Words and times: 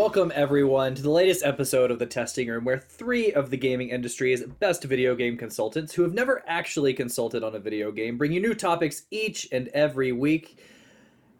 Welcome, 0.00 0.32
everyone, 0.34 0.94
to 0.94 1.02
the 1.02 1.10
latest 1.10 1.44
episode 1.44 1.90
of 1.90 1.98
The 1.98 2.06
Testing 2.06 2.48
Room, 2.48 2.64
where 2.64 2.78
three 2.78 3.34
of 3.34 3.50
the 3.50 3.58
gaming 3.58 3.90
industry's 3.90 4.42
best 4.42 4.82
video 4.84 5.14
game 5.14 5.36
consultants 5.36 5.92
who 5.92 6.00
have 6.00 6.14
never 6.14 6.42
actually 6.46 6.94
consulted 6.94 7.44
on 7.44 7.54
a 7.54 7.58
video 7.58 7.92
game 7.92 8.16
bring 8.16 8.32
you 8.32 8.40
new 8.40 8.54
topics 8.54 9.02
each 9.10 9.46
and 9.52 9.68
every 9.68 10.10
week. 10.10 10.58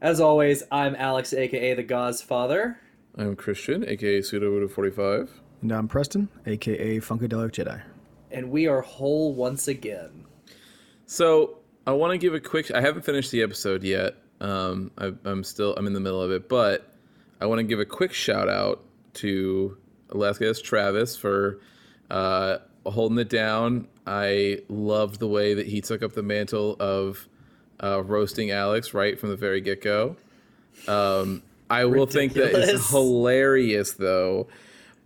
As 0.03 0.21
always, 0.21 0.63
I'm 0.71 0.95
Alex, 0.97 1.33
aka 1.33 1.73
The 1.73 1.83
Gauze 1.83 2.23
I'm 3.17 3.35
Christian, 3.35 3.83
aka 3.89 4.19
Pseudo45. 4.19 5.31
And 5.63 5.73
I'm 5.73 5.89
Preston, 5.89 6.29
aka 6.45 6.99
Funkadelic 6.99 7.53
Jedi. 7.53 7.81
And 8.31 8.51
we 8.51 8.67
are 8.67 8.83
whole 8.83 9.35
once 9.35 9.69
again. 9.69 10.27
So, 11.07 11.61
I 11.87 11.93
want 11.93 12.13
to 12.13 12.19
give 12.19 12.35
a 12.35 12.41
quick. 12.41 12.71
I 12.71 12.83
haven't 12.83 13.07
finished 13.07 13.31
the 13.31 13.43
episode 13.43 13.83
yet. 13.83 14.17
Um, 14.43 14.91
I, 14.99 15.15
I'm 15.25 15.45
still. 15.45 15.75
I'm 15.77 15.87
in 15.87 15.95
the 15.95 16.01
middle 16.01 16.21
of 16.21 16.31
it, 16.31 16.47
but 16.47 16.90
I 17.41 17.47
want 17.47 17.59
to 17.61 17.65
give 17.65 17.81
a 17.81 17.85
quick 17.85 18.13
shout 18.13 18.49
out 18.49 18.85
to 19.15 19.77
Alaska's 20.11 20.61
Travis 20.61 21.17
for 21.17 21.61
uh, 22.11 22.59
holding 22.85 23.19
it 23.19 23.29
down. 23.29 23.89
I 24.07 24.59
loved 24.69 25.21
the 25.21 25.29
way 25.29 25.55
that 25.55 25.67
he 25.67 25.81
took 25.81 26.03
up 26.03 26.13
the 26.13 26.23
mantle 26.23 26.77
of 26.79 27.29
uh, 27.83 28.03
roasting 28.03 28.51
Alex 28.51 28.93
right 28.93 29.19
from 29.19 29.31
the 29.31 29.37
very 29.37 29.61
get 29.61 29.83
go. 29.83 30.17
Um, 30.87 31.43
I 31.69 31.85
will 31.85 32.07
think 32.07 32.33
that 32.35 32.53
it's 32.53 32.91
hilarious 32.91 33.93
though. 33.93 34.49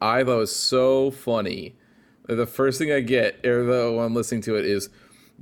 I 0.01 0.25
thought 0.25 0.37
it 0.37 0.39
was 0.39 0.57
so 0.57 1.11
funny. 1.11 1.75
The 2.27 2.47
first 2.47 2.79
thing 2.79 2.91
I 2.91 3.01
get, 3.01 3.45
or 3.45 3.65
though 3.65 4.01
I'm 4.01 4.15
listening 4.15 4.41
to 4.43 4.57
it, 4.57 4.65
is 4.65 4.89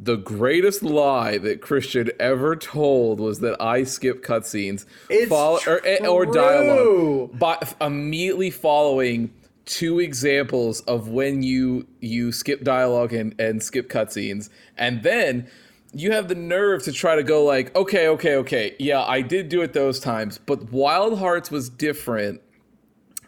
the 0.04 0.16
greatest 0.16 0.82
lie 0.82 1.38
that 1.38 1.60
Christian 1.60 2.10
ever 2.18 2.56
told 2.56 3.20
was 3.20 3.38
that 3.40 3.60
I 3.62 3.84
skip 3.84 4.24
cutscenes. 4.24 4.84
Follow, 5.28 5.60
or, 5.66 5.80
eh, 5.86 6.04
or 6.06 6.26
dialogue, 6.26 7.38
but 7.38 7.74
immediately 7.80 8.50
following 8.50 9.32
two 9.64 10.00
examples 10.00 10.80
of 10.82 11.08
when 11.08 11.42
you 11.42 11.86
you 12.00 12.32
skip 12.32 12.64
dialogue 12.64 13.12
and, 13.12 13.40
and 13.40 13.62
skip 13.62 13.88
cutscenes, 13.88 14.48
and 14.76 15.04
then 15.04 15.48
you 15.94 16.10
have 16.10 16.26
the 16.26 16.34
nerve 16.34 16.82
to 16.82 16.92
try 16.92 17.14
to 17.14 17.22
go 17.22 17.44
like, 17.44 17.74
okay, 17.76 18.08
okay, 18.08 18.34
okay, 18.36 18.74
yeah, 18.80 19.02
I 19.02 19.20
did 19.20 19.48
do 19.48 19.62
it 19.62 19.72
those 19.72 20.00
times, 20.00 20.38
but 20.38 20.72
Wild 20.72 21.18
Hearts 21.18 21.50
was 21.50 21.68
different 21.68 22.40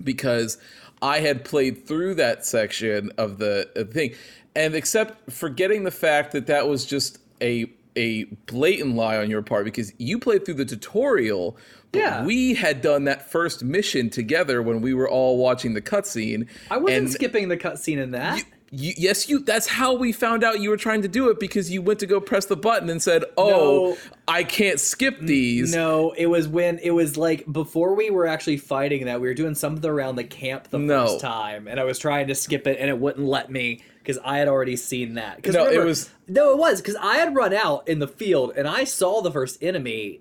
because 0.02 0.58
I 1.02 1.20
had 1.20 1.44
played 1.44 1.86
through 1.86 2.14
that 2.14 2.44
section 2.46 3.12
of 3.18 3.38
the 3.38 3.88
thing 3.92 4.14
and 4.56 4.74
except 4.74 5.30
forgetting 5.32 5.84
the 5.84 5.90
fact 5.90 6.32
that 6.32 6.46
that 6.46 6.68
was 6.68 6.84
just 6.84 7.18
a 7.42 7.70
a 7.96 8.24
blatant 8.46 8.96
lie 8.96 9.16
on 9.16 9.30
your 9.30 9.42
part 9.42 9.64
because 9.64 9.92
you 9.98 10.18
played 10.18 10.44
through 10.44 10.54
the 10.54 10.64
tutorial. 10.64 11.56
yeah. 11.92 12.24
We 12.24 12.54
had 12.54 12.82
done 12.82 13.04
that 13.04 13.30
first 13.30 13.62
mission 13.62 14.10
together 14.10 14.62
when 14.62 14.80
we 14.80 14.94
were 14.94 15.08
all 15.08 15.38
watching 15.38 15.74
the 15.74 15.82
cutscene. 15.82 16.48
I 16.70 16.78
wasn't 16.78 17.10
skipping 17.10 17.48
the 17.48 17.56
cutscene 17.56 17.98
in 17.98 18.10
that. 18.12 18.38
You, 18.38 18.44
you, 18.76 18.92
yes, 18.96 19.28
you. 19.28 19.40
That's 19.40 19.66
how 19.66 19.94
we 19.94 20.12
found 20.12 20.44
out 20.44 20.60
you 20.60 20.70
were 20.70 20.76
trying 20.76 21.02
to 21.02 21.08
do 21.08 21.30
it 21.30 21.40
because 21.40 21.70
you 21.70 21.82
went 21.82 22.00
to 22.00 22.06
go 22.06 22.20
press 22.20 22.46
the 22.46 22.56
button 22.56 22.90
and 22.90 23.02
said, 23.02 23.24
"Oh, 23.36 23.48
no, 23.48 23.96
I 24.26 24.44
can't 24.44 24.80
skip 24.80 25.20
these." 25.20 25.74
No, 25.74 26.12
it 26.12 26.26
was 26.26 26.48
when 26.48 26.78
it 26.78 26.90
was 26.90 27.16
like 27.16 27.50
before 27.50 27.94
we 27.94 28.10
were 28.10 28.26
actually 28.26 28.58
fighting 28.58 29.06
that 29.06 29.20
we 29.20 29.28
were 29.28 29.34
doing 29.34 29.54
something 29.54 29.88
around 29.88 30.16
the 30.16 30.24
camp 30.24 30.68
the 30.70 30.78
no. 30.78 31.06
first 31.06 31.20
time, 31.20 31.68
and 31.68 31.78
I 31.78 31.84
was 31.84 31.98
trying 31.98 32.28
to 32.28 32.34
skip 32.34 32.66
it 32.66 32.78
and 32.78 32.90
it 32.90 32.98
wouldn't 32.98 33.26
let 33.26 33.50
me 33.50 33.82
because 34.04 34.18
I 34.22 34.38
had 34.38 34.48
already 34.48 34.76
seen 34.76 35.14
that. 35.14 35.44
No, 35.46 35.64
remember, 35.64 35.82
it 35.82 35.84
was 35.84 36.10
no, 36.28 36.52
it 36.52 36.58
was 36.58 36.80
because 36.80 36.96
I 36.96 37.16
had 37.16 37.34
run 37.34 37.54
out 37.54 37.88
in 37.88 37.98
the 37.98 38.08
field 38.08 38.52
and 38.56 38.68
I 38.68 38.84
saw 38.84 39.22
the 39.22 39.32
first 39.32 39.62
enemy, 39.62 40.20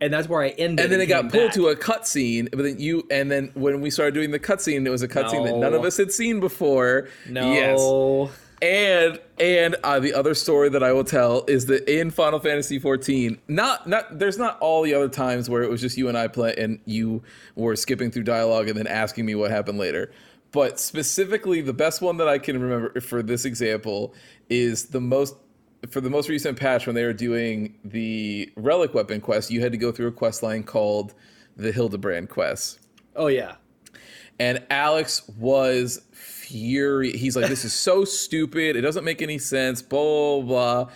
and 0.00 0.12
that's 0.12 0.28
where 0.28 0.42
I 0.42 0.48
ended. 0.50 0.84
And 0.84 0.92
then 0.92 1.00
it 1.00 1.06
got 1.06 1.30
pulled 1.30 1.48
back. 1.48 1.54
to 1.54 1.68
a 1.68 1.76
cutscene, 1.76 2.50
but 2.50 2.62
then 2.62 2.78
you 2.78 3.06
and 3.10 3.30
then 3.30 3.50
when 3.54 3.80
we 3.80 3.90
started 3.90 4.14
doing 4.14 4.30
the 4.30 4.40
cutscene, 4.40 4.86
it 4.86 4.90
was 4.90 5.02
a 5.02 5.08
cutscene 5.08 5.44
no. 5.44 5.46
that 5.46 5.56
none 5.56 5.74
of 5.74 5.84
us 5.84 5.96
had 5.96 6.12
seen 6.12 6.40
before. 6.40 7.08
No. 7.28 7.52
Yes. 7.52 8.30
And 8.62 9.20
and 9.38 9.76
uh, 9.84 10.00
the 10.00 10.14
other 10.14 10.34
story 10.34 10.68
that 10.70 10.82
I 10.82 10.92
will 10.92 11.04
tell 11.04 11.44
is 11.48 11.66
that 11.66 11.88
in 11.88 12.10
Final 12.10 12.38
Fantasy 12.38 12.78
14, 12.78 13.38
not 13.48 13.86
not 13.86 14.18
there's 14.18 14.38
not 14.38 14.58
all 14.60 14.82
the 14.82 14.94
other 14.94 15.08
times 15.08 15.50
where 15.50 15.62
it 15.62 15.70
was 15.70 15.80
just 15.80 15.96
you 15.96 16.08
and 16.08 16.16
I 16.16 16.28
play 16.28 16.54
and 16.56 16.80
you 16.84 17.22
were 17.56 17.76
skipping 17.76 18.10
through 18.10 18.24
dialogue 18.24 18.68
and 18.68 18.78
then 18.78 18.86
asking 18.86 19.26
me 19.26 19.34
what 19.34 19.50
happened 19.50 19.78
later 19.78 20.10
but 20.54 20.78
specifically 20.78 21.60
the 21.60 21.72
best 21.72 22.00
one 22.00 22.16
that 22.18 22.28
I 22.28 22.38
can 22.38 22.62
remember 22.62 23.00
for 23.00 23.24
this 23.24 23.44
example 23.44 24.14
is 24.48 24.86
the 24.86 25.00
most 25.00 25.34
for 25.90 26.00
the 26.00 26.10
most 26.10 26.28
recent 26.28 26.58
patch 26.58 26.86
when 26.86 26.94
they 26.94 27.04
were 27.04 27.12
doing 27.12 27.78
the 27.84 28.50
relic 28.56 28.94
weapon 28.94 29.20
quest, 29.20 29.50
you 29.50 29.60
had 29.60 29.72
to 29.72 29.78
go 29.78 29.92
through 29.92 30.08
a 30.08 30.12
quest 30.12 30.42
line 30.42 30.62
called 30.62 31.14
the 31.56 31.72
Hildebrand 31.72 32.28
quest. 32.28 32.80
Oh 33.16 33.28
yeah. 33.28 33.56
And 34.38 34.64
Alex 34.70 35.28
was 35.38 36.02
furious. 36.12 37.20
He's 37.20 37.36
like, 37.36 37.48
"This 37.48 37.64
is 37.64 37.72
so 37.72 38.04
stupid. 38.04 38.76
It 38.76 38.80
doesn't 38.80 39.04
make 39.04 39.22
any 39.22 39.38
sense." 39.38 39.82
Blah 39.82 40.40
blah. 40.40 40.84
blah. 40.84 40.92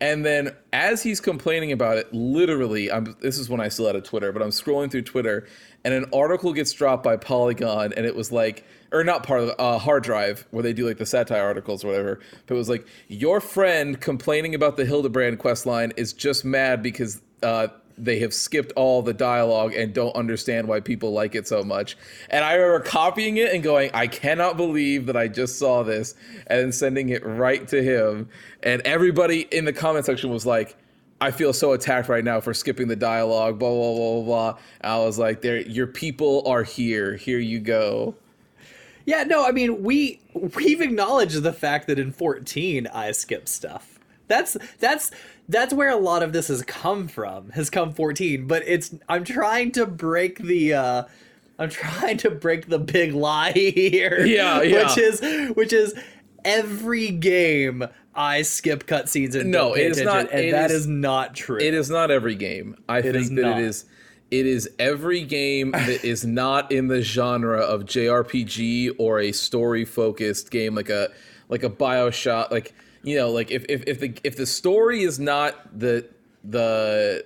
And 0.00 0.26
then 0.26 0.54
as 0.72 1.02
he's 1.02 1.20
complaining 1.20 1.72
about 1.72 1.96
it, 1.96 2.12
literally, 2.12 2.90
I'm 2.92 3.16
this 3.20 3.38
is 3.38 3.48
when 3.48 3.60
I 3.60 3.68
still 3.68 3.86
had 3.86 3.96
a 3.96 4.02
Twitter, 4.02 4.32
but 4.32 4.42
I'm 4.42 4.50
scrolling 4.50 4.90
through 4.90 5.02
Twitter 5.02 5.46
and 5.84 5.94
an 5.94 6.06
article 6.12 6.52
gets 6.52 6.72
dropped 6.72 7.04
by 7.04 7.16
Polygon 7.16 7.92
and 7.92 8.06
it 8.06 8.16
was 8.16 8.32
like 8.32 8.64
or 8.92 9.02
not 9.02 9.24
part 9.24 9.40
of 9.40 9.48
a 9.48 9.60
uh, 9.60 9.78
hard 9.78 10.04
drive 10.04 10.46
where 10.50 10.62
they 10.62 10.72
do 10.72 10.86
like 10.86 10.98
the 10.98 11.06
satire 11.06 11.42
articles 11.42 11.84
or 11.84 11.88
whatever. 11.88 12.20
But 12.46 12.54
it 12.54 12.58
was 12.58 12.68
like 12.68 12.86
your 13.08 13.40
friend 13.40 14.00
complaining 14.00 14.54
about 14.54 14.76
the 14.76 14.84
Hildebrand 14.84 15.40
quest 15.40 15.66
line 15.66 15.92
is 15.96 16.12
just 16.12 16.44
mad 16.44 16.82
because 16.82 17.20
uh, 17.42 17.68
they 17.98 18.20
have 18.20 18.32
skipped 18.32 18.72
all 18.76 19.02
the 19.02 19.12
dialogue 19.12 19.74
and 19.74 19.92
don't 19.92 20.14
understand 20.16 20.68
why 20.68 20.80
people 20.80 21.12
like 21.12 21.34
it 21.34 21.46
so 21.46 21.62
much. 21.62 21.96
And 22.30 22.44
I 22.44 22.54
remember 22.54 22.86
copying 22.86 23.36
it 23.36 23.52
and 23.52 23.62
going, 23.62 23.90
I 23.94 24.06
cannot 24.06 24.56
believe 24.56 25.06
that 25.06 25.16
I 25.16 25.28
just 25.28 25.58
saw 25.58 25.82
this, 25.82 26.14
and 26.46 26.74
sending 26.74 27.10
it 27.10 27.24
right 27.24 27.66
to 27.68 27.82
him. 27.82 28.28
And 28.62 28.82
everybody 28.82 29.42
in 29.50 29.64
the 29.64 29.72
comment 29.72 30.06
section 30.06 30.30
was 30.30 30.46
like, 30.46 30.76
I 31.20 31.30
feel 31.30 31.52
so 31.52 31.72
attacked 31.72 32.08
right 32.08 32.24
now 32.24 32.40
for 32.40 32.52
skipping 32.52 32.88
the 32.88 32.96
dialogue, 32.96 33.58
blah 33.58 33.70
blah 33.70 33.94
blah 33.94 34.12
blah 34.14 34.24
blah. 34.52 34.58
I 34.82 34.98
was 34.98 35.18
like, 35.18 35.40
"There, 35.40 35.60
your 35.60 35.86
people 35.86 36.42
are 36.46 36.62
here. 36.62 37.16
Here 37.16 37.38
you 37.38 37.60
go." 37.60 38.14
Yeah, 39.06 39.24
no, 39.24 39.46
I 39.46 39.52
mean 39.52 39.82
we 39.82 40.20
we've 40.34 40.80
acknowledged 40.80 41.42
the 41.42 41.52
fact 41.52 41.86
that 41.88 41.98
in 41.98 42.12
14 42.12 42.86
I 42.86 43.12
skip 43.12 43.48
stuff. 43.48 43.98
That's 44.28 44.56
that's 44.78 45.10
that's 45.48 45.74
where 45.74 45.90
a 45.90 45.96
lot 45.96 46.22
of 46.22 46.32
this 46.32 46.48
has 46.48 46.62
come 46.62 47.08
from. 47.08 47.50
Has 47.50 47.68
come 47.70 47.92
14, 47.92 48.46
but 48.46 48.62
it's 48.66 48.94
I'm 49.08 49.24
trying 49.24 49.72
to 49.72 49.86
break 49.86 50.38
the 50.38 50.74
uh 50.74 51.04
I'm 51.58 51.70
trying 51.70 52.16
to 52.18 52.30
break 52.30 52.68
the 52.68 52.78
big 52.78 53.12
lie 53.14 53.52
here. 53.54 54.24
Yeah, 54.24 54.62
yeah. 54.62 54.88
Which 54.88 54.98
is 54.98 55.50
which 55.54 55.72
is 55.72 55.94
every 56.44 57.10
game 57.10 57.86
I 58.14 58.42
skip 58.42 58.86
cutscenes 58.86 59.34
and 59.34 59.50
no, 59.50 59.74
it 59.74 59.90
is 59.90 60.02
not, 60.02 60.30
and 60.32 60.52
that 60.52 60.70
is, 60.70 60.82
is, 60.82 60.86
not 60.86 61.34
true. 61.34 61.58
It 61.58 61.74
is 61.74 61.90
not 61.90 62.10
every 62.10 62.36
game. 62.36 62.76
I 62.88 62.98
it 62.98 63.12
think 63.12 63.34
that 63.34 63.42
not. 63.42 63.58
it 63.58 63.64
is 63.64 63.84
it 64.30 64.46
is 64.46 64.70
every 64.78 65.22
game 65.22 65.72
that 65.72 66.04
is 66.04 66.24
not 66.26 66.72
in 66.72 66.88
the 66.88 67.02
genre 67.02 67.60
of 67.60 67.82
JRPG 67.82 68.96
or 68.98 69.20
a 69.20 69.32
story 69.32 69.84
focused 69.84 70.50
game 70.50 70.74
like 70.74 70.90
a 70.90 71.10
like 71.48 71.62
a 71.62 71.70
BioShock 71.70 72.50
like 72.50 72.74
you 73.02 73.16
know 73.16 73.30
like 73.30 73.50
if, 73.50 73.64
if 73.68 73.84
if 73.86 74.00
the 74.00 74.14
if 74.24 74.36
the 74.36 74.46
story 74.46 75.02
is 75.02 75.18
not 75.18 75.78
the 75.78 76.08
the 76.42 77.24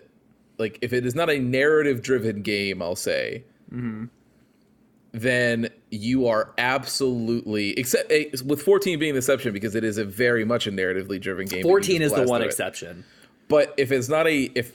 like 0.58 0.78
if 0.82 0.92
it 0.92 1.06
is 1.06 1.14
not 1.14 1.30
a 1.30 1.38
narrative 1.38 2.02
driven 2.02 2.42
game 2.42 2.82
I'll 2.82 2.96
say 2.96 3.44
mm-hmm. 3.72 4.06
Then 5.12 5.70
you 5.90 6.26
are 6.26 6.52
absolutely 6.58 7.70
except 7.78 8.12
eh, 8.12 8.26
with 8.44 8.62
14 8.62 8.98
being 8.98 9.14
the 9.14 9.18
exception 9.18 9.52
because 9.52 9.74
it 9.74 9.84
is 9.84 9.98
a 9.98 10.04
very 10.04 10.44
much 10.44 10.66
a 10.66 10.72
narratively 10.72 11.20
driven 11.20 11.46
game 11.46 11.62
14 11.62 12.02
is 12.02 12.12
the 12.12 12.24
one 12.24 12.42
exception. 12.42 13.04
But 13.48 13.72
if 13.78 13.90
it's 13.90 14.08
not 14.08 14.26
a 14.26 14.50
if 14.54 14.72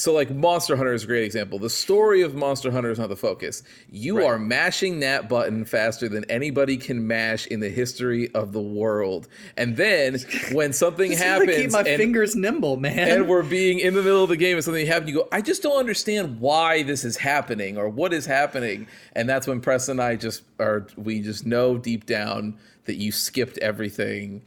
so 0.00 0.14
like 0.14 0.30
Monster 0.30 0.76
Hunter 0.76 0.94
is 0.94 1.04
a 1.04 1.06
great 1.06 1.24
example. 1.24 1.58
The 1.58 1.68
story 1.68 2.22
of 2.22 2.34
Monster 2.34 2.70
Hunter 2.70 2.90
is 2.90 2.98
not 2.98 3.10
the 3.10 3.16
focus. 3.16 3.62
You 3.90 4.16
right. 4.16 4.26
are 4.28 4.38
mashing 4.38 5.00
that 5.00 5.28
button 5.28 5.66
faster 5.66 6.08
than 6.08 6.24
anybody 6.30 6.78
can 6.78 7.06
mash 7.06 7.46
in 7.48 7.60
the 7.60 7.68
history 7.68 8.34
of 8.34 8.52
the 8.52 8.62
world. 8.62 9.28
And 9.58 9.76
then 9.76 10.16
when 10.52 10.72
something 10.72 11.12
happens, 11.12 11.54
keep 11.54 11.72
my 11.72 11.80
and, 11.80 11.98
fingers 11.98 12.34
nimble, 12.34 12.78
man. 12.78 13.10
And 13.10 13.28
we're 13.28 13.42
being 13.42 13.78
in 13.78 13.92
the 13.92 14.02
middle 14.02 14.22
of 14.22 14.30
the 14.30 14.38
game 14.38 14.56
and 14.56 14.64
something 14.64 14.86
happens, 14.86 15.10
you 15.10 15.16
go, 15.16 15.28
I 15.32 15.42
just 15.42 15.62
don't 15.62 15.78
understand 15.78 16.40
why 16.40 16.82
this 16.82 17.04
is 17.04 17.18
happening 17.18 17.76
or 17.76 17.90
what 17.90 18.14
is 18.14 18.24
happening. 18.24 18.86
And 19.12 19.28
that's 19.28 19.46
when 19.46 19.60
Press 19.60 19.90
and 19.90 20.00
I 20.00 20.16
just 20.16 20.44
are 20.58 20.86
we 20.96 21.20
just 21.20 21.44
know 21.44 21.76
deep 21.76 22.06
down 22.06 22.56
that 22.86 22.94
you 22.94 23.12
skipped 23.12 23.58
everything 23.58 24.40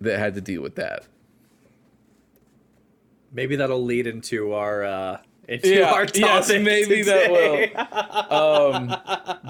that 0.00 0.18
had 0.18 0.34
to 0.36 0.40
deal 0.40 0.62
with 0.62 0.76
that 0.76 1.04
maybe 3.32 3.56
that'll 3.56 3.84
lead 3.84 4.06
into 4.06 4.52
our 4.52 4.84
uh 4.84 5.18
into 5.48 5.74
yeah, 5.74 5.92
our 5.92 6.06
yes, 6.14 6.48
maybe 6.50 7.02
today. 7.02 7.72
that 7.74 8.30
will. 8.30 8.72
um, 8.74 8.88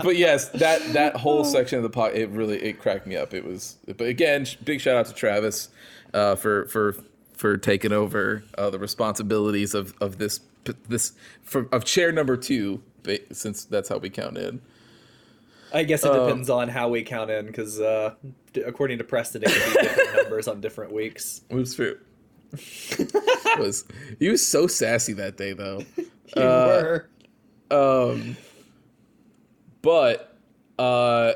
but 0.05 0.17
yes, 0.17 0.49
that 0.51 0.81
that 0.93 1.17
whole 1.17 1.45
section 1.45 1.77
of 1.77 1.83
the 1.83 1.91
pot, 1.91 2.15
it 2.15 2.29
really 2.31 2.63
it 2.63 2.79
cracked 2.79 3.07
me 3.07 3.17
up. 3.17 3.35
It 3.35 3.45
was, 3.45 3.77
but 3.87 4.07
again, 4.07 4.47
big 4.65 4.81
shout 4.81 4.97
out 4.97 5.07
to 5.07 5.15
Travis 5.15 5.71
uh, 6.15 6.37
for 6.37 6.67
for 6.67 6.95
for 7.33 7.57
taking 7.57 7.93
over 7.93 8.45
uh, 8.57 8.71
the 8.71 8.79
responsibilities 8.79 9.75
of 9.75 9.95
of 10.01 10.19
this 10.19 10.41
this 10.89 11.13
for, 11.43 11.69
of 11.73 11.85
chair 11.85 12.13
number 12.13 12.37
two 12.37 12.83
since 13.33 13.65
that's 13.65 13.89
how 13.89 13.99
we 13.99 14.11
count 14.11 14.37
in. 14.39 14.61
I 15.73 15.83
guess 15.85 16.05
it 16.05 16.11
Um, 16.11 16.27
depends 16.27 16.49
on 16.49 16.69
how 16.69 16.89
we 16.89 17.03
count 17.03 17.31
in, 17.31 17.47
because 17.47 17.81
uh, 17.81 18.15
according 18.65 18.99
to 18.99 19.05
Preston, 19.05 19.43
it 19.43 19.51
could 19.51 19.75
be 19.75 19.83
different 19.83 20.17
numbers 20.23 20.49
on 20.49 20.61
different 20.61 20.93
weeks. 20.93 21.43
It 21.51 21.55
was 21.55 21.75
true. 21.75 21.99
Was 23.59 23.85
he 24.19 24.29
was 24.31 24.47
so 24.47 24.67
sassy 24.67 25.13
that 25.15 25.37
day 25.37 25.53
though. 25.53 25.85
You 26.37 26.43
Uh, 26.43 26.83
were. 27.71 28.11
Um, 28.11 28.37
but 29.81 30.37
uh, 30.79 31.33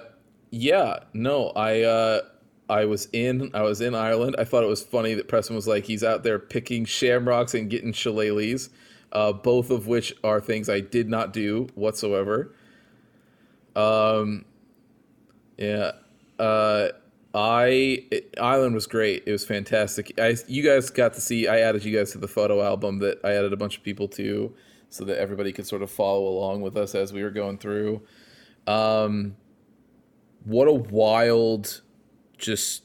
yeah, 0.50 1.00
no, 1.14 1.48
I 1.56 1.80
uh, 1.80 2.20
I 2.68 2.84
was 2.84 3.08
in 3.12 3.50
I 3.54 3.62
was 3.62 3.80
in 3.80 3.94
Ireland. 3.94 4.36
I 4.38 4.44
thought 4.44 4.62
it 4.64 4.68
was 4.68 4.82
funny 4.82 5.14
that 5.14 5.28
Preston 5.28 5.56
was 5.56 5.66
like 5.66 5.84
he's 5.86 6.04
out 6.04 6.24
there 6.24 6.38
picking 6.38 6.84
shamrocks 6.84 7.54
and 7.54 7.70
getting 7.70 7.92
shillelaghs, 7.92 8.68
uh, 9.12 9.32
both 9.32 9.70
of 9.70 9.86
which 9.86 10.14
are 10.22 10.40
things 10.42 10.68
I 10.68 10.80
did 10.80 11.08
not 11.08 11.32
do 11.32 11.68
whatsoever. 11.74 12.54
Um, 13.74 14.44
yeah, 15.56 15.92
uh, 16.38 16.88
I 17.34 18.06
it, 18.10 18.34
Ireland 18.40 18.74
was 18.74 18.86
great. 18.86 19.22
It 19.26 19.32
was 19.32 19.44
fantastic. 19.44 20.12
I 20.18 20.36
you 20.46 20.62
guys 20.62 20.90
got 20.90 21.14
to 21.14 21.20
see. 21.20 21.48
I 21.48 21.60
added 21.60 21.84
you 21.84 21.96
guys 21.96 22.12
to 22.12 22.18
the 22.18 22.28
photo 22.28 22.62
album 22.62 22.98
that 22.98 23.20
I 23.24 23.32
added 23.32 23.52
a 23.52 23.56
bunch 23.56 23.78
of 23.78 23.82
people 23.82 24.08
to, 24.08 24.54
so 24.90 25.04
that 25.04 25.18
everybody 25.18 25.52
could 25.52 25.66
sort 25.66 25.82
of 25.82 25.90
follow 25.90 26.26
along 26.28 26.60
with 26.60 26.76
us 26.76 26.94
as 26.94 27.12
we 27.12 27.22
were 27.22 27.30
going 27.30 27.58
through. 27.58 28.02
Um, 28.66 29.36
what 30.44 30.68
a 30.68 30.72
wild, 30.72 31.80
just 32.36 32.82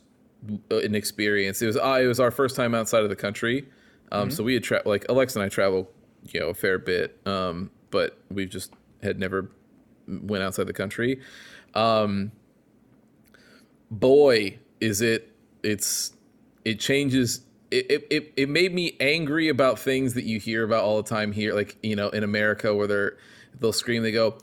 uh, 0.71 0.77
an 0.77 0.95
experience. 0.95 1.61
It 1.61 1.67
was 1.67 1.77
uh, 1.77 1.99
it 2.01 2.07
was 2.07 2.19
our 2.19 2.31
first 2.31 2.55
time 2.55 2.73
outside 2.73 3.03
of 3.03 3.09
the 3.09 3.15
country. 3.15 3.67
Um, 4.11 4.31
so 4.31 4.43
we 4.43 4.53
had 4.53 4.63
tra- 4.63 4.83
like 4.85 5.05
Alexa 5.09 5.37
and 5.37 5.45
I 5.45 5.49
travel, 5.49 5.91
you 6.31 6.39
know, 6.39 6.47
a 6.47 6.53
fair 6.53 6.79
bit. 6.79 7.19
Um, 7.27 7.71
but 7.89 8.17
we've 8.29 8.49
just 8.49 8.73
had 9.03 9.19
never 9.19 9.51
went 10.07 10.43
outside 10.43 10.67
the 10.67 10.73
country. 10.73 11.19
Um, 11.73 12.31
boy, 13.91 14.59
is 14.79 15.01
it 15.01 15.33
it's 15.63 16.13
it 16.65 16.79
changes 16.79 17.41
it, 17.71 18.07
it, 18.09 18.33
it, 18.37 18.49
made 18.49 18.73
me 18.73 18.95
angry 18.99 19.49
about 19.49 19.77
things 19.77 20.13
that 20.13 20.23
you 20.23 20.39
hear 20.39 20.63
about 20.63 20.83
all 20.85 21.01
the 21.01 21.09
time 21.09 21.33
here, 21.33 21.53
like, 21.53 21.77
you 21.83 21.97
know, 21.97 22.07
in 22.09 22.23
America 22.23 22.73
where 22.73 22.87
they're 22.87 23.17
they'll 23.59 23.73
scream, 23.73 24.03
they 24.03 24.11
go, 24.11 24.37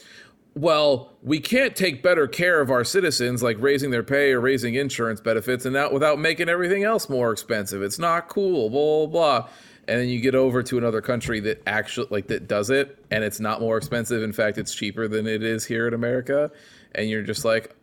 Well, 0.55 1.13
we 1.23 1.41
can't 1.41 1.75
take 1.75 2.03
better 2.03 2.27
care 2.27 2.61
of 2.61 2.71
our 2.71 2.85
citizens, 2.85 3.43
like 3.43 3.57
raising 3.61 3.91
their 3.91 4.03
pay 4.03 4.33
or 4.33 4.41
raising 4.41 4.75
insurance 4.75 5.21
benefits, 5.21 5.65
and 5.65 5.75
that 5.75 5.93
without 5.93 6.19
making 6.19 6.49
everything 6.49 6.85
else 6.85 7.09
more 7.09 7.33
expensive. 7.33 7.83
It's 7.83 7.99
not 7.99 8.29
cool, 8.29 8.69
blah 8.69 9.07
blah 9.07 9.41
blah. 9.41 9.49
And 9.87 10.01
then 10.01 10.09
you 10.09 10.21
get 10.21 10.35
over 10.35 10.63
to 10.63 10.79
another 10.79 11.03
country 11.03 11.41
that 11.41 11.63
actually 11.67 12.09
like 12.11 12.29
that 12.29 12.49
does 12.49 12.71
it 12.71 13.05
and 13.11 13.23
it's 13.23 13.39
not 13.39 13.61
more 13.61 13.77
expensive. 13.77 14.23
In 14.23 14.33
fact, 14.33 14.57
it's 14.57 14.75
cheaper 14.75 15.09
than 15.09 15.27
it 15.27 15.43
is 15.43 15.67
here 15.67 15.87
in 15.87 15.93
America. 15.93 16.51
And 16.95 17.11
you're 17.11 17.23
just 17.23 17.45
like, 17.45 17.75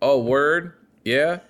Oh, 0.00 0.20
word? 0.20 0.74
Yeah? 1.04 1.40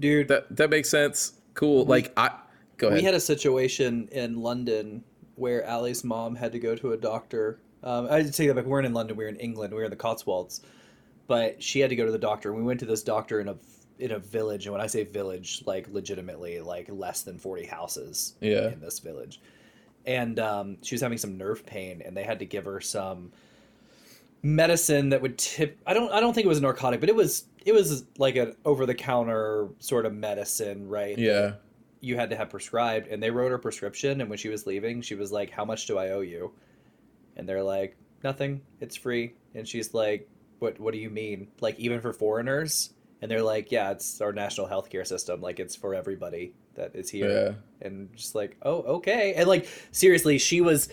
Dude, 0.00 0.28
That 0.28 0.54
that 0.56 0.70
makes 0.70 0.88
sense. 0.88 1.32
Cool. 1.54 1.84
like 1.86 2.12
I 2.16 2.30
go 2.76 2.86
ahead. 2.88 2.98
we 2.98 3.04
had 3.04 3.14
a 3.14 3.20
situation 3.20 4.08
in 4.12 4.40
London 4.40 5.02
where 5.34 5.68
Ali's 5.68 6.04
mom 6.04 6.34
had 6.36 6.52
to 6.52 6.58
go 6.58 6.74
to 6.76 6.92
a 6.92 6.96
doctor. 6.96 7.60
Um, 7.82 8.06
I 8.10 8.22
take 8.22 8.48
that 8.48 8.54
back. 8.54 8.64
We 8.64 8.70
weren't 8.70 8.86
in 8.86 8.92
London. 8.94 9.16
We 9.16 9.24
were 9.24 9.30
in 9.30 9.36
England. 9.36 9.72
We 9.72 9.78
were 9.78 9.84
in 9.84 9.90
the 9.90 9.96
Cotswolds, 9.96 10.62
but 11.26 11.60
she 11.62 11.80
had 11.80 11.90
to 11.90 11.96
go 11.96 12.04
to 12.06 12.12
the 12.12 12.18
doctor. 12.18 12.50
And 12.50 12.58
we 12.58 12.64
went 12.64 12.80
to 12.80 12.86
this 12.86 13.02
doctor 13.02 13.40
in 13.40 13.48
a 13.48 13.56
in 13.98 14.12
a 14.12 14.18
village. 14.20 14.66
And 14.66 14.72
when 14.72 14.80
I 14.80 14.86
say 14.86 15.02
village, 15.04 15.62
like 15.66 15.88
legitimately, 15.88 16.60
like 16.60 16.88
less 16.90 17.22
than 17.22 17.38
forty 17.38 17.66
houses. 17.66 18.34
Yeah. 18.40 18.68
In 18.68 18.80
this 18.80 19.00
village, 19.00 19.40
and 20.06 20.38
um, 20.38 20.76
she 20.82 20.94
was 20.94 21.02
having 21.02 21.18
some 21.18 21.36
nerve 21.36 21.66
pain, 21.66 22.02
and 22.04 22.16
they 22.16 22.24
had 22.24 22.38
to 22.38 22.44
give 22.46 22.64
her 22.66 22.80
some 22.80 23.32
medicine 24.42 25.10
that 25.10 25.20
would 25.22 25.38
tip. 25.38 25.78
I 25.86 25.94
don't. 25.94 26.10
I 26.12 26.20
don't 26.20 26.32
think 26.34 26.44
it 26.44 26.48
was 26.48 26.58
a 26.58 26.62
narcotic, 26.62 27.00
but 27.00 27.08
it 27.08 27.14
was. 27.16 27.44
It 27.64 27.72
was 27.72 28.04
like 28.18 28.36
an 28.36 28.54
over 28.64 28.86
the 28.86 28.94
counter 28.94 29.68
sort 29.78 30.06
of 30.06 30.14
medicine, 30.14 30.88
right? 30.88 31.18
yeah. 31.18 31.52
you 32.00 32.16
had 32.16 32.30
to 32.30 32.36
have 32.36 32.48
prescribed 32.48 33.08
and 33.08 33.20
they 33.22 33.30
wrote 33.30 33.50
her 33.50 33.58
prescription 33.58 34.20
and 34.20 34.30
when 34.30 34.38
she 34.38 34.48
was 34.48 34.66
leaving 34.68 35.02
she 35.02 35.16
was 35.16 35.32
like 35.32 35.50
how 35.50 35.64
much 35.64 35.84
do 35.86 35.98
i 35.98 36.10
owe 36.10 36.20
you 36.20 36.52
and 37.36 37.48
they're 37.48 37.62
like 37.62 37.96
nothing 38.22 38.60
it's 38.80 38.94
free 38.94 39.34
and 39.56 39.66
she's 39.66 39.92
like 39.94 40.28
what 40.60 40.78
what 40.78 40.94
do 40.94 41.00
you 41.00 41.10
mean 41.10 41.48
like 41.60 41.76
even 41.80 42.00
for 42.00 42.12
foreigners 42.12 42.90
and 43.20 43.28
they're 43.28 43.42
like 43.42 43.72
yeah 43.72 43.90
it's 43.90 44.20
our 44.20 44.32
national 44.32 44.68
healthcare 44.68 45.04
system 45.04 45.40
like 45.40 45.58
it's 45.58 45.74
for 45.74 45.92
everybody 45.92 46.52
that 46.76 46.94
is 46.94 47.10
here 47.10 47.28
Yeah. 47.28 47.86
and 47.86 48.08
just 48.16 48.36
like 48.36 48.56
oh 48.62 48.76
okay 48.98 49.34
and 49.34 49.48
like 49.48 49.66
seriously 49.90 50.38
she 50.38 50.60
was 50.60 50.88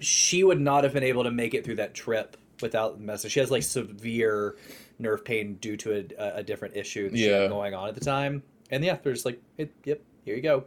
she 0.00 0.42
would 0.42 0.60
not 0.60 0.82
have 0.82 0.92
been 0.92 1.04
able 1.04 1.22
to 1.22 1.30
make 1.30 1.54
it 1.54 1.64
through 1.64 1.76
that 1.76 1.94
trip 1.94 2.36
without 2.64 3.00
medicine 3.00 3.30
she 3.30 3.38
has 3.40 3.50
like 3.50 3.62
severe 3.62 4.56
nerve 4.98 5.24
pain 5.24 5.54
due 5.60 5.76
to 5.76 6.04
a, 6.18 6.38
a 6.38 6.42
different 6.42 6.74
issue 6.76 7.08
that 7.10 7.16
she 7.16 7.28
Yeah. 7.28 7.42
had 7.42 7.50
going 7.50 7.74
on 7.74 7.88
at 7.88 7.94
the 7.94 8.00
time 8.04 8.42
and 8.70 8.82
yeah 8.84 8.96
they're 9.02 9.12
just 9.12 9.24
like 9.24 9.40
it, 9.58 9.70
yep 9.84 10.00
here 10.24 10.34
you 10.36 10.42
go 10.42 10.64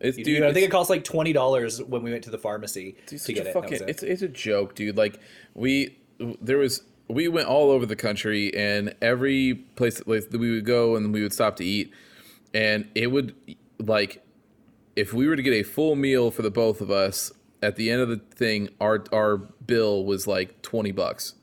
It's 0.00 0.18
you 0.18 0.24
dude, 0.24 0.38
do- 0.42 0.48
I 0.48 0.52
think 0.52 0.66
it 0.66 0.70
cost 0.70 0.90
like 0.90 1.04
twenty 1.04 1.32
dollars 1.32 1.82
when 1.82 2.02
we 2.02 2.10
went 2.10 2.24
to 2.24 2.30
the 2.30 2.38
pharmacy 2.38 2.96
Dude, 3.06 3.20
to 3.20 3.32
get 3.32 3.46
it. 3.46 3.52
Fucking, 3.54 3.74
it. 3.74 3.82
it's 3.88 4.02
it's 4.02 4.22
a 4.22 4.28
joke, 4.28 4.74
dude. 4.74 4.96
Like 4.96 5.20
we 5.54 5.96
there 6.42 6.58
was 6.58 6.82
we 7.08 7.28
went 7.28 7.46
all 7.48 7.70
over 7.70 7.86
the 7.86 7.96
country, 7.96 8.52
and 8.54 8.94
every 9.00 9.54
place 9.76 10.02
like, 10.06 10.28
that 10.30 10.38
we 10.38 10.50
would 10.50 10.64
go, 10.66 10.96
and 10.96 11.12
we 11.14 11.22
would 11.22 11.32
stop 11.32 11.56
to 11.56 11.64
eat, 11.64 11.90
and 12.52 12.86
it 12.94 13.06
would 13.08 13.34
like 13.78 14.22
if 14.96 15.14
we 15.14 15.28
were 15.28 15.36
to 15.36 15.42
get 15.42 15.52
a 15.54 15.62
full 15.62 15.94
meal 15.94 16.30
for 16.32 16.42
the 16.42 16.50
both 16.50 16.80
of 16.80 16.90
us 16.90 17.32
at 17.62 17.76
the 17.76 17.90
end 17.90 18.00
of 18.02 18.08
the 18.08 18.16
thing, 18.34 18.68
our 18.80 19.04
our 19.12 19.36
bill 19.36 20.04
was 20.04 20.26
like 20.26 20.62
twenty 20.62 20.92
bucks. 20.92 21.34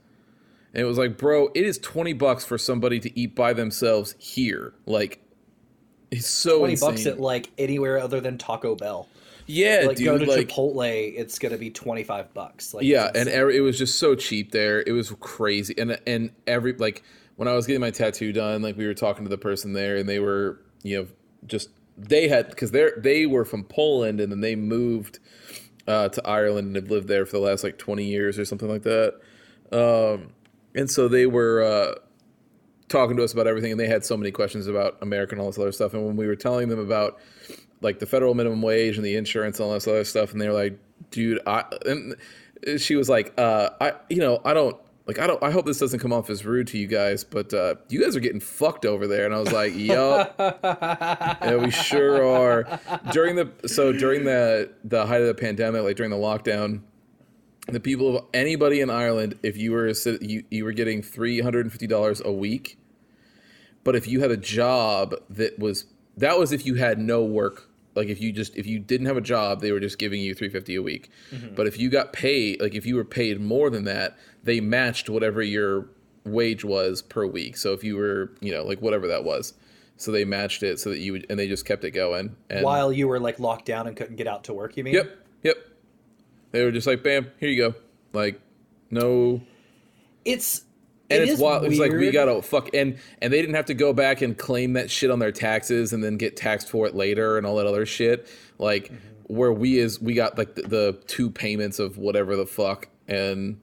And 0.73 0.81
it 0.81 0.85
was 0.85 0.97
like, 0.97 1.17
bro, 1.17 1.49
it 1.55 1.63
is 1.63 1.77
twenty 1.77 2.13
bucks 2.13 2.43
for 2.45 2.57
somebody 2.57 2.99
to 2.99 3.19
eat 3.19 3.35
by 3.35 3.53
themselves 3.53 4.15
here. 4.19 4.73
Like, 4.85 5.21
it's 6.11 6.27
so 6.27 6.59
Twenty 6.59 6.73
insane. 6.73 6.89
bucks 6.89 7.05
at 7.05 7.19
like 7.19 7.49
anywhere 7.57 7.97
other 7.97 8.19
than 8.21 8.37
Taco 8.37 8.75
Bell. 8.75 9.07
yeah, 9.47 9.83
Like 9.87 9.97
dude. 9.97 10.05
go 10.05 10.17
to 10.17 10.25
like, 10.25 10.47
Chipotle, 10.49 11.13
it's 11.15 11.39
gonna 11.39 11.57
be 11.57 11.69
twenty 11.69 12.03
five 12.03 12.33
bucks. 12.33 12.73
Like 12.73 12.83
yeah 12.85 13.09
and 13.15 13.29
every, 13.29 13.57
it 13.57 13.61
was 13.61 13.77
just 13.77 13.99
so 13.99 14.15
cheap 14.15 14.51
there 14.51 14.81
it 14.85 14.91
was 14.91 15.11
crazy 15.19 15.73
and 15.77 15.97
and 16.07 16.31
every 16.47 16.73
like 16.73 17.03
when 17.37 17.47
i 17.47 17.53
was 17.53 17.65
getting 17.67 17.81
my 17.81 17.91
tattoo 17.91 18.31
done 18.33 18.61
like 18.61 18.77
we 18.77 18.85
were 18.87 18.93
talking 18.93 19.23
to 19.25 19.29
the 19.29 19.37
person 19.37 19.73
there 19.73 19.97
and 19.97 20.07
they 20.09 20.19
were 20.19 20.59
you 20.83 20.97
know 20.97 21.07
just 21.47 21.69
they 21.97 22.27
had 22.27 22.49
because 22.49 22.71
they're 22.71 22.93
they 22.97 23.25
were 23.25 23.45
from 23.45 23.63
poland 23.63 24.19
and 24.21 24.31
then 24.31 24.41
they 24.41 24.55
moved 24.55 25.19
uh, 25.87 26.09
to 26.09 26.27
ireland 26.27 26.67
and 26.67 26.75
have 26.75 26.89
lived 26.89 27.07
there 27.07 27.25
for 27.25 27.37
the 27.37 27.43
last 27.43 27.63
like 27.63 27.77
20 27.77 28.03
years 28.03 28.39
or 28.39 28.45
something 28.45 28.69
like 28.69 28.83
that. 28.83 29.19
Um, 29.71 30.33
and 30.73 30.89
so 30.89 31.07
they 31.07 31.25
were 31.25 31.63
uh, 31.63 31.95
talking 32.87 33.17
to 33.17 33.23
us 33.23 33.33
about 33.33 33.47
everything 33.47 33.71
and 33.71 33.79
they 33.79 33.87
had 33.87 34.05
so 34.05 34.17
many 34.17 34.31
questions 34.31 34.67
about 34.67 34.97
america 35.01 35.33
and 35.33 35.41
all 35.41 35.47
this 35.47 35.59
other 35.59 35.71
stuff. 35.71 35.93
And 35.93 36.05
when 36.05 36.15
we 36.15 36.27
were 36.27 36.35
telling 36.35 36.69
them 36.69 36.79
about 36.79 37.19
like 37.81 37.99
the 37.99 38.05
federal 38.05 38.33
minimum 38.33 38.61
wage 38.61 38.97
and 38.97 39.05
the 39.05 39.15
insurance 39.15 39.59
and 39.59 39.67
all 39.67 39.73
this 39.73 39.87
other 39.87 40.03
stuff 40.03 40.31
and 40.31 40.41
they 40.41 40.47
were 40.47 40.53
like 40.53 40.77
dude 41.11 41.39
i 41.45 41.63
and 41.85 42.15
she 42.77 42.95
was 42.95 43.09
like 43.09 43.33
uh 43.37 43.69
i 43.81 43.93
you 44.09 44.17
know 44.17 44.41
i 44.45 44.53
don't 44.53 44.77
like 45.07 45.19
i 45.19 45.27
don't 45.27 45.41
i 45.43 45.51
hope 45.51 45.65
this 45.65 45.79
doesn't 45.79 45.99
come 45.99 46.11
off 46.11 46.29
as 46.29 46.45
rude 46.45 46.67
to 46.67 46.77
you 46.77 46.87
guys 46.87 47.23
but 47.23 47.53
uh 47.53 47.75
you 47.89 48.01
guys 48.01 48.15
are 48.15 48.19
getting 48.19 48.39
fucked 48.39 48.85
over 48.85 49.07
there. 49.07 49.25
And 49.25 49.33
i 49.33 49.39
was 49.39 49.51
like 49.51 49.73
yup. 49.75 50.35
Yeah 50.39 51.55
we 51.57 51.71
sure 51.71 52.25
are. 52.25 52.79
During 53.11 53.35
the 53.35 53.51
so 53.67 53.91
during 53.91 54.25
the 54.25 54.71
the 54.83 55.05
height 55.05 55.21
of 55.21 55.27
the 55.27 55.35
pandemic 55.35 55.83
like 55.83 55.95
during 55.95 56.11
the 56.11 56.17
lockdown 56.17 56.81
the 57.67 57.79
people 57.79 58.15
of 58.15 58.25
anybody 58.33 58.79
in 58.81 58.89
Ireland, 58.89 59.39
if 59.41 59.57
you 59.57 59.71
were 59.71 59.87
a, 59.87 59.95
you 60.21 60.43
you 60.51 60.63
were 60.63 60.71
getting 60.71 61.01
three 61.01 61.41
hundred 61.41 61.65
and 61.65 61.71
fifty 61.71 61.87
dollars 61.87 62.21
a 62.23 62.31
week, 62.31 62.77
but 63.83 63.95
if 63.95 64.07
you 64.07 64.21
had 64.21 64.31
a 64.31 64.37
job 64.37 65.15
that 65.29 65.57
was 65.57 65.85
that 66.17 66.37
was 66.37 66.51
if 66.51 66.65
you 66.65 66.75
had 66.75 66.99
no 66.99 67.23
work, 67.23 67.69
like 67.95 68.07
if 68.07 68.21
you 68.21 68.31
just 68.31 68.55
if 68.55 68.67
you 68.67 68.77
didn't 68.77 69.07
have 69.07 69.17
a 69.17 69.21
job, 69.21 69.61
they 69.61 69.71
were 69.71 69.79
just 69.79 69.97
giving 69.97 70.21
you 70.21 70.35
three 70.35 70.49
fifty 70.49 70.75
a 70.75 70.81
week. 70.83 71.09
But 71.55 71.65
if 71.65 71.79
you 71.79 71.89
got 71.89 72.13
paid, 72.13 72.61
like 72.61 72.75
if 72.75 72.85
you 72.85 72.95
were 72.95 73.05
paid 73.05 73.41
more 73.41 73.69
than 73.71 73.85
that, 73.85 74.15
they 74.45 74.61
matched 74.61 75.09
whatever 75.09 75.41
your 75.43 75.89
wage 76.23 76.63
was 76.63 77.01
per 77.01 77.25
week. 77.25 77.57
So 77.57 77.73
if 77.73 77.83
you 77.83 77.97
were 77.97 78.31
you 78.39 78.53
know 78.53 78.63
like 78.63 78.81
whatever 78.81 79.07
that 79.09 79.23
was, 79.25 79.53
so 79.97 80.11
they 80.11 80.25
matched 80.25 80.63
it 80.63 80.79
so 80.79 80.89
that 80.89 80.99
you 80.99 81.11
would 81.11 81.25
and 81.29 81.37
they 81.37 81.47
just 81.47 81.65
kept 81.65 81.83
it 81.83 81.91
going. 81.91 82.35
And 82.49 82.63
while 82.63 82.93
you 82.93 83.07
were 83.07 83.19
like 83.19 83.39
locked 83.39 83.65
down 83.65 83.87
and 83.87 83.95
couldn't 83.97 84.15
get 84.15 84.27
out 84.27 84.45
to 84.45 84.53
work. 84.53 84.77
You 84.77 84.83
mean? 84.83 84.93
Yep. 84.93 85.17
Yep. 85.43 85.57
They 86.51 86.63
were 86.63 86.71
just 86.71 86.87
like, 86.87 87.03
bam, 87.03 87.29
here 87.37 87.49
you 87.49 87.57
go. 87.57 87.75
Like, 88.13 88.39
no. 88.89 89.41
It's 90.23 90.63
And 91.09 91.21
it 91.21 91.29
it's 91.29 91.41
wild. 91.41 91.65
It's 91.65 91.77
like 91.77 91.91
we 91.91 92.11
gotta 92.11 92.41
fuck 92.41 92.69
and 92.73 92.97
and 93.21 93.31
they 93.31 93.41
didn't 93.41 93.55
have 93.55 93.65
to 93.65 93.73
go 93.73 93.93
back 93.93 94.21
and 94.21 94.37
claim 94.37 94.73
that 94.73 94.89
shit 94.89 95.11
on 95.11 95.19
their 95.19 95.31
taxes 95.31 95.93
and 95.93 96.03
then 96.03 96.17
get 96.17 96.35
taxed 96.37 96.69
for 96.69 96.87
it 96.87 96.95
later 96.95 97.37
and 97.37 97.45
all 97.45 97.57
that 97.57 97.67
other 97.67 97.85
shit. 97.85 98.27
Like 98.57 98.85
Mm-hmm. 98.85 99.35
where 99.35 99.51
we 99.53 99.77
is 99.79 100.01
we 100.01 100.13
got 100.13 100.37
like 100.37 100.55
the, 100.55 100.63
the 100.63 100.99
two 101.07 101.29
payments 101.29 101.79
of 101.79 101.97
whatever 101.97 102.35
the 102.35 102.45
fuck 102.45 102.87
and 103.07 103.59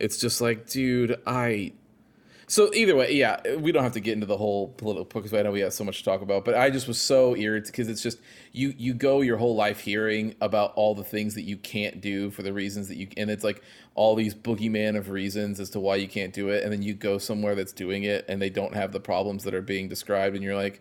it's 0.00 0.18
just 0.18 0.40
like, 0.40 0.68
dude, 0.68 1.20
I 1.26 1.72
So 2.50 2.72
either 2.72 2.96
way, 2.96 3.12
yeah, 3.12 3.56
we 3.56 3.72
don't 3.72 3.82
have 3.82 3.92
to 3.92 4.00
get 4.00 4.14
into 4.14 4.24
the 4.26 4.36
whole 4.38 4.68
political 4.68 5.20
because 5.20 5.34
I 5.34 5.42
know 5.42 5.50
we 5.50 5.60
have 5.60 5.74
so 5.74 5.84
much 5.84 5.98
to 5.98 6.04
talk 6.04 6.22
about. 6.22 6.46
But 6.46 6.54
I 6.54 6.70
just 6.70 6.88
was 6.88 6.98
so 6.98 7.36
irritated 7.36 7.72
because 7.72 7.88
it's 7.90 8.00
just 8.02 8.18
you 8.52 8.72
you 8.78 8.94
go 8.94 9.20
your 9.20 9.36
whole 9.36 9.54
life 9.54 9.80
hearing 9.80 10.34
about 10.40 10.72
all 10.74 10.94
the 10.94 11.04
things 11.04 11.34
that 11.34 11.42
you 11.42 11.58
can't 11.58 12.00
do 12.00 12.30
for 12.30 12.42
the 12.42 12.52
reasons 12.54 12.88
that 12.88 12.96
you 12.96 13.06
and 13.18 13.28
it's 13.30 13.44
like 13.44 13.62
all 13.94 14.14
these 14.14 14.34
boogeyman 14.34 14.96
of 14.96 15.10
reasons 15.10 15.60
as 15.60 15.68
to 15.70 15.80
why 15.80 15.96
you 15.96 16.08
can't 16.08 16.32
do 16.32 16.48
it, 16.48 16.62
and 16.64 16.72
then 16.72 16.80
you 16.80 16.94
go 16.94 17.18
somewhere 17.18 17.54
that's 17.54 17.72
doing 17.72 18.04
it 18.04 18.24
and 18.28 18.40
they 18.40 18.48
don't 18.50 18.74
have 18.74 18.92
the 18.92 19.00
problems 19.00 19.44
that 19.44 19.52
are 19.52 19.60
being 19.62 19.88
described, 19.88 20.34
and 20.34 20.42
you're 20.42 20.56
like, 20.56 20.80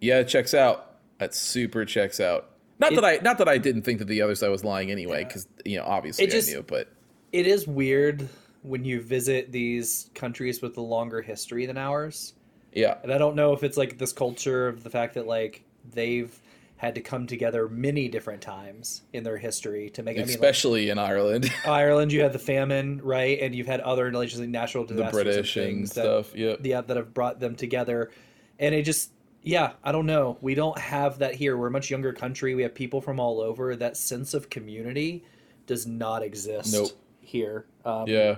yeah, 0.00 0.18
it 0.18 0.28
checks 0.28 0.54
out. 0.54 0.96
That 1.18 1.34
super 1.34 1.84
checks 1.84 2.20
out. 2.20 2.50
Not 2.78 2.92
It- 2.92 2.96
that 2.96 3.04
I 3.04 3.16
not 3.22 3.38
that 3.38 3.48
I 3.48 3.58
didn't 3.58 3.82
think 3.82 3.98
that 3.98 4.06
the 4.08 4.22
other 4.22 4.34
side 4.36 4.50
was 4.50 4.62
lying 4.64 4.90
anyway, 4.92 5.24
because 5.24 5.48
you 5.64 5.78
know 5.78 5.84
obviously 5.84 6.26
just- 6.28 6.48
I 6.48 6.52
knew, 6.52 6.62
but 6.62 6.88
It 7.32 7.46
is 7.46 7.66
weird 7.66 8.28
when 8.62 8.84
you 8.84 9.00
visit 9.00 9.50
these 9.50 10.10
countries 10.14 10.62
with 10.62 10.76
a 10.76 10.80
longer 10.80 11.20
history 11.20 11.66
than 11.66 11.78
ours. 11.78 12.34
yeah, 12.72 12.98
And 13.02 13.12
I 13.12 13.18
don't 13.18 13.34
know 13.34 13.52
if 13.52 13.62
it's 13.64 13.76
like 13.76 13.98
this 13.98 14.12
culture 14.12 14.68
of 14.68 14.84
the 14.84 14.90
fact 14.90 15.14
that 15.14 15.26
like 15.26 15.64
they've 15.90 16.38
had 16.76 16.96
to 16.96 17.00
come 17.00 17.28
together 17.28 17.68
many 17.68 18.08
different 18.08 18.42
times 18.42 19.02
in 19.12 19.22
their 19.22 19.36
history 19.36 19.88
to 19.90 20.02
make. 20.02 20.16
I 20.16 20.18
mean, 20.18 20.26
like, 20.26 20.34
especially 20.34 20.90
in 20.90 20.98
Ireland, 20.98 21.48
Ireland, 21.66 22.12
you 22.12 22.22
had 22.22 22.32
the 22.32 22.40
famine, 22.40 23.00
right, 23.04 23.38
and 23.40 23.54
you've 23.54 23.68
had 23.68 23.80
other 23.80 24.10
like, 24.10 24.36
natural 24.36 24.84
the 24.84 24.94
disasters, 24.94 25.22
British 25.22 25.56
and 25.56 25.66
and 25.66 25.76
things 25.76 25.92
that, 25.92 26.02
stuff. 26.02 26.36
Yeah, 26.36 26.56
yeah, 26.60 26.80
that 26.80 26.96
have 26.96 27.14
brought 27.14 27.38
them 27.38 27.54
together, 27.54 28.10
and 28.58 28.74
it 28.74 28.82
just. 28.82 29.10
Yeah, 29.44 29.72
I 29.82 29.90
don't 29.90 30.06
know. 30.06 30.38
We 30.40 30.54
don't 30.54 30.78
have 30.78 31.18
that 31.18 31.34
here. 31.34 31.56
We're 31.56 31.66
a 31.66 31.70
much 31.70 31.90
younger 31.90 32.12
country. 32.12 32.54
We 32.54 32.62
have 32.62 32.76
people 32.76 33.00
from 33.00 33.18
all 33.18 33.40
over. 33.40 33.74
That 33.74 33.96
sense 33.96 34.34
of 34.34 34.48
community 34.50 35.24
does 35.66 35.86
not 35.86 36.22
exist 36.22 36.72
Nope. 36.72 36.90
Here. 37.22 37.66
Um, 37.84 38.06
yeah. 38.06 38.36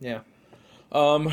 yeah. 0.00 0.20
Um, 0.92 1.32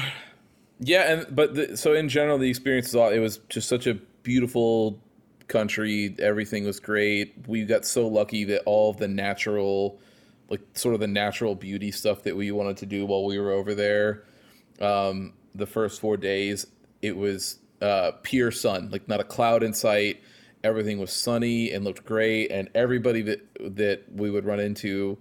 yeah, 0.80 1.14
and 1.14 1.36
but 1.36 1.56
the, 1.56 1.78
so 1.78 1.94
in 1.94 2.10
general, 2.10 2.38
the 2.38 2.50
experience 2.50 2.88
was 2.88 2.96
all, 2.96 3.10
it 3.10 3.20
was 3.20 3.40
just 3.50 3.70
such 3.70 3.88
a 3.88 3.96
beautiful 4.24 5.00
country. 5.48 6.16
Everything 6.20 6.66
was 6.66 6.80
great. 6.80 7.36
We 7.48 7.64
got 7.66 7.86
so 7.86 8.08
lucky 8.08 8.44
that 8.46 8.64
all 8.66 8.90
of 8.90 8.98
the 8.98 9.08
natural, 9.08 10.00
like 10.50 10.62
sort 10.74 10.94
of 10.94 11.00
the 11.00 11.08
natural 11.08 11.56
beauty 11.56 11.92
stuff 11.92 12.24
that 12.24 12.36
we 12.36 12.52
wanted 12.52 12.78
to 12.78 12.86
do 12.86 13.06
while 13.06 13.24
we 13.24 13.40
were 13.40 13.52
over 13.52 13.74
there. 13.74 14.24
Um, 14.82 15.34
the 15.56 15.68
first 15.68 16.02
four 16.02 16.18
days, 16.18 16.66
it 17.02 17.16
was 17.16 17.60
uh, 17.82 18.12
pure 18.24 18.52
sun, 18.52 18.90
like 18.92 19.08
not 19.08 19.20
a 19.20 19.24
cloud 19.24 19.64
in 19.64 19.74
sight. 19.74 20.22
Everything 20.64 20.98
was 20.98 21.12
sunny 21.12 21.72
and 21.72 21.84
looked 21.84 22.06
great, 22.06 22.50
and 22.52 22.70
everybody 22.74 23.22
that 23.22 23.42
that 23.76 24.04
we 24.12 24.30
would 24.30 24.46
run 24.46 24.60
into, 24.60 25.18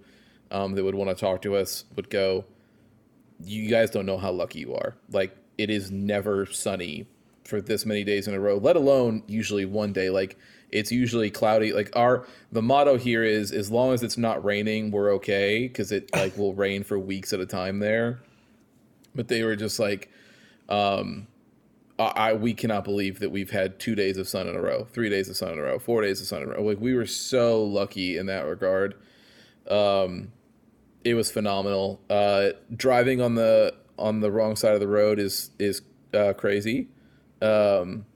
um, 0.53 0.75
that 0.75 0.85
would 0.85 0.95
want 0.95 1.11
to 1.11 1.17
talk 1.17 1.43
to 1.43 1.57
us, 1.57 1.85
would 1.97 2.09
go 2.09 2.45
you 3.45 3.69
guys 3.69 3.91
don't 3.91 4.07
know 4.07 4.19
how 4.19 4.31
lucky 4.31 4.61
you 4.61 4.75
are. 4.75 4.97
Like 5.11 5.37
it 5.59 5.71
is 5.71 5.91
never 5.91 6.47
sunny 6.47 7.07
for 7.45 7.61
this 7.61 7.85
many 7.85 8.05
days 8.05 8.29
in 8.29 8.35
a 8.35 8.41
row, 8.41 8.57
let 8.57 8.77
alone 8.77 9.23
usually 9.27 9.65
one 9.65 9.93
day. 9.93 10.11
Like 10.11 10.39
it's 10.71 10.93
usually 10.93 11.31
cloudy. 11.31 11.73
Like 11.73 11.95
our 11.97 12.27
the 12.51 12.63
motto 12.63 12.97
here 12.97 13.25
is 13.25 13.53
as 13.53 13.71
long 13.71 13.93
as 13.93 14.03
it's 14.03 14.17
not 14.17 14.45
raining, 14.45 14.91
we're 14.91 15.13
okay 15.15 15.69
because 15.69 15.93
it 15.93 16.11
like 16.15 16.37
will 16.37 16.55
rain 16.55 16.85
for 16.85 16.99
weeks 16.99 17.33
at 17.33 17.41
a 17.41 17.47
time 17.47 17.79
there. 17.79 18.21
But 19.15 19.29
they 19.29 19.43
were 19.43 19.57
just 19.57 19.79
like, 19.79 20.11
um, 20.71 21.27
I, 21.99 22.33
we 22.33 22.55
cannot 22.55 22.83
believe 22.83 23.21
that 23.21 23.31
we've 23.31 23.51
had 23.51 23.79
two 23.79 23.95
days 23.95 24.17
of 24.17 24.27
sun 24.27 24.49
in 24.49 24.57
a 24.57 24.61
row, 24.61 24.87
three 24.91 25.11
days 25.11 25.29
of 25.29 25.37
sun 25.37 25.53
in 25.53 25.59
a 25.59 25.63
row, 25.63 25.79
four 25.79 26.01
days 26.01 26.21
of 26.21 26.27
sun 26.27 26.43
in 26.43 26.49
a 26.49 26.53
row. 26.53 26.63
Like 26.63 26.81
we 26.81 26.95
were 26.95 27.07
so 27.07 27.63
lucky 27.63 28.17
in 28.17 28.27
that 28.27 28.47
regard. 28.47 28.95
Um, 29.69 30.33
it 31.05 31.15
was 31.15 31.31
phenomenal. 31.31 32.01
Uh, 32.09 32.51
driving 32.75 33.21
on 33.21 33.35
the 33.35 33.75
on 33.99 34.21
the 34.21 34.31
wrong 34.31 34.57
side 34.57 34.75
of 34.75 34.81
the 34.81 34.89
road 34.89 35.19
is 35.19 35.51
is 35.59 35.83
uh, 36.15 36.33
crazy, 36.33 36.89
um, 37.41 38.07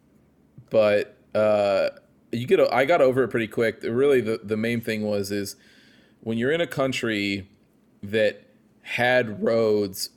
but 0.71 1.17
uh, 1.35 1.91
you 2.33 2.47
get. 2.47 2.61
I 2.73 2.85
got 2.85 3.01
over 3.01 3.25
it 3.25 3.29
pretty 3.29 3.49
quick. 3.49 3.83
Really, 3.83 4.21
the 4.21 4.41
the 4.43 4.57
main 4.57 4.81
thing 4.81 5.03
was 5.03 5.31
is 5.31 5.57
when 6.21 6.39
you're 6.39 6.53
in 6.53 6.61
a 6.61 6.67
country 6.67 7.49
that 8.03 8.43
had 8.83 9.43
roads 9.43 10.11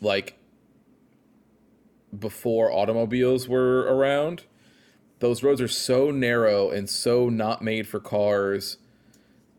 like 0.00 0.38
before 2.16 2.70
automobiles 2.70 3.48
were 3.48 3.80
around. 3.80 4.44
Those 5.20 5.42
roads 5.42 5.60
are 5.60 5.68
so 5.68 6.10
narrow 6.10 6.70
and 6.70 6.90
so 6.90 7.28
not 7.28 7.62
made 7.62 7.88
for 7.88 7.98
cars 7.98 8.76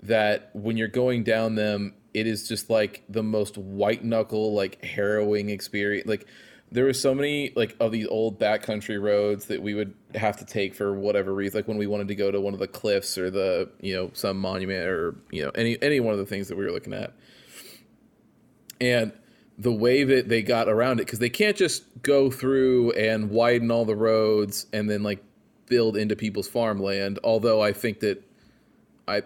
that 0.04 0.52
when 0.54 0.78
you're 0.78 0.88
going 0.88 1.24
down 1.24 1.56
them, 1.56 1.96
it 2.16 2.28
is 2.28 2.48
just 2.48 2.70
like 2.70 3.04
the 3.10 3.22
most 3.22 3.58
white 3.58 4.02
knuckle, 4.04 4.54
like 4.54 4.84
harrowing 4.84 5.50
experience. 5.50 6.08
Like 6.08 6.26
there 6.72 6.86
were 6.86 6.94
so 6.94 7.14
many 7.14 7.52
like 7.58 7.76
of 7.82 7.92
these 7.92 8.08
old 8.08 8.40
backcountry 8.40 9.02
roads 9.02 9.48
that 9.48 9.62
we 9.62 9.74
would 9.74 9.94
have 10.16 10.38
to 10.38 10.46
take 10.46 10.74
for 10.74 10.98
whatever 10.98 11.36
reason. 11.36 11.60
Like 11.60 11.68
when 11.68 11.78
we 11.78 11.88
wanted 11.88 12.08
to 12.08 12.16
go 12.16 12.32
to 12.32 12.40
one 12.40 12.54
of 12.54 12.60
the 12.62 12.70
cliffs 12.70 13.18
or 13.18 13.30
the 13.30 13.70
you 13.82 13.94
know 13.94 14.12
some 14.14 14.40
monument 14.40 14.88
or 14.88 15.18
you 15.30 15.44
know 15.44 15.52
any 15.56 15.78
any 15.82 16.00
one 16.00 16.14
of 16.14 16.20
the 16.20 16.26
things 16.26 16.48
that 16.48 16.58
we 16.58 16.64
were 16.64 16.72
looking 16.72 16.94
at. 16.94 17.14
And 18.80 19.12
the 19.58 19.74
way 19.74 20.06
that 20.06 20.30
they 20.30 20.42
got 20.42 20.70
around 20.70 21.02
it, 21.02 21.06
because 21.06 21.20
they 21.20 21.30
can't 21.30 21.58
just 21.58 21.84
go 22.02 22.32
through 22.32 22.92
and 22.92 23.30
widen 23.30 23.72
all 23.72 23.84
the 23.84 23.96
roads 23.96 24.68
and 24.72 24.90
then 24.90 25.04
like 25.04 25.22
build 25.66 25.98
into 25.98 26.16
people's 26.16 26.48
farmland. 26.48 27.20
Although 27.26 27.62
I 27.62 27.74
think 27.74 28.00
that 28.00 28.24
I 29.06 29.24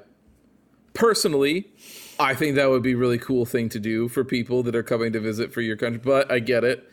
personally, 0.96 1.72
I 2.19 2.35
think 2.35 2.55
that 2.55 2.69
would 2.69 2.83
be 2.83 2.91
a 2.91 2.97
really 2.97 3.17
cool 3.17 3.45
thing 3.45 3.69
to 3.69 3.79
do 3.79 4.09
for 4.09 4.25
people 4.25 4.61
that 4.63 4.75
are 4.75 4.83
coming 4.83 5.13
to 5.13 5.21
visit 5.21 5.53
for 5.53 5.61
your 5.61 5.77
country. 5.77 6.01
But 6.03 6.29
I 6.29 6.39
get 6.39 6.65
it. 6.65 6.88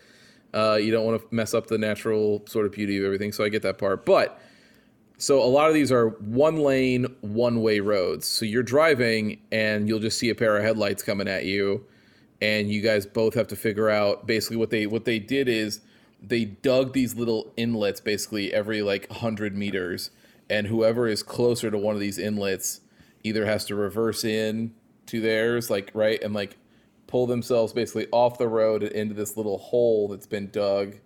Uh, 0.55 0.79
you 0.81 0.93
don't 0.93 1.05
want 1.05 1.21
to 1.21 1.35
mess 1.35 1.53
up 1.53 1.67
the 1.67 1.79
natural 1.79 2.45
sort 2.47 2.65
of 2.65 2.73
beauty 2.73 2.97
of 2.99 3.05
everything, 3.05 3.33
so 3.33 3.43
I 3.43 3.49
get 3.49 3.63
that 3.63 3.77
part. 3.77 4.07
But 4.07 4.41
so 5.19 5.43
a 5.43 5.45
lot 5.45 5.69
of 5.69 5.75
these 5.75 5.91
are 5.91 6.11
one 6.11 6.57
lane, 6.57 7.07
one 7.23 7.61
way 7.61 7.81
roads. 7.81 8.27
So 8.27 8.45
you're 8.45 8.63
driving 8.63 9.41
and 9.51 9.89
you'll 9.89 9.99
just 9.99 10.19
see 10.19 10.31
a 10.31 10.35
pair 10.35 10.57
of 10.57 10.63
headlights 10.63 11.03
coming 11.03 11.27
at 11.27 11.45
you, 11.45 11.85
and 12.41 12.71
you 12.71 12.81
guys 12.81 13.05
both 13.05 13.35
have 13.35 13.49
to 13.49 13.57
figure 13.57 13.91
out 13.91 14.27
basically 14.27 14.57
what 14.57 14.71
they 14.71 14.87
what 14.87 15.05
they 15.07 15.19
did 15.19 15.49
is 15.49 15.81
they 16.23 16.45
dug 16.45 16.93
these 16.93 17.15
little 17.15 17.53
inlets 17.57 18.01
basically 18.01 18.53
every 18.53 18.81
like 18.81 19.07
100 19.11 19.55
meters 19.55 20.11
and 20.49 20.67
whoever 20.67 21.07
is 21.07 21.23
closer 21.23 21.71
to 21.71 21.77
one 21.77 21.95
of 21.95 22.01
these 22.01 22.19
inlets 22.19 22.81
either 23.23 23.45
has 23.45 23.67
to 23.67 23.75
reverse 23.75 24.25
in 24.25 24.75
to 25.07 25.21
theirs 25.21 25.71
like 25.71 25.91
right 25.95 26.23
and 26.23 26.35
like 26.35 26.57
pull 27.07 27.27
themselves 27.27 27.73
basically 27.73 28.07
off 28.13 28.39
the 28.39 28.49
road 28.49 28.83
and 28.83 28.93
into 28.93 29.15
this 29.15 29.37
little 29.37 29.59
hole 29.59 30.09
that's 30.09 30.27
been 30.27 30.51
dug 30.51 30.97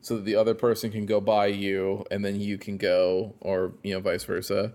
so 0.00 0.16
that 0.16 0.24
the 0.24 0.36
other 0.36 0.54
person 0.54 0.90
can 0.90 1.06
go 1.06 1.20
by 1.20 1.46
you 1.46 2.04
and 2.10 2.24
then 2.24 2.38
you 2.38 2.58
can 2.58 2.76
go 2.76 3.34
or 3.40 3.72
you 3.82 3.92
know 3.94 4.00
vice 4.00 4.24
versa. 4.24 4.72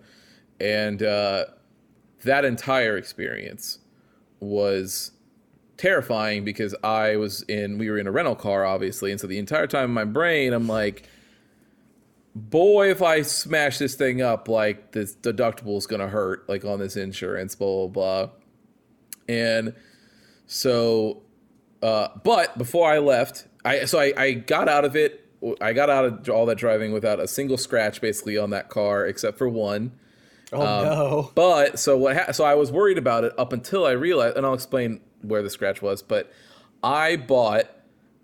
And 0.60 1.02
uh, 1.04 1.46
that 2.24 2.46
entire 2.46 2.98
experience 2.98 3.80
was 4.40 5.12
terrifying 5.78 6.44
because 6.44 6.76
i 6.84 7.16
was 7.16 7.42
in 7.44 7.78
we 7.78 7.90
were 7.90 7.98
in 7.98 8.06
a 8.06 8.12
rental 8.12 8.36
car 8.36 8.66
obviously 8.66 9.12
and 9.12 9.22
so 9.22 9.28
the 9.28 9.38
entire 9.40 9.66
time 9.66 9.86
in 9.86 9.92
my 9.92 10.04
brain 10.04 10.52
i'm 10.52 10.68
like 10.68 11.08
boy 12.36 12.92
if 12.92 13.02
i 13.02 13.22
smash 13.22 13.78
this 13.78 13.96
thing 13.96 14.22
up 14.22 14.50
like 14.50 14.92
this 14.92 15.16
deductible 15.16 15.78
is 15.78 15.88
going 15.88 16.02
to 16.02 16.08
hurt 16.08 16.48
like 16.50 16.66
on 16.66 16.80
this 16.80 16.98
insurance 16.98 17.56
blah 17.56 17.88
blah 17.88 18.26
blah 18.26 18.30
and 19.30 19.74
so 20.48 21.22
uh, 21.82 22.10
but 22.24 22.58
before 22.58 22.92
I 22.92 23.00
left, 23.00 23.48
I 23.64 23.86
so 23.86 24.00
I, 24.00 24.14
I 24.18 24.32
got 24.34 24.68
out 24.68 24.84
of 24.86 24.96
it. 24.96 25.26
I 25.62 25.72
got 25.72 25.90
out 25.90 26.04
of 26.06 26.30
all 26.30 26.46
that 26.48 26.58
driving 26.58 26.92
without 26.92 27.20
a 27.22 27.28
single 27.28 27.58
scratch, 27.58 28.02
basically 28.02 28.38
on 28.38 28.50
that 28.50 28.68
car, 28.70 29.06
except 29.06 29.38
for 29.38 29.48
one. 29.48 29.94
Oh 30.52 30.62
Um, 30.62 30.84
no. 30.84 31.32
But 31.36 31.80
so 31.80 31.98
what? 31.98 32.18
Ha- 32.18 32.32
so 32.34 32.44
I 32.44 32.56
was 32.56 32.72
worried 32.72 32.98
about 32.98 33.24
it 33.24 33.34
up 33.38 33.54
until 33.54 33.86
I 33.86 33.92
realized, 33.92 34.36
and 34.36 34.46
I'll 34.46 34.54
explain 34.54 35.00
where 35.22 35.42
the 35.42 35.50
scratch 35.50 35.82
was. 35.82 36.02
But 36.02 36.32
I 36.84 37.16
bought 37.16 37.66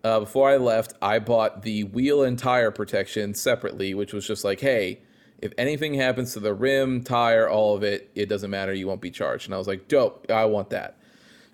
uh, 0.03 0.19
before 0.21 0.49
I 0.49 0.57
left. 0.57 0.93
I 1.01 1.19
bought 1.19 1.61
the 1.61 1.85
wheel 1.85 2.23
and 2.23 2.37
tire 2.37 2.71
protection 2.71 3.33
separately, 3.33 3.93
which 3.93 4.11
was 4.11 4.27
just 4.27 4.43
like, 4.43 4.59
hey, 4.59 4.99
if 5.39 5.53
anything 5.57 5.93
happens 5.93 6.33
to 6.33 6.39
the 6.39 6.53
rim, 6.53 7.03
tire, 7.03 7.47
all 7.49 7.75
of 7.75 7.83
it, 7.83 8.09
it 8.15 8.27
doesn't 8.27 8.49
matter. 8.49 8.73
You 8.73 8.87
won't 8.87 9.01
be 9.01 9.11
charged. 9.11 9.45
And 9.45 9.53
I 9.53 9.57
was 9.57 9.67
like, 9.67 9.87
dope. 9.87 10.29
I 10.29 10.45
want 10.45 10.69
that. 10.71 10.97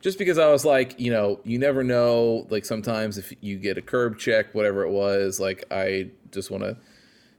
Just 0.01 0.17
because 0.17 0.37
I 0.37 0.51
was 0.51 0.65
like, 0.65 0.99
you 0.99 1.11
know, 1.11 1.39
you 1.43 1.59
never 1.59 1.83
know. 1.83 2.47
Like 2.49 2.65
sometimes 2.65 3.17
if 3.17 3.33
you 3.41 3.57
get 3.57 3.77
a 3.77 3.81
curb 3.81 4.17
check, 4.17 4.53
whatever 4.53 4.83
it 4.83 4.91
was, 4.91 5.39
like 5.39 5.65
I 5.71 6.09
just 6.31 6.49
want 6.49 6.63
to. 6.63 6.77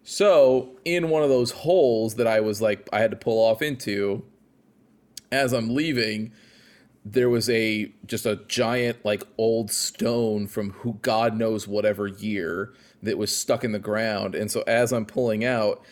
So 0.05 0.79
in 0.85 1.09
one 1.11 1.23
of 1.23 1.29
those 1.29 1.53
holes 1.53 2.17
that 2.17 2.27
I 2.27 2.41
was 2.41 2.61
like, 2.61 2.89
I 2.93 3.01
had 3.01 3.11
to 3.11 3.17
pull 3.17 3.39
off 3.39 3.63
into, 3.63 4.25
as 5.31 5.53
I'm 5.53 5.75
leaving, 5.75 6.33
there 7.05 7.29
was 7.29 7.51
a 7.51 7.93
just 8.07 8.27
a 8.27 8.37
giant 8.47 9.05
like 9.05 9.25
old 9.39 9.71
stone 9.71 10.47
from 10.47 10.71
who 10.71 10.99
God 11.03 11.37
knows 11.37 11.67
whatever 11.67 12.07
year 12.07 12.73
that 13.03 13.19
was 13.19 13.35
stuck 13.35 13.65
in 13.65 13.73
the 13.73 13.79
ground, 13.81 14.35
and 14.35 14.51
so 14.51 14.63
as 14.67 14.93
I'm 14.93 15.07
pulling 15.07 15.45
out, 15.45 15.83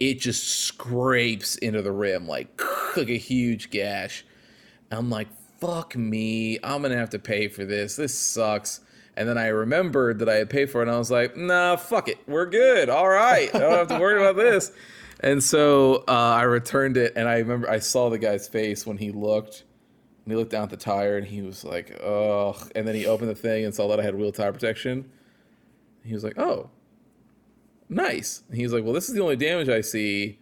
it 0.00 0.20
just 0.20 0.46
scrapes 0.46 1.56
into 1.56 1.82
the 1.82 1.92
rim 1.92 2.26
like 2.26 2.60
like 2.96 3.08
a 3.08 3.18
huge 3.18 3.70
gash. 3.70 4.24
I'm 4.90 5.10
like, 5.10 5.28
fuck 5.58 5.96
me, 5.96 6.58
I'm 6.62 6.82
gonna 6.82 6.96
have 6.96 7.10
to 7.10 7.18
pay 7.18 7.48
for 7.48 7.64
this. 7.64 7.96
This 7.96 8.16
sucks. 8.16 8.80
And 9.16 9.26
then 9.26 9.38
I 9.38 9.46
remembered 9.46 10.18
that 10.18 10.28
I 10.28 10.34
had 10.34 10.50
paid 10.50 10.70
for 10.70 10.82
it, 10.82 10.88
and 10.88 10.94
I 10.94 10.98
was 10.98 11.10
like, 11.10 11.36
"Nah, 11.38 11.76
fuck 11.76 12.08
it, 12.08 12.18
we're 12.26 12.44
good. 12.44 12.90
All 12.90 13.08
right, 13.08 13.52
I 13.54 13.58
don't 13.58 13.72
have 13.72 13.88
to 13.88 13.98
worry 13.98 14.20
about 14.20 14.36
this." 14.36 14.72
And 15.20 15.42
so 15.42 16.04
uh, 16.06 16.10
I 16.12 16.42
returned 16.42 16.98
it, 16.98 17.14
and 17.16 17.26
I 17.26 17.38
remember 17.38 17.70
I 17.70 17.78
saw 17.78 18.10
the 18.10 18.18
guy's 18.18 18.46
face 18.46 18.86
when 18.86 18.98
he 18.98 19.10
looked, 19.12 19.64
and 20.22 20.30
he 20.30 20.36
looked 20.36 20.50
down 20.50 20.64
at 20.64 20.68
the 20.68 20.76
tire, 20.76 21.16
and 21.16 21.26
he 21.26 21.40
was 21.40 21.64
like, 21.64 21.98
"Ugh." 22.04 22.70
And 22.74 22.86
then 22.86 22.94
he 22.94 23.06
opened 23.06 23.30
the 23.30 23.34
thing 23.34 23.64
and 23.64 23.74
saw 23.74 23.88
that 23.88 23.98
I 23.98 24.02
had 24.02 24.14
wheel 24.14 24.30
tire 24.30 24.52
protection. 24.52 25.10
He 26.04 26.12
was 26.12 26.22
like, 26.22 26.38
"Oh, 26.38 26.68
nice." 27.88 28.42
And 28.48 28.56
he 28.56 28.62
was 28.62 28.72
like, 28.72 28.84
"Well, 28.84 28.92
this 28.92 29.08
is 29.08 29.14
the 29.14 29.22
only 29.22 29.36
damage 29.36 29.68
I 29.68 29.80
see." 29.80 30.38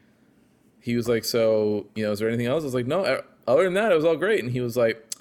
He 0.81 0.97
was 0.97 1.09
like, 1.09 1.25
"So, 1.25 1.87
you 1.95 2.05
know, 2.05 2.13
is 2.13 2.19
there 2.19 2.29
anything 2.29 2.47
else?" 2.47 2.63
I 2.63 2.67
was 2.67 2.75
like, 2.75 2.87
"No, 2.87 3.05
uh, 3.05 3.23
other 3.47 3.65
than 3.65 3.75
that, 3.75 3.93
it 3.93 3.95
was 3.95 4.05
all 4.05 4.17
great." 4.17 4.43
And 4.43 4.53
he 4.53 4.61
was 4.61 4.77
like, 4.77 5.15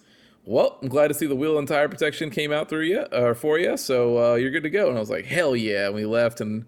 "Well, 0.45 0.77
I'm 0.81 0.89
glad 0.89 1.07
to 1.09 1.13
see 1.13 1.25
the 1.25 1.35
wheel 1.35 1.57
and 1.57 1.67
tire 1.67 1.89
protection 1.89 2.29
came 2.29 2.51
out 2.51 2.69
through 2.69 2.85
you 2.85 3.01
or 3.11 3.33
for 3.33 3.59
you, 3.59 3.77
so 3.77 4.33
uh, 4.33 4.35
you're 4.35 4.51
good 4.51 4.63
to 4.63 4.69
go." 4.69 4.89
And 4.89 4.97
I 4.97 4.99
was 4.99 5.09
like, 5.09 5.25
"Hell 5.25 5.55
yeah!" 5.55 5.87
And 5.87 5.95
we 5.95 6.05
left, 6.05 6.41
and 6.41 6.65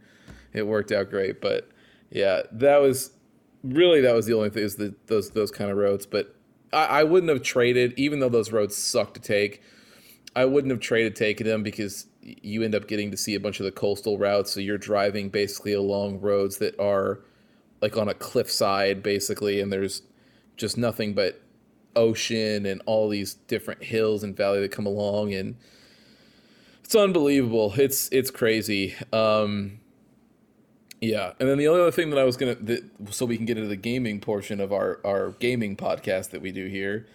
it 0.54 0.68
worked 0.68 0.92
out 0.92 1.10
great. 1.10 1.42
But 1.42 1.70
yeah, 2.10 2.44
that 2.52 2.78
was 2.78 3.12
really 3.64 4.02
that 4.02 4.14
was 4.14 4.26
the 4.26 4.34
only 4.34 4.50
thing 4.50 4.64
is 4.64 4.76
the, 4.76 4.96
those 5.08 5.32
those 5.32 5.52
kind 5.52 5.72
of 5.72 5.78
roads. 5.78 6.06
But 6.06 6.36
I, 6.72 6.86
I 6.86 7.04
wouldn't 7.04 7.30
have 7.30 7.42
traded, 7.42 7.94
even 7.98 8.20
though 8.20 8.30
those 8.30 8.52
roads 8.52 8.76
suck 8.76 9.14
to 9.16 9.20
take. 9.20 9.62
I 10.36 10.46
wouldn't 10.46 10.72
have 10.72 10.82
traded 10.82 11.16
taking 11.16 11.48
them 11.48 11.64
because 11.64 12.08
you 12.26 12.64
end 12.64 12.74
up 12.74 12.88
getting 12.88 13.12
to 13.12 13.18
see 13.18 13.36
a 13.36 13.40
bunch 13.40 13.60
of 13.60 13.66
the 13.66 13.72
coastal 13.72 14.18
routes. 14.18 14.52
So 14.52 14.60
you're 14.60 14.78
driving 14.78 15.30
basically 15.30 15.74
along 15.74 16.22
roads 16.22 16.58
that 16.58 16.78
are 16.80 17.20
like 17.82 17.98
on 17.98 18.10
a 18.10 18.14
cliffside, 18.14 19.04
basically, 19.04 19.62
and 19.62 19.72
there's 19.72 20.02
just 20.58 20.78
nothing 20.78 21.14
but 21.14 21.42
ocean 21.96 22.66
and 22.66 22.82
all 22.86 23.10
these 23.10 23.36
different 23.36 23.84
hills 23.84 24.24
and 24.24 24.36
valley 24.36 24.60
that 24.62 24.72
come 24.72 24.86
along, 24.86 25.34
and 25.34 25.56
it's 26.84 26.96
unbelievable. 26.96 27.74
It's 27.78 28.10
it's 28.12 28.32
crazy. 28.32 28.96
Um, 29.14 29.80
yeah, 31.02 31.34
and 31.40 31.48
then 31.48 31.58
the 31.58 31.68
other 31.68 31.92
thing 31.92 32.10
that 32.10 32.18
I 32.18 32.24
was 32.24 32.38
gonna, 32.38 32.56
that, 32.56 32.90
so 33.12 33.26
we 33.26 33.38
can 33.38 33.46
get 33.46 33.58
into 33.58 33.70
the 33.70 33.76
gaming 33.76 34.20
portion 34.20 34.60
of 34.60 34.74
our 34.74 35.00
our 35.06 35.32
gaming 35.32 35.76
podcast 35.76 36.32
that 36.32 36.42
we 36.42 36.52
do 36.52 36.68
here, 36.68 37.06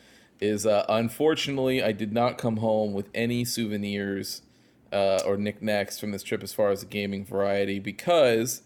is 0.40 0.66
uh, 0.66 0.84
unfortunately 0.88 1.82
I 1.82 1.92
did 1.92 2.12
not 2.12 2.38
come 2.38 2.58
home 2.58 2.92
with 2.92 3.08
any 3.14 3.44
souvenirs 3.44 4.42
uh, 4.92 5.20
or 5.26 5.36
knickknacks 5.36 5.98
from 5.98 6.10
this 6.10 6.22
trip 6.22 6.42
as 6.42 6.52
far 6.52 6.70
as 6.70 6.80
the 6.80 6.86
gaming 6.86 7.24
variety 7.24 7.78
because 7.78 8.62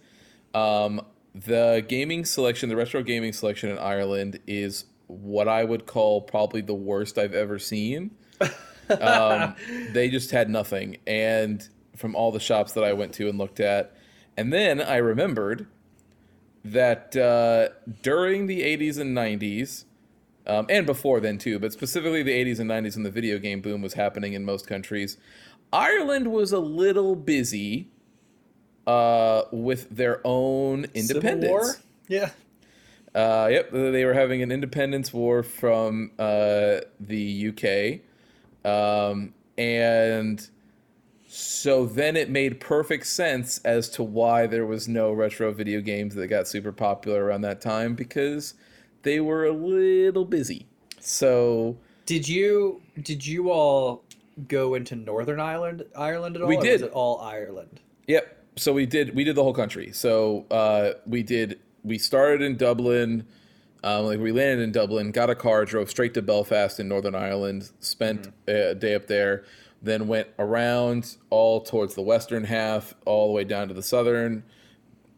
um, 0.55 1.01
the 1.35 1.85
gaming 1.89 2.25
selection, 2.25 2.69
the 2.69 2.77
retro 2.77 3.03
gaming 3.03 3.33
selection 3.33 3.71
in 3.71 3.79
Ireland 3.79 4.41
is 4.47 4.87
what 5.07 5.49
I 5.49 5.65
would 5.65 5.87
call 5.87 6.23
probably 6.23 6.61
the 6.61 6.75
worst 6.75 7.19
I've 7.19 7.35
ever 7.35 7.59
seen. 7.59 8.13
um, 9.01 9.55
they 9.93 10.09
just 10.09 10.31
had 10.31 10.49
nothing, 10.49 10.99
and 11.07 11.69
from 11.97 12.15
all 12.15 12.33
the 12.33 12.41
shops 12.41 12.73
that 12.73 12.85
I 12.85 12.93
went 12.93 13.13
to 13.15 13.29
and 13.29 13.39
looked 13.39 13.61
at, 13.61 13.97
and 14.37 14.53
then 14.53 14.81
I 14.81 14.97
remembered 14.97 15.67
that 16.65 17.15
uh, 17.17 17.69
during 18.03 18.47
the 18.47 18.63
80s 18.63 18.99
and 18.99 19.17
90s, 19.17 19.85
um, 20.47 20.67
and 20.69 20.87
before 20.87 21.21
then 21.21 21.39
too, 21.39 21.59
but 21.59 21.73
specifically 21.73 22.23
the 22.23 22.33
80s 22.33 22.59
and 22.59 22.71
90s 22.71 22.97
when 22.97 23.03
the 23.03 23.11
video 23.11 23.39
game 23.39 23.61
boom 23.61 23.83
was 23.83 23.95
happening 23.95 24.33
in 24.33 24.45
most 24.45 24.67
countries, 24.67 25.17
Ireland 25.75 26.29
was 26.31 26.53
a 26.53 26.61
little 26.61 27.17
busy 27.17 27.89
uh, 28.87 29.43
with 29.51 29.91
their 29.91 30.21
own 30.25 30.87
independence. 30.95 31.83
Yeah. 32.07 32.31
Uh, 33.13 33.49
yep, 33.51 33.71
they 33.73 34.05
were 34.05 34.15
having 34.15 34.41
an 34.41 34.53
independence 34.53 35.13
war 35.13 35.43
from 35.43 36.13
uh, 36.19 36.79
the 37.01 38.01
UK, 38.65 38.69
um, 38.69 39.35
and 39.57 40.49
so 41.27 41.87
then 41.87 42.17
it 42.17 42.29
made 42.31 42.61
perfect 42.61 43.07
sense 43.07 43.59
as 43.59 43.89
to 43.91 44.03
why 44.03 44.47
there 44.47 44.67
was 44.67 44.89
no 44.89 45.13
retro 45.13 45.53
video 45.53 45.81
games 45.81 46.15
that 46.15 46.27
got 46.29 46.49
super 46.49 46.73
popular 46.73 47.25
around 47.25 47.43
that 47.43 47.61
time 47.61 47.95
because 47.95 48.55
they 49.03 49.21
were 49.21 49.45
a 49.45 49.53
little 49.53 50.25
busy. 50.25 50.67
So 51.01 51.77
Did 52.07 52.29
you 52.29 52.83
did 53.01 53.25
you 53.27 53.51
all 53.51 54.05
go 54.49 54.75
into 54.75 54.97
Northern 54.97 55.41
Ireland 55.41 55.85
Ireland 55.97 56.37
at 56.37 56.43
all? 56.43 56.49
We 56.49 56.57
or 56.57 56.63
did. 56.63 56.83
It 56.83 56.91
all 56.93 57.21
Ireland? 57.21 57.81
Yep. 58.07 58.45
So 58.57 58.73
we 58.73 58.87
did 58.87 59.15
we 59.15 59.25
did 59.25 59.37
the 59.37 59.43
whole 59.43 59.55
country. 59.55 59.93
So 59.93 60.47
uh, 60.51 60.93
we 61.07 61.23
did 61.23 61.61
we 61.83 61.99
started 61.99 62.43
in 62.43 62.57
Dublin. 62.57 63.27
Um, 63.83 64.07
like 64.07 64.19
we 64.19 64.33
landed 64.33 64.63
in 64.63 64.73
Dublin, 64.73 65.11
got 65.13 65.29
a 65.29 65.35
car, 65.35 65.67
drove 65.67 65.91
straight 65.91 66.15
to 66.15 66.23
Belfast 66.23 66.81
in 66.81 66.89
Northern 66.89 67.15
Ireland, 67.15 67.71
spent 67.81 68.33
a 68.49 68.75
day 68.75 68.95
up 68.95 69.09
there, 69.09 69.45
then 69.83 70.09
went 70.09 70.29
around 70.39 71.17
all 71.29 71.61
towards 71.61 71.95
the 71.95 72.01
western 72.01 72.45
half, 72.45 72.95
all 73.05 73.27
the 73.27 73.35
way 73.35 73.45
down 73.45 73.69
to 73.69 73.75
the 73.75 73.83
southern, 73.83 74.43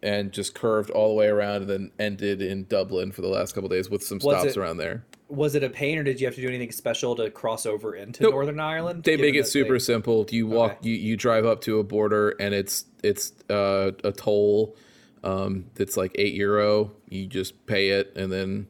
and 0.02 0.32
just 0.32 0.56
curved 0.56 0.90
all 0.90 1.10
the 1.10 1.14
way 1.14 1.28
around, 1.28 1.62
and 1.62 1.70
then 1.70 1.90
ended 2.00 2.42
in 2.42 2.64
Dublin 2.64 3.12
for 3.12 3.22
the 3.22 3.28
last 3.28 3.54
couple 3.54 3.68
days 3.68 3.88
with 3.88 4.02
some 4.02 4.18
Was 4.24 4.36
stops 4.40 4.56
it- 4.56 4.60
around 4.60 4.78
there. 4.78 5.04
Was 5.28 5.54
it 5.56 5.64
a 5.64 5.68
pain, 5.70 5.98
or 5.98 6.04
did 6.04 6.20
you 6.20 6.26
have 6.26 6.36
to 6.36 6.40
do 6.40 6.46
anything 6.48 6.70
special 6.70 7.16
to 7.16 7.30
cross 7.30 7.66
over 7.66 7.94
into 7.96 8.22
Nope. 8.22 8.32
Northern 8.32 8.60
Ireland? 8.60 9.02
They 9.02 9.16
make 9.16 9.34
it 9.34 9.46
super 9.48 9.74
they- 9.74 9.78
simple. 9.80 10.24
You 10.30 10.46
walk, 10.46 10.72
Okay. 10.78 10.90
you, 10.90 10.94
you 10.94 11.16
drive 11.16 11.44
up 11.44 11.60
to 11.62 11.78
a 11.80 11.84
border, 11.84 12.30
and 12.40 12.54
it's 12.54 12.84
it's 13.02 13.32
uh, 13.50 13.90
a 14.04 14.12
toll 14.12 14.76
um, 15.24 15.66
that's 15.74 15.96
like 15.96 16.12
eight 16.14 16.34
euro. 16.34 16.92
You 17.08 17.26
just 17.26 17.66
pay 17.66 17.88
it, 17.90 18.12
and 18.16 18.30
then 18.30 18.68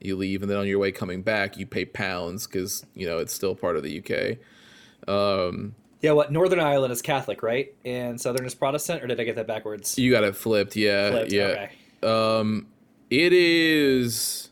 you 0.00 0.16
leave. 0.16 0.42
And 0.42 0.50
then 0.50 0.58
on 0.58 0.66
your 0.66 0.78
way 0.78 0.92
coming 0.92 1.22
back, 1.22 1.56
you 1.56 1.64
pay 1.66 1.86
pounds 1.86 2.46
because 2.46 2.84
you 2.94 3.06
know 3.06 3.16
it's 3.18 3.32
still 3.32 3.54
part 3.54 3.76
of 3.76 3.82
the 3.82 3.98
UK. 4.00 4.36
Um, 5.08 5.74
Yeah, 6.02 6.12
what 6.12 6.30
Northern 6.32 6.60
Ireland 6.60 6.92
is 6.92 7.00
Catholic, 7.00 7.42
right? 7.42 7.74
And 7.84 8.20
Southern 8.20 8.44
is 8.44 8.54
Protestant, 8.54 9.02
or 9.02 9.06
did 9.06 9.18
I 9.20 9.24
get 9.24 9.36
that 9.36 9.46
backwards? 9.46 9.98
you 9.98 10.10
got 10.10 10.24
it 10.24 10.36
flipped, 10.36 10.76
yeah, 10.76 11.10
Flipped, 11.10 11.32
yeah. 11.32 11.44
okay. 11.46 11.70
Um, 12.02 12.66
it 13.10 13.32
is 13.32 14.50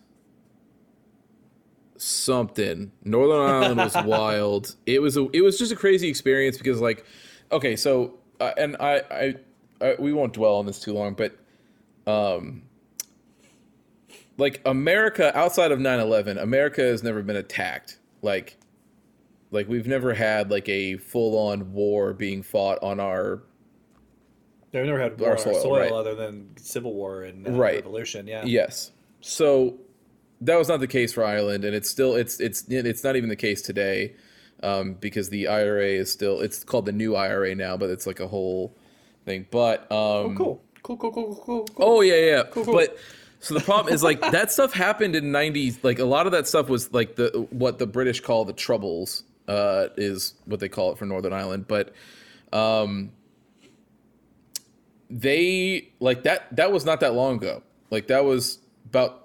something. 2.02 2.92
Northern 3.04 3.40
Ireland 3.40 3.76
was 3.78 3.94
wild. 4.04 4.74
It 4.86 5.00
was 5.00 5.16
a, 5.16 5.28
it 5.32 5.42
was 5.42 5.58
just 5.58 5.72
a 5.72 5.76
crazy 5.76 6.08
experience 6.08 6.58
because 6.58 6.80
like, 6.80 7.04
okay, 7.50 7.76
so 7.76 8.18
uh, 8.40 8.52
and 8.56 8.76
I, 8.80 9.02
I 9.10 9.34
I 9.80 9.96
we 9.98 10.12
won't 10.12 10.32
dwell 10.32 10.56
on 10.56 10.66
this 10.66 10.80
too 10.80 10.92
long, 10.92 11.14
but 11.14 11.36
um, 12.06 12.62
like 14.36 14.60
America 14.66 15.36
outside 15.36 15.72
of 15.72 15.78
9/11, 15.78 16.40
America 16.40 16.82
has 16.82 17.02
never 17.02 17.22
been 17.22 17.36
attacked. 17.36 17.98
Like, 18.22 18.56
like 19.50 19.68
we've 19.68 19.86
never 19.86 20.14
had 20.14 20.50
like 20.50 20.68
a 20.68 20.96
full 20.96 21.36
on 21.50 21.72
war 21.72 22.12
being 22.12 22.42
fought 22.42 22.78
on 22.82 23.00
our 23.00 23.42
They've 24.72 24.86
never 24.86 25.00
had 25.00 25.20
war 25.20 25.36
soil, 25.36 25.54
our 25.54 25.60
soil 25.60 25.78
right. 25.78 25.92
other 25.92 26.14
than 26.14 26.56
Civil 26.56 26.94
War 26.94 27.24
and 27.24 27.46
uh, 27.46 27.50
Right. 27.52 27.76
Revolution. 27.76 28.26
Yeah. 28.26 28.42
Yes. 28.44 28.92
So 29.20 29.78
that 30.42 30.56
was 30.56 30.68
not 30.68 30.80
the 30.80 30.86
case 30.86 31.12
for 31.12 31.24
Ireland, 31.24 31.64
and 31.64 31.74
it's 31.74 31.88
still 31.88 32.14
it's 32.14 32.40
it's 32.40 32.64
it's 32.68 33.04
not 33.04 33.16
even 33.16 33.28
the 33.28 33.36
case 33.36 33.62
today, 33.62 34.14
um, 34.62 34.94
because 34.94 35.30
the 35.30 35.48
IRA 35.48 35.86
is 35.86 36.10
still 36.10 36.40
it's 36.40 36.64
called 36.64 36.86
the 36.86 36.92
new 36.92 37.14
IRA 37.14 37.54
now, 37.54 37.76
but 37.76 37.90
it's 37.90 38.06
like 38.06 38.20
a 38.20 38.28
whole 38.28 38.76
thing. 39.24 39.46
But 39.50 39.90
um, 39.90 40.36
Cool. 40.36 40.62
Cool. 40.82 40.96
Cool. 40.96 41.12
Cool. 41.12 41.12
Cool. 41.12 41.64
Cool. 41.64 41.66
Oh 41.78 42.00
yeah, 42.00 42.16
yeah. 42.16 42.42
cool. 42.50 42.64
But 42.64 42.96
so 43.40 43.54
the 43.54 43.60
problem 43.60 43.94
is 43.94 44.02
like 44.02 44.20
that 44.20 44.50
stuff 44.50 44.72
happened 44.72 45.14
in 45.14 45.26
'90s. 45.26 45.82
Like 45.82 45.98
a 45.98 46.04
lot 46.04 46.26
of 46.26 46.32
that 46.32 46.48
stuff 46.48 46.68
was 46.68 46.92
like 46.92 47.16
the 47.16 47.46
what 47.50 47.78
the 47.78 47.86
British 47.86 48.20
call 48.20 48.44
the 48.44 48.52
Troubles 48.52 49.22
uh, 49.46 49.88
is 49.96 50.34
what 50.44 50.60
they 50.60 50.68
call 50.68 50.92
it 50.92 50.98
for 50.98 51.06
Northern 51.06 51.32
Ireland. 51.32 51.66
But 51.68 51.94
um, 52.52 53.12
they 55.08 55.90
like 56.00 56.24
that. 56.24 56.54
That 56.56 56.72
was 56.72 56.84
not 56.84 57.00
that 57.00 57.14
long 57.14 57.36
ago. 57.36 57.62
Like 57.90 58.08
that 58.08 58.24
was 58.24 58.58
about 58.86 59.21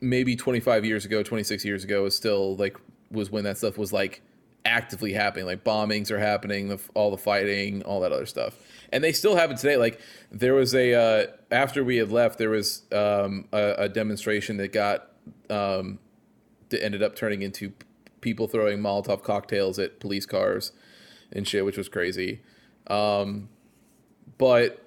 maybe 0.00 0.36
25 0.36 0.84
years 0.84 1.04
ago, 1.04 1.22
26 1.22 1.64
years 1.64 1.84
ago. 1.84 2.04
is 2.06 2.16
still 2.16 2.56
like 2.56 2.76
was 3.10 3.30
when 3.30 3.44
that 3.44 3.56
stuff 3.58 3.78
was 3.78 3.92
like 3.92 4.22
actively 4.64 5.12
happening. 5.12 5.46
Like 5.46 5.64
bombings 5.64 6.10
are 6.10 6.18
happening, 6.18 6.68
the, 6.68 6.80
all 6.94 7.10
the 7.10 7.18
fighting, 7.18 7.82
all 7.82 8.00
that 8.00 8.12
other 8.12 8.26
stuff, 8.26 8.56
and 8.92 9.02
they 9.02 9.12
still 9.12 9.36
happen 9.36 9.56
today. 9.56 9.76
Like 9.76 10.00
there 10.30 10.54
was 10.54 10.74
a 10.74 10.94
uh, 10.94 11.26
after 11.50 11.84
we 11.84 11.96
had 11.96 12.10
left, 12.10 12.38
there 12.38 12.50
was 12.50 12.82
um, 12.92 13.46
a, 13.52 13.74
a 13.78 13.88
demonstration 13.88 14.56
that 14.58 14.72
got 14.72 15.10
um, 15.50 15.98
that 16.68 16.84
ended 16.84 17.02
up 17.02 17.16
turning 17.16 17.42
into 17.42 17.72
people 18.20 18.48
throwing 18.48 18.80
Molotov 18.80 19.22
cocktails 19.22 19.78
at 19.78 20.00
police 20.00 20.26
cars 20.26 20.72
and 21.32 21.46
shit, 21.46 21.64
which 21.64 21.76
was 21.76 21.88
crazy. 21.88 22.40
Um, 22.88 23.48
but 24.38 24.84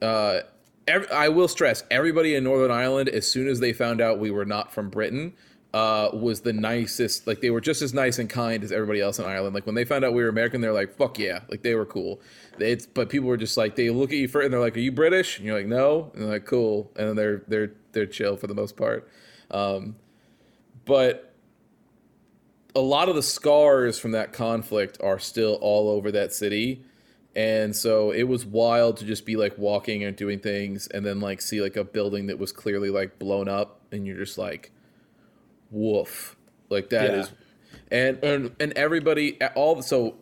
uh, 0.00 0.40
ev- 0.86 1.10
I 1.12 1.28
will 1.28 1.48
stress 1.48 1.84
everybody 1.90 2.34
in 2.34 2.44
Northern 2.44 2.70
Ireland, 2.70 3.08
as 3.08 3.26
soon 3.26 3.48
as 3.48 3.60
they 3.60 3.72
found 3.72 4.00
out 4.00 4.18
we 4.18 4.30
were 4.30 4.44
not 4.44 4.72
from 4.72 4.90
Britain, 4.90 5.34
uh, 5.74 6.10
was 6.12 6.42
the 6.42 6.52
nicest. 6.52 7.26
Like 7.26 7.40
they 7.40 7.50
were 7.50 7.60
just 7.60 7.82
as 7.82 7.94
nice 7.94 8.18
and 8.18 8.28
kind 8.28 8.62
as 8.62 8.72
everybody 8.72 9.00
else 9.00 9.18
in 9.18 9.24
Ireland. 9.24 9.54
Like 9.54 9.66
when 9.66 9.74
they 9.74 9.84
found 9.84 10.04
out 10.04 10.12
we 10.12 10.22
were 10.22 10.28
American, 10.28 10.60
they're 10.60 10.72
like, 10.72 10.96
"Fuck 10.96 11.18
yeah!" 11.18 11.40
Like 11.48 11.62
they 11.62 11.74
were 11.74 11.86
cool. 11.86 12.20
It's 12.58 12.86
but 12.86 13.08
people 13.08 13.28
were 13.28 13.36
just 13.36 13.56
like 13.56 13.76
they 13.76 13.90
look 13.90 14.10
at 14.10 14.16
you 14.16 14.28
first 14.28 14.44
and 14.44 14.52
they're 14.52 14.60
like, 14.60 14.76
"Are 14.76 14.80
you 14.80 14.92
British?" 14.92 15.38
And 15.38 15.46
you're 15.46 15.56
like, 15.56 15.66
"No," 15.66 16.10
and 16.14 16.22
they're 16.22 16.30
like, 16.30 16.44
"Cool," 16.44 16.90
and 16.96 17.08
then 17.08 17.16
they're 17.16 17.42
they're 17.48 17.72
they're 17.92 18.06
chill 18.06 18.36
for 18.36 18.46
the 18.46 18.54
most 18.54 18.76
part. 18.76 19.08
Um, 19.50 19.96
but 20.84 21.32
a 22.74 22.80
lot 22.80 23.08
of 23.08 23.14
the 23.14 23.22
scars 23.22 23.98
from 23.98 24.12
that 24.12 24.32
conflict 24.32 24.98
are 25.02 25.18
still 25.18 25.54
all 25.60 25.88
over 25.90 26.10
that 26.12 26.32
city. 26.32 26.84
And 27.34 27.74
so 27.74 28.10
it 28.10 28.24
was 28.24 28.44
wild 28.44 28.98
to 28.98 29.04
just 29.06 29.24
be 29.24 29.36
like 29.36 29.56
walking 29.56 30.04
and 30.04 30.14
doing 30.16 30.38
things 30.38 30.86
and 30.88 31.04
then 31.04 31.20
like 31.20 31.40
see 31.40 31.62
like 31.62 31.76
a 31.76 31.84
building 31.84 32.26
that 32.26 32.38
was 32.38 32.52
clearly 32.52 32.90
like 32.90 33.18
blown 33.18 33.48
up 33.48 33.80
and 33.90 34.06
you're 34.06 34.18
just 34.18 34.36
like 34.36 34.70
woof. 35.70 36.36
Like 36.68 36.90
that 36.90 37.10
Yeah. 37.10 37.20
is 37.20 37.32
and 37.90 38.22
and 38.22 38.56
and 38.60 38.72
everybody 38.74 39.40
all 39.54 39.80
so 39.82 40.16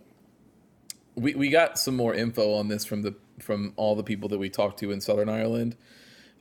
we 1.14 1.34
we 1.34 1.48
got 1.48 1.78
some 1.78 1.96
more 1.96 2.14
info 2.14 2.54
on 2.54 2.68
this 2.68 2.84
from 2.84 3.02
the 3.02 3.14
from 3.40 3.72
all 3.76 3.96
the 3.96 4.02
people 4.04 4.28
that 4.28 4.38
we 4.38 4.48
talked 4.48 4.78
to 4.80 4.90
in 4.92 5.00
Southern 5.00 5.28
Ireland. 5.28 5.76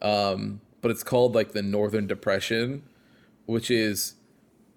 Um, 0.01 0.61
but 0.81 0.91
it's 0.91 1.03
called 1.03 1.33
like 1.35 1.51
the 1.53 1.61
Northern 1.61 2.07
Depression, 2.07 2.83
which 3.45 3.71
is 3.71 4.15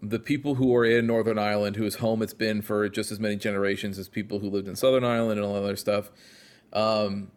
the 0.02 0.18
people 0.18 0.56
who 0.56 0.74
are 0.74 0.84
in 0.84 1.06
Northern 1.06 1.38
Ireland, 1.38 1.76
whose 1.76 1.96
home 1.96 2.22
it's 2.22 2.34
been 2.34 2.60
for 2.60 2.88
just 2.88 3.12
as 3.12 3.20
many 3.20 3.36
generations 3.36 3.98
as 3.98 4.08
people 4.08 4.40
who 4.40 4.50
lived 4.50 4.66
in 4.66 4.74
Southern 4.74 5.04
Ireland 5.04 5.38
and 5.38 5.46
all 5.46 5.54
that 5.54 5.62
other 5.62 5.76
stuff. 5.76 6.10
Um, 6.72 7.30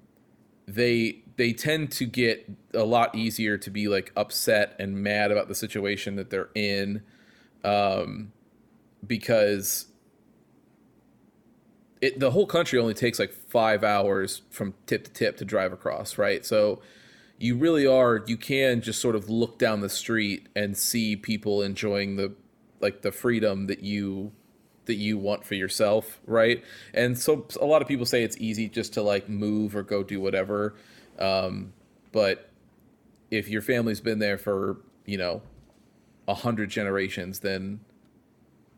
they 0.68 1.22
they 1.38 1.54
tend 1.54 1.92
to 1.92 2.06
get 2.06 2.50
a 2.74 2.84
lot 2.84 3.14
easier 3.14 3.58
to 3.60 3.70
be 3.70 3.88
like 3.88 4.12
upset 4.16 4.76
and 4.80 4.98
mad 4.98 5.32
about 5.32 5.48
the 5.48 5.54
situation 5.54 6.16
that 6.16 6.32
they're 6.32 6.50
in, 6.56 7.04
um, 7.64 8.32
because 9.06 9.86
it 12.02 12.20
the 12.20 12.32
whole 12.32 12.48
country 12.48 12.80
only 12.80 12.96
takes 12.96 13.20
like 13.20 13.32
five 13.32 13.84
hours 13.84 14.42
from 14.50 14.74
tip 14.88 15.04
to 15.04 15.12
tip 15.12 15.38
to 15.38 15.46
drive 15.46 15.72
across, 15.72 16.18
right? 16.18 16.44
So 16.44 16.82
you 17.38 17.56
really 17.58 17.86
are 17.86 18.24
you 18.26 18.38
can 18.38 18.82
just 18.82 19.00
sort 19.00 19.16
of 19.16 19.30
look 19.30 19.60
down 19.60 19.82
the 19.82 19.90
street 19.90 20.48
and 20.56 20.76
see 20.76 21.16
people 21.16 21.62
enjoying 21.62 22.16
the 22.16 22.34
like 22.86 23.02
the 23.02 23.12
freedom 23.12 23.66
that 23.66 23.82
you 23.82 24.32
that 24.86 24.94
you 24.94 25.18
want 25.18 25.44
for 25.44 25.56
yourself, 25.56 26.20
right? 26.28 26.64
And 26.94 27.18
so 27.18 27.48
a 27.60 27.66
lot 27.66 27.82
of 27.82 27.88
people 27.88 28.06
say 28.06 28.24
it's 28.24 28.38
easy 28.38 28.70
just 28.70 28.94
to 28.94 29.02
like 29.02 29.28
move 29.28 29.76
or 29.76 29.82
go 29.82 30.04
do 30.04 30.22
whatever. 30.22 30.76
Um, 31.18 31.74
but 32.12 32.52
if 33.32 33.50
your 33.50 33.64
family's 33.64 34.02
been 34.02 34.20
there 34.20 34.38
for, 34.38 34.78
you 35.08 35.18
know, 35.18 35.42
a 36.28 36.36
hundred 36.36 36.70
generations, 36.70 37.40
then 37.40 37.80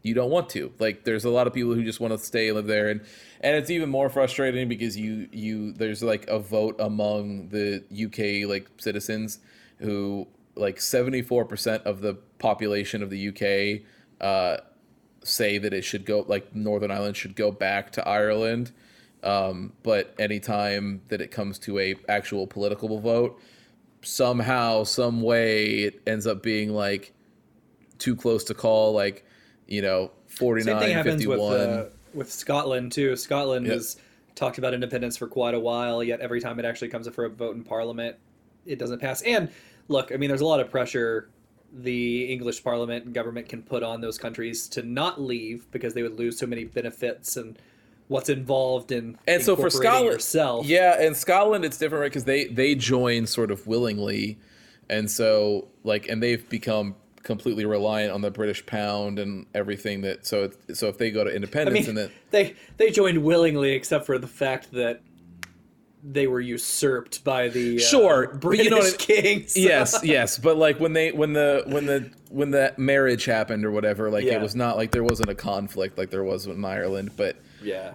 you 0.01 0.13
don't 0.13 0.31
want 0.31 0.49
to. 0.51 0.71
Like 0.79 1.03
there's 1.03 1.25
a 1.25 1.29
lot 1.29 1.45
of 1.45 1.53
people 1.53 1.73
who 1.73 1.83
just 1.83 1.99
want 1.99 2.13
to 2.13 2.17
stay 2.17 2.49
live 2.53 2.67
there 2.67 2.87
and 2.87 3.01
and 3.41 3.57
it's 3.57 3.69
even 3.69 3.89
more 3.89 4.09
frustrating 4.09 4.69
because 4.69 4.95
you 4.95 5.27
you 5.33 5.73
there's 5.73 6.01
like 6.01 6.25
a 6.27 6.39
vote 6.39 6.77
among 6.79 7.49
the 7.49 7.83
UK 7.91 8.49
like 8.49 8.69
citizens 8.77 9.39
who 9.79 10.25
like 10.55 10.77
74% 10.77 11.83
of 11.83 12.01
the 12.01 12.15
population 12.39 13.03
of 13.03 13.09
the 13.09 13.29
UK 13.29 13.85
uh 14.21 14.57
say 15.23 15.57
that 15.57 15.73
it 15.73 15.83
should 15.83 16.05
go 16.05 16.25
like 16.27 16.55
Northern 16.55 16.91
Ireland 16.91 17.17
should 17.17 17.35
go 17.35 17.51
back 17.51 17.91
to 17.93 18.07
Ireland. 18.07 18.71
Um, 19.23 19.73
but 19.83 20.13
anytime 20.19 21.01
that 21.09 21.21
it 21.21 21.31
comes 21.31 21.59
to 21.59 21.79
a 21.79 21.95
actual 22.07 22.47
political 22.47 22.99
vote, 22.99 23.41
somehow, 24.01 24.83
some 24.83 25.21
way, 25.21 25.79
it 25.79 26.01
ends 26.07 26.27
up 26.27 26.43
being 26.43 26.69
like 26.71 27.13
too 27.97 28.15
close 28.15 28.43
to 28.45 28.53
call. 28.53 28.93
Like, 28.93 29.25
you 29.67 29.81
know, 29.81 30.11
forty 30.27 30.61
Same 30.61 30.79
thing 30.79 30.93
happens 30.93 31.23
fifty 31.23 31.27
with 31.27 31.39
uh, 31.39 31.85
with 32.13 32.31
Scotland 32.31 32.91
too. 32.91 33.15
Scotland 33.15 33.65
Yep. 33.65 33.73
has 33.73 33.97
talked 34.35 34.59
about 34.59 34.73
independence 34.73 35.17
for 35.17 35.27
quite 35.27 35.55
a 35.55 35.59
while, 35.59 36.03
yet 36.03 36.21
every 36.21 36.39
time 36.39 36.59
it 36.59 36.63
actually 36.63 36.89
comes 36.89 37.07
up 37.07 37.15
for 37.15 37.25
a 37.25 37.29
vote 37.29 37.55
in 37.55 37.63
Parliament, 37.63 38.15
it 38.65 38.77
doesn't 38.79 38.99
pass. 38.99 39.23
And 39.23 39.49
look, 39.87 40.11
I 40.11 40.17
mean, 40.17 40.29
there's 40.29 40.41
a 40.41 40.45
lot 40.45 40.59
of 40.59 40.69
pressure 40.69 41.29
the 41.83 42.25
English 42.25 42.63
Parliament 42.63 43.05
and 43.05 43.13
government 43.13 43.49
can 43.49 43.61
put 43.61 43.83
on 43.83 44.01
those 44.01 44.17
countries 44.17 44.67
to 44.69 44.83
not 44.83 45.21
leave 45.21 45.69
because 45.71 45.93
they 45.93 46.03
would 46.03 46.17
lose 46.17 46.37
so 46.37 46.45
many 46.45 46.63
benefits 46.63 47.37
and 47.37 47.57
what's 48.07 48.29
involved 48.29 48.91
in 48.91 49.17
and 49.27 49.43
so 49.43 49.55
for 49.55 49.69
Scotland, 49.69 50.13
yourself. 50.13 50.65
yeah, 50.65 51.01
and 51.01 51.15
Scotland, 51.15 51.65
it's 51.65 51.77
different 51.77 52.01
right? 52.01 52.11
because 52.11 52.23
they 52.23 52.45
they 52.45 52.75
join 52.75 53.25
sort 53.27 53.51
of 53.51 53.67
willingly, 53.67 54.37
and 54.89 55.09
so 55.09 55.67
like, 55.83 56.07
and 56.07 56.23
they've 56.23 56.47
become 56.49 56.95
completely 57.23 57.65
reliant 57.65 58.13
on 58.13 58.21
the 58.21 58.31
British 58.31 58.65
pound 58.65 59.19
and 59.19 59.45
everything 59.53 60.01
that. 60.01 60.25
So 60.25 60.51
so 60.73 60.87
if 60.87 60.97
they 60.97 61.11
go 61.11 61.23
to 61.23 61.31
I 61.31 61.33
independence 61.33 61.87
mean, 61.87 61.89
and 61.89 61.97
then 61.97 62.11
they 62.31 62.55
they 62.77 62.89
joined 62.91 63.23
willingly, 63.23 63.73
except 63.73 64.05
for 64.05 64.17
the 64.17 64.27
fact 64.27 64.71
that 64.71 65.01
they 66.03 66.27
were 66.27 66.39
usurped 66.39 67.23
by 67.23 67.47
the 67.49 67.77
uh, 67.77 67.79
Sure, 67.79 68.27
British 68.35 68.65
you 68.65 68.69
know 68.71 68.77
I- 68.81 68.91
kings. 68.97 69.57
yes, 69.57 69.99
yes, 70.03 70.37
but 70.37 70.57
like 70.57 70.79
when 70.79 70.93
they 70.93 71.11
when 71.11 71.33
the 71.33 71.63
when 71.67 71.85
the 71.85 72.11
when 72.29 72.51
that 72.51 72.77
marriage 72.77 73.25
happened 73.25 73.65
or 73.65 73.71
whatever, 73.71 74.09
like 74.09 74.25
Yeah. 74.25 74.33
it 74.35 74.41
was 74.41 74.55
not 74.55 74.77
like 74.77 74.91
there 74.91 75.03
wasn't 75.03 75.29
a 75.29 75.35
conflict 75.35 75.97
like 75.97 76.09
there 76.09 76.23
was 76.23 76.45
in 76.45 76.63
Ireland, 76.63 77.11
but 77.17 77.35
yeah. 77.63 77.93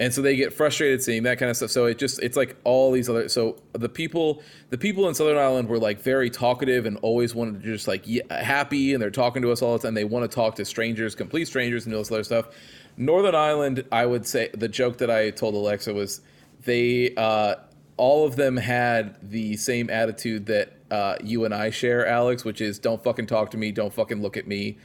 and 0.00 0.12
so 0.12 0.20
they 0.20 0.34
get 0.36 0.52
frustrated 0.52 1.02
seeing 1.02 1.22
that 1.24 1.38
kind 1.38 1.48
of 1.50 1.56
stuff. 1.56 1.70
So 1.70 1.86
it 1.86 1.98
just 1.98 2.20
it's 2.22 2.36
like 2.36 2.56
all 2.64 2.90
these 2.90 3.08
other 3.08 3.28
so 3.28 3.56
the 3.72 3.88
people 3.88 4.42
the 4.70 4.78
people 4.78 5.08
in 5.08 5.14
Southern 5.14 5.36
Ireland 5.38 5.68
were 5.68 5.78
like 5.78 6.00
very 6.00 6.28
talkative 6.30 6.86
and 6.86 6.96
always 7.02 7.34
wanted 7.34 7.62
to 7.62 7.68
just 7.72 7.86
like 7.86 8.02
yeah, 8.06 8.22
happy 8.42 8.94
and 8.94 9.02
they're 9.02 9.10
talking 9.10 9.42
to 9.42 9.52
us 9.52 9.62
all 9.62 9.76
the 9.78 9.86
time. 9.86 9.94
They 9.94 10.04
want 10.04 10.28
to 10.28 10.34
talk 10.34 10.56
to 10.56 10.64
strangers, 10.64 11.14
complete 11.14 11.46
strangers, 11.46 11.86
and 11.86 11.94
all 11.94 12.00
this 12.00 12.10
other 12.10 12.24
stuff. 12.24 12.48
Northern 12.96 13.34
Ireland, 13.34 13.84
I 13.92 14.04
would 14.06 14.26
say 14.26 14.50
the 14.54 14.68
joke 14.68 14.98
that 14.98 15.10
I 15.10 15.30
told 15.30 15.54
Alexa 15.54 15.94
was 15.94 16.20
they 16.64 17.14
uh, 17.16 17.56
all 17.96 18.26
of 18.26 18.36
them 18.36 18.56
had 18.56 19.16
the 19.22 19.56
same 19.56 19.90
attitude 19.90 20.46
that 20.46 20.72
uh, 20.90 21.16
you 21.22 21.44
and 21.44 21.54
I 21.54 21.70
share, 21.70 22.06
Alex, 22.06 22.44
which 22.44 22.60
is 22.60 22.78
don't 22.78 23.02
fucking 23.02 23.26
talk 23.26 23.50
to 23.52 23.56
me, 23.56 23.72
don't 23.72 23.92
fucking 23.92 24.20
look 24.20 24.36
at 24.36 24.46
me. 24.46 24.78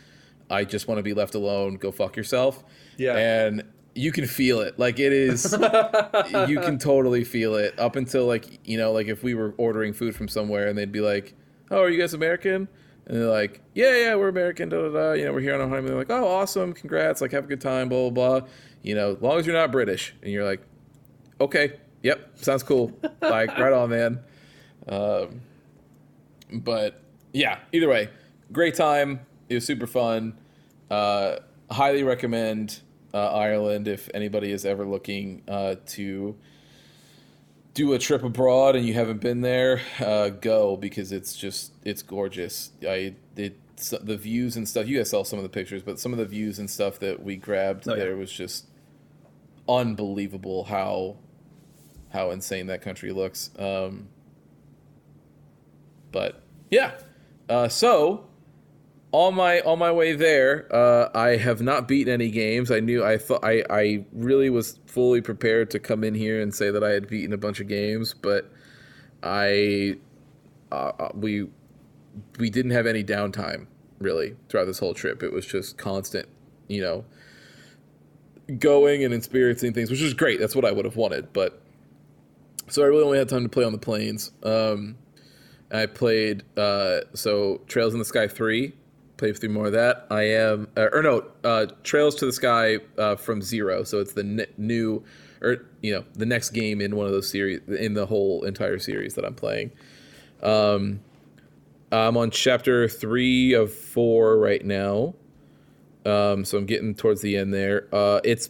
I 0.49 0.63
just 0.63 0.87
want 0.87 0.99
to 0.99 1.03
be 1.03 1.13
left 1.13 1.35
alone. 1.35 1.75
Go 1.75 1.91
fuck 1.91 2.15
yourself. 2.15 2.63
Yeah. 2.97 3.17
And 3.17 3.63
you 3.95 4.11
can 4.11 4.25
feel 4.27 4.61
it. 4.61 4.77
Like 4.79 4.99
it 4.99 5.11
is 5.11 5.51
you 6.47 6.59
can 6.61 6.77
totally 6.77 7.23
feel 7.23 7.55
it 7.55 7.77
up 7.79 7.95
until 7.95 8.25
like, 8.25 8.59
you 8.65 8.77
know, 8.77 8.91
like 8.91 9.07
if 9.07 9.23
we 9.23 9.33
were 9.33 9.53
ordering 9.57 9.93
food 9.93 10.15
from 10.15 10.27
somewhere 10.27 10.67
and 10.67 10.77
they'd 10.77 10.91
be 10.91 11.01
like, 11.01 11.33
"Oh, 11.71 11.81
are 11.81 11.89
you 11.89 11.99
guys 11.99 12.13
American?" 12.13 12.67
And 13.07 13.17
they're 13.17 13.27
like, 13.27 13.61
"Yeah, 13.73 13.95
yeah, 13.95 14.15
we're 14.15 14.29
American." 14.29 14.69
Da 14.69 14.81
da 14.81 14.89
da. 14.89 15.11
You 15.13 15.25
know, 15.25 15.33
we're 15.33 15.41
here 15.41 15.55
on 15.55 15.61
our 15.61 15.67
honeymoon. 15.67 15.91
They're 15.91 15.97
like, 15.97 16.11
"Oh, 16.11 16.27
awesome! 16.27 16.73
Congrats! 16.73 17.21
Like, 17.21 17.31
have 17.31 17.45
a 17.45 17.47
good 17.47 17.61
time." 17.61 17.89
Blah 17.89 18.09
blah 18.09 18.39
blah. 18.39 18.47
You 18.83 18.95
know, 18.95 19.15
as 19.15 19.21
long 19.21 19.39
as 19.39 19.45
you're 19.45 19.55
not 19.55 19.71
British, 19.71 20.13
and 20.21 20.31
you're 20.31 20.45
like, 20.45 20.61
"Okay, 21.39 21.73
yep, 22.03 22.37
sounds 22.37 22.63
cool." 22.63 22.97
like, 23.21 23.57
right 23.57 23.73
on, 23.73 23.89
man. 23.89 24.19
Um, 24.87 25.41
but 26.51 27.01
yeah, 27.33 27.59
either 27.71 27.89
way, 27.89 28.09
great 28.51 28.75
time. 28.75 29.19
It 29.49 29.55
was 29.55 29.65
super 29.65 29.87
fun. 29.87 30.37
Uh, 30.89 31.37
highly 31.69 32.03
recommend 32.03 32.81
uh, 33.13 33.33
Ireland 33.33 33.87
if 33.87 34.09
anybody 34.13 34.51
is 34.51 34.65
ever 34.65 34.85
looking 34.85 35.41
uh, 35.47 35.75
to 35.87 36.35
do 37.73 37.93
a 37.93 37.99
trip 37.99 38.23
abroad 38.23 38.75
and 38.75 38.85
you 38.85 38.93
haven't 38.93 39.21
been 39.21 39.41
there. 39.41 39.81
Uh, 39.99 40.29
go 40.29 40.77
because 40.77 41.11
it's 41.11 41.35
just 41.35 41.73
it's 41.83 42.01
gorgeous. 42.01 42.71
I 42.83 43.15
it 43.35 43.57
the 44.01 44.17
views 44.17 44.55
and 44.55 44.67
stuff. 44.67 44.87
You 44.87 44.97
guys 44.97 45.09
saw 45.11 45.23
some 45.23 45.37
of 45.37 45.43
the 45.43 45.49
pictures, 45.49 45.83
but 45.83 45.99
some 45.99 46.11
of 46.11 46.17
the 46.17 46.25
views 46.25 46.57
and 46.59 46.69
stuff 46.69 46.99
that 46.99 47.21
we 47.21 47.35
grabbed 47.35 47.87
Oh, 47.87 47.93
yeah. 47.93 47.99
there 48.05 48.17
was 48.17 48.31
just 48.31 48.65
unbelievable 49.69 50.63
how 50.63 51.17
how 52.09 52.31
insane 52.31 52.67
that 52.67 52.81
country 52.81 53.11
looks. 53.11 53.51
Um, 53.57 54.09
but 56.11 56.41
yeah, 56.69 56.93
uh, 57.49 57.67
so 57.67 58.27
on 59.11 59.35
my 59.35 59.61
on 59.61 59.79
my 59.79 59.91
way 59.91 60.13
there, 60.13 60.67
uh, 60.73 61.09
I 61.13 61.37
have 61.37 61.61
not 61.61 61.87
beaten 61.87 62.13
any 62.13 62.29
games. 62.29 62.71
I 62.71 62.79
knew 62.79 63.03
I 63.03 63.17
thought 63.17 63.43
I 63.43 63.63
I 63.69 64.05
really 64.11 64.49
was 64.49 64.79
fully 64.85 65.21
prepared 65.21 65.69
to 65.71 65.79
come 65.79 66.03
in 66.03 66.13
here 66.13 66.41
and 66.41 66.53
say 66.53 66.71
that 66.71 66.83
I 66.83 66.91
had 66.91 67.07
beaten 67.07 67.33
a 67.33 67.37
bunch 67.37 67.59
of 67.59 67.67
games, 67.67 68.13
but 68.13 68.51
I 69.23 69.97
uh, 70.71 70.91
uh, 70.99 71.11
we 71.13 71.47
we 72.39 72.49
didn't 72.49 72.71
have 72.71 72.85
any 72.85 73.03
downtime 73.03 73.67
really 73.99 74.35
throughout 74.49 74.65
this 74.65 74.79
whole 74.79 74.93
trip. 74.93 75.23
It 75.23 75.31
was 75.31 75.45
just 75.45 75.77
constant, 75.77 76.27
you 76.67 76.81
know, 76.81 77.05
going 78.59 79.03
and 79.03 79.13
experiencing 79.13 79.73
things, 79.73 79.89
which 79.89 80.01
was 80.01 80.13
great. 80.13 80.39
That's 80.39 80.55
what 80.55 80.65
I 80.65 80.71
would 80.71 80.85
have 80.85 80.95
wanted, 80.95 81.33
but 81.33 81.61
so 82.67 82.83
I 82.83 82.85
really 82.85 83.03
only 83.03 83.17
had 83.17 83.29
time 83.29 83.43
to 83.43 83.49
play 83.49 83.63
on 83.63 83.71
the 83.71 83.77
planes. 83.77 84.31
Um, 84.43 84.97
I 85.71 85.85
played 85.85 86.43
uh, 86.57 87.01
so 87.13 87.61
Trails 87.67 87.93
in 87.93 87.99
the 87.99 88.05
Sky 88.05 88.27
three. 88.27 88.73
Played 89.17 89.39
through 89.39 89.49
more 89.49 89.65
of 89.65 89.71
that. 89.73 90.05
I 90.11 90.23
am 90.23 90.67
uh, 90.77 90.89
or 90.91 91.01
no 91.01 91.25
uh, 91.43 91.65
Trails 91.83 92.15
to 92.15 92.25
the 92.25 92.33
Sky 92.33 92.77
uh, 92.97 93.15
from 93.15 93.41
zero. 93.41 93.83
So 93.83 93.99
it's 93.99 94.13
the 94.13 94.47
new 94.57 95.03
or 95.41 95.65
you 95.81 95.93
know 95.93 96.05
the 96.13 96.25
next 96.25 96.51
game 96.51 96.81
in 96.81 96.95
one 96.95 97.07
of 97.07 97.11
those 97.11 97.29
series 97.29 97.61
in 97.67 97.93
the 97.93 98.05
whole 98.05 98.43
entire 98.43 98.79
series 98.79 99.15
that 99.15 99.25
I'm 99.25 99.33
playing. 99.33 99.71
Um, 100.43 100.99
I'm 101.91 102.17
on 102.17 102.31
chapter 102.31 102.87
three 102.87 103.53
of 103.53 103.73
four 103.73 104.37
right 104.37 104.63
now. 104.63 105.15
Um, 106.05 106.45
so 106.45 106.57
I'm 106.57 106.65
getting 106.65 106.95
towards 106.95 107.21
the 107.21 107.37
end 107.37 107.53
there. 107.53 107.87
Uh, 107.93 108.21
it's 108.23 108.49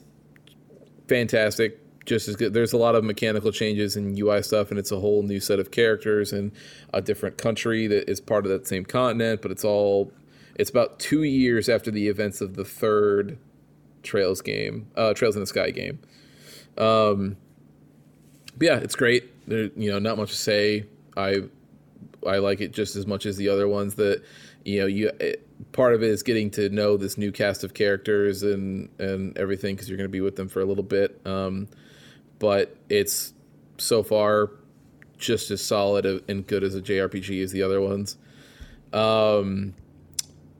fantastic, 1.08 1.80
just 2.08 2.28
as 2.28 2.36
good. 2.36 2.54
There's 2.54 2.74
a 2.74 2.78
lot 2.78 2.96
of 2.96 3.04
mechanical 3.04 3.52
changes 3.52 3.96
and 3.96 4.17
UI 4.17 4.41
stuff, 4.41 4.72
and 4.72 4.80
it's 4.80 4.91
a 4.91 5.00
whole 5.00 5.22
new 5.22 5.39
set 5.39 5.60
of 5.60 5.70
characters 5.70 6.34
and 6.34 6.52
a 6.93 7.02
different 7.02 7.38
country 7.38 7.86
that 7.88 8.10
is 8.10 8.20
part 8.20 8.46
of 8.46 8.52
that 8.52 8.65
same 8.65 8.86
continent. 8.86 9.41
But 9.43 9.52
it's 9.52 9.63
all 9.63 10.12
It's 10.56 10.72
about 10.72 10.98
two 11.00 11.22
years 11.24 11.70
after 11.70 11.91
the 11.91 12.08
events 12.08 12.41
of 12.41 12.56
the 12.56 12.65
third 12.65 13.38
Trails 14.02 14.41
game, 14.41 14.88
uh, 14.96 15.13
Trails 15.13 15.36
in 15.36 15.41
the 15.41 15.48
Sky 15.48 15.70
game. 15.70 16.00
Um, 16.78 17.38
yeah, 18.60 18.78
it's 18.78 18.96
great. 18.96 19.48
There, 19.48 19.70
you 19.76 19.91
know, 19.91 20.00
not 20.00 20.17
much 20.17 20.30
to 20.30 20.36
say. 20.36 20.86
I 21.15 21.43
I 22.26 22.38
like 22.38 22.62
it 22.62 22.72
just 22.72 22.96
as 22.96 23.06
much 23.06 23.26
as 23.26 23.38
the 23.38 23.50
other 23.50 23.67
ones. 23.67 23.96
That 23.96 24.24
you 24.63 24.80
know, 24.80 24.86
you 24.88 25.12
it, 25.20 25.43
part 25.74 25.93
of 25.93 26.04
it 26.04 26.10
is 26.10 26.24
getting 26.24 26.50
to 26.52 26.70
know 26.70 26.98
this 26.98 27.17
new 27.17 27.32
cast 27.32 27.63
of 27.63 27.74
characters 27.74 28.43
and 28.43 28.89
and 28.98 29.38
everything 29.38 29.76
because 29.76 29.89
you're 29.89 29.98
going 29.98 30.10
to 30.10 30.12
be 30.12 30.22
with 30.22 30.38
them 30.38 30.48
for 30.48 30.62
a 30.62 30.65
little 30.65 30.84
bit. 30.84 31.20
Um, 31.26 31.67
but 32.39 32.76
it's 32.89 33.34
so 33.78 34.04
far 34.04 34.52
just 35.17 35.52
as 35.52 35.63
solid 35.63 36.06
and 36.28 36.45
good 36.45 36.63
as 36.63 36.76
a 36.76 36.82
JRPG 36.82 37.43
as 37.43 37.52
the 37.52 37.63
other 37.63 37.82
ones. 37.82 38.17
Um, 38.93 39.73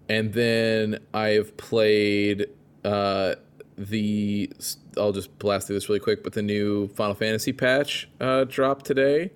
and 0.10 0.34
then 0.34 1.00
I 1.13 1.30
have 1.30 1.56
played 1.58 2.48
uh, 2.84 3.36
the. 3.78 4.52
I'll 4.98 5.12
just 5.12 5.38
blast 5.38 5.68
through 5.68 5.76
this 5.76 5.90
really 5.90 6.00
quick, 6.00 6.24
but 6.24 6.34
the 6.34 6.42
new 6.42 6.88
Final 6.90 7.13
Fantasy 7.13 7.54
patch 7.54 8.10
uh, 8.20 8.46
dropped 8.46 8.86
today. 8.86 9.32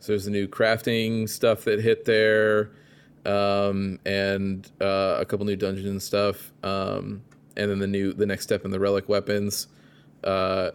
So 0.00 0.12
there's 0.12 0.26
the 0.26 0.30
new 0.30 0.46
crafting 0.46 1.28
stuff 1.28 1.64
that 1.64 1.80
hit 1.80 2.04
there, 2.04 2.70
um, 3.24 3.98
and 4.04 4.70
uh, 4.80 5.16
a 5.18 5.24
couple 5.24 5.46
new 5.46 5.56
dungeons 5.56 5.88
and 5.88 6.02
stuff, 6.02 6.52
um, 6.62 7.22
and 7.56 7.70
then 7.70 7.78
the 7.78 7.86
new 7.86 8.12
the 8.12 8.26
next 8.26 8.44
step 8.44 8.64
in 8.64 8.70
the 8.70 8.80
relic 8.80 9.08
weapons. 9.08 9.68
Uh, 10.22 10.72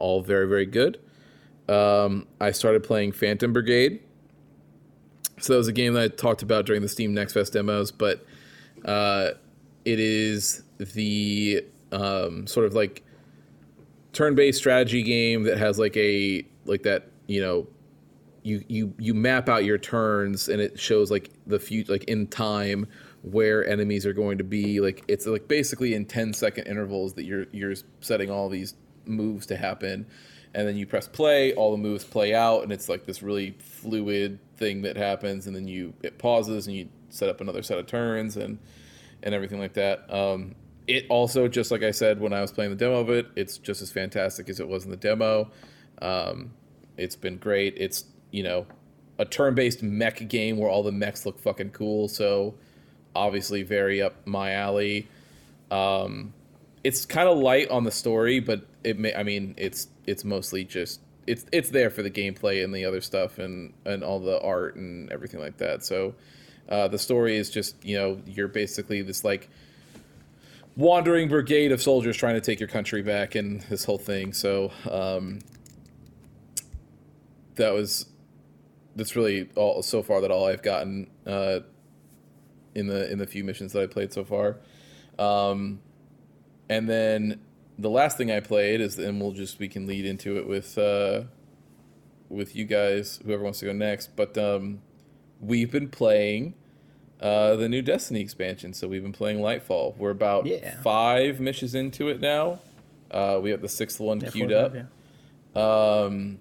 all 0.00 0.22
very 0.22 0.48
very 0.48 0.66
good. 0.66 0.98
Um, 1.68 2.26
I 2.40 2.50
started 2.50 2.82
playing 2.82 3.12
Phantom 3.12 3.52
Brigade. 3.52 4.00
So 5.38 5.52
that 5.54 5.58
was 5.58 5.68
a 5.68 5.72
game 5.72 5.94
that 5.94 6.02
I 6.02 6.08
talked 6.08 6.42
about 6.42 6.66
during 6.66 6.82
the 6.82 6.88
Steam 6.88 7.14
Next 7.14 7.32
Fest 7.32 7.52
demos, 7.54 7.92
but 7.92 8.26
uh, 8.84 9.30
it 9.84 10.00
is 10.00 10.62
the 10.78 11.64
um, 11.92 12.46
sort 12.46 12.66
of 12.66 12.74
like 12.74 13.04
turn-based 14.12 14.58
strategy 14.58 15.02
game 15.02 15.44
that 15.44 15.58
has 15.58 15.78
like 15.78 15.96
a 15.96 16.44
like 16.64 16.82
that 16.82 17.08
you 17.26 17.40
know 17.40 17.66
you 18.42 18.64
you 18.68 18.92
you 18.98 19.14
map 19.14 19.48
out 19.48 19.64
your 19.64 19.78
turns 19.78 20.48
and 20.48 20.60
it 20.60 20.78
shows 20.78 21.10
like 21.10 21.30
the 21.46 21.58
future 21.58 21.92
like 21.92 22.04
in 22.04 22.26
time 22.26 22.86
where 23.22 23.66
enemies 23.66 24.06
are 24.06 24.12
going 24.12 24.38
to 24.38 24.44
be 24.44 24.80
like 24.80 25.04
it's 25.06 25.26
like 25.26 25.46
basically 25.46 25.94
in 25.94 26.04
10 26.04 26.32
second 26.32 26.66
intervals 26.66 27.12
that 27.14 27.24
you're 27.24 27.46
you're 27.52 27.74
setting 28.00 28.30
all 28.30 28.48
these 28.48 28.74
moves 29.06 29.46
to 29.46 29.56
happen 29.56 30.06
and 30.54 30.66
then 30.66 30.76
you 30.76 30.86
press 30.86 31.06
play 31.06 31.52
all 31.54 31.70
the 31.70 31.78
moves 31.78 32.04
play 32.04 32.34
out 32.34 32.62
and 32.62 32.72
it's 32.72 32.88
like 32.88 33.04
this 33.04 33.22
really 33.22 33.52
fluid 33.58 34.38
thing 34.56 34.82
that 34.82 34.96
happens 34.96 35.46
and 35.46 35.54
then 35.54 35.68
you 35.68 35.92
it 36.02 36.18
pauses 36.18 36.66
and 36.66 36.76
you 36.76 36.88
set 37.08 37.28
up 37.28 37.40
another 37.40 37.62
set 37.62 37.78
of 37.78 37.86
turns 37.86 38.36
and 38.36 38.58
and 39.22 39.34
everything 39.34 39.58
like 39.58 39.74
that. 39.74 40.12
Um, 40.12 40.54
it 40.86 41.06
also 41.08 41.46
just 41.46 41.70
like 41.70 41.82
i 41.82 41.90
said 41.90 42.20
when 42.20 42.32
i 42.32 42.40
was 42.40 42.50
playing 42.50 42.70
the 42.70 42.76
demo 42.76 42.96
of 43.00 43.10
it 43.10 43.26
it's 43.36 43.58
just 43.58 43.80
as 43.82 43.92
fantastic 43.92 44.48
as 44.48 44.60
it 44.60 44.68
was 44.68 44.84
in 44.84 44.90
the 44.90 44.96
demo. 44.96 45.50
Um, 46.02 46.52
it's 46.96 47.16
been 47.16 47.36
great. 47.36 47.74
It's 47.76 48.04
you 48.30 48.42
know 48.42 48.66
a 49.18 49.24
turn-based 49.24 49.82
mech 49.82 50.26
game 50.28 50.56
where 50.56 50.70
all 50.70 50.82
the 50.82 50.92
mechs 50.92 51.26
look 51.26 51.38
fucking 51.38 51.70
cool 51.70 52.08
so 52.08 52.54
obviously 53.14 53.62
very 53.62 54.02
up 54.02 54.26
my 54.26 54.52
alley. 54.52 55.08
Um, 55.70 56.32
it's 56.82 57.04
kind 57.04 57.28
of 57.28 57.38
light 57.38 57.70
on 57.70 57.84
the 57.84 57.90
story 57.90 58.40
but 58.40 58.64
it 58.84 58.98
may 58.98 59.14
i 59.14 59.22
mean 59.22 59.54
it's 59.56 59.88
it's 60.06 60.24
mostly 60.24 60.64
just 60.64 61.00
it's 61.26 61.44
it's 61.52 61.70
there 61.70 61.90
for 61.90 62.02
the 62.02 62.10
gameplay 62.10 62.64
and 62.64 62.74
the 62.74 62.84
other 62.84 63.00
stuff 63.00 63.38
and 63.38 63.72
and 63.84 64.02
all 64.02 64.18
the 64.20 64.40
art 64.42 64.76
and 64.76 65.10
everything 65.10 65.40
like 65.40 65.56
that 65.58 65.84
so 65.84 66.14
uh, 66.68 66.86
the 66.86 66.98
story 66.98 67.36
is 67.36 67.50
just 67.50 67.84
you 67.84 67.96
know 67.96 68.20
you're 68.26 68.48
basically 68.48 69.02
this 69.02 69.24
like 69.24 69.48
wandering 70.76 71.28
brigade 71.28 71.72
of 71.72 71.82
soldiers 71.82 72.16
trying 72.16 72.34
to 72.34 72.40
take 72.40 72.60
your 72.60 72.68
country 72.68 73.02
back 73.02 73.34
and 73.34 73.60
this 73.62 73.84
whole 73.84 73.98
thing 73.98 74.32
so 74.32 74.70
um, 74.88 75.40
that 77.56 77.72
was 77.72 78.06
that's 78.96 79.16
really 79.16 79.48
all 79.54 79.82
so 79.82 80.02
far 80.02 80.20
that 80.20 80.30
all 80.30 80.46
I've 80.46 80.62
gotten 80.62 81.08
uh, 81.26 81.60
in 82.74 82.86
the 82.86 83.10
in 83.10 83.18
the 83.18 83.26
few 83.26 83.44
missions 83.44 83.72
that 83.72 83.82
I 83.82 83.86
played 83.86 84.12
so 84.12 84.24
far. 84.24 84.56
Um, 85.18 85.80
and 86.68 86.88
then 86.88 87.40
the 87.80 87.90
last 87.90 88.16
thing 88.16 88.30
I 88.30 88.40
played 88.40 88.80
is, 88.80 88.98
and 88.98 89.20
we'll 89.20 89.32
just 89.32 89.58
we 89.58 89.68
can 89.68 89.86
lead 89.86 90.04
into 90.04 90.36
it 90.38 90.46
with 90.46 90.76
uh, 90.78 91.22
with 92.28 92.54
you 92.54 92.64
guys, 92.64 93.20
whoever 93.24 93.42
wants 93.42 93.60
to 93.60 93.66
go 93.66 93.72
next. 93.72 94.14
But 94.16 94.36
um, 94.38 94.82
we've 95.40 95.70
been 95.70 95.88
playing 95.88 96.54
uh, 97.20 97.56
the 97.56 97.68
new 97.68 97.82
Destiny 97.82 98.20
expansion, 98.20 98.72
so 98.74 98.86
we've 98.88 99.02
been 99.02 99.12
playing 99.12 99.38
Lightfall. 99.38 99.96
We're 99.96 100.10
about 100.10 100.46
Yeah. 100.46 100.80
five 100.82 101.40
missions 101.40 101.74
into 101.74 102.08
it 102.08 102.20
now. 102.20 102.60
Uh, 103.10 103.40
we 103.42 103.50
have 103.50 103.60
the 103.62 103.68
sixth 103.68 103.98
one 103.98 104.20
Yeah, 104.20 104.30
queued 104.30 104.52
up. 104.52 104.72
five, 104.72 104.86
yeah. 105.56 106.02
Um, 106.04 106.38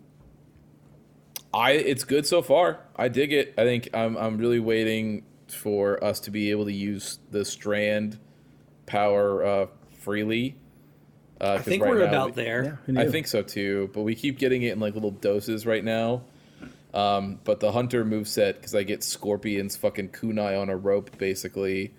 I 1.53 1.71
it's 1.71 2.03
good 2.03 2.27
so 2.27 2.41
far. 2.43 2.79
I 2.95 3.07
dig 3.07 3.33
it. 3.33 3.53
I 3.57 3.63
think 3.63 3.89
I'm 3.93 4.15
I'm 4.17 4.37
really 4.37 4.59
waiting 4.59 5.23
for 5.47 6.03
us 6.03 6.19
to 6.21 6.31
be 6.31 6.51
able 6.51 6.65
to 6.65 6.73
use 6.73 7.17
the 7.31 7.43
strand 7.43 8.19
power 8.85 9.43
uh, 9.43 9.65
freely. 9.99 10.55
Uh, 11.41 11.53
I 11.53 11.57
think 11.59 11.83
we're 11.83 12.01
about 12.01 12.35
there. 12.35 12.79
Yeah, 12.87 12.99
I 12.99 13.07
think 13.07 13.27
so 13.27 13.41
too, 13.41 13.89
but 13.93 14.01
we 14.01 14.15
keep 14.15 14.37
getting 14.37 14.63
it 14.63 14.73
in 14.73 14.79
like 14.79 14.93
little 14.93 15.11
doses 15.11 15.65
right 15.65 15.83
now. 15.83 16.23
Um, 16.93 17.39
but 17.43 17.59
the 17.59 17.71
hunter 17.71 18.03
moveset, 18.03 18.55
because 18.55 18.75
I 18.75 18.83
get 18.83 19.03
Scorpion's 19.03 19.77
fucking 19.77 20.09
kunai 20.09 20.59
on 20.59 20.69
a 20.69 20.75
rope 20.75 21.17
basically, 21.17 21.93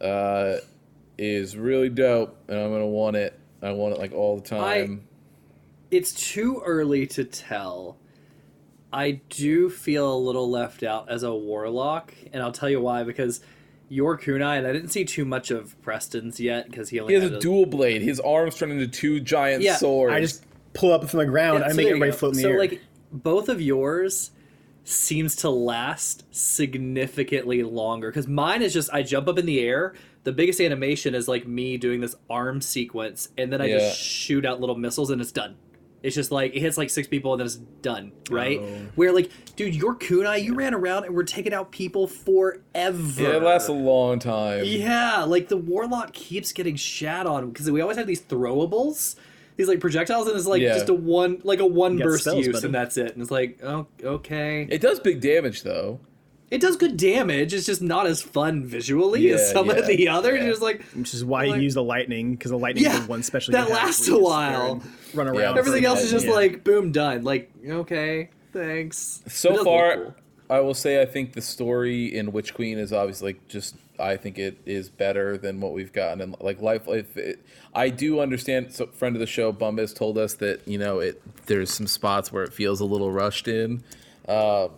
uh, 0.00 0.56
is 1.18 1.56
really 1.56 1.88
dope, 1.88 2.38
and 2.48 2.58
I'm 2.58 2.70
gonna 2.70 2.86
want 2.86 3.16
it. 3.16 3.38
I 3.60 3.72
want 3.72 3.94
it 3.94 3.98
like 3.98 4.12
all 4.12 4.36
the 4.36 4.48
time. 4.48 5.06
It's 5.90 6.12
too 6.12 6.62
early 6.64 7.06
to 7.08 7.24
tell. 7.24 7.98
I 8.92 9.20
do 9.28 9.68
feel 9.68 10.14
a 10.14 10.16
little 10.16 10.50
left 10.50 10.82
out 10.82 11.10
as 11.10 11.22
a 11.22 11.34
warlock, 11.34 12.14
and 12.32 12.42
I'll 12.42 12.52
tell 12.52 12.70
you 12.70 12.80
why. 12.80 13.02
Because 13.02 13.40
your 13.88 14.18
kunai, 14.18 14.58
and 14.58 14.66
I 14.66 14.72
didn't 14.72 14.88
see 14.88 15.04
too 15.04 15.24
much 15.24 15.50
of 15.50 15.80
Preston's 15.82 16.40
yet 16.40 16.68
because 16.70 16.88
he 16.88 16.98
only 17.00 17.14
He 17.14 17.20
has 17.20 17.30
had 17.30 17.38
a 17.38 17.40
dual 17.40 17.66
blade. 17.66 18.02
His 18.02 18.18
arms 18.20 18.56
turn 18.56 18.70
into 18.70 18.86
two 18.88 19.20
giant 19.20 19.62
Yeah, 19.62 19.76
swords. 19.76 20.12
I 20.14 20.20
just 20.20 20.44
pull 20.74 20.92
up 20.92 21.08
from 21.08 21.18
the 21.18 21.26
ground. 21.26 21.60
Yeah, 21.60 21.66
I 21.66 21.70
so 21.70 21.76
make 21.76 21.86
everybody 21.86 22.12
float 22.12 22.32
in 22.32 22.36
the 22.38 22.42
so 22.42 22.50
air. 22.50 22.58
like 22.58 22.80
both 23.12 23.48
of 23.48 23.60
yours 23.60 24.32
seems 24.84 25.34
to 25.36 25.50
last 25.50 26.24
significantly 26.34 27.62
longer 27.62 28.08
because 28.10 28.28
mine 28.28 28.62
is 28.62 28.72
just 28.72 28.92
I 28.92 29.02
jump 29.02 29.28
up 29.28 29.38
in 29.38 29.46
the 29.46 29.60
air. 29.60 29.94
The 30.24 30.32
biggest 30.32 30.60
animation 30.60 31.14
is 31.14 31.28
like 31.28 31.46
me 31.46 31.76
doing 31.76 32.00
this 32.00 32.16
arm 32.28 32.60
sequence, 32.60 33.28
and 33.38 33.52
then 33.52 33.60
I 33.60 33.66
Yeah. 33.66 33.78
just 33.78 34.00
shoot 34.00 34.44
out 34.44 34.60
little 34.60 34.76
missiles, 34.76 35.10
and 35.10 35.20
it's 35.20 35.32
done. 35.32 35.56
It's 36.02 36.14
just 36.14 36.30
like 36.30 36.54
it 36.54 36.60
hits 36.60 36.78
like 36.78 36.90
six 36.90 37.08
people, 37.08 37.32
and 37.32 37.40
then 37.40 37.46
it's 37.46 37.56
done. 37.56 38.12
Right? 38.30 38.60
Oh. 38.62 38.66
Where 38.94 39.12
like, 39.12 39.30
dude, 39.56 39.74
your 39.74 39.94
kunai, 39.96 40.42
you 40.42 40.54
ran 40.54 40.74
around 40.74 41.04
and 41.04 41.14
were 41.14 41.24
taking 41.24 41.52
out 41.52 41.72
people 41.72 42.06
forever. 42.06 43.22
yeah, 43.22 43.36
it 43.36 43.42
lasts 43.42 43.68
a 43.68 43.72
long 43.72 44.18
time. 44.18 44.62
Yeah, 44.64 45.24
like 45.24 45.48
the 45.48 45.56
warlock 45.56 46.12
keeps 46.12 46.52
getting 46.52 46.76
shat 46.76 47.26
on 47.26 47.50
because 47.50 47.70
we 47.70 47.80
always 47.80 47.96
have 47.96 48.06
these 48.06 48.22
throwables, 48.22 49.16
these 49.56 49.68
like 49.68 49.80
projectiles, 49.80 50.28
and 50.28 50.36
it's 50.36 50.46
like 50.46 50.62
Yeah. 50.62 50.74
just 50.74 50.88
a 50.88 50.94
one, 50.94 51.40
like 51.44 51.60
a 51.60 51.66
one 51.66 51.98
burst 51.98 52.24
spells, 52.24 52.46
use, 52.46 52.56
buddy. 52.56 52.66
and 52.66 52.74
that's 52.74 52.96
it. 52.96 53.12
And 53.12 53.22
it's 53.22 53.30
like, 53.30 53.58
oh, 53.64 53.86
okay, 54.02 54.66
It 54.70 54.80
does 54.80 55.00
big 55.00 55.20
damage 55.20 55.62
though. 55.62 56.00
It 56.50 56.60
does 56.60 56.76
good 56.76 56.96
damage. 56.96 57.52
It's 57.52 57.66
just 57.66 57.82
not 57.82 58.06
as 58.06 58.22
fun 58.22 58.64
visually 58.64 59.30
as 59.32 59.50
some 59.50 59.66
yeah, 59.66 59.72
of 59.74 59.86
the 59.88 60.08
others. 60.08 60.40
yeah. 60.40 60.46
Just 60.48 60.62
like 60.62 60.82
which 60.94 61.12
is 61.12 61.24
why 61.24 61.46
like- 61.46 61.56
you 61.56 61.62
use 61.62 61.74
the 61.74 61.82
lightning 61.82 62.32
because 62.36 62.52
the 62.52 62.58
lightning 62.58 62.84
Yeah, 62.84 63.00
is 63.00 63.08
one 63.08 63.22
special 63.24 63.52
that 63.52 63.68
lasts 63.68 63.82
a 63.82 63.88
just 63.88 64.04
sit 64.04 64.12
there 64.12 64.22
while. 64.22 64.72
and 64.72 64.82
Run 65.14 65.34
Yeah, 65.34 65.40
around. 65.40 65.58
everything 65.58 65.84
else 65.84 66.00
a 66.00 66.04
is 66.04 66.10
just 66.12 66.26
yeah. 66.26 66.32
like 66.32 66.62
boom, 66.64 66.92
done. 66.92 67.24
Like 67.24 67.50
okay, 67.68 68.30
thanks. 68.52 69.22
So 69.26 69.64
far, 69.64 69.96
cool. 69.96 70.14
I 70.48 70.60
will 70.60 70.74
say 70.74 71.02
I 71.02 71.06
think 71.06 71.32
the 71.32 71.42
story 71.42 72.16
in 72.16 72.30
Witch 72.30 72.54
Queen 72.54 72.78
is 72.78 72.92
obviously 72.92 73.30
like 73.32 73.48
just 73.48 73.74
I 73.98 74.16
think 74.16 74.38
it 74.38 74.58
is 74.66 74.88
better 74.90 75.36
than 75.38 75.58
what 75.60 75.72
we've 75.72 75.92
gotten 75.92 76.20
in 76.20 76.32
Lightfall. 76.34 76.96
If 76.98 77.16
it, 77.16 77.44
I 77.74 77.88
do 77.88 78.20
understand, 78.20 78.72
so 78.72 78.86
friend 78.86 79.16
of 79.16 79.20
the 79.20 79.26
show 79.26 79.52
Bumbus 79.52 79.94
told 79.96 80.16
us 80.18 80.34
that 80.34 80.60
you 80.68 80.78
know 80.78 81.00
it 81.00 81.20
there's 81.46 81.72
some 81.72 81.86
spots 81.88 82.30
where 82.30 82.44
it 82.44 82.52
feels 82.52 82.80
a 82.80 82.84
little 82.84 83.10
rushed 83.10 83.48
in, 83.48 83.82
uh, 84.28 84.68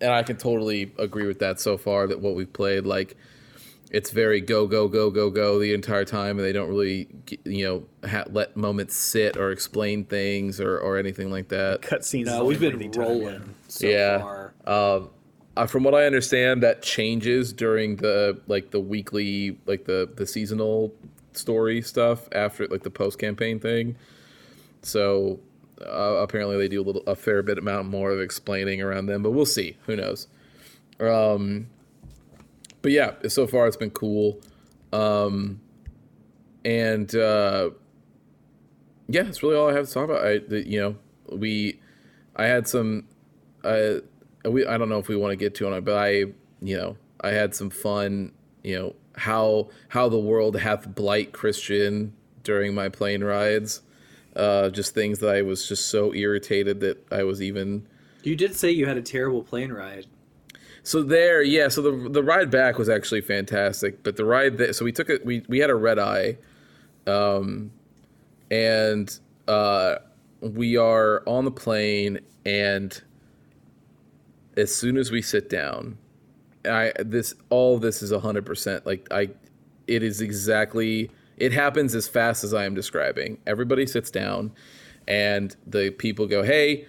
and 0.00 0.12
I 0.12 0.22
can 0.22 0.36
totally 0.36 0.92
agree 0.98 1.26
with 1.26 1.38
that 1.40 1.60
so 1.60 1.76
far. 1.76 2.06
That 2.06 2.20
what 2.20 2.34
we've 2.34 2.52
played 2.52 2.86
like. 2.86 3.16
It's 3.88 4.10
very 4.10 4.40
go 4.40 4.66
go 4.66 4.88
go 4.88 5.10
go 5.10 5.30
go 5.30 5.60
the 5.60 5.72
entire 5.72 6.04
time, 6.04 6.38
and 6.38 6.44
they 6.44 6.52
don't 6.52 6.68
really, 6.68 7.06
you 7.44 7.64
know, 7.64 8.08
ha- 8.08 8.24
let 8.28 8.56
moments 8.56 8.96
sit 8.96 9.36
or 9.36 9.52
explain 9.52 10.04
things 10.04 10.60
or, 10.60 10.76
or 10.76 10.98
anything 10.98 11.30
like 11.30 11.48
that. 11.48 11.82
cutscenes. 11.82 12.26
No, 12.26 12.44
we've 12.44 12.58
been 12.58 12.72
breathing 12.72 12.90
time, 12.90 13.02
rolling 13.04 13.24
yeah. 13.34 13.40
so 13.68 13.86
Yeah. 13.86 14.18
far. 14.18 14.54
Um, 14.66 15.10
uh, 15.56 15.66
from 15.66 15.84
what 15.84 15.94
I 15.94 16.04
understand, 16.04 16.64
that 16.64 16.82
changes 16.82 17.52
during 17.52 17.96
the 17.96 18.40
like 18.48 18.72
the 18.72 18.80
weekly, 18.80 19.56
like 19.66 19.84
the 19.84 20.10
the 20.16 20.26
seasonal 20.26 20.92
story 21.32 21.80
stuff 21.80 22.28
after 22.32 22.66
like 22.66 22.82
the 22.82 22.90
post 22.90 23.20
campaign 23.20 23.60
thing. 23.60 23.94
So 24.82 25.38
uh, 25.82 26.16
apparently 26.22 26.56
they 26.56 26.68
do 26.68 26.80
a 26.80 26.84
little 26.84 27.02
a 27.06 27.14
fair 27.14 27.42
bit 27.42 27.58
amount 27.58 27.88
more 27.88 28.10
of 28.10 28.20
explaining 28.20 28.80
around 28.80 29.06
them, 29.06 29.22
but 29.22 29.32
we'll 29.32 29.46
see. 29.46 29.76
Who 29.86 29.96
knows? 29.96 30.28
Um, 31.00 31.68
but 32.82 32.92
yeah, 32.92 33.14
so 33.28 33.46
far 33.46 33.66
it's 33.66 33.76
been 33.76 33.90
cool. 33.90 34.40
Um, 34.92 35.60
and 36.64 37.14
uh, 37.14 37.70
yeah, 39.08 39.22
that's 39.22 39.42
really 39.42 39.56
all 39.56 39.68
I 39.68 39.72
have 39.72 39.86
to 39.86 39.92
talk 39.92 40.04
about. 40.04 40.24
I, 40.24 40.38
the, 40.38 40.66
you 40.66 40.80
know, 40.80 40.96
we, 41.36 41.80
I 42.36 42.46
had 42.46 42.66
some, 42.66 43.06
uh, 43.64 43.96
we, 44.44 44.66
I 44.66 44.78
don't 44.78 44.88
know 44.88 44.98
if 44.98 45.08
we 45.08 45.16
want 45.16 45.32
to 45.32 45.36
get 45.36 45.54
to 45.56 45.66
on 45.66 45.74
it, 45.74 45.84
but 45.84 45.96
I, 45.96 46.26
you 46.60 46.76
know, 46.76 46.96
I 47.20 47.30
had 47.30 47.54
some 47.54 47.70
fun, 47.70 48.32
you 48.62 48.78
know, 48.78 48.94
how 49.16 49.70
how 49.88 50.08
the 50.08 50.18
world 50.18 50.56
hath 50.56 50.94
blight 50.94 51.32
Christian 51.32 52.12
during 52.42 52.74
my 52.74 52.88
plane 52.88 53.24
rides. 53.24 53.80
Uh, 54.36 54.68
just 54.68 54.92
things 54.92 55.18
that 55.20 55.34
I 55.34 55.40
was 55.40 55.66
just 55.66 55.88
so 55.88 56.12
irritated 56.12 56.80
that 56.80 57.10
I 57.10 57.24
was 57.24 57.40
even. 57.40 57.86
You 58.22 58.36
did 58.36 58.54
say 58.54 58.70
you 58.70 58.86
had 58.86 58.98
a 58.98 59.02
terrible 59.02 59.42
plane 59.42 59.72
ride. 59.72 60.06
So 60.82 61.02
there, 61.02 61.42
yeah. 61.42 61.68
So 61.68 61.82
the 61.82 62.08
the 62.10 62.22
ride 62.22 62.50
back 62.50 62.78
was 62.78 62.88
actually 62.88 63.22
fantastic, 63.22 64.02
but 64.02 64.16
the 64.16 64.24
ride 64.24 64.58
that 64.58 64.76
so 64.76 64.84
we 64.84 64.92
took 64.92 65.10
it. 65.10 65.24
We 65.24 65.42
we 65.48 65.58
had 65.58 65.70
a 65.70 65.74
red 65.74 65.98
eye, 65.98 66.36
um, 67.06 67.72
and 68.50 69.18
uh, 69.48 69.96
we 70.40 70.76
are 70.76 71.22
on 71.26 71.44
the 71.44 71.50
plane, 71.50 72.20
and 72.44 73.02
as 74.56 74.74
soon 74.74 74.96
as 74.96 75.10
we 75.10 75.22
sit 75.22 75.50
down, 75.50 75.98
I 76.64 76.92
this 76.98 77.34
all 77.50 77.78
this 77.78 78.02
is 78.02 78.12
hundred 78.12 78.46
percent 78.46 78.86
like 78.86 79.08
I, 79.10 79.30
it 79.86 80.02
is 80.02 80.20
exactly 80.20 81.10
it 81.36 81.52
happens 81.52 81.94
as 81.94 82.08
fast 82.08 82.44
as 82.44 82.54
I 82.54 82.64
am 82.64 82.74
describing. 82.74 83.38
Everybody 83.46 83.86
sits 83.86 84.10
down, 84.10 84.52
and 85.06 85.54
the 85.66 85.90
people 85.90 86.26
go, 86.26 86.42
"Hey, 86.42 86.86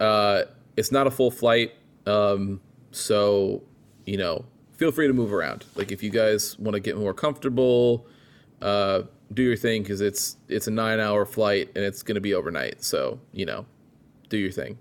uh, 0.00 0.44
it's 0.76 0.92
not 0.92 1.06
a 1.06 1.10
full 1.10 1.30
flight, 1.30 1.72
um, 2.06 2.60
so 2.90 3.62
you 4.06 4.16
know, 4.16 4.44
feel 4.72 4.90
free 4.90 5.06
to 5.06 5.12
move 5.12 5.32
around. 5.32 5.64
Like 5.74 5.92
if 5.92 6.02
you 6.02 6.10
guys 6.10 6.58
want 6.58 6.74
to 6.74 6.80
get 6.80 6.96
more 6.96 7.14
comfortable, 7.14 8.06
uh, 8.60 9.02
do 9.32 9.42
your 9.42 9.56
thing 9.56 9.82
because 9.82 10.00
it's 10.00 10.36
it's 10.48 10.66
a 10.66 10.70
nine 10.70 11.00
hour 11.00 11.24
flight 11.24 11.70
and 11.74 11.84
it's 11.84 12.02
going 12.02 12.16
to 12.16 12.20
be 12.20 12.34
overnight. 12.34 12.82
So 12.82 13.20
you 13.32 13.46
know, 13.46 13.66
do 14.28 14.36
your 14.36 14.52
thing." 14.52 14.78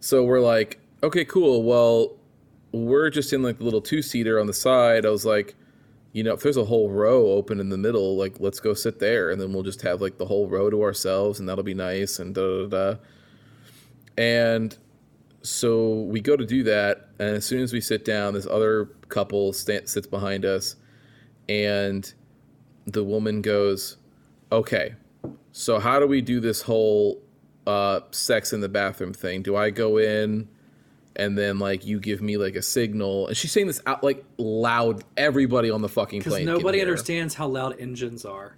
So 0.00 0.24
we're 0.24 0.40
like, 0.40 0.78
okay, 1.02 1.24
cool. 1.24 1.62
Well, 1.64 2.16
we're 2.72 3.10
just 3.10 3.32
in 3.32 3.42
like 3.42 3.58
the 3.58 3.64
little 3.64 3.80
two 3.80 4.02
seater 4.02 4.38
on 4.38 4.46
the 4.46 4.52
side. 4.52 5.04
I 5.04 5.10
was 5.10 5.24
like, 5.24 5.54
you 6.18 6.24
know, 6.24 6.34
if 6.34 6.40
there's 6.40 6.56
a 6.56 6.64
whole 6.64 6.90
row 6.90 7.28
open 7.28 7.60
in 7.60 7.68
the 7.68 7.78
middle, 7.78 8.16
like 8.16 8.40
let's 8.40 8.58
go 8.58 8.74
sit 8.74 8.98
there, 8.98 9.30
and 9.30 9.40
then 9.40 9.52
we'll 9.52 9.62
just 9.62 9.82
have 9.82 10.00
like 10.00 10.18
the 10.18 10.26
whole 10.26 10.48
row 10.48 10.68
to 10.68 10.82
ourselves, 10.82 11.38
and 11.38 11.48
that'll 11.48 11.62
be 11.62 11.74
nice, 11.74 12.18
and 12.18 12.34
da 12.34 12.66
da 12.66 12.66
da. 12.66 12.98
And 14.16 14.76
so 15.42 16.00
we 16.02 16.20
go 16.20 16.36
to 16.36 16.44
do 16.44 16.64
that, 16.64 17.10
and 17.20 17.36
as 17.36 17.46
soon 17.46 17.62
as 17.62 17.72
we 17.72 17.80
sit 17.80 18.04
down, 18.04 18.34
this 18.34 18.48
other 18.48 18.86
couple 19.08 19.52
sta- 19.52 19.86
sits 19.86 20.08
behind 20.08 20.44
us, 20.44 20.74
and 21.48 22.12
the 22.84 23.04
woman 23.04 23.40
goes, 23.40 23.96
"Okay, 24.50 24.96
so 25.52 25.78
how 25.78 26.00
do 26.00 26.08
we 26.08 26.20
do 26.20 26.40
this 26.40 26.62
whole 26.62 27.22
uh, 27.64 28.00
sex 28.10 28.52
in 28.52 28.60
the 28.60 28.68
bathroom 28.68 29.12
thing? 29.12 29.42
Do 29.42 29.54
I 29.54 29.70
go 29.70 29.98
in?" 29.98 30.48
And 31.18 31.36
then 31.36 31.58
like 31.58 31.84
you 31.84 31.98
give 31.98 32.22
me 32.22 32.36
like 32.36 32.54
a 32.54 32.62
signal 32.62 33.26
and 33.26 33.36
she's 33.36 33.50
saying 33.52 33.66
this 33.66 33.80
out 33.86 34.02
like 34.02 34.24
loud 34.38 35.02
everybody 35.16 35.70
on 35.70 35.82
the 35.82 35.88
fucking 35.88 36.22
plane 36.22 36.46
can 36.46 36.54
nobody 36.54 36.80
understands 36.80 37.34
how 37.34 37.46
loud 37.46 37.74
engines 37.78 38.24
are. 38.24 38.56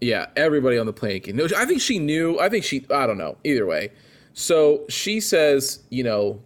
yeah 0.00 0.26
everybody 0.36 0.78
on 0.78 0.86
the 0.86 0.92
plane 0.92 1.20
can 1.20 1.34
no 1.36 1.48
i 1.56 1.64
think 1.64 1.80
she 1.80 1.98
knew 1.98 2.38
i 2.38 2.48
think 2.48 2.64
she 2.64 2.84
i 2.90 3.06
don't 3.06 3.18
know 3.18 3.36
either 3.44 3.66
way. 3.66 3.90
So 4.34 4.86
she 4.88 5.20
says 5.20 5.82
you 5.90 6.04
know 6.04 6.40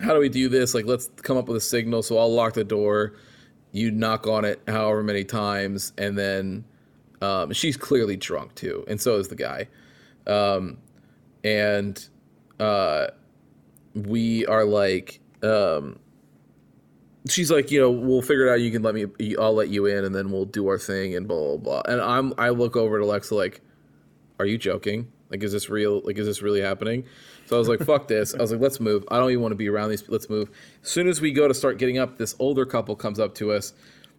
how 0.00 0.14
do 0.14 0.18
we 0.18 0.28
do 0.28 0.48
this? 0.48 0.74
Like 0.74 0.84
let's 0.84 1.08
come 1.22 1.36
up 1.36 1.46
with 1.46 1.56
a 1.56 1.60
signal 1.60 2.02
so 2.02 2.18
i'll 2.18 2.32
lock 2.32 2.54
the 2.54 2.64
door. 2.64 3.14
You 3.70 3.90
knock 3.90 4.26
on 4.26 4.44
it 4.44 4.60
however 4.66 5.02
many 5.02 5.24
times 5.24 5.92
and 5.96 6.18
then 6.18 6.64
um, 7.20 7.52
she's 7.52 7.76
clearly 7.76 8.16
drunk 8.16 8.54
too 8.56 8.84
and 8.88 9.00
so 9.00 9.16
is 9.16 9.28
the 9.28 9.36
guy. 9.36 9.68
Um, 10.26 10.78
and 11.44 12.04
uh, 12.58 13.08
we 13.94 14.46
are 14.46 14.64
like 14.64 15.20
um 15.42 15.98
she's 17.28 17.50
like 17.50 17.70
you 17.70 17.80
know 17.80 17.90
we'll 17.90 18.22
figure 18.22 18.46
it 18.46 18.52
out. 18.52 18.60
You 18.60 18.70
can 18.70 18.82
let 18.82 18.94
me 18.94 19.06
i'll 19.36 19.54
let 19.54 19.68
you 19.68 19.86
in 19.86 20.04
and 20.04 20.14
then 20.14 20.30
we'll 20.30 20.44
do 20.44 20.66
our 20.68 20.78
thing 20.78 21.14
and 21.14 21.28
blah 21.28 21.56
blah 21.56 21.82
blah. 21.82 21.92
And 21.92 22.00
i'm 22.00 22.32
i 22.38 22.50
look 22.50 22.76
over 22.76 22.96
at 22.96 23.02
alexa 23.02 23.34
like 23.34 23.60
are 24.40 24.46
you 24.46 24.58
joking? 24.58 25.12
Like 25.30 25.42
is 25.42 25.52
this 25.52 25.70
real 25.70 26.02
like 26.04 26.18
is 26.18 26.26
this 26.26 26.42
really 26.42 26.60
happening? 26.60 27.04
So 27.46 27.56
i 27.56 27.58
was 27.58 27.68
like 27.68 27.80
fuck 27.80 28.08
this. 28.08 28.34
I 28.34 28.38
was 28.38 28.50
like 28.50 28.60
let's 28.60 28.80
move. 28.80 29.04
I 29.10 29.18
don't 29.18 29.30
even 29.30 29.42
want 29.42 29.52
to 29.52 29.56
be 29.56 29.68
around 29.68 29.90
these 29.90 30.08
let's 30.08 30.28
move. 30.28 30.50
As 30.82 30.88
soon 30.88 31.08
as 31.08 31.20
we 31.20 31.32
go 31.32 31.48
to 31.48 31.54
start 31.54 31.78
getting 31.78 31.98
up 31.98 32.18
this 32.18 32.34
older 32.38 32.66
couple 32.66 32.96
comes 32.96 33.20
up 33.20 33.34
to 33.36 33.52
us. 33.52 33.72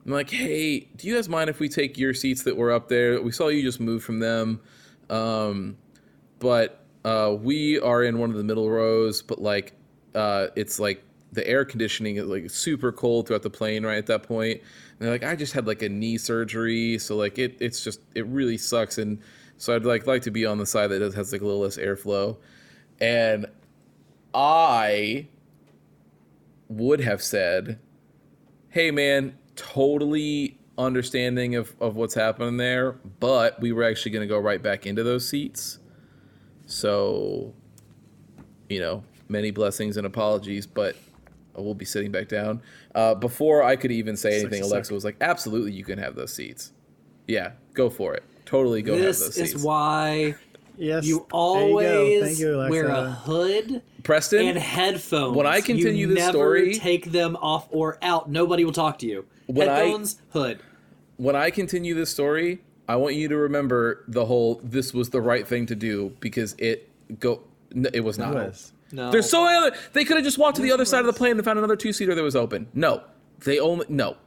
I'm 0.06 0.12
like 0.12 0.30
hey 0.30 0.82
do 0.96 1.08
you 1.08 1.16
guys 1.16 1.30
mind 1.30 1.50
if 1.50 1.60
we 1.60 1.70
take 1.70 1.98
your 1.98 2.14
seats 2.14 2.44
that 2.44 2.56
were 2.56 2.72
up 2.72 2.90
there? 2.90 3.22
We 3.22 3.32
saw 3.32 3.50
you 3.50 3.64
just 3.64 3.80
move 3.80 4.04
from 4.04 4.20
them. 4.20 4.62
Um 5.10 5.78
but 6.40 6.83
uh, 7.06 7.36
we 7.40 7.80
are 7.80 8.04
in 8.04 8.18
one 8.18 8.30
of 8.30 8.38
the 8.38 8.44
middle 8.44 8.70
rows, 8.70 9.22
but 9.22 9.42
like 9.42 9.74
uh, 10.16 10.48
it's 10.56 10.80
like 10.80 11.04
the 11.34 11.46
air 11.48 11.66
conditioning 11.66 12.18
is 12.18 12.26
like 12.26 12.50
super 12.50 12.92
cold 12.92 13.28
throughout 13.28 13.42
the 13.42 13.50
plane 13.50 13.86
right 13.86 13.98
at 13.98 14.06
that 14.06 14.24
point. 14.24 14.62
And 14.62 15.00
they're 15.00 15.12
like, 15.12 15.24
I 15.24 15.36
just 15.36 15.54
had 15.54 15.68
like 15.68 15.82
a 15.82 15.90
knee 15.90 16.18
surgery, 16.18 16.98
so 17.00 17.16
like 17.16 17.38
it 17.38 17.58
it's 17.60 17.84
just 17.84 18.00
it 18.16 18.26
really 18.28 18.58
sucks, 18.58 18.98
and 18.98 19.20
so 19.58 19.76
I'd 19.76 19.86
like 19.86 20.08
like 20.08 20.22
to 20.24 20.32
be 20.32 20.46
on 20.46 20.58
the 20.58 20.66
side 20.66 20.88
that 20.88 21.02
has 21.02 21.32
like 21.32 21.42
a 21.42 21.46
little 21.46 21.62
less 21.62 21.78
airflow, 21.78 22.38
and 23.02 23.48
I 24.34 25.28
would 26.70 27.02
have 27.02 27.22
said, 27.22 27.80
"Hey 28.70 28.92
man, 28.92 29.38
totally." 29.56 30.60
understanding 30.76 31.54
of, 31.56 31.72
of 31.80 31.96
what's 31.96 32.16
happening 32.16 32.58
there 32.58 32.94
but 33.20 33.62
we 33.62 33.72
were 33.72 33.84
actually 33.84 34.10
going 34.10 34.28
to 34.28 34.28
go 34.28 34.40
right 34.40 34.64
back 34.64 34.88
into 34.88 35.04
those 35.04 35.30
seats 35.30 35.78
so, 36.74 37.54
you 38.70 38.80
know, 38.80 39.04
many 39.30 39.52
blessings 39.52 39.98
and 39.98 40.06
apologies, 40.08 40.66
but 40.66 40.96
we'll 41.56 41.74
be 41.76 41.86
sitting 41.86 42.12
back 42.12 42.28
down. 42.28 42.62
Uh, 42.96 43.16
before 43.16 43.64
I 43.64 43.76
could 43.76 43.92
even 43.92 44.18
say 44.18 44.40
anything, 44.40 44.64
Sucks, 44.64 44.72
Alexa 44.72 44.88
suck. 44.90 44.94
was 44.96 45.06
like, 45.06 45.18
"Absolutely, 45.22 45.72
you 45.72 45.84
can 45.84 46.00
have 46.00 46.16
those 46.16 46.34
seats. 46.34 46.72
Yeah, 47.28 47.52
go 47.74 47.90
for 47.90 48.14
it. 48.16 48.24
Totally 48.46 48.82
go 48.82 48.96
this 48.98 49.20
have 49.24 49.34
those 49.36 49.38
is 49.56 49.64
why 49.64 50.36
Yes. 50.78 51.06
you 51.06 51.26
always 51.32 51.88
go. 51.88 52.26
Thank 52.26 52.40
you, 52.40 52.58
wear 52.70 52.88
a 52.88 53.12
hood 53.12 53.82
Preston, 54.04 54.48
and 54.48 54.58
headphones. 54.58 55.38
When 55.38 55.46
I 55.48 55.62
continue 55.62 56.08
you 56.08 56.08
this 56.08 56.18
never 56.18 56.32
story- 56.32 56.74
take 56.74 57.12
them 57.12 57.36
off 57.38 57.68
or 57.72 57.98
out. 58.02 58.30
Nobody 58.30 58.66
will 58.66 58.74
talk 58.74 58.98
to 59.00 59.06
you. 59.08 59.26
When 59.46 59.70
I- 59.70 59.76
headphones, 59.84 60.18
hood. 60.32 60.60
when 61.18 61.36
I 61.36 61.52
continue 61.52 61.94
this 61.94 62.10
story, 62.10 62.62
I 62.88 62.96
want 62.98 63.16
you 63.16 63.28
to 63.30 63.38
remember 63.38 64.04
the 64.08 64.26
whole 64.26 64.60
"this 64.64 64.94
was 64.94 65.10
the 65.10 65.22
right 65.22 65.48
thing 65.48 65.66
to 65.68 65.76
do" 65.76 66.16
because 66.20 66.54
it 66.58 66.90
go 67.20 67.42
n- 67.76 67.88
it 67.94 68.02
was 68.02 68.18
not. 68.18 68.34
was. 68.34 68.72
No, 68.92 69.10
There's 69.10 69.30
so 69.30 69.44
many 69.46 69.58
other. 69.58 69.76
They 69.94 70.06
could 70.06 70.18
have 70.18 70.26
just 70.26 70.38
walked 70.38 70.58
to 70.58 70.62
the 70.62 70.72
other 70.72 70.86
side 70.86 71.00
of 71.00 71.08
the 71.08 71.14
plane 71.14 71.32
and 71.38 71.44
found 71.44 71.58
another 71.58 71.76
two 71.76 71.92
seater 71.94 72.14
that 72.14 72.22
was 72.24 72.36
open. 72.36 72.68
No, 72.74 73.02
they 73.44 73.60
only 73.60 73.86
no. 73.90 74.18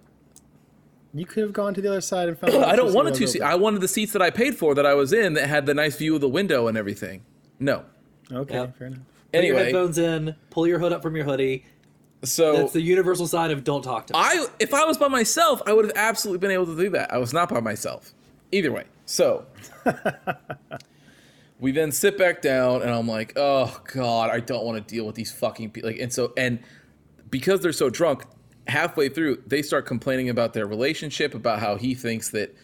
You 1.14 1.24
could 1.24 1.44
have 1.44 1.52
gone 1.52 1.72
to 1.74 1.80
the 1.80 1.88
other 1.88 2.00
side 2.00 2.28
and 2.28 2.38
found. 2.38 2.52
I 2.64 2.76
don't 2.76 2.92
want 2.92 3.08
a 3.08 3.12
two 3.12 3.18
two 3.20 3.26
seat. 3.28 3.42
I 3.42 3.54
wanted 3.54 3.80
the 3.80 3.88
seats 3.88 4.12
that 4.12 4.22
I 4.22 4.30
paid 4.30 4.56
for 4.56 4.74
that 4.74 4.84
I 4.84 4.94
was 4.94 5.12
in 5.12 5.34
that 5.34 5.48
had 5.48 5.66
the 5.66 5.74
nice 5.74 5.96
view 5.96 6.14
of 6.14 6.20
the 6.20 6.28
window 6.28 6.66
and 6.66 6.76
everything. 6.76 7.22
No. 7.60 7.84
Okay, 8.32 8.54
Yep. 8.54 8.76
fair 8.76 8.86
enough. 8.88 9.00
Put 9.32 9.44
your 9.44 9.56
headphones 9.56 9.98
in. 9.98 10.34
Pull 10.50 10.66
your 10.66 10.78
hood 10.78 10.92
up 10.92 11.02
from 11.02 11.14
your 11.14 11.24
hoodie. 11.24 11.64
so 12.24 12.56
That's 12.56 12.72
the 12.72 12.80
universal 12.80 13.26
sign 13.26 13.50
of 13.50 13.62
don't 13.64 13.82
talk 13.82 14.06
to 14.08 14.14
me. 14.14 14.18
I 14.20 14.46
if 14.58 14.74
I 14.74 14.84
was 14.84 14.98
by 14.98 15.08
myself, 15.08 15.62
I 15.66 15.72
would 15.72 15.84
have 15.84 15.94
absolutely 15.96 16.38
been 16.38 16.50
able 16.50 16.66
to 16.66 16.76
do 16.76 16.90
that. 16.90 17.12
I 17.12 17.18
was 17.18 17.32
not 17.32 17.48
by 17.48 17.60
myself. 17.60 18.12
Either 18.56 18.72
way. 18.72 18.84
So 19.04 19.46
we 21.60 21.72
then 21.72 21.92
sit 21.92 22.16
back 22.16 22.40
down 22.40 22.82
and 22.82 22.90
I'm 22.90 23.06
like, 23.06 23.34
"Oh 23.36 23.80
god, 23.92 24.30
I 24.30 24.40
don't 24.40 24.64
want 24.64 24.76
to 24.86 24.94
deal 24.94 25.04
with 25.06 25.14
these 25.14 25.30
fucking 25.30 25.70
people." 25.70 25.90
Like 25.90 26.00
and 26.00 26.12
so 26.12 26.32
and 26.36 26.58
because 27.30 27.60
they're 27.60 27.72
so 27.72 27.90
drunk, 27.90 28.24
halfway 28.66 29.08
through 29.10 29.42
they 29.46 29.62
start 29.62 29.84
complaining 29.84 30.30
about 30.30 30.54
their 30.54 30.66
relationship, 30.66 31.34
about 31.34 31.58
how 31.58 31.76
he 31.76 31.94
thinks 31.94 32.30
that 32.30 32.56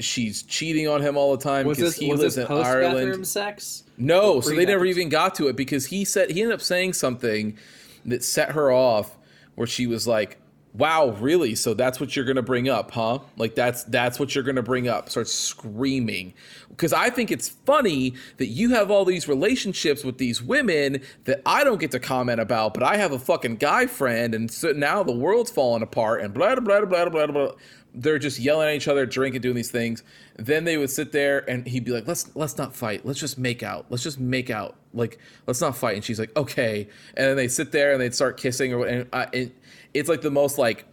she's 0.00 0.42
cheating 0.42 0.88
on 0.88 1.02
him 1.02 1.16
all 1.16 1.36
the 1.36 1.42
time 1.42 1.68
because 1.68 1.96
he 1.96 2.10
was 2.10 2.20
lives 2.20 2.36
this 2.36 2.48
in 2.48 2.56
Ireland. 2.56 3.26
sex? 3.26 3.84
No, 3.98 4.40
so 4.40 4.54
they 4.54 4.64
never 4.64 4.86
even 4.86 5.08
got 5.08 5.34
to 5.36 5.48
it 5.48 5.56
because 5.56 5.86
he 5.86 6.04
said 6.04 6.30
he 6.30 6.42
ended 6.42 6.54
up 6.54 6.62
saying 6.62 6.94
something 6.94 7.58
that 8.06 8.24
set 8.24 8.52
her 8.52 8.72
off 8.72 9.16
where 9.54 9.66
she 9.66 9.86
was 9.86 10.06
like, 10.06 10.38
"Wow, 10.76 11.16
really? 11.20 11.54
So 11.54 11.74
that's 11.74 11.98
what 11.98 12.14
you're 12.14 12.24
to 12.32 12.42
bring 12.42 12.68
up, 12.68 12.90
huh? 12.90 13.20
Like 13.36 13.54
that's 13.54 13.84
that's 13.84 14.18
what 14.18 14.34
you're 14.34 14.44
to 14.44 14.62
bring 14.62 14.88
up." 14.88 15.08
Starts 15.08 15.32
screaming. 15.32 16.34
Cuz 16.76 16.92
I 16.92 17.10
think 17.10 17.30
it's 17.30 17.48
funny 17.48 18.14
that 18.36 18.46
you 18.46 18.70
have 18.70 18.90
all 18.90 19.04
these 19.04 19.28
relationships 19.28 20.04
with 20.04 20.18
these 20.18 20.42
women 20.42 21.00
that 21.24 21.40
I 21.46 21.64
don't 21.64 21.80
get 21.80 21.92
to 21.92 22.00
comment 22.00 22.40
about, 22.40 22.74
but 22.74 22.82
I 22.82 22.96
have 22.96 23.12
a 23.12 23.18
fucking 23.18 23.56
guy 23.56 23.86
friend 23.86 24.34
and 24.34 24.50
so 24.50 24.72
now 24.72 25.02
the 25.02 25.12
world's 25.12 25.50
falling 25.50 25.82
apart 25.82 26.20
and 26.22 26.34
blah 26.34 26.54
blah 26.56 26.84
blah 26.84 27.08
blah 27.08 27.26
blah. 27.26 27.52
They're 27.98 28.18
just 28.18 28.38
yelling 28.38 28.68
at 28.68 28.74
each 28.74 28.88
other, 28.88 29.06
drinking, 29.06 29.40
doing 29.40 29.56
these 29.56 29.70
things. 29.70 30.02
Then 30.36 30.64
they 30.64 30.76
would 30.76 30.90
sit 30.90 31.12
there 31.12 31.48
and 31.48 31.66
he'd 31.66 31.84
be 31.84 31.92
like, 31.92 32.06
"Let's 32.06 32.30
let's 32.36 32.58
not 32.58 32.76
fight. 32.76 33.06
Let's 33.06 33.18
just 33.18 33.38
make 33.38 33.62
out. 33.62 33.86
Let's 33.88 34.02
just 34.02 34.20
make 34.20 34.50
out. 34.50 34.76
Like 34.92 35.18
let's 35.46 35.62
not 35.62 35.74
fight." 35.76 35.94
And 35.94 36.04
she's 36.04 36.18
like, 36.20 36.36
"Okay." 36.36 36.88
And 37.16 37.28
then 37.28 37.36
they 37.36 37.48
sit 37.48 37.72
there 37.72 37.92
and 37.92 38.00
they'd 38.00 38.14
start 38.14 38.36
kissing 38.36 38.74
or 38.74 38.84
and, 38.84 39.08
uh, 39.14 39.26
I, 39.32 39.36
it, 39.36 39.56
it's 39.98 40.08
like 40.08 40.20
the 40.20 40.30
most 40.30 40.58
like 40.58 40.84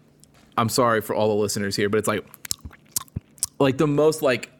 I'm 0.58 0.70
sorry 0.70 1.02
for 1.02 1.16
all 1.16 1.30
the 1.30 1.42
listeners 1.42 1.76
here, 1.76 1.90
but 1.90 1.98
it's 1.98 2.08
like 2.08 2.26
like 3.60 3.78
the 3.78 3.88
most 3.88 4.22
like 4.22 4.52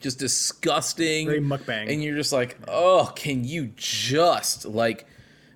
just 0.00 0.18
disgusting 0.18 1.26
Very 1.26 1.40
mukbang. 1.40 1.90
and 1.92 2.02
you're 2.02 2.16
just 2.16 2.32
like, 2.32 2.56
"Oh, 2.68 3.12
can 3.16 3.44
you 3.44 3.72
just 3.76 4.64
like 4.66 5.06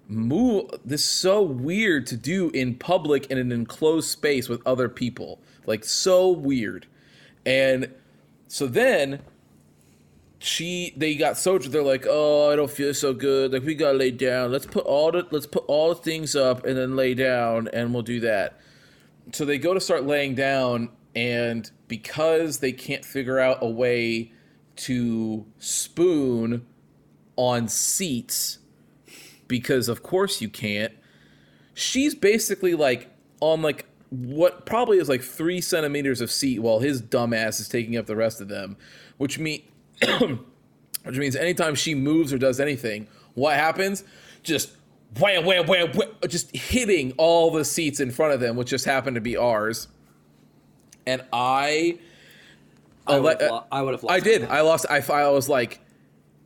move 0.09 0.71
this 0.85 1.03
is 1.03 1.09
so 1.09 1.41
weird 1.41 2.07
to 2.09 2.17
do 2.17 2.51
in 2.51 2.75
public 2.75 3.27
in 3.27 3.39
an 3.39 3.53
enclosed 3.53 4.09
space 4.09 4.49
with 4.49 4.61
other 4.67 4.89
people. 4.89 5.41
Like 5.67 5.85
so 5.85 6.29
weird." 6.31 6.87
And 7.47 7.93
so 8.49 8.67
then 8.67 9.21
she 10.43 10.95
they 10.97 11.15
got 11.15 11.37
so 11.37 11.59
they're 11.59 11.83
like 11.83 12.07
oh 12.09 12.51
i 12.51 12.57
don't 12.57 12.71
feel 12.71 12.95
so 12.95 13.13
good. 13.13 13.53
Like 13.53 13.63
we 13.63 13.75
gotta 13.75 13.99
lay 13.99 14.11
down. 14.11 14.51
Let's 14.51 14.67
put 14.67 14.85
all 14.87 15.13
the 15.13 15.27
let's 15.31 15.47
put 15.47 15.65
all 15.69 15.91
the 15.91 15.95
things 15.97 16.35
up 16.35 16.65
and 16.65 16.77
then 16.77 16.97
lay 16.97 17.15
down 17.15 17.69
and 17.69 17.93
we'll 17.93 18.03
do 18.03 18.21
that. 18.21 18.59
So 19.33 19.45
they 19.45 19.59
go 19.59 19.75
to 19.75 19.81
start 19.81 20.05
laying 20.05 20.35
down 20.35 20.89
and 21.15 21.71
because 21.89 22.61
they 22.61 22.73
can't 22.73 23.05
figure 23.05 23.39
out 23.39 23.59
a 23.61 23.69
way 23.69 24.33
to 24.77 25.45
spoon 25.59 26.67
on 27.37 27.69
seats 27.69 28.59
because 29.47 29.89
of 29.89 30.03
course 30.03 30.41
you 30.41 30.49
can't 30.49 30.93
she's 31.75 32.15
basically 32.15 32.75
like 32.75 33.11
on 33.41 33.61
like 33.61 33.87
what 34.11 34.65
probably 34.65 34.99
is 34.99 35.09
like 35.09 35.23
three 35.23 35.61
centimeters 35.61 36.21
of 36.21 36.31
seat 36.31 36.61
while 36.61 36.79
his 36.79 37.03
dumbass 37.03 37.61
is 37.61 37.69
taking 37.69 37.97
up 37.97 38.07
the 38.07 38.17
rest 38.17 38.41
of 38.41 38.49
them 38.49 38.77
which 39.19 39.39
mean 39.39 39.63
which 41.05 41.17
means 41.17 41.37
anytime 41.37 41.75
she 41.75 41.95
moves 41.95 42.33
or 42.33 42.39
does 42.39 42.61
anything 42.61 43.07
what 43.35 43.57
happens 43.57 44.05
just 44.43 44.73
wham 45.19 45.45
wham 45.45 45.67
wham, 45.67 45.91
wham 45.93 46.09
just 46.29 46.55
hitting 46.55 47.13
all 47.19 47.51
the 47.51 47.65
seats 47.65 48.01
in 48.01 48.11
front 48.11 48.33
of 48.33 48.41
them 48.41 48.57
which 48.57 48.69
just 48.69 48.85
happened 48.85 49.15
to 49.15 49.21
be 49.21 49.37
ours 49.37 49.89
and 51.07 51.23
i 51.33 51.99
I 53.07 53.19
would 53.19 53.41
have 53.41 53.51
lo- 53.51 53.65
I 53.73 53.83
would 53.83 53.95
have 53.95 54.03
lost. 54.03 54.13
I 54.13 54.21
did. 54.21 54.45
I 54.45 54.61
lost. 54.61 54.87
I, 54.89 54.99
I 54.99 55.29
was 55.31 55.49
like, 55.49 55.81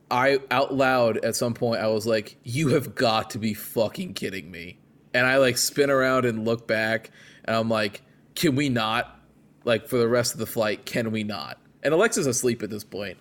I 0.09 0.39
out 0.51 0.73
loud 0.73 1.17
at 1.17 1.35
some 1.35 1.53
point. 1.53 1.81
I 1.81 1.87
was 1.87 2.05
like, 2.05 2.37
"You 2.43 2.69
have 2.69 2.95
got 2.95 3.31
to 3.31 3.39
be 3.39 3.53
fucking 3.53 4.13
kidding 4.13 4.49
me!" 4.49 4.79
And 5.13 5.25
I 5.25 5.37
like 5.37 5.57
spin 5.57 5.89
around 5.89 6.25
and 6.25 6.45
look 6.45 6.67
back, 6.67 7.11
and 7.43 7.55
I'm 7.55 7.69
like, 7.69 8.01
"Can 8.35 8.55
we 8.55 8.69
not? 8.69 9.19
Like 9.63 9.87
for 9.87 9.97
the 9.97 10.07
rest 10.07 10.33
of 10.33 10.39
the 10.39 10.45
flight, 10.45 10.85
can 10.85 11.11
we 11.11 11.23
not?" 11.23 11.59
And 11.83 11.93
Alexa's 11.93 12.27
asleep 12.27 12.63
at 12.63 12.69
this 12.69 12.83
point, 12.83 13.17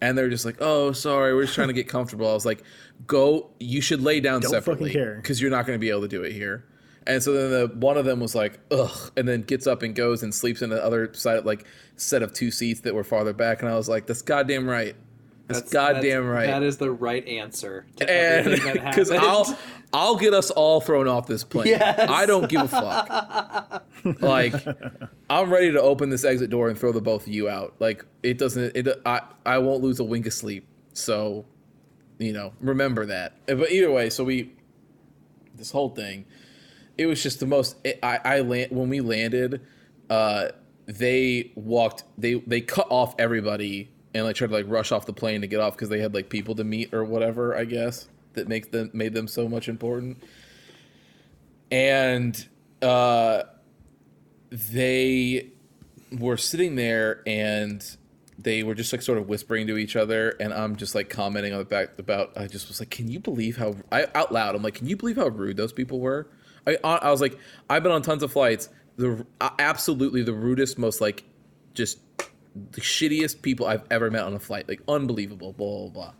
and 0.00 0.16
they're 0.16 0.28
just 0.28 0.44
like, 0.44 0.56
"Oh, 0.60 0.92
sorry, 0.92 1.34
we're 1.34 1.42
just 1.42 1.54
trying 1.54 1.68
to 1.68 1.74
get 1.74 1.88
comfortable." 1.88 2.28
I 2.28 2.34
was 2.34 2.46
like, 2.46 2.62
"Go. 3.06 3.50
You 3.58 3.80
should 3.80 4.02
lay 4.02 4.20
down 4.20 4.40
Don't 4.40 4.50
separately 4.50 4.92
because 4.92 5.40
you're 5.40 5.50
not 5.50 5.66
going 5.66 5.76
to 5.76 5.80
be 5.80 5.90
able 5.90 6.02
to 6.02 6.08
do 6.08 6.22
it 6.22 6.32
here." 6.32 6.64
And 7.06 7.22
so 7.22 7.32
then 7.32 7.50
the 7.50 7.74
one 7.76 7.96
of 7.96 8.04
them 8.04 8.18
was 8.18 8.34
like, 8.34 8.58
ugh, 8.70 9.12
and 9.16 9.28
then 9.28 9.42
gets 9.42 9.66
up 9.66 9.82
and 9.82 9.94
goes 9.94 10.22
and 10.22 10.34
sleeps 10.34 10.60
in 10.60 10.70
the 10.70 10.82
other 10.82 11.12
side, 11.14 11.44
like 11.44 11.64
set 11.96 12.22
of 12.22 12.32
two 12.32 12.50
seats 12.50 12.80
that 12.80 12.94
were 12.94 13.04
farther 13.04 13.32
back. 13.32 13.62
And 13.62 13.70
I 13.70 13.76
was 13.76 13.88
like, 13.88 14.06
that's 14.06 14.22
goddamn 14.22 14.68
right. 14.68 14.96
That's, 15.48 15.70
goddamn 15.70 16.26
right. 16.26 16.46
That 16.46 16.62
is 16.62 16.76
the 16.78 16.90
right 16.90 17.26
answer 17.26 17.86
to 17.96 18.10
and 18.10 18.46
everything 18.46 18.74
that 18.74 18.84
because. 18.90 19.10
I'll 19.10 19.56
I'll 19.92 20.16
get 20.16 20.34
us 20.34 20.50
all 20.50 20.80
thrown 20.80 21.06
off 21.08 21.26
this 21.26 21.44
plane. 21.44 21.68
Yes. 21.68 22.10
I 22.10 22.26
don't 22.26 22.48
give 22.48 22.62
a 22.62 22.68
fuck. 22.68 23.84
like 24.20 24.54
I'm 25.30 25.50
ready 25.50 25.72
to 25.72 25.80
open 25.80 26.10
this 26.10 26.24
exit 26.24 26.50
door 26.50 26.68
and 26.68 26.78
throw 26.78 26.92
the 26.92 27.00
both 27.00 27.26
of 27.26 27.32
you 27.32 27.48
out. 27.48 27.74
Like 27.78 28.04
it 28.22 28.38
doesn't. 28.38 28.76
It 28.76 28.88
I 29.06 29.20
I 29.44 29.58
won't 29.58 29.82
lose 29.82 30.00
a 30.00 30.04
wink 30.04 30.26
of 30.26 30.32
sleep. 30.32 30.66
So, 30.92 31.46
you 32.18 32.32
know, 32.32 32.52
remember 32.60 33.06
that. 33.06 33.34
But 33.46 33.70
either 33.70 33.90
way, 33.90 34.10
so 34.10 34.24
we 34.24 34.52
this 35.54 35.70
whole 35.70 35.90
thing. 35.90 36.26
It 36.98 37.06
was 37.06 37.22
just 37.22 37.40
the 37.40 37.46
most. 37.46 37.76
It, 37.84 37.98
I 38.02 38.18
I 38.24 38.40
land 38.40 38.72
when 38.72 38.88
we 38.88 39.00
landed. 39.00 39.60
Uh, 40.10 40.48
they 40.86 41.52
walked. 41.54 42.04
They 42.18 42.34
they 42.34 42.60
cut 42.60 42.88
off 42.90 43.14
everybody 43.18 43.90
and 44.16 44.24
like 44.24 44.34
tried 44.34 44.48
to 44.48 44.54
like 44.54 44.64
rush 44.66 44.92
off 44.92 45.04
the 45.04 45.12
plane 45.12 45.42
to 45.42 45.46
get 45.46 45.60
off 45.60 45.74
because 45.74 45.90
they 45.90 46.00
had 46.00 46.14
like 46.14 46.30
people 46.30 46.54
to 46.54 46.64
meet 46.64 46.94
or 46.94 47.04
whatever. 47.04 47.54
I 47.54 47.64
guess 47.64 48.08
that 48.32 48.48
make 48.48 48.70
them 48.70 48.90
made 48.92 49.12
them 49.12 49.28
so 49.28 49.48
much 49.48 49.68
important. 49.68 50.22
And 51.70 52.46
uh, 52.80 53.42
they 54.50 55.50
were 56.18 56.36
sitting 56.36 56.76
there 56.76 57.22
and 57.26 57.84
they 58.38 58.62
were 58.62 58.74
just 58.74 58.92
like 58.92 59.02
sort 59.02 59.18
of 59.18 59.28
whispering 59.28 59.66
to 59.66 59.76
each 59.76 59.96
other 59.96 60.36
and 60.38 60.54
i'm 60.54 60.76
just 60.76 60.94
like 60.94 61.08
commenting 61.08 61.52
on 61.52 61.58
the 61.58 61.64
back 61.64 61.98
about 61.98 62.30
i 62.36 62.46
just 62.46 62.68
was 62.68 62.78
like 62.78 62.90
can 62.90 63.08
you 63.08 63.18
believe 63.18 63.56
how 63.56 63.74
i 63.90 64.06
out 64.14 64.30
loud 64.30 64.54
i'm 64.54 64.62
like 64.62 64.74
can 64.74 64.86
you 64.86 64.96
believe 64.96 65.16
how 65.16 65.26
rude 65.26 65.56
those 65.56 65.72
people 65.72 65.98
were 65.98 66.28
i 66.66 66.76
i 66.84 67.10
was 67.10 67.20
like 67.20 67.36
i've 67.70 67.82
been 67.82 67.90
on 67.90 68.02
tons 68.02 68.22
of 68.22 68.30
flights 68.30 68.68
the 68.96 69.26
absolutely 69.58 70.22
the 70.22 70.32
rudest 70.32 70.78
most 70.78 71.00
like 71.00 71.24
just 71.74 71.98
the 72.72 72.80
shittiest 72.80 73.42
people 73.42 73.66
i've 73.66 73.84
ever 73.90 74.10
met 74.10 74.24
on 74.24 74.34
a 74.34 74.38
flight. 74.38 74.68
Like 74.68 74.82
unbelievable 74.88 75.52
blah 75.52 75.88
blah 75.88 75.88
blah. 75.88 76.12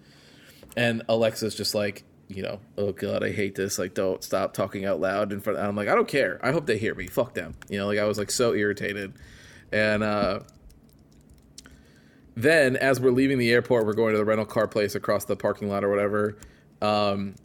And 0.77 1.03
alexa's 1.09 1.55
just 1.55 1.75
like 1.75 2.05
you 2.29 2.43
know 2.43 2.61
oh 2.77 2.93
god 2.93 3.25
i 3.25 3.31
hate 3.31 3.55
this. 3.55 3.79
Like 3.79 3.95
don't 3.95 4.23
stop 4.23 4.53
talking 4.53 4.85
out 4.85 5.01
loud 5.01 5.33
in 5.33 5.41
front 5.41 5.59
and 5.59 5.67
i'm 5.67 5.77
like 5.77 5.89
i 5.89 5.95
don't 5.95 6.09
care. 6.09 6.39
I 6.43 6.53
hope 6.53 6.67
they 6.67 6.79
hear 6.79 6.95
me. 6.95 7.07
Fuck 7.07 7.35
them. 7.35 7.55
You 7.69 7.79
know 7.79 7.87
like 7.87 7.99
i 7.99 8.05
was 8.05 8.19
like 8.19 8.31
so 8.31 8.55
irritated. 8.55 9.15
And 9.73 10.03
uh 10.03 10.41
then 12.37 12.77
as 12.77 13.01
we're 13.01 13.11
leaving 13.13 13.39
the 13.39 13.51
airport 13.51 13.87
we're 13.87 13.95
going 13.95 14.13
to 14.13 14.19
the 14.19 14.25
rental 14.25 14.47
car 14.47 14.69
place 14.69 14.95
across 14.95 15.25
the 15.25 15.37
parking 15.37 15.69
lot 15.69 15.85
or 15.85 15.89
whatever. 15.89 16.37
Um, 16.83 17.37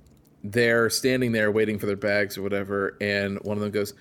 they're 0.44 0.90
standing 0.90 1.32
there 1.32 1.52
waiting 1.52 1.80
for 1.80 1.86
their 1.86 1.96
bags 1.96 2.38
or 2.38 2.42
whatever 2.42 2.98
and 3.00 3.40
one 3.44 3.58
of 3.58 3.62
them 3.62 3.72
goes 3.72 3.94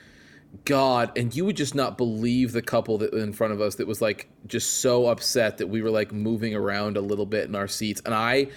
god 0.65 1.17
and 1.17 1.35
you 1.35 1.45
would 1.45 1.57
just 1.57 1.75
not 1.75 1.97
believe 1.97 2.53
the 2.53 2.63
couple 2.63 2.99
that 2.99 3.13
in 3.15 3.33
front 3.33 3.53
of 3.53 3.61
us 3.61 3.77
that 3.77 3.87
was 3.87 4.03
like 4.03 4.29
just 4.47 4.81
so 4.81 5.07
upset 5.07 5.59
that 5.59 5.69
we 5.69 5.81
were 5.81 5.91
like 5.91 6.13
moving 6.13 6.55
around 6.55 6.97
a 6.97 7.01
little 7.01 7.27
bit 7.27 7.49
in 7.49 7.55
our 7.55 7.69
seats. 7.69 8.03
And 8.05 8.15
i 8.15 8.49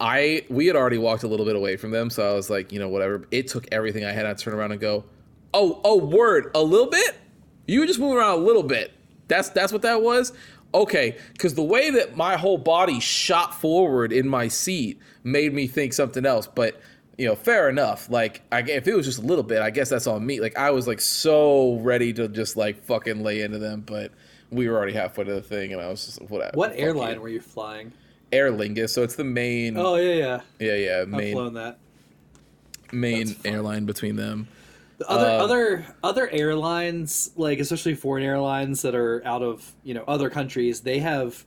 i 0.00 0.44
we 0.48 0.66
had 0.66 0.76
already 0.76 0.98
walked 0.98 1.22
a 1.22 1.28
little 1.28 1.46
bit 1.46 1.56
away 1.56 1.76
from 1.76 1.90
them 1.90 2.10
so 2.10 2.28
i 2.28 2.34
was 2.34 2.50
like 2.50 2.72
you 2.72 2.78
know 2.78 2.88
whatever. 2.88 3.26
It 3.30 3.48
took 3.48 3.66
everything 3.70 4.04
i 4.04 4.12
had. 4.12 4.24
To 4.24 4.44
turn 4.44 4.54
around 4.54 4.72
and 4.72 4.80
go 4.80 5.04
oh 5.52 5.80
oh 5.84 5.98
word 5.98 6.50
a 6.54 6.62
little 6.62 6.88
bit? 6.88 7.16
You 7.66 7.80
were 7.80 7.86
just 7.86 7.98
moving 7.98 8.18
around 8.18 8.38
a 8.38 8.42
little 8.42 8.62
bit. 8.62 8.92
That's 9.28 9.50
that's 9.50 9.72
what 9.72 9.82
that 9.82 10.02
was? 10.02 10.32
Okay 10.74 11.16
because 11.32 11.54
the 11.54 11.62
way 11.62 11.90
that 11.90 12.16
my 12.16 12.36
whole 12.36 12.58
body 12.58 12.98
shot 12.98 13.54
forward 13.60 14.10
in 14.12 14.26
my 14.28 14.48
seat 14.48 14.98
made 15.22 15.52
me 15.52 15.66
think 15.66 15.92
something 15.92 16.24
else 16.24 16.46
but 16.46 16.80
you 17.18 17.26
know 17.26 17.34
fair 17.34 17.68
enough 17.68 18.10
like 18.10 18.42
I, 18.52 18.60
if 18.62 18.86
it 18.86 18.94
was 18.94 19.06
just 19.06 19.18
a 19.18 19.22
little 19.22 19.44
bit 19.44 19.62
i 19.62 19.70
guess 19.70 19.88
that's 19.88 20.06
on 20.06 20.24
me 20.26 20.40
like 20.40 20.56
i 20.58 20.70
was 20.70 20.86
like 20.86 21.00
so 21.00 21.76
ready 21.80 22.12
to 22.12 22.28
just 22.28 22.56
like 22.56 22.84
fucking 22.84 23.22
lay 23.22 23.40
into 23.42 23.58
them 23.58 23.82
but 23.86 24.12
we 24.50 24.68
were 24.68 24.76
already 24.76 24.92
halfway 24.92 25.24
to 25.24 25.32
the 25.34 25.40
thing 25.42 25.72
and 25.72 25.80
i 25.80 25.88
was 25.88 26.04
just 26.04 26.22
whatever 26.30 26.52
what 26.56 26.72
airline 26.76 27.14
you. 27.14 27.20
were 27.20 27.28
you 27.28 27.40
flying? 27.40 27.92
Aer 28.32 28.50
Lingus 28.52 28.90
so 28.90 29.02
it's 29.02 29.14
the 29.14 29.24
main 29.24 29.76
Oh 29.78 29.94
yeah, 29.96 30.14
yeah. 30.14 30.40
yeah 30.58 30.74
yeah 30.74 31.04
Main, 31.04 31.20
I've 31.28 31.32
flown 31.32 31.54
that. 31.54 31.78
main 32.92 33.36
airline 33.44 33.86
between 33.86 34.16
them 34.16 34.48
The 34.98 35.08
other 35.08 35.26
Um, 35.30 35.40
other 35.40 35.86
other 36.02 36.28
airlines, 36.30 37.30
like 37.36 37.60
especially 37.60 37.94
foreign 37.94 38.24
airlines 38.24 38.82
that 38.82 38.94
are 38.94 39.22
out 39.26 39.42
of 39.42 39.72
you 39.84 39.94
know 39.94 40.04
other 40.08 40.28
countries, 40.30 40.80
they 40.80 40.98
have 41.00 41.44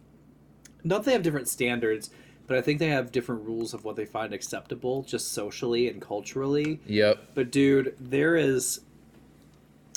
not 0.83 0.99
that 0.99 1.05
they 1.05 1.11
have 1.13 1.23
different 1.23 1.47
standards, 1.49 2.09
but 2.49 2.57
I 2.57 2.61
think 2.61 2.79
they 2.79 2.87
have 2.89 3.11
different 3.13 3.45
rules 3.45 3.73
of 3.73 3.85
what 3.85 3.95
they 3.95 4.05
find 4.05 4.33
acceptable, 4.33 5.03
just 5.03 5.31
socially 5.33 5.87
and 5.87 6.01
culturally. 6.01 6.79
yep 6.87 7.19
But 7.35 7.51
dude, 7.51 7.95
there 7.99 8.35
is. 8.35 8.81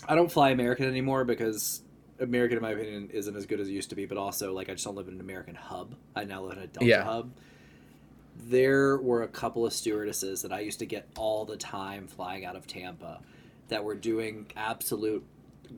I 0.07 0.15
don't 0.15 0.31
fly 0.31 0.51
American 0.51 0.87
anymore 0.87 1.25
because 1.25 1.81
American, 2.21 2.59
in 2.59 2.63
my 2.63 2.71
opinion, 2.73 3.09
isn't 3.13 3.35
as 3.35 3.47
good 3.47 3.59
as 3.59 3.69
it 3.69 3.73
used 3.73 3.89
to 3.91 3.97
be. 3.97 4.05
But 4.05 4.19
also, 4.19 4.53
like, 4.53 4.69
I 4.69 4.73
just 4.73 4.85
don't 4.85 4.95
live 4.97 5.09
in 5.09 5.15
an 5.15 5.21
American 5.21 5.55
hub. 5.55 5.95
I 6.15 6.25
now 6.25 6.43
live 6.43 6.59
in 6.59 6.63
a 6.63 6.67
Delta 6.67 6.87
Yeah. 6.87 7.05
hub. 7.05 7.31
There 8.49 8.99
were 8.99 9.23
a 9.23 9.29
couple 9.29 9.65
of 9.65 9.73
stewardesses 9.73 10.43
that 10.43 10.53
I 10.53 10.61
used 10.61 10.79
to 10.81 10.87
get 10.87 11.09
all 11.17 11.45
the 11.45 11.57
time 11.57 12.07
flying 12.07 12.45
out 12.45 12.57
of 12.57 12.67
Tampa 12.67 13.21
that 13.69 13.83
were 13.85 13.95
doing 13.95 14.47
absolute 14.57 15.25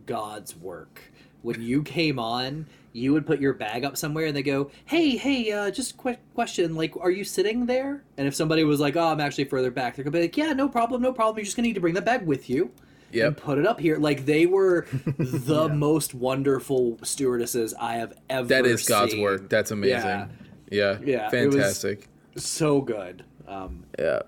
God's 0.07 0.57
work. 0.57 1.01
When 1.45 1.61
you 1.62 1.82
came 1.82 2.18
on, 2.18 2.66
you 2.95 3.12
would 3.12 3.26
put 3.26 3.38
your 3.38 3.53
bag 3.53 3.84
up 3.84 3.97
somewhere 3.99 4.26
and 4.26 4.34
they 4.36 4.42
go, 4.42 4.70
"Hey, 4.86 5.16
hey, 5.16 5.53
uh, 5.53 5.70
just 5.70 5.97
quick 5.97 6.18
question, 6.34 6.74
like, 6.74 6.97
are 6.97 7.11
you 7.11 7.22
sitting 7.22 7.66
there?" 7.66 8.03
And 8.16 8.26
if 8.26 8.34
somebody 8.34 8.64
was 8.64 8.80
like, 8.80 8.97
"Oh, 8.97 9.09
I'm 9.09 9.20
actually 9.20 9.45
further 9.45 9.70
back," 9.70 9.95
they're 9.95 10.05
gonna 10.05 10.12
be 10.16 10.22
like, 10.22 10.36
"Yeah, 10.36 10.55
no 10.55 10.68
problem, 10.68 11.03
no 11.03 11.12
problem. 11.12 11.36
You're 11.36 11.45
just 11.45 11.55
gonna 11.57 11.68
need 11.68 11.74
to 11.74 11.80
bring 11.80 11.95
that 11.95 12.05
bag 12.05 12.26
with 12.26 12.49
you." 12.51 12.72
and 13.12 13.36
put 13.36 13.59
it 13.59 13.64
up 13.66 13.78
here. 13.78 13.97
Like 13.97 14.24
they 14.26 14.45
were 14.47 14.86
the 15.18 15.68
most 15.68 16.14
wonderful 16.14 16.99
stewardesses 17.05 17.72
I 17.78 17.95
have 17.99 18.14
ever. 18.28 18.49
that 18.49 18.66
is 18.66 18.88
god's 18.88 19.12
seen. 19.12 19.22
work 19.22 19.49
that's 19.49 19.70
amazing 19.70 19.99
Yeah. 20.01 20.26
yeah 20.72 20.99
Yeah, 21.05 21.28
fantastic 21.28 22.09
So 22.36 22.80
good. 22.80 23.22
Um, 23.47 23.84
yeah 24.01 24.22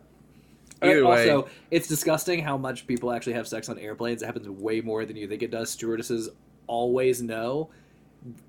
and 0.83 0.91
Either 0.93 1.05
way- 1.07 1.29
also, 1.31 1.49
it's 1.73 1.89
disgusting 1.89 2.41
how 2.45 2.57
much 2.57 2.87
people 2.87 3.11
actually 3.11 3.33
have 3.33 3.49
sex 3.49 3.69
on 3.69 3.77
airplanes. 3.79 4.23
It 4.23 4.27
happens 4.27 4.49
way 4.49 4.81
more 4.81 5.05
than 5.05 5.17
you 5.17 5.27
think 5.27 5.43
it 5.43 5.51
does. 5.51 5.69
Stewardesses 5.71 6.29
always 6.67 7.23
know. 7.23 7.71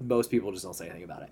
Most 0.01 0.31
people 0.31 0.51
just 0.51 0.63
don't 0.63 0.73
say 0.75 0.85
anything 0.85 1.03
about 1.03 1.21
it. 1.23 1.29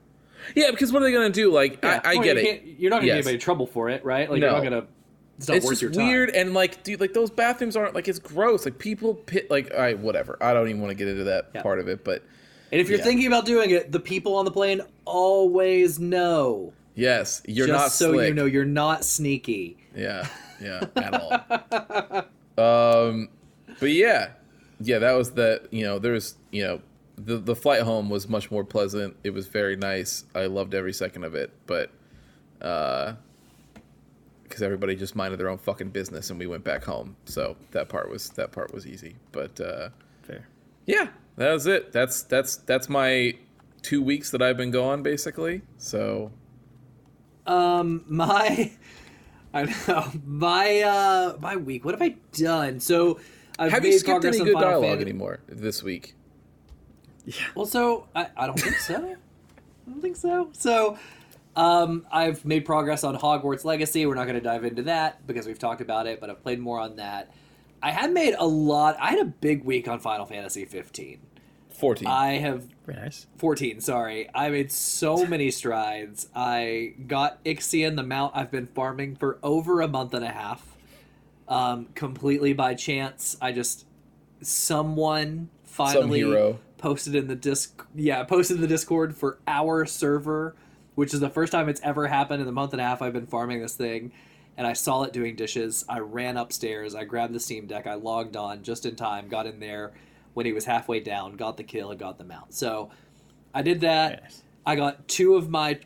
Yeah, 0.55 0.69
because 0.71 0.91
what 0.93 1.01
are 1.01 1.05
they 1.05 1.11
gonna 1.11 1.29
do? 1.29 1.51
Like, 1.51 1.79
Yeah. 1.83 2.01
I, 2.03 2.11
I 2.11 2.15
Well, 2.15 2.23
get 2.23 2.37
you 2.37 2.49
it. 2.49 2.63
You're 2.77 2.89
not 2.91 2.97
gonna 2.97 3.07
Yes. 3.07 3.15
get 3.15 3.27
anybody 3.29 3.37
trouble 3.39 3.65
for 3.67 3.89
it, 3.89 4.05
right? 4.05 4.29
Like 4.29 4.39
No. 4.41 4.47
you're 4.47 4.55
not 4.55 4.63
gonna. 4.63 4.85
it's 5.37 5.47
not 5.47 5.57
it's 5.57 5.65
worth 5.65 5.71
just 5.73 5.81
your 5.81 5.91
time. 5.91 6.07
weird 6.07 6.29
and 6.29 6.53
like 6.53 6.83
dude 6.83 6.99
like 7.01 7.13
those 7.13 7.29
bathrooms 7.29 7.75
aren't 7.75 7.93
like 7.95 8.07
it's 8.07 8.19
gross 8.19 8.63
like 8.63 8.77
people 8.79 9.13
pit 9.15 9.49
like 9.51 9.69
all 9.73 9.79
right 9.81 9.99
whatever 9.99 10.37
i 10.39 10.53
don't 10.53 10.69
even 10.69 10.79
want 10.79 10.91
to 10.91 10.95
get 10.95 11.09
into 11.09 11.25
that 11.25 11.49
Yeah. 11.53 11.61
part 11.61 11.79
of 11.79 11.89
it 11.89 12.05
but 12.05 12.23
And 12.71 12.79
if 12.79 12.87
you're 12.87 12.99
Yeah. 12.99 13.03
thinking 13.03 13.27
about 13.27 13.45
doing 13.45 13.69
it, 13.71 13.91
the 13.91 13.99
people 13.99 14.35
on 14.37 14.45
the 14.45 14.51
plane 14.51 14.79
always 15.03 15.99
know. 15.99 16.71
yes 16.95 17.41
you're 17.45 17.67
just 17.67 17.77
not 17.77 17.91
so 17.91 18.13
slick. 18.13 18.29
you 18.29 18.33
know, 18.33 18.45
you're 18.45 18.63
not 18.63 19.03
sneaky. 19.03 19.75
yeah 19.93 20.25
yeah 20.61 20.85
at 20.95 21.13
all 22.57 22.63
um 22.63 23.27
but 23.81 23.91
yeah 23.91 24.29
yeah 24.79 24.99
that 24.99 25.13
was 25.13 25.31
the 25.31 25.67
you 25.71 25.83
know 25.83 25.99
there's 25.99 26.35
you 26.51 26.63
know 26.63 26.81
the 27.17 27.37
the 27.37 27.55
flight 27.55 27.81
home 27.83 28.09
was 28.09 28.27
much 28.27 28.51
more 28.51 28.63
pleasant. 28.65 29.15
It 29.23 29.29
was 29.29 29.47
very 29.47 29.75
nice. 29.77 30.25
I 30.35 30.47
loved 30.47 30.73
every 30.73 30.93
second 30.93 31.23
of 31.23 31.33
it 31.35 31.51
but 31.65 31.91
uh 32.61 33.13
because 34.43 34.61
everybody 34.61 34.95
just 34.95 35.15
minded 35.15 35.39
their 35.39 35.49
own 35.49 35.57
fucking 35.57 35.89
business 35.89 36.29
and 36.29 36.37
we 36.39 36.45
went 36.47 36.63
back 36.63 36.83
home. 36.83 37.15
So 37.25 37.55
that 37.71 37.89
part 37.89 38.09
was 38.09 38.29
that 38.31 38.51
part 38.51 38.73
was 38.73 38.85
easy. 38.85 39.15
But 39.31 39.59
uh 39.59 39.89
Fair. 40.23 40.47
yeah 40.85 41.07
that 41.37 41.51
was 41.51 41.67
it. 41.67 41.91
That's 41.91 42.23
that's 42.23 42.57
that's 42.57 42.89
my 42.89 43.33
two 43.81 44.01
weeks 44.01 44.31
that 44.31 44.41
i've 44.41 44.57
been 44.57 44.71
gone 44.71 45.03
basically. 45.03 45.61
So 45.77 46.31
Um, 47.45 48.03
my, 48.07 48.71
I 49.53 49.63
know. 49.87 50.11
My 50.25 50.81
uh 50.81 51.37
my 51.39 51.55
week. 51.55 51.85
What 51.85 51.93
have 51.93 52.01
I 52.01 52.15
done? 52.33 52.79
So 52.79 53.19
I've 53.57 53.71
have 53.71 53.85
you 53.85 53.97
skipped 53.97 54.25
any 54.25 54.37
good 54.37 54.53
Final 54.53 54.61
dialogue 54.61 54.83
Fantasy- 54.83 55.09
anymore 55.09 55.39
this 55.47 55.81
week 55.83 56.15
Well, 57.55 57.65
so 57.65 58.07
I, 58.15 58.27
I 58.37 58.45
don't 58.47 58.59
think 58.59 58.75
so. 58.77 58.95
I 59.87 59.89
don't 59.91 60.01
think 60.01 60.15
so. 60.15 60.49
So, 60.53 60.97
um, 61.55 62.05
I've 62.11 62.43
made 62.43 62.65
progress 62.65 63.03
on 63.03 63.17
Hogwarts 63.17 63.63
Legacy. 63.63 64.05
We're 64.05 64.15
not 64.15 64.25
going 64.25 64.35
to 64.35 64.41
dive 64.41 64.65
into 64.65 64.83
that 64.83 65.25
because 65.25 65.45
we've 65.47 65.59
talked 65.59 65.79
about 65.81 66.05
it, 66.07 66.19
but 66.19 66.29
I've 66.29 66.41
played 66.43 66.59
more 66.59 66.79
on 66.79 66.95
that. 66.97 67.31
I 67.81 67.91
had 67.91 68.11
made 68.11 68.35
a 68.37 68.45
lot. 68.47 68.97
I 68.99 69.11
had 69.11 69.19
a 69.19 69.25
big 69.25 69.63
week 69.63 69.87
on 69.87 69.99
Final 69.99 70.25
Fantasy 70.25 70.65
15. 70.65 71.19
14 71.69 72.07
I 72.07 72.37
have 72.37 72.63
Very 72.85 72.99
nice. 73.01 73.27
14, 73.37 73.81
sorry. 73.81 74.29
I 74.33 74.49
made 74.49 74.71
so 74.71 75.25
many 75.27 75.51
strides. 75.51 76.27
I 76.35 76.93
got 77.07 77.43
Ixion, 77.43 77.95
the 77.95 78.03
mount 78.03 78.33
I've 78.35 78.49
been 78.51 78.67
farming 78.67 79.15
for 79.17 79.37
over 79.43 79.81
a 79.81 79.87
month 79.87 80.13
and 80.13 80.23
a 80.25 80.29
half. 80.31 80.74
Um, 81.47 81.87
completely 81.93 82.53
by 82.53 82.73
chance. 82.73 83.37
I 83.39 83.51
just 83.51 83.85
someone 84.41 85.49
finally 85.63 86.19
hero. 86.19 86.59
posted 86.77 87.15
in 87.15 87.27
the 87.27 87.35
disc 87.35 87.85
yeah, 87.93 88.23
posted 88.23 88.55
in 88.55 88.61
the 88.61 88.67
Discord 88.67 89.15
for 89.15 89.39
our 89.47 89.85
server, 89.85 90.55
which 90.95 91.13
is 91.13 91.19
the 91.19 91.29
first 91.29 91.51
time 91.51 91.69
it's 91.69 91.81
ever 91.81 92.07
happened 92.07 92.39
in 92.39 92.45
the 92.45 92.51
month 92.51 92.73
and 92.73 92.81
a 92.81 92.83
half 92.83 93.01
I've 93.01 93.13
been 93.13 93.27
farming 93.27 93.61
this 93.61 93.75
thing. 93.75 94.11
And 94.57 94.65
I 94.65 94.71
saw 94.73 95.03
it 95.03 95.11
doing 95.11 95.35
dishes. 95.35 95.83
I 95.89 95.99
ran 95.99 96.37
upstairs. 96.37 96.95
I 96.95 97.03
grabbed 97.03 97.33
the 97.33 97.41
Steam 97.41 97.67
Deck. 97.67 97.87
I 97.87 97.95
logged 97.95 98.37
on 98.37 98.63
just 98.63 98.85
in 98.85 98.95
time. 98.95 99.27
Got 99.27 99.47
in 99.47 99.59
there 99.59 99.91
when 100.33 100.45
he 100.45 100.53
was 100.53 100.63
halfway 100.63 101.01
down. 101.01 101.35
Got 101.35 101.57
the 101.57 101.63
kill 101.63 101.91
and 101.91 101.99
got 101.99 102.17
the 102.17 102.23
mount. 102.23 102.53
So 102.53 102.89
I 103.53 103.61
did 103.61 103.81
that. 103.81 104.09
Very 104.09 104.21
nice. 104.21 104.43
I 104.65 104.75
got 104.77 105.07
two 105.09 105.35
of 105.35 105.49
my 105.49 105.79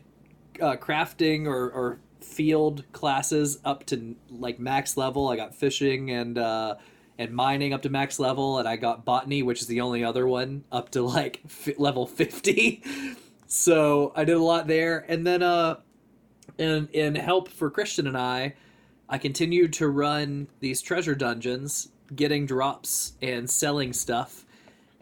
uh, 0.60 0.76
crafting 0.76 1.46
or, 1.46 1.70
or 1.70 1.98
field 2.30 2.84
classes 2.92 3.58
up 3.64 3.84
to 3.86 4.16
like 4.30 4.58
max 4.58 4.96
level. 4.96 5.28
I 5.28 5.36
got 5.36 5.54
fishing 5.54 6.10
and 6.10 6.38
uh, 6.38 6.76
and 7.18 7.32
mining 7.32 7.72
up 7.72 7.82
to 7.82 7.90
max 7.90 8.18
level, 8.18 8.58
and 8.58 8.68
I 8.68 8.76
got 8.76 9.04
botany, 9.04 9.42
which 9.42 9.60
is 9.60 9.66
the 9.66 9.80
only 9.80 10.04
other 10.04 10.26
one, 10.26 10.64
up 10.70 10.90
to 10.90 11.02
like 11.02 11.40
fi- 11.48 11.74
level 11.76 12.06
fifty. 12.06 12.82
so 13.46 14.12
I 14.16 14.24
did 14.24 14.36
a 14.36 14.42
lot 14.42 14.66
there, 14.66 15.04
and 15.08 15.26
then 15.26 15.42
uh, 15.42 15.76
in 16.56 16.88
in 16.92 17.14
help 17.16 17.48
for 17.48 17.70
Christian 17.70 18.06
and 18.06 18.16
I, 18.16 18.54
I 19.08 19.18
continued 19.18 19.72
to 19.74 19.88
run 19.88 20.48
these 20.60 20.80
treasure 20.80 21.14
dungeons, 21.14 21.88
getting 22.14 22.46
drops 22.46 23.14
and 23.20 23.50
selling 23.50 23.92
stuff. 23.92 24.46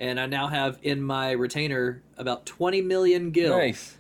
And 0.01 0.20
I 0.20 0.26
now 0.26 0.47
have 0.47 0.79
in 0.83 1.03
my 1.03 1.33
retainer 1.33 2.03
about 2.16 2.47
20 2.47 2.83
million 2.83 3.33
gil. 3.33 3.57
nice 3.57 3.97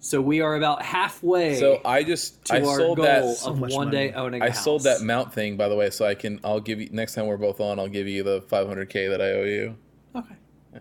So 0.00 0.20
we 0.20 0.40
are 0.40 0.54
about 0.54 0.80
halfway 0.82 1.56
so 1.58 1.80
i 1.84 2.04
just 2.04 2.44
to 2.46 2.54
i 2.54 2.60
our 2.60 2.78
sold 2.78 2.98
goal 2.98 3.06
that 3.06 3.42
of 3.46 3.58
much 3.58 3.72
one 3.72 3.90
day 3.90 4.06
money. 4.12 4.14
owning. 4.16 4.42
i 4.42 4.46
a 4.46 4.54
sold 4.54 4.84
that 4.84 5.00
mount 5.02 5.32
thing 5.34 5.56
by 5.56 5.68
the 5.68 5.74
way 5.74 5.90
so 5.90 6.06
i 6.06 6.14
can 6.14 6.38
i'll 6.44 6.60
give 6.60 6.80
you 6.80 6.88
next 6.92 7.14
time 7.14 7.26
we're 7.26 7.36
both 7.36 7.60
on 7.60 7.80
i'll 7.80 7.88
give 7.88 8.06
you 8.06 8.22
the 8.22 8.40
500k 8.42 9.10
that 9.10 9.20
i 9.20 9.32
owe 9.32 9.44
you 9.44 9.76
Okay, 10.14 10.34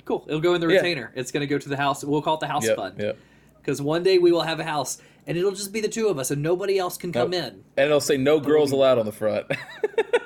cool. 0.06 0.24
It'll 0.28 0.40
go 0.42 0.54
in 0.54 0.62
the 0.62 0.68
Yeah. 0.68 0.76
retainer. 0.78 1.12
It's 1.16 1.32
going 1.32 1.42
to 1.42 1.48
go 1.48 1.58
to 1.58 1.70
the 1.70 1.76
house. 1.78 2.04
We'll 2.04 2.22
call 2.22 2.36
it 2.36 2.40
the 2.42 2.48
house 2.48 2.66
yep 2.66 2.76
fund 2.76 3.00
yep 3.00 3.18
because 3.60 3.82
one 3.82 4.04
day 4.04 4.18
we 4.20 4.32
will 4.32 4.42
have 4.44 4.60
a 4.60 4.64
house, 4.64 5.00
and 5.28 5.38
it'll 5.38 5.52
just 5.52 5.74
be 5.74 5.82
the 5.82 5.88
two 5.90 6.08
of 6.08 6.18
us, 6.18 6.32
and 6.32 6.42
nobody 6.42 6.78
else 6.80 6.98
can 6.98 7.12
come 7.12 7.32
Nope. 7.32 7.42
in. 7.44 7.64
and 7.78 7.86
it'll 7.88 8.00
say 8.00 8.16
no 8.18 8.40
girls 8.40 8.72
allowed 8.72 8.98
on 9.00 9.06
the 9.06 9.12
front 9.12 9.48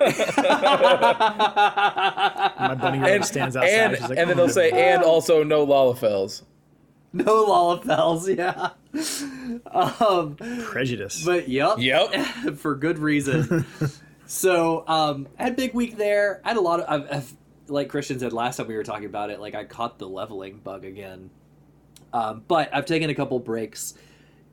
My 2.62 2.76
bunny 2.80 3.00
rabbit 3.00 3.16
and, 3.16 3.26
stands 3.26 3.56
outside. 3.56 3.70
and, 3.70 3.92
like, 4.02 4.10
and 4.10 4.18
then 4.30 4.32
"Oh, 4.32 4.34
they'll 4.46 4.50
say 4.50 4.72
and 4.72 5.04
also 5.04 5.44
no 5.44 5.66
lalafells 5.66 6.44
no 7.14 7.45
Lalafells, 7.45 8.36
yeah. 8.36 8.70
um, 9.72 10.36
prejudice. 10.64 11.24
but 11.26 11.49
yep, 11.49 11.78
Yep. 11.78 12.55
for 12.57 12.76
good 12.76 12.99
reason. 12.99 13.66
so 14.26 14.88
um, 14.88 15.28
I 15.38 15.43
had 15.43 15.53
a 15.53 15.55
big 15.55 15.74
week 15.74 15.97
there. 15.97 16.41
I 16.45 16.49
had 16.49 16.57
a 16.57 16.62
lot 16.62 16.80
of, 16.80 16.86
I've, 16.89 17.14
I've, 17.14 17.34
like 17.68 17.89
Christian 17.89 18.20
said 18.20 18.34
last 18.34 18.57
time 18.57 18.68
we 18.68 18.76
were 18.76 18.84
talking 18.84 19.05
about 19.05 19.30
it. 19.30 19.39
Like 19.39 19.55
I 19.55 19.66
caught 19.66 19.99
the 19.99 20.07
leveling 20.07 20.59
bug 20.59 20.86
again, 20.86 21.30
um, 22.14 22.43
but 22.47 22.74
I've 22.74 22.86
taken 22.86 23.09
a 23.09 23.16
couple 23.16 23.39
breaks 23.39 23.93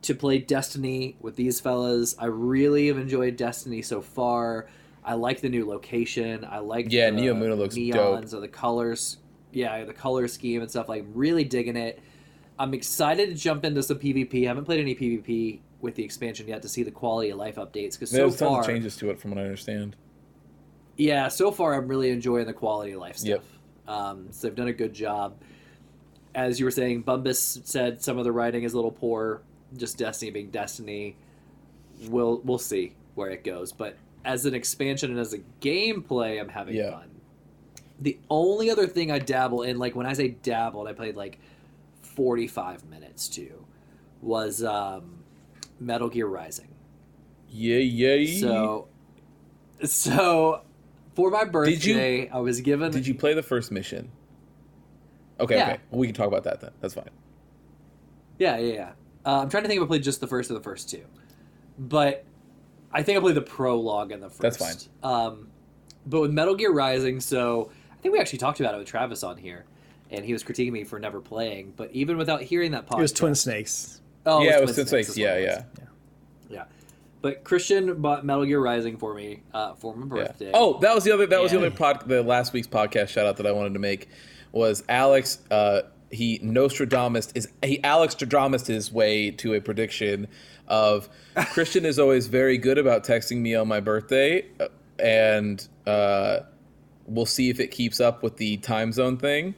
to 0.03 0.15
play 0.15 0.39
Destiny 0.39 1.17
with 1.19 1.35
these 1.35 1.59
fellas. 1.59 2.15
I 2.17 2.25
really 2.25 2.87
have 2.87 2.97
enjoyed 2.97 3.35
Destiny 3.35 3.81
so 3.81 4.01
far. 4.01 4.67
I 5.03 5.13
like 5.13 5.41
the 5.41 5.49
new 5.49 5.65
location. 5.65 6.45
I 6.49 6.59
like 6.59 6.91
Yeah, 6.91 7.09
the 7.09 7.17
Neomuna 7.17 7.57
looks 7.57 7.75
neons 7.75 8.33
or 8.33 8.39
the 8.39 8.47
colors. 8.47 9.17
Yeah, 9.51 9.83
the 9.85 9.93
color 9.93 10.27
scheme 10.27 10.61
and 10.61 10.69
stuff. 10.69 10.87
Like 10.87 11.05
really 11.13 11.43
digging 11.43 11.77
it. 11.77 11.99
I'm 12.59 12.73
excited 12.73 13.29
to 13.29 13.35
jump 13.35 13.65
into 13.65 13.81
some 13.81 13.97
PvP. 13.97 14.43
I 14.43 14.47
haven't 14.49 14.65
played 14.65 14.81
any 14.81 14.93
PvP 14.93 15.59
with 15.81 15.95
the 15.95 16.03
expansion 16.03 16.47
yet 16.47 16.61
to 16.61 16.69
see 16.69 16.83
the 16.83 16.91
quality 16.91 17.29
of 17.29 17.37
life 17.37 17.55
updates 17.55 17.93
because 17.93 18.11
so 18.11 18.17
there's 18.17 18.35
tons 18.35 18.51
far, 18.51 18.59
of 18.59 18.67
changes 18.67 18.97
to 18.97 19.09
it 19.09 19.17
from 19.17 19.31
what 19.31 19.39
i 19.39 19.43
understand 19.43 19.95
yeah, 20.99 21.29
so 21.29 21.49
far 21.49 21.75
I'm 21.75 21.87
really 21.87 22.09
enjoying 22.09 22.45
the 22.45 22.51
quality 22.53 22.91
of 22.91 22.99
life 22.99 23.15
stuff. 23.15 23.29
Yep. 23.29 23.43
Um, 23.87 24.27
so 24.31 24.47
they've 24.47 24.55
done 24.55 24.67
a 24.67 24.73
good 24.73 24.93
job. 24.93 25.33
As 26.35 26.59
you 26.59 26.65
were 26.65 26.71
saying, 26.71 27.05
Bumbus 27.05 27.65
said 27.65 28.03
some 28.03 28.17
of 28.17 28.25
the 28.25 28.33
writing 28.33 28.63
is 28.63 28.73
a 28.73 28.75
little 28.75 28.91
poor. 28.91 29.41
Just 29.77 29.97
Destiny 29.97 30.29
being 30.29 30.49
Destiny. 30.49 31.15
We'll 32.09 32.41
we'll 32.43 32.57
see 32.57 32.95
where 33.15 33.29
it 33.29 33.45
goes. 33.45 33.71
But 33.71 33.95
as 34.25 34.45
an 34.45 34.53
expansion 34.53 35.09
and 35.11 35.19
as 35.21 35.31
a 35.31 35.39
gameplay, 35.61 36.37
I'm 36.37 36.49
having 36.49 36.75
Yeah. 36.75 36.91
fun. 36.91 37.09
The 38.01 38.19
only 38.29 38.69
other 38.69 38.85
thing 38.85 39.09
I 39.09 39.19
dabble 39.19 39.61
in, 39.61 39.79
like 39.79 39.95
when 39.95 40.05
I 40.05 40.11
say 40.11 40.29
dabbled, 40.43 40.89
I 40.89 40.91
played 40.93 41.15
like 41.15 41.39
45 42.23 42.83
minutes 42.89 43.29
to, 43.29 43.65
was 44.21 44.61
um, 44.61 45.23
Metal 45.79 46.09
Gear 46.09 46.27
Rising. 46.27 46.67
yeah 47.49 47.77
yeah 47.77 48.41
So, 48.41 48.89
so 49.85 50.61
for 51.15 51.29
my 51.31 51.45
birthday, 51.45 52.23
you- 52.23 52.29
I 52.33 52.39
was 52.39 52.59
given. 52.59 52.91
did 52.91 53.07
you 53.07 53.15
play 53.15 53.33
the 53.33 53.41
first 53.41 53.71
mission 53.71 54.11
okay 55.39 55.55
Yeah. 55.55 55.69
okay 55.69 55.79
we 55.91 56.07
can 56.07 56.13
talk 56.13 56.27
about 56.27 56.43
that 56.43 56.59
then 56.59 56.71
that's 56.81 56.93
fine 56.93 57.09
Yeah, 58.37 58.57
yeah, 58.57 58.73
yeah. 58.73 58.91
Uh, 59.25 59.39
I'm 59.41 59.49
trying 59.49 59.63
to 59.63 59.69
think 59.69 59.79
if 59.79 59.85
I 59.85 59.87
played 59.87 60.03
just 60.03 60.19
the 60.19 60.27
first 60.27 60.49
of 60.49 60.55
the 60.57 60.63
first 60.63 60.89
two, 60.89 61.05
but 61.77 62.25
I 62.91 63.01
think 63.03 63.17
I 63.17 63.21
played 63.21 63.35
the 63.35 63.41
prologue 63.41 64.11
and 64.11 64.21
the 64.23 64.29
first. 64.29 64.41
That's 64.41 64.57
fine. 64.57 64.77
Um, 65.03 65.47
but 66.05 66.19
with 66.21 66.31
Metal 66.31 66.55
Gear 66.55 66.71
Rising, 66.73 67.19
so 67.21 67.69
I 67.91 67.95
think 68.01 68.13
we 68.13 68.19
actually 68.19 68.39
talked 68.39 68.59
about 68.61 68.73
it 68.75 68.77
with 68.77 68.87
Travis 68.87 69.21
on 69.23 69.37
here, 69.37 69.65
and 70.09 70.25
he 70.25 70.33
was 70.33 70.43
critiquing 70.43 70.71
me 70.71 70.83
for 70.83 70.99
never 70.99 71.19
playing. 71.21 71.73
But 71.75 71.91
even 71.91 72.17
without 72.17 72.41
hearing 72.41 72.71
that 72.71 72.87
podcast, 72.87 72.97
it 72.97 73.01
was 73.01 73.13
Twin 73.13 73.35
Snakes. 73.35 74.01
Oh, 74.25 74.41
yeah 74.43 74.57
it 74.57 74.61
was 74.61 74.75
Twin 74.75 74.87
since 74.87 74.91
like 74.91 75.01
is 75.03 75.09
what 75.09 75.17
yeah 75.17 75.33
it 75.35 75.43
yeah 75.43 75.63
yeah. 76.49 76.63
But 77.21 77.43
Christian 77.43 78.01
bought 78.01 78.25
Metal 78.25 78.45
Gear 78.45 78.61
Rising 78.61 78.95
for 78.97 79.13
me 79.13 79.41
uh, 79.53 79.73
for 79.75 79.93
my 79.95 80.15
Yeah. 80.15 80.23
birthday. 80.27 80.51
Oh, 80.53 80.79
that 80.79 80.95
was 80.95 81.03
the 81.03 81.11
other. 81.11 81.25
That 81.25 81.41
was 81.41 81.51
the 81.51 81.57
other 81.57 81.71
pod. 81.71 82.07
The 82.07 82.23
last 82.23 82.53
week's 82.53 82.67
podcast 82.67 83.09
shout 83.09 83.25
out 83.25 83.37
that 83.37 83.45
I 83.45 83.51
wanted 83.51 83.73
to 83.73 83.79
make 83.79 84.07
was 84.53 84.83
Alex. 84.87 85.39
Uh, 85.51 85.81
he 86.11 86.39
Nostradamus 86.41 87.31
is 87.35 87.49
he 87.63 87.83
Alex 87.83 88.13
Nostradamus 88.13 88.67
his 88.67 88.91
way 88.91 89.31
to 89.31 89.53
a 89.53 89.59
prediction 89.61 90.27
of 90.67 91.09
Christian 91.51 91.85
is 91.85 91.99
always 91.99 92.27
very 92.27 92.57
good 92.57 92.77
about 92.77 93.03
texting 93.03 93.37
me 93.41 93.53
on 93.53 93.67
my 93.67 93.79
birthday, 93.81 94.45
uh, 94.59 94.67
and 94.97 95.67
uh, 95.85 96.39
we'll 97.05 97.25
see 97.25 97.49
if 97.49 97.59
it 97.59 97.67
keeps 97.71 97.99
up 97.99 98.23
with 98.23 98.37
the 98.37 98.57
time 98.57 98.91
zone 98.93 99.17
thing. 99.17 99.55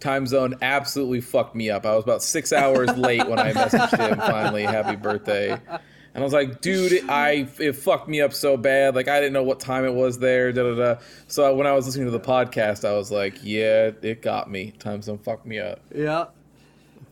Time 0.00 0.26
zone 0.26 0.56
absolutely 0.62 1.20
fucked 1.20 1.54
me 1.54 1.70
up. 1.70 1.84
I 1.86 1.94
was 1.94 2.04
about 2.04 2.22
six 2.22 2.52
hours 2.52 2.96
late 2.96 3.26
when 3.28 3.38
I 3.38 3.52
messaged 3.52 3.96
him 3.98 4.18
finally, 4.18 4.62
happy 4.62 4.96
birthday. 4.96 5.50
And 5.52 6.22
I 6.22 6.24
was 6.24 6.32
like, 6.32 6.60
dude, 6.60 7.08
I 7.08 7.48
it 7.58 7.72
fucked 7.76 8.08
me 8.08 8.20
up 8.20 8.32
so 8.32 8.56
bad. 8.56 8.94
Like 8.94 9.08
I 9.08 9.20
didn't 9.20 9.32
know 9.32 9.44
what 9.44 9.60
time 9.60 9.84
it 9.84 9.94
was 9.94 10.18
there. 10.18 10.52
Da 10.52 10.62
da 10.62 10.74
da. 10.74 11.00
So 11.28 11.54
when 11.54 11.66
I 11.66 11.72
was 11.72 11.86
listening 11.86 12.06
to 12.06 12.10
the 12.10 12.18
podcast, 12.20 12.88
I 12.88 12.94
was 12.94 13.12
like, 13.12 13.38
yeah, 13.42 13.90
it 14.02 14.22
got 14.22 14.50
me. 14.50 14.72
Time 14.78 15.02
zone 15.02 15.18
fucked 15.18 15.46
me 15.46 15.58
up. 15.58 15.80
yeah. 15.94 16.26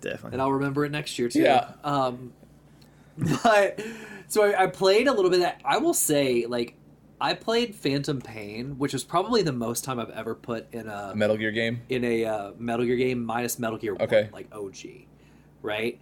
Definitely. 0.01 0.34
and 0.34 0.43
I'll 0.43 0.53
remember 0.53 0.84
it 0.84 0.93
next 0.93 1.18
year 1.18 1.28
too. 1.28 1.41
Yeah. 1.41 1.72
Um, 1.82 2.32
but 3.43 3.80
So 4.28 4.45
I, 4.45 4.64
I 4.64 4.66
played 4.68 5.09
a 5.09 5.12
little 5.12 5.30
bit. 5.30 5.39
Of 5.39 5.43
that. 5.43 5.61
I 5.64 5.78
will 5.78 5.95
say, 5.95 6.47
like, 6.47 6.74
I 7.21 7.35
played 7.35 7.75
Phantom 7.75 8.21
Pain, 8.21 8.79
which 8.79 8.93
was 8.93 9.03
probably 9.05 9.43
the 9.43 9.53
most 9.53 9.85
time 9.85 9.99
I've 9.99 10.11
ever 10.11 10.35
put 10.35 10.73
in 10.73 10.87
a 10.89 11.12
Metal 11.16 11.37
Gear 11.37 11.51
game. 11.51 11.81
in 11.89 12.05
a 12.05 12.25
uh, 12.25 12.53
Metal 12.59 12.85
Gear 12.87 12.97
game 12.97 13.25
minus 13.25 13.59
Metal 13.59 13.77
Gear 13.79 13.97
Okay. 14.01 14.25
1, 14.25 14.31
like 14.33 14.47
OG, 14.55 14.77
right? 15.62 15.99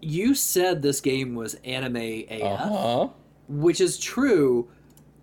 You 0.00 0.34
said 0.34 0.82
this 0.82 1.00
game 1.00 1.34
was 1.34 1.54
anime 1.64 1.96
AF, 1.96 2.42
Uh 2.42 2.56
huh. 2.56 3.08
which 3.48 3.80
is 3.80 3.98
true, 3.98 4.68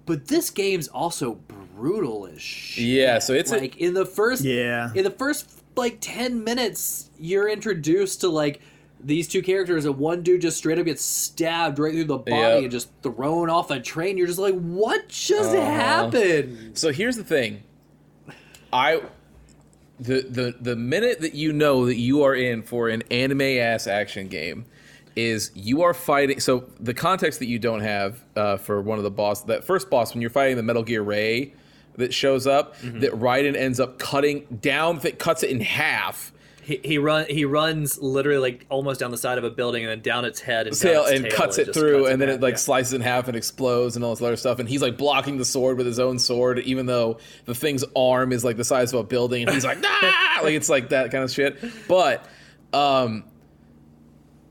but 0.05 0.27
this 0.27 0.49
game's 0.49 0.87
also 0.87 1.35
brutal 1.75 2.27
as 2.27 2.41
shit. 2.41 2.83
Yeah, 2.85 3.19
so 3.19 3.33
it's 3.33 3.51
a- 3.51 3.57
like 3.57 3.77
in 3.77 3.93
the 3.93 4.05
first 4.05 4.43
Yeah. 4.43 4.89
in 4.95 5.03
the 5.03 5.11
first 5.11 5.49
like 5.75 5.97
10 6.01 6.43
minutes 6.43 7.09
you're 7.17 7.47
introduced 7.49 8.21
to 8.21 8.29
like 8.29 8.61
these 9.03 9.27
two 9.27 9.41
characters 9.41 9.85
and 9.85 9.97
one 9.97 10.21
dude 10.23 10.41
just 10.41 10.57
straight 10.57 10.79
up 10.79 10.85
gets 10.85 11.03
stabbed 11.03 11.77
right 11.79 11.91
through 11.93 12.03
the 12.05 12.17
body 12.17 12.31
Yep. 12.35 12.61
and 12.63 12.71
just 12.71 12.89
thrown 13.03 13.49
off 13.49 13.69
a 13.71 13.79
train 13.79 14.17
you're 14.17 14.27
just 14.27 14.39
like 14.39 14.55
what 14.55 15.07
just 15.09 15.53
Uh-huh. 15.55 15.61
happened 15.63 16.77
So 16.77 16.91
here's 16.91 17.17
the 17.17 17.23
thing. 17.23 17.63
I 18.71 19.01
the 19.99 20.21
the 20.27 20.55
the 20.59 20.75
minute 20.75 21.21
that 21.21 21.35
you 21.35 21.53
know 21.53 21.85
that 21.85 21.97
you 21.97 22.23
are 22.23 22.33
in 22.35 22.63
for 22.63 22.89
an 22.89 23.03
anime 23.11 23.41
ass 23.41 23.85
action 23.87 24.27
game 24.27 24.65
is 25.15 25.51
you 25.53 25.83
are 25.83 25.93
fighting 25.93 26.39
so 26.39 26.65
the 26.79 26.93
context 26.95 27.37
that 27.39 27.45
you 27.45 27.59
don't 27.59 27.81
have 27.81 28.23
uh, 28.35 28.57
for 28.57 28.81
one 28.81 28.97
of 28.97 29.03
the 29.03 29.11
boss 29.11 29.43
that 29.43 29.63
first 29.63 29.89
boss 29.91 30.13
when 30.15 30.21
you're 30.21 30.31
fighting 30.31 30.57
the 30.57 30.63
Metal 30.63 30.81
Gear 30.81 31.03
Ray 31.03 31.53
that 31.97 32.11
shows 32.11 32.47
up 32.47 32.75
Mm-hmm. 32.79 33.01
that 33.01 33.11
Raiden 33.11 33.55
ends 33.55 33.79
up 33.79 33.99
cutting 33.99 34.45
down 34.61 34.97
that 34.99 35.19
cuts 35.19 35.43
it 35.43 35.51
in 35.51 35.59
half 35.61 36.32
he, 36.63 36.79
he 36.83 36.97
run 36.97 37.25
he 37.29 37.43
runs 37.43 38.01
literally 38.01 38.39
like 38.39 38.65
almost 38.69 38.99
down 38.99 39.11
the 39.11 39.17
side 39.17 39.37
of 39.37 39.43
a 39.43 39.49
building 39.49 39.83
and 39.83 39.91
then 39.91 39.99
down 39.99 40.23
its 40.23 40.39
head 40.39 40.65
and, 40.65 40.75
tail 40.79 41.03
its 41.03 41.11
and 41.11 41.25
tail 41.25 41.33
cuts 41.33 41.57
and 41.57 41.67
it 41.67 41.73
through 41.73 42.03
cuts 42.03 42.11
and 42.11 42.21
then 42.21 42.29
it 42.29 42.41
like 42.41 42.53
yeah. 42.53 42.57
slices 42.57 42.93
in 42.93 43.01
half 43.01 43.27
and 43.27 43.35
explodes 43.35 43.95
and 43.95 44.05
all 44.05 44.11
this 44.11 44.21
other 44.21 44.37
stuff 44.37 44.59
and 44.59 44.69
he's 44.69 44.81
like 44.81 44.97
blocking 44.97 45.37
the 45.37 45.45
sword 45.45 45.77
with 45.77 45.85
his 45.85 45.99
own 45.99 46.17
sword 46.17 46.59
even 46.59 46.85
though 46.85 47.19
the 47.45 47.53
thing's 47.53 47.83
arm 47.95 48.31
is 48.31 48.45
like 48.45 48.55
the 48.55 48.63
size 48.63 48.93
of 48.93 48.99
a 48.99 49.03
building 49.03 49.43
and 49.43 49.51
he's 49.51 49.65
like 49.65 49.77
ah! 49.83 50.39
like 50.41 50.53
it's 50.53 50.69
like 50.69 50.89
that 50.89 51.11
kind 51.11 51.23
of 51.23 51.31
shit 51.31 51.59
but 51.87 52.25
um 52.71 53.25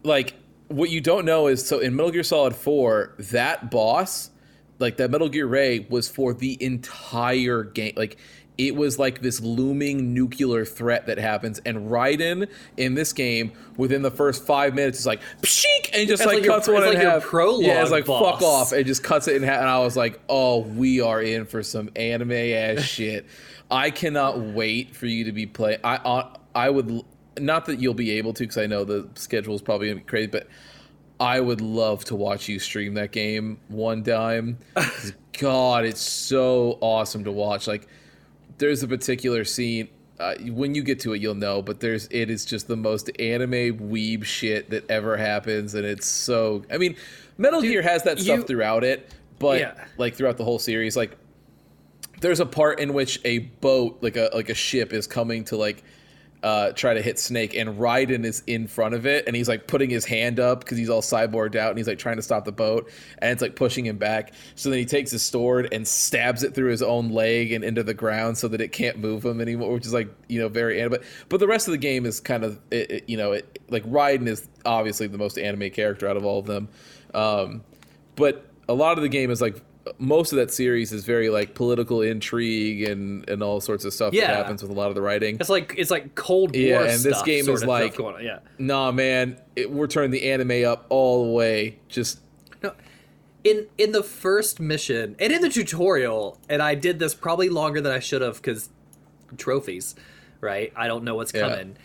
like 0.03 0.35
what 0.69 0.91
you 0.91 1.01
don't 1.01 1.25
know 1.25 1.47
is 1.47 1.67
so 1.67 1.79
in 1.79 1.97
Metal 1.97 2.11
Gear 2.11 2.23
Solid 2.23 2.55
4 2.55 3.15
that 3.19 3.71
boss 3.71 4.31
like 4.79 4.99
that 4.99 5.11
Metal 5.11 5.31
Gear 5.31 5.47
Ray 5.47 5.87
was 5.89 6.09
for 6.09 6.35
the 6.35 6.63
entire 6.63 7.63
game 7.63 7.95
like 7.97 8.19
it 8.59 8.77
was 8.77 8.99
like 8.99 9.23
this 9.23 9.41
looming 9.41 10.13
nuclear 10.13 10.65
threat 10.65 11.07
that 11.07 11.19
happens 11.19 11.59
and 11.61 11.91
Raiden 11.91 12.49
in 12.77 12.95
this 12.95 13.13
game 13.13 13.53
within 13.77 14.03
the 14.03 14.11
first 14.11 14.45
five 14.45 14.75
minutes 14.75 15.01
is 15.01 15.07
like 15.07 15.21
pshik 15.41 15.91
and 15.95 16.07
just 16.07 16.25
like, 16.25 16.37
like 16.37 16.45
your- 16.45 16.55
cuts 16.55 16.69
one 16.69 16.83
in 16.83 16.91
like 16.91 16.99
half 16.99 17.23
prologue 17.23 17.63
yeah 17.63 17.83
it's 17.83 17.91
like 17.91 18.07
boss. 18.07 18.41
fuck 18.41 18.43
off 18.43 18.73
and 18.73 18.87
just 18.87 19.03
cuts 19.03 19.27
it 19.29 19.37
in 19.37 19.43
half 19.43 19.61
and 19.61 19.69
I 19.69 19.79
was 19.79 19.97
like 19.97 20.21
oh 20.29 20.59
we 20.61 21.01
are 21.01 21.23
in 21.23 21.47
for 21.47 21.63
some 21.63 21.91
anime 21.97 22.33
ass 22.33 22.81
shit 22.83 23.27
I 23.71 23.91
cannot 23.91 24.39
wait 24.39 24.95
for 24.95 25.07
you 25.07 25.25
to 25.25 25.33
be 25.33 25.47
playing 25.47 25.79
I 25.83 25.97
uh, 25.97 26.37
I 26.55 26.69
would 26.69 27.05
not 27.39 27.65
that 27.67 27.81
you'll 27.81 27.95
be 27.95 28.13
able 28.13 28.35
to 28.35 28.43
because 28.43 28.59
I 28.59 28.67
know 28.67 28.85
the 28.85 29.09
schedule 29.15 29.55
is 29.55 29.63
probably 29.63 29.89
gonna 29.89 30.01
be 30.01 30.07
crazy 30.07 30.27
but 30.27 30.47
I 31.23 31.39
would 31.39 31.61
love 31.61 32.05
to 32.07 32.17
watch 32.17 32.49
you 32.49 32.59
stream 32.59 32.95
that 32.95 33.13
game 33.13 33.59
one 33.69 34.03
time. 34.03 34.59
God, 35.39 35.85
it's 35.85 36.01
so 36.01 36.79
awesome 36.81 37.23
to 37.25 37.31
watch. 37.31 37.69
Like, 37.69 37.87
there's 38.59 38.83
a 38.83 38.89
particular 38.89 39.45
scene. 39.45 39.89
Uh, 40.21 40.35
when 40.51 40.75
you 40.75 40.83
get 40.83 41.01
to 41.01 41.15
it, 41.15 41.21
you'll 41.21 41.35
know. 41.35 41.63
But 41.63 41.81
there's 41.81 42.07
it 42.11 42.31
is 42.31 42.45
just 42.45 42.69
the 42.69 42.77
most 42.77 43.11
anime 43.21 43.79
weeb 43.91 44.25
shit 44.25 44.71
that 44.71 44.89
ever 44.91 45.17
happens, 45.17 45.75
and 45.75 45.85
it's 45.85 46.07
so. 46.07 46.65
I 46.71 46.79
mean, 46.79 46.97
Metal 47.39 47.61
Gear 47.63 47.83
has 47.83 48.03
that 48.05 48.19
stuff 48.21 48.39
you- 48.41 48.45
throughout 48.45 48.85
it, 48.85 49.09
but 49.39 49.59
Yeah. 49.61 49.73
like 49.99 50.15
throughout 50.15 50.37
the 50.37 50.45
whole 50.45 50.59
series, 50.59 50.97
like 50.97 51.17
there's 52.21 52.41
a 52.41 52.47
part 52.47 52.79
in 52.79 52.95
which 52.95 53.21
a 53.25 53.39
boat, 53.39 53.99
like 54.01 54.17
a 54.17 54.31
like 54.33 54.49
a 54.49 54.55
ship, 54.55 54.93
is 54.93 55.07
coming 55.07 55.45
to 55.47 55.57
like 55.57 55.83
uh, 56.43 56.73
try 56.73 56.93
to 56.95 57.01
hit 57.01 57.19
Snake, 57.19 57.55
and 57.55 57.79
Raiden 57.79 58.25
is 58.25 58.43
in 58.47 58.67
front 58.67 58.95
of 58.95 59.07
it, 59.07 59.27
and 59.27 59.37
he's 59.37 59.49
like 59.49 59.67
putting 59.67 59.89
his 59.91 60.05
hand 60.05 60.41
up 60.41 60.61
because 60.61 60.77
he's 60.79 60.91
all 60.91 61.03
cyborged 61.03 61.55
out, 61.57 61.71
and 61.71 61.79
he's 61.79 61.87
like 61.87 61.99
trying 61.99 62.17
to 62.17 62.23
stop 62.23 62.45
the 62.45 62.53
boat, 62.53 62.91
and 63.19 63.31
it's 63.31 63.43
like 63.43 63.55
pushing 63.55 63.87
him 63.87 63.97
back. 63.97 64.33
So 64.57 64.69
then 64.71 64.79
he 64.79 64.85
takes 64.85 65.11
his 65.11 65.23
sword 65.23 65.69
and 65.73 65.87
stabs 65.87 66.43
it 66.43 66.55
through 66.55 66.71
his 66.71 66.83
own 66.83 67.11
leg 67.11 67.53
and 67.53 67.63
into 67.63 67.83
the 67.83 67.95
ground 67.95 68.37
so 68.39 68.49
that 68.49 68.61
it 68.61 68.73
can't 68.73 68.99
move 68.99 69.25
him 69.25 69.41
anymore, 69.41 69.73
which 69.73 69.87
is 69.87 69.93
like 69.93 70.09
you 70.29 70.41
know 70.41 70.49
very 70.49 70.81
anime. 70.81 70.99
But, 71.29 71.39
the 71.41 71.47
rest 71.47 71.69
of 71.69 71.73
the 71.73 71.79
game 71.79 72.07
is 72.07 72.21
kind 72.21 72.45
of 72.45 72.59
it, 72.71 72.91
it- 72.91 73.09
you 73.09 73.17
know 73.17 73.33
it, 73.33 73.59
like 73.69 73.85
Raiden 73.85 74.27
is 74.27 74.49
obviously 74.65 75.07
the 75.07 75.19
most 75.19 75.39
anime 75.39 75.71
character 75.71 76.09
out 76.09 76.17
of 76.17 76.25
all 76.25 76.39
of 76.41 76.47
them, 76.47 76.69
um, 77.15 77.63
but 78.17 78.47
a 78.69 78.75
lot 78.75 78.97
of 78.99 79.03
the 79.03 79.09
game 79.09 79.31
is 79.31 79.41
like 79.41 79.61
most 79.99 80.33
of 80.33 80.37
that 80.39 80.53
series 80.53 80.93
is 80.93 81.05
very 81.05 81.29
like 81.29 81.55
political 81.55 82.03
intrigue 82.03 82.83
and 82.89 83.29
and 83.29 83.43
all 83.43 83.61
sorts 83.61 83.85
of 83.85 83.93
stuff 83.93 84.13
Yeah. 84.15 84.29
that 84.29 84.37
happens 84.37 84.63
with 84.63 84.71
a 84.71 84.75
lot 84.75 84.89
of 84.89 84.95
the 84.95 85.03
writing. 85.03 85.37
it's 85.41 85.49
like 85.51 85.75
it's 85.77 85.91
like 85.91 86.15
cold 86.15 86.53
war 86.55 86.61
Yeah, 86.63 86.83
and 86.85 87.01
this 87.03 87.21
game 87.23 87.49
is 87.49 87.65
like- 87.65 87.95
stuff 87.95 88.17
yeah 88.23 88.39
Nah, 88.59 88.93
man, 88.93 89.39
it, 89.57 89.71
we're 89.71 89.89
turning 89.89 90.11
the 90.13 90.31
anime 90.31 90.65
up 90.65 90.87
all 90.89 91.25
the 91.27 91.33
way. 91.33 91.79
Just 91.89 92.21
No, 92.63 92.75
in 93.43 93.67
in 93.77 93.91
the 93.93 94.05
first 94.05 94.61
mission 94.61 95.17
and 95.19 95.33
in 95.33 95.43
the 95.43 95.49
tutorial, 95.49 96.39
and 96.49 96.63
I 96.63 96.75
did 96.77 96.99
this 97.01 97.15
probably 97.15 97.49
longer 97.49 97.81
than 97.81 97.93
I 97.93 97.99
should 97.99 98.23
have 98.23 98.37
because 98.37 98.69
trophies, 99.37 99.95
right? 100.41 100.73
I 100.77 100.87
don't 100.87 101.05
know 101.05 101.15
what's 101.17 101.35
Yeah. 101.35 101.49
coming. 101.49 101.77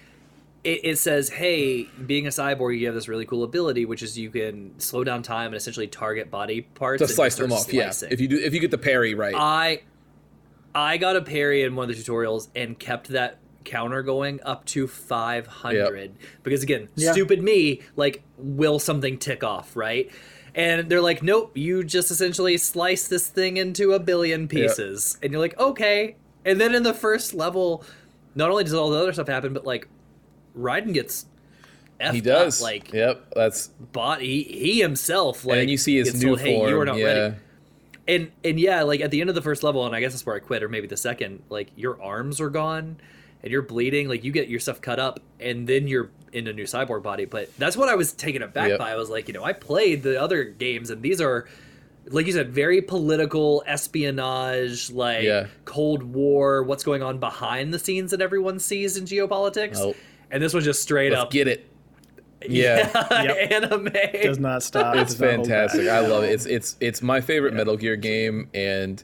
It, 0.68 0.82
it 0.84 0.98
says, 0.98 1.30
"Hey, 1.30 1.84
being 2.06 2.28
a 2.28 2.30
cyborg, 2.30 2.78
you 2.78 2.88
have 2.88 2.96
this 2.96 3.08
really 3.08 3.26
cool 3.26 3.46
ability, 3.46 3.86
which 3.86 4.04
is 4.04 4.18
you 4.18 4.30
can 4.30 4.78
slow 4.80 5.06
down 5.06 5.24
time 5.24 5.48
and 5.48 5.56
essentially 5.56 5.88
target 5.88 6.30
body 6.30 6.62
parts 6.62 7.00
to 7.00 7.06
and 7.06 7.14
slice 7.14 7.36
them 7.36 7.50
start 7.52 7.62
off. 7.68 7.74
Yeah, 7.74 7.92
slicing." 7.92 8.12
if 8.12 8.20
you 8.20 8.28
do, 8.28 8.38
if 8.38 8.54
you 8.54 8.60
get 8.60 8.72
the 8.72 8.78
parry 8.78 9.14
right. 9.14 9.34
I 9.34 9.82
I 10.76 10.98
got 10.98 11.16
a 11.16 11.22
parry 11.22 11.64
in 11.64 11.76
one 11.78 11.90
of 11.90 11.96
the 11.96 12.04
tutorials 12.04 12.50
and 12.54 12.78
kept 12.78 13.08
that 13.10 13.40
counter 13.64 14.04
going 14.04 14.40
up 14.44 14.64
to 14.66 14.88
500 14.88 16.14
because 16.44 16.64
again 16.64 16.88
Yeah. 16.96 17.12
stupid 17.12 17.42
me 17.44 17.82
like 17.98 18.24
will 18.38 18.80
something 18.80 19.18
tick 19.18 19.44
off 19.44 19.76
right 19.76 20.10
and 20.56 20.88
they're 20.90 21.02
like 21.02 21.22
nope 21.22 21.52
you 21.58 21.84
just 21.84 22.10
essentially 22.10 22.58
slice 22.58 23.10
this 23.10 23.28
thing 23.28 23.58
into 23.58 23.92
a 23.92 24.00
billion 24.00 24.48
pieces 24.48 25.18
and 25.22 25.34
you're 25.34 25.42
like 25.42 25.60
okay 25.60 26.16
and 26.46 26.62
then 26.62 26.74
in 26.74 26.84
the 26.84 26.94
first 26.94 27.34
level 27.34 27.84
not 28.36 28.50
only 28.50 28.64
does 28.64 28.74
all 28.74 28.90
the 28.90 28.98
other 28.98 29.12
stuff 29.12 29.28
happen 29.28 29.54
but 29.54 29.66
like 29.66 29.90
Raiden 30.58 30.94
gets 30.94 31.26
effed 32.00 32.14
he 32.14 32.22
does. 32.22 32.60
up, 32.62 32.64
like 32.64 32.94
yep, 32.94 33.32
that's. 33.36 33.68
bot 33.68 34.22
he, 34.22 34.44
he 34.44 34.82
himself 34.82 35.46
like 35.46 35.60
and 35.60 35.70
you 35.70 35.78
see 35.78 35.98
his 35.98 36.22
new 36.22 36.30
told, 36.30 36.42
hey, 36.42 36.56
form. 36.56 36.70
you 36.70 36.80
are 36.80 36.86
not 36.86 36.98
yeah, 36.98 37.06
ready 37.06 37.36
and 38.08 38.32
and 38.44 38.60
yeah, 38.60 38.84
like 38.84 39.02
at 39.02 39.12
the 39.12 39.22
end 39.22 39.30
of 39.30 39.36
the 39.36 39.42
first 39.42 39.64
level, 39.64 39.86
and 39.86 39.96
I 39.96 40.00
guess 40.00 40.14
that's 40.14 40.26
where 40.26 40.36
I 40.36 40.40
quit, 40.40 40.64
or 40.64 40.70
maybe 40.70 40.88
the 40.88 40.98
second, 40.98 41.44
like 41.50 41.70
your 41.76 42.02
arms 42.02 42.40
are 42.40 42.50
gone 42.50 42.98
and 43.44 43.52
you're 43.52 43.62
bleeding, 43.62 44.08
like 44.08 44.24
you 44.24 44.32
get 44.32 44.48
your 44.48 44.60
stuff 44.60 44.82
cut 44.82 45.00
up, 45.00 45.20
and 45.40 45.68
then 45.68 45.88
you're 45.88 46.10
in 46.32 46.48
a 46.48 46.54
new 46.54 46.64
cyborg 46.64 47.04
body. 47.04 47.26
But 47.26 47.56
that's 47.58 47.76
what 47.78 47.90
I 47.90 47.96
was 47.96 48.14
taken 48.14 48.42
aback 48.42 48.70
Yep. 48.70 48.80
by. 48.80 48.92
I 48.92 48.96
was 48.96 49.10
like, 49.10 49.28
you 49.28 49.34
know, 49.34 49.44
I 49.44 49.54
played 49.54 50.04
the 50.04 50.22
other 50.22 50.44
games, 50.46 50.90
and 50.90 51.02
these 51.02 51.20
are 51.22 51.48
like 52.10 52.26
you 52.26 52.32
said, 52.32 52.52
very 52.54 52.82
political 52.82 53.64
espionage, 53.68 54.90
like 54.90 55.24
Yeah. 55.24 55.48
Cold 55.66 56.04
War, 56.04 56.64
what's 56.64 56.84
going 56.86 57.04
on 57.04 57.20
behind 57.20 57.74
the 57.74 57.80
scenes 57.80 58.12
that 58.12 58.22
everyone 58.22 58.60
sees 58.60 58.96
in 58.96 59.04
geopolitics. 59.04 59.74
Nope. 59.74 59.98
And 60.32 60.42
this 60.44 60.54
was 60.54 60.66
just 60.66 60.82
straight 60.82 61.12
let's 61.12 61.24
up 61.24 61.32
get 61.32 61.48
it. 61.48 61.70
Yeah. 62.48 62.92
Yep. 63.24 63.52
anime. 63.64 63.94
Does 64.22 64.38
not 64.38 64.62
stop. 64.62 64.96
It's 64.96 65.14
does 65.14 65.20
not 65.22 65.28
hold 65.36 65.48
back. 65.48 65.72
fantastic. 65.72 65.88
I 65.90 66.02
love 66.02 66.24
it. 66.24 66.32
It's 66.34 66.46
it's 66.46 66.76
it's 66.80 67.02
my 67.02 67.20
favorite 67.20 67.56
Metal 67.56 67.76
Gear 67.76 67.96
game, 67.96 68.48
and 68.54 69.04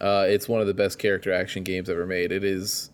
uh, 0.00 0.26
it's 0.28 0.48
one 0.48 0.60
of 0.60 0.68
the 0.68 0.74
best 0.74 0.96
character 0.96 1.32
action 1.32 1.64
games 1.64 1.90
ever 1.90 2.06
made. 2.06 2.30
It 2.30 2.44
is, 2.44 2.90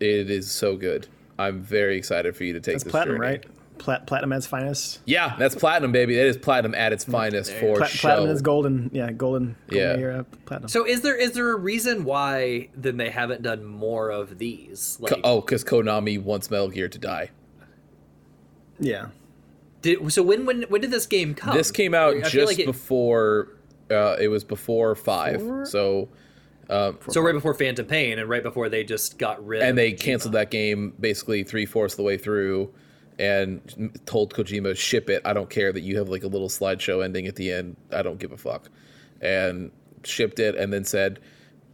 it 0.00 0.28
is 0.30 0.50
so 0.50 0.76
good. 0.76 1.06
I'm 1.38 1.60
very 1.62 1.96
excited 1.96 2.34
for 2.36 2.42
you 2.42 2.52
to 2.54 2.60
take 2.60 2.74
That's 2.74 2.84
this 2.84 2.90
platinum, 2.90 3.18
journey. 3.18 3.28
right? 3.28 3.46
Plat- 3.78 4.06
platinum 4.06 4.32
at 4.32 4.36
its 4.38 4.46
finest. 4.46 5.00
Yeah, 5.06 5.34
that's 5.38 5.54
platinum, 5.54 5.92
baby. 5.92 6.14
That 6.16 6.26
is 6.26 6.36
platinum 6.36 6.74
at 6.74 6.92
its 6.92 7.04
finest 7.04 7.52
for 7.54 7.76
Pla- 7.76 7.86
show. 7.86 8.08
platinum 8.08 8.30
is 8.30 8.42
golden. 8.42 8.90
Yeah, 8.92 9.10
golden. 9.12 9.56
golden 9.68 9.98
Yeah. 10.00 10.02
Era 10.04 10.26
platinum. 10.46 10.68
So 10.68 10.86
is 10.86 11.00
there 11.02 11.16
is 11.16 11.32
there 11.32 11.50
a 11.50 11.56
reason 11.56 12.04
why 12.04 12.68
then 12.76 12.96
they 12.96 13.10
haven't 13.10 13.42
done 13.42 13.64
more 13.64 14.10
of 14.10 14.38
these? 14.38 14.98
Like, 15.00 15.14
Co- 15.14 15.20
oh, 15.24 15.40
because 15.40 15.64
Konami 15.64 16.22
wants 16.22 16.50
Metal 16.50 16.68
Gear 16.68 16.88
to 16.88 16.98
die. 16.98 17.30
yeah. 18.80 19.06
did, 19.82 20.12
so 20.12 20.22
when 20.22 20.44
when 20.46 20.62
when 20.64 20.80
did 20.80 20.90
this 20.90 21.06
game 21.06 21.34
come? 21.34 21.56
This 21.56 21.70
came 21.70 21.94
out 21.94 22.16
I 22.16 22.20
just 22.28 22.46
like 22.52 22.58
it- 22.58 22.66
before. 22.66 23.48
Uh, 23.90 24.16
it 24.20 24.28
was 24.28 24.44
before 24.44 24.94
five, 24.94 25.40
Four? 25.40 25.64
so 25.64 26.08
so 26.68 27.22
right 27.22 27.32
before 27.32 27.54
Phantom 27.54 27.86
Pain 27.86 28.18
and 28.18 28.28
right 28.28 28.42
before 28.42 28.68
they 28.68 28.84
just 28.84 29.16
got 29.18 29.42
rid. 29.46 29.62
and 29.62 29.70
of 29.70 29.76
they 29.76 29.92
Kojima. 29.92 30.00
canceled 30.00 30.34
that 30.34 30.50
game 30.50 30.92
basically 31.00 31.42
three 31.42 31.64
fourths 31.64 31.94
of 31.94 31.96
the 31.96 32.02
way 32.02 32.18
through, 32.18 32.70
and 33.18 33.98
told 34.06 34.34
Kojima 34.34 34.76
ship 34.76 35.10
it. 35.10 35.22
I 35.24 35.32
don't 35.32 35.50
care 35.50 35.72
that 35.72 35.80
you 35.82 35.98
have 35.98 36.08
like 36.08 36.22
a 36.24 36.28
little 36.28 36.48
slideshow 36.48 37.04
ending 37.04 37.26
at 37.26 37.36
the 37.36 37.52
end. 37.52 37.76
I 37.92 38.02
don't 38.02 38.18
give 38.18 38.32
a 38.32 38.36
fuck, 38.36 38.68
and 39.20 39.70
shipped 40.04 40.38
it, 40.38 40.54
and 40.54 40.72
then 40.72 40.84
said, 40.84 41.18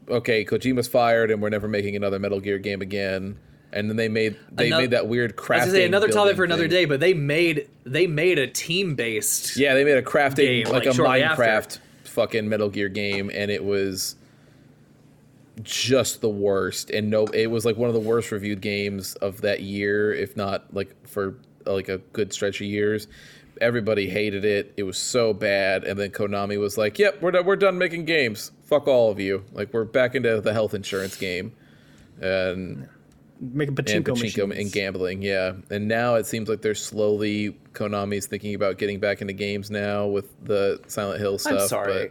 "Okay, 0.09 0.45
Kojima's 0.45 0.88
fired, 0.88 1.30
and 1.30 1.42
we're 1.42 1.51
never 1.51 1.68
making 1.68 1.97
another 1.97 2.18
Metal 2.18 2.40
Gear 2.40 2.59
game 2.59 2.80
again." 2.82 3.38
and 3.76 3.90
then 3.90 3.97
they 3.97 4.09
made 4.09 4.36
they 4.53 4.66
Ano- 4.66 4.78
made 4.82 4.90
that 4.92 5.09
weird 5.09 5.32
I 5.32 5.34
was 5.34 5.45
crafting. 5.49 5.59
gonna 5.59 5.70
say 5.72 5.84
another 5.84 6.07
topic 6.07 6.36
for 6.36 6.45
another 6.45 6.62
thing. 6.68 6.70
day, 6.70 6.84
but 6.84 7.01
they 7.01 7.12
made 7.12 7.66
they 7.84 8.07
made 8.07 8.38
a 8.38 8.47
team 8.47 8.95
based. 8.95 9.57
Yeah, 9.57 9.74
they 9.74 9.82
made 9.84 9.97
a 9.97 10.03
crafting 10.03 10.36
Game, 10.36 10.66
like, 10.66 10.86
like, 10.86 10.95
a 10.97 11.01
Minecraft 11.01 11.38
after. 11.49 11.80
fucking 12.05 12.49
Metal 12.49 12.68
Gear 12.70 12.88
game, 12.88 13.32
and 13.34 13.51
it 13.51 13.64
was 13.64 14.14
just 15.62 16.20
the 16.20 16.28
worst. 16.28 16.90
And 16.90 17.11
no, 17.11 17.26
it 17.26 17.46
was 17.46 17.64
like 17.64 17.76
one 17.76 17.88
of 17.88 17.94
the 17.94 18.00
worst 18.00 18.30
reviewed 18.32 18.61
games 18.61 19.14
of 19.16 19.40
that 19.42 19.62
year, 19.62 20.12
if 20.12 20.36
not 20.36 20.72
like 20.74 20.94
for 21.07 21.36
like 21.66 21.88
a 21.88 21.98
good 21.98 22.32
stretch 22.32 22.61
of 22.61 22.66
years. 22.66 23.07
Everybody 23.61 24.09
hated 24.09 24.44
it. 24.44 24.74
It 24.76 24.82
was 24.82 24.98
so 24.98 25.32
bad, 25.32 25.84
and 25.84 25.98
then 25.98 26.11
Konami 26.11 26.59
was 26.59 26.76
like, 26.76 26.98
"Yep, 26.98 27.22
we're 27.22 27.30
done, 27.30 27.46
we're 27.46 27.55
done 27.57 27.78
making 27.78 28.05
games. 28.05 28.50
Fuck 28.64 28.88
all 28.88 29.12
of 29.12 29.20
you. 29.20 29.44
Like 29.52 29.72
we're 29.72 29.84
back 29.84 30.16
into 30.16 30.40
the 30.40 30.52
health 30.52 30.74
insurance 30.74 31.16
game." 31.16 31.52
And 32.20 32.88
Making 33.40 33.74
pachinko, 33.74 33.94
and 33.96 34.07
pachinko 34.07 34.48
machines. 34.48 34.59
and 34.59 34.72
gambling, 34.72 35.22
yeah. 35.22 35.52
And 35.70 35.88
now 35.88 36.14
it 36.14 36.26
seems 36.26 36.48
like 36.48 36.62
they're 36.62 36.74
slowly 36.74 37.57
Konami's 37.72 38.26
thinking 38.26 38.55
about 38.55 38.78
getting 38.78 39.00
back 39.00 39.20
into 39.20 39.32
games 39.32 39.70
now 39.70 40.07
with 40.07 40.32
the 40.44 40.80
Silent 40.86 41.20
Hill 41.20 41.38
stuff. 41.38 41.62
I'm 41.62 41.68
sorry. 41.68 42.11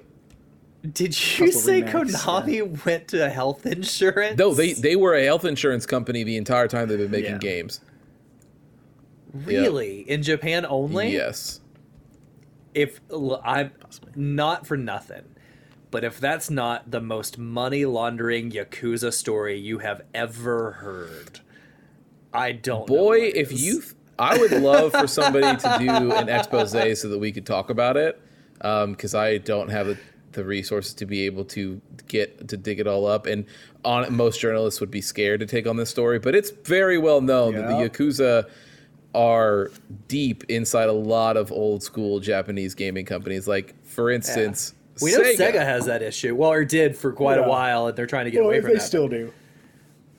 But- 0.84 0.94
Did 0.94 1.40
you 1.40 1.52
say 1.52 1.82
remakes, 1.82 2.24
Konami 2.24 2.86
went 2.86 3.08
to 3.10 3.30
health 3.30 3.66
insurance? 3.66 4.38
no, 4.38 4.54
they 4.54 4.74
they 4.74 4.96
were 4.96 5.16
a 5.16 5.24
health 5.24 5.46
insurance 5.46 5.86
company 5.86 6.24
the 6.24 6.38
entire 6.38 6.68
time 6.68 6.88
they've 6.90 6.98
been 7.00 7.10
making 7.12 7.32
Yeah. 7.34 7.38
games. 7.40 7.80
really 9.34 10.02
in 10.02 10.22
Japan 10.22 10.66
only. 10.68 11.12
Yes. 11.14 11.60
If 12.76 13.00
I'm 13.44 13.72
not 14.16 14.66
for 14.68 14.78
nothing, 14.78 15.24
but 15.92 16.04
if 16.04 16.20
that's 16.20 16.50
not 16.50 16.90
the 16.92 17.02
most 17.02 17.38
money 17.38 17.86
laundering 17.86 18.52
yakuza 18.52 19.14
story 19.14 19.58
you 19.60 19.80
have 19.80 20.02
ever 20.14 20.72
heard, 20.74 21.40
I 22.34 22.52
don't. 22.52 22.86
Boy, 22.88 23.20
what 23.30 23.36
if 23.36 23.52
you 23.60 23.82
I 24.20 24.38
would 24.38 24.52
love 24.52 24.92
for 24.92 25.08
somebody 25.08 25.58
to 25.62 25.78
do 25.80 26.12
an 26.12 26.30
expose 26.30 26.72
so 27.00 27.10
that 27.10 27.20
we 27.20 27.32
could 27.32 27.46
talk 27.46 27.70
about 27.72 27.98
it. 27.98 28.20
Um, 28.62 28.92
because 28.92 29.14
I 29.16 29.40
don't 29.40 29.70
have 29.70 29.88
the, 29.88 29.98
the 30.34 30.44
resources 30.44 30.94
to 30.96 31.06
be 31.06 31.26
able 31.26 31.46
to 31.46 31.82
get 32.08 32.48
to 32.48 32.58
dig 32.58 32.80
it 32.80 32.88
all 32.88 33.06
up. 33.06 33.26
And 33.26 33.46
on 33.86 34.14
most 34.16 34.40
journalists 34.40 34.80
would 34.80 34.92
be 34.92 35.02
scared 35.02 35.40
to 35.42 35.46
take 35.46 35.68
on 35.68 35.78
this 35.78 35.90
story, 35.90 36.20
but 36.20 36.36
it's 36.36 36.52
very 36.52 36.98
well 36.98 37.22
known 37.22 37.54
that 37.56 37.68
the 37.68 37.74
Yakuza 37.74 38.50
are 39.16 39.72
deep 40.08 40.44
inside 40.50 40.90
a 40.90 40.94
lot 40.94 41.38
of 41.38 41.52
old 41.52 41.84
school 41.84 42.20
Japanese 42.20 42.74
gaming 42.74 43.06
companies. 43.06 43.48
Like, 43.48 43.76
for 43.86 44.10
instance, 44.10 44.74
we 45.02 45.12
know 45.12 45.22
Sega. 45.22 45.54
has 45.54 45.86
that 45.86 46.02
issue, 46.02 46.36
well, 46.36 46.52
or 46.52 46.66
did 46.66 46.98
for 46.98 47.12
quite 47.12 47.38
a 47.38 47.44
while, 47.44 47.88
and 47.88 47.98
they're 47.98 48.08
trying 48.08 48.26
to 48.26 48.32
get 48.32 48.44
away 48.44 48.60
from 48.60 48.70
they 48.70 48.74
that. 48.74 48.80
They 48.80 48.86
still 48.86 49.08
but, 49.08 49.18
do. 49.18 49.34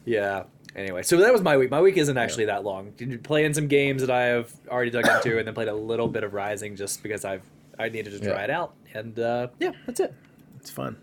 Yeah. 0.05 0.45
Anyway, 0.77 1.05
so 1.05 1.17
that 1.19 1.33
was 1.33 1.41
my 1.41 1.57
week. 1.57 1.71
My 1.71 1.81
week 1.81 1.97
isn't 1.97 2.19
actually 2.19 2.47
that 2.47 2.65
long. 2.65 2.93
Playing 3.23 3.55
some 3.55 3.69
games 3.69 4.01
that 4.01 4.11
I 4.11 4.23
have 4.23 4.53
already 4.69 4.91
dug 4.91 5.07
into, 5.07 5.39
and 5.39 5.47
then 5.47 5.55
played 5.55 5.69
a 5.69 5.75
little 5.75 6.09
bit 6.09 6.25
of 6.25 6.35
Rising 6.35 6.75
just 6.75 7.03
because 7.03 7.25
I've 7.25 7.43
I 7.79 7.89
needed 7.89 8.13
to 8.13 8.19
try 8.21 8.29
Yeah. 8.39 8.45
it 8.45 8.51
out, 8.51 8.75
and 8.95 9.19
uh, 9.19 9.49
yeah, 9.61 9.73
that's 9.87 10.01
it. 10.01 10.15
It's 10.61 10.71
fun. 10.71 10.97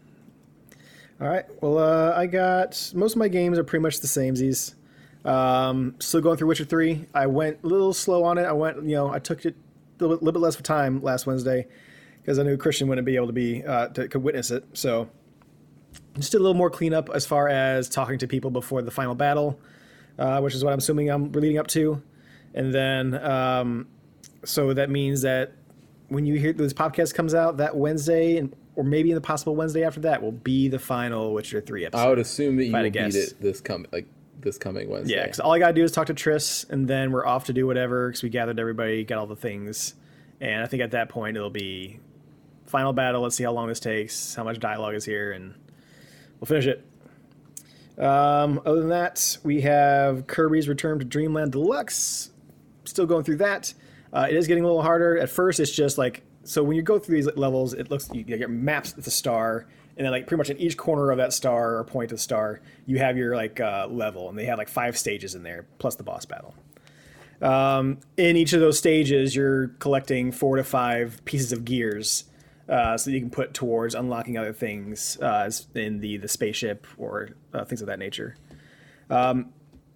All 1.19 1.27
right. 1.27 1.45
Well, 1.61 1.77
uh, 1.77 2.13
I 2.15 2.25
got 2.25 2.91
most 2.95 3.13
of 3.13 3.17
my 3.19 3.27
games 3.27 3.59
are 3.59 3.63
pretty 3.63 3.83
much 3.83 3.99
the 3.99 4.07
same. 4.07 4.35
These. 4.35 4.75
Um, 5.23 5.93
still 5.99 6.19
going 6.21 6.37
through 6.37 6.47
Witcher 6.47 6.65
Three. 6.65 7.05
I 7.13 7.27
went 7.27 7.59
a 7.63 7.67
little 7.67 7.93
slow 7.93 8.23
on 8.23 8.39
it. 8.39 8.43
I 8.43 8.53
went, 8.53 8.77
you 8.83 8.95
know, 8.95 9.11
I 9.13 9.19
took 9.19 9.45
it 9.45 9.53
a 9.53 10.03
little 10.03 10.17
bit, 10.17 10.23
little 10.23 10.39
bit 10.39 10.43
less 10.43 10.55
of 10.55 10.63
time 10.63 10.99
last 11.03 11.27
Wednesday 11.27 11.67
because 12.21 12.39
I 12.39 12.43
knew 12.43 12.57
Christian 12.57 12.87
wouldn't 12.87 13.05
be 13.05 13.15
able 13.17 13.27
to 13.27 13.33
be 13.33 13.63
uh, 13.63 13.89
to 13.89 14.07
could 14.07 14.23
witness 14.23 14.49
it. 14.49 14.65
So 14.73 15.09
just 16.17 16.31
did 16.31 16.39
a 16.39 16.41
little 16.41 16.55
more 16.57 16.71
cleanup 16.71 17.11
as 17.13 17.27
far 17.27 17.49
as 17.49 17.87
talking 17.87 18.17
to 18.17 18.27
people 18.27 18.49
before 18.49 18.81
the 18.81 18.89
final 18.89 19.13
battle, 19.13 19.59
uh, 20.17 20.39
which 20.41 20.55
is 20.55 20.63
what 20.63 20.73
I'm 20.73 20.79
assuming 20.79 21.09
I'm 21.09 21.31
leading 21.33 21.59
up 21.59 21.67
to, 21.67 22.01
and 22.55 22.73
then 22.73 23.13
um, 23.23 23.87
so 24.43 24.73
that 24.73 24.89
means 24.89 25.21
that 25.21 25.51
when 26.11 26.25
you 26.25 26.37
hear 26.37 26.51
this 26.51 26.73
podcast 26.73 27.13
comes 27.13 27.33
out 27.33 27.57
that 27.57 27.75
Wednesday, 27.75 28.35
and 28.35 28.53
or 28.75 28.83
maybe 28.83 29.11
in 29.11 29.15
the 29.15 29.21
possible 29.21 29.55
Wednesday 29.55 29.85
after 29.85 30.01
that, 30.01 30.21
will 30.21 30.33
be 30.33 30.67
the 30.67 30.77
final 30.77 31.33
Witcher 31.33 31.61
Three 31.61 31.85
episode. 31.85 32.03
I 32.03 32.09
would 32.09 32.19
assume 32.19 32.57
that 32.57 32.65
you 32.65 32.69
If 32.71 32.75
I 32.75 32.77
had 32.79 32.83
will 32.83 32.91
beat 32.91 33.15
it 33.15 33.41
this 33.41 33.61
coming 33.61 33.87
like 33.93 34.07
this 34.41 34.57
coming 34.57 34.89
Wednesday. 34.89 35.15
Yeah, 35.15 35.23
because 35.23 35.39
all 35.39 35.53
I 35.53 35.59
gotta 35.59 35.73
do 35.73 35.83
is 35.83 35.91
talk 35.91 36.07
to 36.07 36.13
Triss, 36.13 36.69
and 36.69 36.85
then 36.85 37.11
we're 37.11 37.25
off 37.25 37.45
to 37.45 37.53
do 37.53 37.65
whatever. 37.65 38.09
Because 38.09 38.23
we 38.23 38.29
gathered 38.29 38.59
everybody, 38.59 39.05
got 39.05 39.19
all 39.19 39.25
the 39.25 39.37
things, 39.37 39.95
and 40.41 40.61
I 40.61 40.67
think 40.67 40.83
at 40.83 40.91
that 40.91 41.07
point 41.07 41.37
it'll 41.37 41.49
be 41.49 41.99
final 42.65 42.91
battle. 42.91 43.21
Let's 43.21 43.37
see 43.37 43.45
how 43.45 43.53
long 43.53 43.69
this 43.69 43.79
takes, 43.79 44.35
how 44.35 44.43
much 44.43 44.59
dialogue 44.59 44.95
is 44.95 45.05
here, 45.05 45.31
and 45.31 45.53
we'll 46.41 46.47
finish 46.47 46.65
it. 46.67 46.85
Um, 47.97 48.61
other 48.65 48.79
than 48.79 48.89
that, 48.89 49.37
we 49.43 49.61
have 49.61 50.27
Kirby's 50.27 50.67
Return 50.67 50.99
to 50.99 51.05
Dreamland 51.05 51.53
Deluxe. 51.53 52.31
Still 52.83 53.05
going 53.05 53.23
through 53.23 53.37
that. 53.37 53.73
Uh, 54.13 54.27
it 54.29 54.35
is 54.35 54.47
getting 54.47 54.63
a 54.63 54.67
little 54.67 54.81
harder. 54.81 55.17
At 55.17 55.29
first, 55.29 55.59
it's 55.59 55.71
just 55.71 55.97
like 55.97 56.23
so 56.43 56.63
when 56.63 56.75
you 56.75 56.81
go 56.81 56.99
through 56.99 57.15
these 57.15 57.35
levels, 57.35 57.73
it 57.73 57.89
looks 57.89 58.09
you 58.13 58.23
get 58.23 58.49
maps 58.49 58.95
with 58.95 59.05
a 59.07 59.11
star, 59.11 59.67
and 59.95 60.05
then 60.05 60.11
like 60.11 60.27
pretty 60.27 60.39
much 60.39 60.49
in 60.49 60.57
each 60.57 60.77
corner 60.77 61.11
of 61.11 61.17
that 61.17 61.33
star 61.33 61.77
or 61.77 61.83
point 61.83 62.11
of 62.11 62.17
the 62.17 62.21
star, 62.21 62.61
you 62.85 62.97
have 62.97 63.17
your 63.17 63.35
like 63.35 63.59
uh, 63.59 63.87
level, 63.89 64.29
and 64.29 64.37
they 64.37 64.45
have 64.45 64.57
like 64.57 64.69
five 64.69 64.97
stages 64.97 65.35
in 65.35 65.43
there 65.43 65.65
plus 65.79 65.95
the 65.95 66.03
boss 66.03 66.25
battle. 66.25 66.55
Um, 67.41 67.99
in 68.17 68.37
each 68.37 68.53
of 68.53 68.59
those 68.59 68.77
stages, 68.77 69.35
you're 69.35 69.69
collecting 69.79 70.31
four 70.31 70.57
to 70.57 70.63
five 70.63 71.23
pieces 71.25 71.51
of 71.51 71.65
gears, 71.65 72.25
uh, 72.69 72.97
so 72.97 73.09
that 73.09 73.13
you 73.13 73.21
can 73.21 73.31
put 73.31 73.53
towards 73.53 73.95
unlocking 73.95 74.37
other 74.37 74.53
things 74.53 75.17
uh, 75.21 75.49
in 75.75 75.99
the 75.99 76.17
the 76.17 76.27
spaceship 76.27 76.87
or 76.97 77.29
uh, 77.53 77.65
things 77.65 77.81
of 77.81 77.87
that 77.87 77.99
nature. 77.99 78.35
Um, 79.09 79.53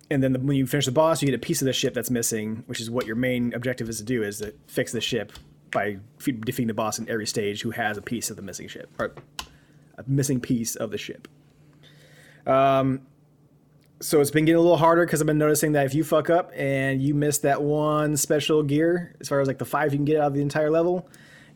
and 0.09 0.21
then 0.23 0.33
the, 0.33 0.39
when 0.39 0.57
you 0.57 0.67
finish 0.67 0.85
the 0.85 0.91
boss, 0.91 1.21
you 1.21 1.27
get 1.27 1.35
a 1.35 1.39
piece 1.39 1.61
of 1.61 1.65
the 1.65 1.73
ship 1.73 1.93
that's 1.93 2.11
missing, 2.11 2.63
which 2.67 2.79
is 2.79 2.89
what 2.89 3.05
your 3.05 3.15
main 3.15 3.53
objective 3.53 3.89
is 3.89 3.97
to 3.97 4.03
do: 4.03 4.23
is 4.23 4.39
to 4.39 4.53
fix 4.67 4.91
the 4.91 5.01
ship 5.01 5.31
by 5.71 5.97
fe- 6.19 6.31
defeating 6.33 6.67
the 6.67 6.73
boss 6.73 6.99
in 6.99 7.09
every 7.09 7.27
stage 7.27 7.61
who 7.61 7.71
has 7.71 7.97
a 7.97 8.01
piece 8.01 8.29
of 8.29 8.35
the 8.35 8.41
missing 8.41 8.67
ship 8.67 8.89
or 8.99 9.13
a 9.97 10.03
missing 10.07 10.39
piece 10.39 10.75
of 10.75 10.91
the 10.91 10.97
ship. 10.97 11.27
Um, 12.45 13.01
so 14.01 14.21
it's 14.21 14.31
been 14.31 14.45
getting 14.45 14.57
a 14.57 14.61
little 14.61 14.77
harder 14.77 15.05
because 15.05 15.21
I've 15.21 15.27
been 15.27 15.37
noticing 15.37 15.71
that 15.71 15.85
if 15.85 15.95
you 15.95 16.03
fuck 16.03 16.29
up 16.29 16.51
and 16.55 17.01
you 17.01 17.13
miss 17.13 17.39
that 17.39 17.61
one 17.61 18.17
special 18.17 18.61
gear, 18.61 19.15
as 19.19 19.29
far 19.29 19.39
as 19.39 19.47
like 19.47 19.57
the 19.57 19.65
five 19.65 19.93
you 19.93 19.97
can 19.97 20.05
get 20.05 20.19
out 20.19 20.27
of 20.27 20.33
the 20.33 20.41
entire 20.41 20.69
level, 20.69 21.07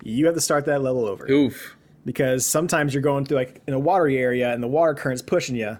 you 0.04 0.26
have 0.26 0.36
to 0.36 0.42
start 0.42 0.66
that 0.66 0.82
level 0.82 1.06
over 1.06 1.30
Oof. 1.30 1.76
because 2.06 2.46
sometimes 2.46 2.94
you're 2.94 3.04
going 3.04 3.26
through 3.26 3.38
like 3.38 3.62
in 3.68 3.74
a 3.74 3.80
watery 3.80 4.18
area 4.18 4.54
and 4.54 4.64
the 4.64 4.68
water 4.68 4.94
current's 4.94 5.22
pushing 5.22 5.56
you, 5.56 5.78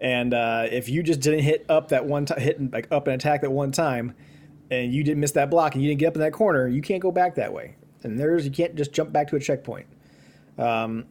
and 0.00 0.32
uh, 0.32 0.66
if 0.70 0.88
you 0.88 1.02
just 1.02 1.20
didn't 1.20 1.40
hit 1.40 1.66
up 1.68 1.88
that 1.88 2.06
one 2.06 2.26
time, 2.26 2.40
hit 2.40 2.72
like 2.72 2.88
up 2.90 3.06
and 3.06 3.14
attack 3.14 3.42
that 3.42 3.52
one 3.52 3.70
time, 3.70 4.14
and 4.70 4.92
you 4.92 5.04
didn't 5.04 5.20
miss 5.20 5.32
that 5.32 5.50
block 5.50 5.74
and 5.74 5.82
you 5.82 5.90
didn't 5.90 6.00
get 6.00 6.08
up 6.08 6.14
in 6.14 6.20
that 6.20 6.32
corner, 6.32 6.66
you 6.66 6.80
can't 6.80 7.02
go 7.02 7.12
back 7.12 7.34
that 7.34 7.52
way. 7.52 7.76
And 8.02 8.18
there's 8.18 8.44
you 8.44 8.50
can't 8.50 8.74
just 8.76 8.92
jump 8.92 9.12
back 9.12 9.28
to 9.28 9.36
a 9.36 9.40
checkpoint. 9.40 9.86
Um, 10.56 11.04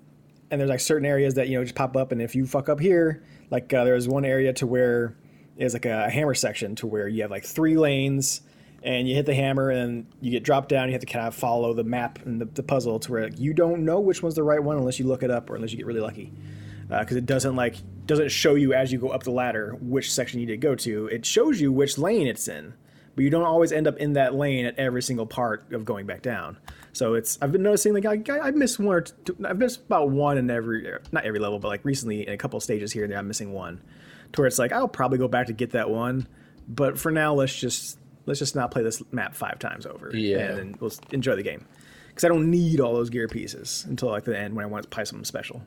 and 0.50 0.60
there's 0.60 0.70
like 0.70 0.80
certain 0.80 1.06
areas 1.06 1.36
that 1.36 1.48
you 1.48 1.58
know 1.58 1.64
just 1.64 1.76
pop 1.76 1.96
up, 1.96 2.12
and 2.12 2.22
if 2.22 2.36
you 2.36 2.48
fuck 2.48 2.68
up 2.68 2.80
here, 2.80 3.24
like 3.52 3.72
uh, 3.74 3.84
there 3.84 3.94
was 3.94 4.08
one 4.08 4.26
area 4.26 4.54
to 4.54 4.66
where 4.66 5.16
it's 5.58 5.74
like 5.74 5.86
a 5.86 6.10
hammer 6.10 6.34
section 6.34 6.76
to 6.78 6.88
where 6.88 7.08
you 7.08 7.22
have 7.22 7.32
like 7.32 7.44
three 7.44 7.78
lanes 7.78 8.42
and 8.82 9.10
you 9.10 9.16
hit 9.16 9.26
the 9.26 9.36
hammer 9.36 9.70
and 9.70 10.08
you 10.22 10.32
get 10.32 10.44
dropped 10.44 10.70
down. 10.70 10.88
You 10.88 10.94
have 10.94 11.02
to 11.02 11.08
kind 11.08 11.28
of 11.28 11.36
follow 11.36 11.74
the 11.74 11.84
map 11.84 12.26
and 12.26 12.40
the, 12.40 12.46
the 12.46 12.64
puzzle 12.64 12.98
to 13.00 13.12
where 13.12 13.24
like, 13.26 13.38
you 13.38 13.54
don't 13.54 13.84
know 13.84 14.00
which 14.00 14.24
one's 14.24 14.36
the 14.36 14.44
right 14.44 14.64
one 14.64 14.78
unless 14.78 15.00
you 15.00 15.06
look 15.06 15.22
it 15.22 15.30
up 15.30 15.50
or 15.50 15.56
unless 15.56 15.72
you 15.72 15.78
get 15.78 15.86
really 15.86 16.00
lucky. 16.00 16.32
Because 16.88 17.18
it 17.18 17.26
doesn't 17.26 17.58
like 17.58 17.76
doesn't 18.10 18.30
show 18.30 18.56
you 18.56 18.74
as 18.74 18.92
you 18.92 18.98
go 18.98 19.10
up 19.10 19.22
the 19.22 19.32
ladder 19.32 19.78
which 19.80 20.12
section 20.12 20.40
you 20.40 20.48
need 20.48 20.54
to 20.54 20.58
go 20.58 20.74
to. 20.74 21.06
It 21.08 21.28
shows 21.28 21.62
you 21.62 21.72
which 21.72 22.00
lane 22.00 22.26
it's 22.26 22.48
in, 22.48 22.74
but 23.16 23.24
you 23.24 23.30
don't 23.30 23.46
always 23.46 23.72
end 23.72 23.86
up 23.86 23.98
in 23.98 24.14
that 24.14 24.34
lane 24.34 24.66
at 24.66 24.80
every 24.80 25.04
single 25.04 25.28
part 25.28 25.72
of 25.72 25.86
going 25.86 26.08
back 26.08 26.24
down. 26.24 26.58
So 26.92 27.14
it's 27.14 27.38
I've 27.40 27.52
been 27.52 27.62
noticing 27.62 27.94
like 27.94 28.28
I, 28.30 28.40
I 28.40 28.50
missed 28.50 28.80
one 28.80 28.96
or 28.96 29.02
two, 29.02 29.38
I've 29.46 29.60
missed 29.60 29.82
about 29.86 30.10
one 30.10 30.40
in 30.40 30.50
every 30.50 30.92
not 31.12 31.24
every 31.24 31.40
level, 31.40 31.60
but 31.60 31.68
like 31.68 31.86
recently 31.86 32.28
in 32.28 32.34
a 32.34 32.38
couple 32.38 32.60
stages 32.60 32.92
here 32.92 33.04
and 33.04 33.12
there 33.12 33.20
I'm 33.20 33.28
missing 33.28 33.54
one, 33.54 33.80
to 34.34 34.42
where 34.42 34.48
it's 34.48 34.58
like 34.58 34.72
I'll 34.72 34.88
probably 34.88 35.20
go 35.20 35.28
back 35.28 35.46
to 35.48 35.54
get 35.54 35.72
that 35.72 35.92
one, 35.92 36.28
but 36.68 36.98
for 37.00 37.12
now 37.12 37.36
let's 37.36 37.56
just 37.56 38.00
let's 38.26 38.40
just 38.40 38.56
not 38.56 38.72
play 38.72 38.82
this 38.82 39.04
map 39.12 39.36
five 39.36 39.60
times 39.60 39.86
over. 39.86 40.10
Yeah. 40.16 40.40
and 40.40 40.58
then 40.58 40.76
we'll 40.80 40.94
enjoy 41.12 41.36
the 41.36 41.44
game 41.44 41.68
because 42.08 42.24
I 42.24 42.28
don't 42.30 42.50
need 42.50 42.80
all 42.80 42.96
those 42.96 43.12
gear 43.12 43.28
pieces 43.28 43.86
until 43.88 44.10
like 44.10 44.24
the 44.24 44.38
end 44.38 44.56
when 44.56 44.66
I 44.66 44.68
want 44.68 44.82
to 44.82 44.90
play 44.90 45.06
something 45.06 45.26
special. 45.26 45.62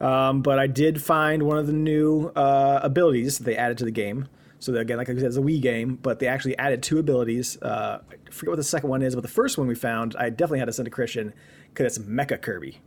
Um, 0.00 0.42
but 0.42 0.58
I 0.58 0.66
did 0.66 1.02
find 1.02 1.42
one 1.42 1.58
of 1.58 1.66
the 1.66 1.72
new 1.72 2.28
uh, 2.34 2.80
abilities 2.82 3.38
that 3.38 3.44
they 3.44 3.56
added 3.56 3.78
to 3.78 3.84
the 3.84 3.90
game. 3.90 4.28
So 4.58 4.74
again, 4.74 4.98
like 4.98 5.08
I 5.08 5.14
said, 5.14 5.24
it's 5.24 5.36
a 5.36 5.40
Wii 5.40 5.60
game, 5.60 5.96
but 5.96 6.18
they 6.18 6.26
actually 6.26 6.56
added 6.58 6.82
two 6.82 6.98
abilities. 6.98 7.60
Uh, 7.60 8.00
I 8.10 8.30
forget 8.30 8.50
what 8.50 8.56
the 8.56 8.64
second 8.64 8.90
one 8.90 9.02
is, 9.02 9.14
but 9.14 9.22
the 9.22 9.28
first 9.28 9.56
one 9.56 9.66
we 9.66 9.74
found, 9.74 10.16
I 10.18 10.30
definitely 10.30 10.58
had 10.58 10.66
to 10.66 10.72
send 10.72 10.86
to 10.86 10.90
Christian 10.90 11.32
because 11.68 11.96
it's 11.96 12.06
Mecha 12.06 12.40
Kirby, 12.40 12.80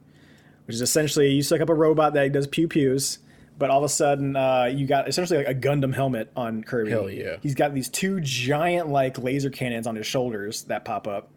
which 0.66 0.76
is 0.76 0.82
essentially 0.82 1.32
you 1.32 1.41
suck 1.41 1.61
up 1.61 1.70
a 1.70 1.74
robot 1.74 2.14
that 2.14 2.32
does 2.32 2.45
pew 2.45 2.68
pews, 2.68 3.20
but 3.57 3.72
all 3.72 3.80
of 3.80 3.84
a 3.84 3.89
sudden 3.89 4.36
uh, 4.36 4.66
you 4.66 4.86
got 4.86 5.07
essentially 5.07 5.43
like 5.43 5.47
a 5.47 5.59
Gundam 5.59 5.95
helmet 5.95 6.32
on 6.36 6.64
Kirby. 6.64 6.91
Hell 6.91 7.09
yeah. 7.09 7.38
He's 7.41 7.55
got 7.55 7.74
these 7.74 7.89
two 7.89 8.22
giant 8.22 8.89
like 8.89 9.18
laser 9.18 9.49
cannons 9.49 9.88
on 9.88 9.95
his 9.95 10.05
shoulders 10.05 10.64
that 10.64 10.86
pop 10.86 11.07
up 11.07 11.32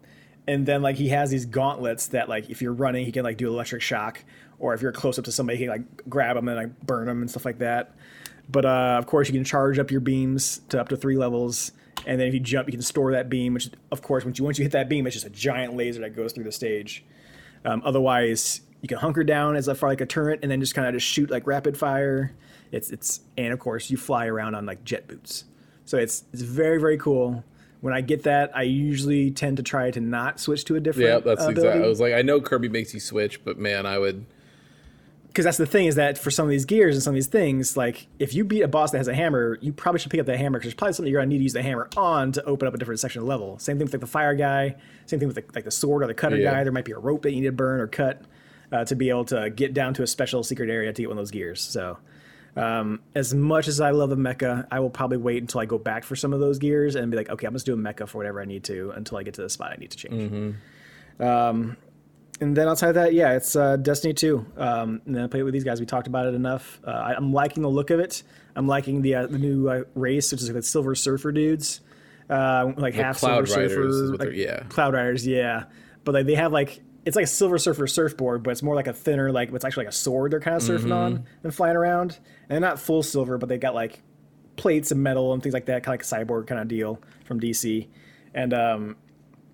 and 0.47 0.65
then 0.65 0.81
like 0.81 0.95
he 0.95 1.09
has 1.09 1.29
these 1.29 1.45
gauntlets 1.45 2.07
that 2.07 2.29
like 2.29 2.49
if 2.49 2.61
you're 2.61 2.73
running 2.73 3.05
he 3.05 3.11
can 3.11 3.23
like 3.23 3.37
do 3.37 3.47
electric 3.47 3.81
shock 3.81 4.23
or 4.59 4.73
if 4.73 4.81
you're 4.81 4.91
close 4.91 5.19
up 5.19 5.25
to 5.25 5.31
somebody 5.31 5.57
he 5.57 5.65
can 5.65 5.71
like 5.71 6.09
grab 6.09 6.35
them 6.35 6.47
and 6.47 6.57
like 6.57 6.81
burn 6.85 7.05
them 7.05 7.21
and 7.21 7.29
stuff 7.29 7.45
like 7.45 7.59
that 7.59 7.93
But 8.49 8.65
uh, 8.65 8.95
of 8.97 9.07
course, 9.07 9.27
you 9.27 9.33
can 9.33 9.43
charge 9.43 9.77
up 9.77 9.91
your 9.91 9.99
beams 9.99 10.61
to 10.69 10.79
up 10.79 10.89
to 10.89 10.97
three 10.97 11.17
levels, 11.17 11.71
and 12.05 12.19
then 12.19 12.27
if 12.27 12.33
you 12.33 12.39
jump, 12.39 12.67
you 12.67 12.71
can 12.71 12.81
store 12.81 13.11
that 13.11 13.29
beam. 13.29 13.53
Which, 13.53 13.69
of 13.91 14.01
course, 14.01 14.23
once 14.23 14.39
you 14.39 14.45
once 14.45 14.57
you 14.57 14.63
hit 14.63 14.71
that 14.71 14.87
beam, 14.87 15.05
it's 15.05 15.15
just 15.15 15.25
a 15.25 15.29
giant 15.29 15.75
laser 15.75 16.01
that 16.01 16.15
goes 16.15 16.31
through 16.31 16.45
the 16.45 16.51
stage. 16.51 17.03
Um, 17.65 17.81
otherwise, 17.83 18.61
you 18.81 18.87
can 18.87 18.99
hunker 18.99 19.23
down 19.23 19.55
as 19.55 19.67
a 19.67 19.75
for 19.75 19.89
like 19.89 20.01
a 20.01 20.05
turret, 20.05 20.39
and 20.43 20.51
then 20.51 20.61
just 20.61 20.75
kind 20.75 20.87
of 20.87 20.93
just 20.93 21.05
shoot 21.05 21.29
like 21.29 21.45
rapid 21.45 21.77
fire. 21.77 22.33
It's 22.71 22.89
it's 22.89 23.19
and 23.37 23.51
of 23.51 23.59
course 23.59 23.89
you 23.89 23.97
fly 23.97 24.27
around 24.27 24.55
on 24.55 24.65
like 24.65 24.83
jet 24.85 25.07
boots, 25.07 25.43
so 25.83 25.97
it's 25.97 26.23
it's 26.31 26.41
very 26.41 26.79
very 26.79 26.97
cool. 26.97 27.43
When 27.81 27.93
I 27.93 28.01
get 28.01 28.23
that, 28.23 28.55
I 28.55 28.63
usually 28.63 29.29
tend 29.29 29.57
to 29.57 29.63
try 29.63 29.91
to 29.91 29.99
not 29.99 30.39
switch 30.39 30.65
to 30.65 30.75
a 30.75 30.79
different. 30.79 31.09
Yeah, 31.09 31.19
that's 31.19 31.45
uh, 31.45 31.49
exactly. 31.49 31.83
I 31.83 31.87
was 31.87 31.99
like, 31.99 32.13
I 32.13 32.21
know 32.21 32.39
Kirby 32.41 32.69
makes 32.69 32.93
you 32.93 32.99
switch, 33.01 33.43
but 33.43 33.59
man, 33.59 33.85
I 33.85 33.99
would. 33.99 34.25
Because 35.37 35.45
that's 35.45 35.57
the 35.57 35.67
thing 35.67 35.85
is 35.85 35.93
that 35.93 36.17
for 36.17 36.31
some 36.31 36.47
of 36.47 36.49
these 36.49 36.65
gears 36.65 36.95
and 36.95 37.03
some 37.03 37.11
of 37.11 37.15
these 37.15 37.27
things, 37.27 37.77
like 37.77 38.07
if 38.17 38.33
you 38.33 38.43
beat 38.43 38.63
a 38.63 38.67
boss 38.67 38.89
that 38.89 38.97
has 38.97 39.07
a 39.07 39.13
hammer, 39.13 39.59
you 39.61 39.71
probably 39.71 39.99
should 39.99 40.09
pick 40.09 40.19
up 40.19 40.25
that 40.25 40.39
hammer 40.39 40.57
because 40.57 40.69
there's 40.69 40.73
probably 40.73 40.93
something 40.93 41.11
you're 41.11 41.21
gonna 41.21 41.29
need 41.29 41.37
to 41.37 41.43
use 41.43 41.53
the 41.53 41.61
hammer 41.61 41.87
on 41.95 42.31
to 42.31 42.43
open 42.45 42.67
up 42.67 42.73
a 42.73 42.77
different 42.79 42.99
section 42.99 43.19
of 43.21 43.25
the 43.27 43.29
level. 43.29 43.59
Same 43.59 43.77
thing 43.77 43.85
with 43.85 43.93
like 43.93 44.01
the 44.01 44.07
fire 44.07 44.33
guy. 44.33 44.77
Same 45.05 45.19
thing 45.19 45.27
with 45.27 45.35
the, 45.35 45.43
like 45.53 45.63
the 45.63 45.69
sword 45.69 46.01
or 46.01 46.07
the 46.07 46.15
cutter 46.15 46.37
Yeah. 46.37 46.53
guy. 46.53 46.63
There 46.63 46.71
might 46.71 46.85
be 46.85 46.93
a 46.93 46.97
rope 46.97 47.21
that 47.21 47.33
you 47.33 47.41
need 47.41 47.45
to 47.45 47.51
burn 47.51 47.79
or 47.79 47.85
cut 47.85 48.23
uh, 48.71 48.83
to 48.85 48.95
be 48.95 49.09
able 49.09 49.25
to 49.25 49.51
get 49.51 49.75
down 49.75 49.93
to 49.93 50.01
a 50.01 50.07
special 50.07 50.43
secret 50.43 50.71
area 50.71 50.91
to 50.91 50.99
get 51.03 51.07
one 51.07 51.19
of 51.19 51.21
those 51.21 51.29
gears. 51.29 51.61
So. 51.61 51.99
Um, 52.55 53.01
as 53.13 53.35
much 53.35 53.67
as 53.67 53.79
I 53.79 53.91
love 53.91 54.09
the 54.09 54.15
mecha, 54.15 54.65
I 54.71 54.79
will 54.79 54.89
probably 54.89 55.17
wait 55.17 55.43
until 55.43 55.61
I 55.61 55.65
go 55.65 55.77
back 55.77 56.03
for 56.03 56.15
some 56.15 56.33
of 56.33 56.39
those 56.39 56.57
gears 56.57 56.95
and 56.95 57.11
be 57.11 57.15
like, 57.17 57.29
okay, 57.29 57.45
I'm 57.45 57.53
just 57.53 57.67
doing 57.67 57.81
mecha 57.81 58.07
for 58.07 58.17
whatever 58.17 58.41
I 58.41 58.45
need 58.45 58.63
to 58.63 58.89
until 58.95 59.19
I 59.19 59.21
get 59.21 59.35
to 59.35 59.43
the 59.43 59.49
spot 59.51 59.73
I 59.73 59.75
need 59.75 59.91
to 59.91 59.97
change. 59.97 60.55
Um, 61.19 61.77
and 62.39 62.55
then 62.55 62.67
outside 62.67 62.89
of 62.89 62.95
that, 62.95 63.13
yeah, 63.13 63.33
it's 63.33 63.55
uh, 63.55 63.77
Destiny 63.77 64.13
2. 64.13 64.45
Um, 64.57 65.01
and 65.05 65.15
then 65.15 65.23
I 65.23 65.27
played 65.27 65.41
it 65.41 65.43
with 65.43 65.53
these 65.53 65.63
guys. 65.63 65.79
We 65.79 65.85
talked 65.85 66.07
about 66.07 66.25
it 66.27 66.33
enough. 66.35 66.79
Uh, 66.85 66.91
I, 66.91 67.13
I'm 67.15 67.33
liking 67.33 67.63
the 67.63 67.69
look 67.69 67.89
of 67.89 67.99
it. 67.99 68.23
I'm 68.55 68.67
liking 68.67 69.01
the 69.01 69.15
uh, 69.15 69.27
the 69.27 69.37
new 69.39 69.69
uh, 69.69 69.83
race, 69.95 70.31
which 70.31 70.41
is 70.41 70.47
like 70.49 70.55
the 70.55 70.63
Silver 70.63 70.95
Surfer 70.95 71.31
dudes, 71.31 71.81
uh, 72.29 72.71
like 72.75 72.93
half 72.95 73.19
Cloud 73.19 73.47
Silver 73.47 73.61
Riders 73.61 73.95
Surfer, 74.11 74.25
like, 74.25 74.35
yeah. 74.35 74.59
Cloud 74.69 74.93
Riders, 74.93 75.25
yeah. 75.27 75.65
But 76.03 76.15
like 76.15 76.25
they 76.25 76.35
have 76.35 76.51
like 76.51 76.81
it's 77.05 77.15
like 77.15 77.25
a 77.25 77.27
Silver 77.27 77.57
Surfer 77.57 77.87
surfboard, 77.87 78.43
but 78.43 78.51
it's 78.51 78.63
more 78.63 78.75
like 78.75 78.87
a 78.87 78.93
thinner, 78.93 79.31
like 79.31 79.51
it's 79.53 79.63
actually 79.63 79.85
like 79.85 79.93
a 79.93 79.95
sword 79.95 80.31
they're 80.31 80.39
kind 80.39 80.55
of 80.57 80.63
surfing 80.63 80.93
on 80.93 81.13
Mm-hmm. 81.19 81.23
and 81.43 81.55
flying 81.55 81.75
around. 81.75 82.17
And 82.49 82.49
they're 82.49 82.59
not 82.59 82.79
full 82.79 83.01
silver, 83.03 83.37
but 83.37 83.47
they 83.49 83.57
got 83.57 83.75
like 83.75 84.01
plates 84.57 84.91
of 84.91 84.97
metal 84.97 85.33
and 85.33 85.41
things 85.41 85.53
like 85.53 85.65
that, 85.67 85.83
kind 85.83 85.99
of 85.99 86.11
like 86.11 86.25
a 86.25 86.25
cyborg 86.25 86.47
kind 86.47 86.59
of 86.59 86.67
deal 86.67 86.99
from 87.25 87.39
DC. 87.39 87.87
And 88.33 88.53
um, 88.53 88.95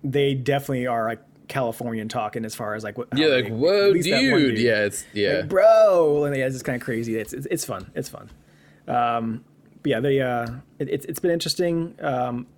they 0.02 0.34
definitely 0.34 0.86
are 0.86 1.06
like 1.06 1.20
Californian 1.54 2.08
talking 2.08 2.44
as 2.44 2.52
far 2.52 2.74
as 2.74 2.82
like 2.82 2.98
what. 2.98 3.08
Yeah, 3.16 3.28
like 3.28 3.44
at 3.46 3.52
whoa, 3.52 3.92
one 3.92 4.02
dude. 4.02 4.58
Yeah, 4.58 4.86
it's 4.86 5.04
yeah. 5.12 5.34
like, 5.34 5.48
bro, 5.48 6.24
and 6.24 6.36
yeah, 6.36 6.46
it's 6.46 6.56
just 6.56 6.64
kind 6.64 6.74
of 6.74 6.82
crazy. 6.84 7.16
It's, 7.16 7.32
it's 7.32 7.46
it's 7.46 7.64
fun. 7.64 7.88
It's 7.94 8.08
fun. 8.08 8.28
Um, 8.88 9.44
but 9.80 9.90
yeah, 9.90 10.00
they 10.00 10.20
uh, 10.20 10.46
it, 10.80 10.88
it's 10.88 11.06
it's 11.06 11.20
been 11.20 11.30
interesting. 11.30 11.94
Um, 12.00 12.48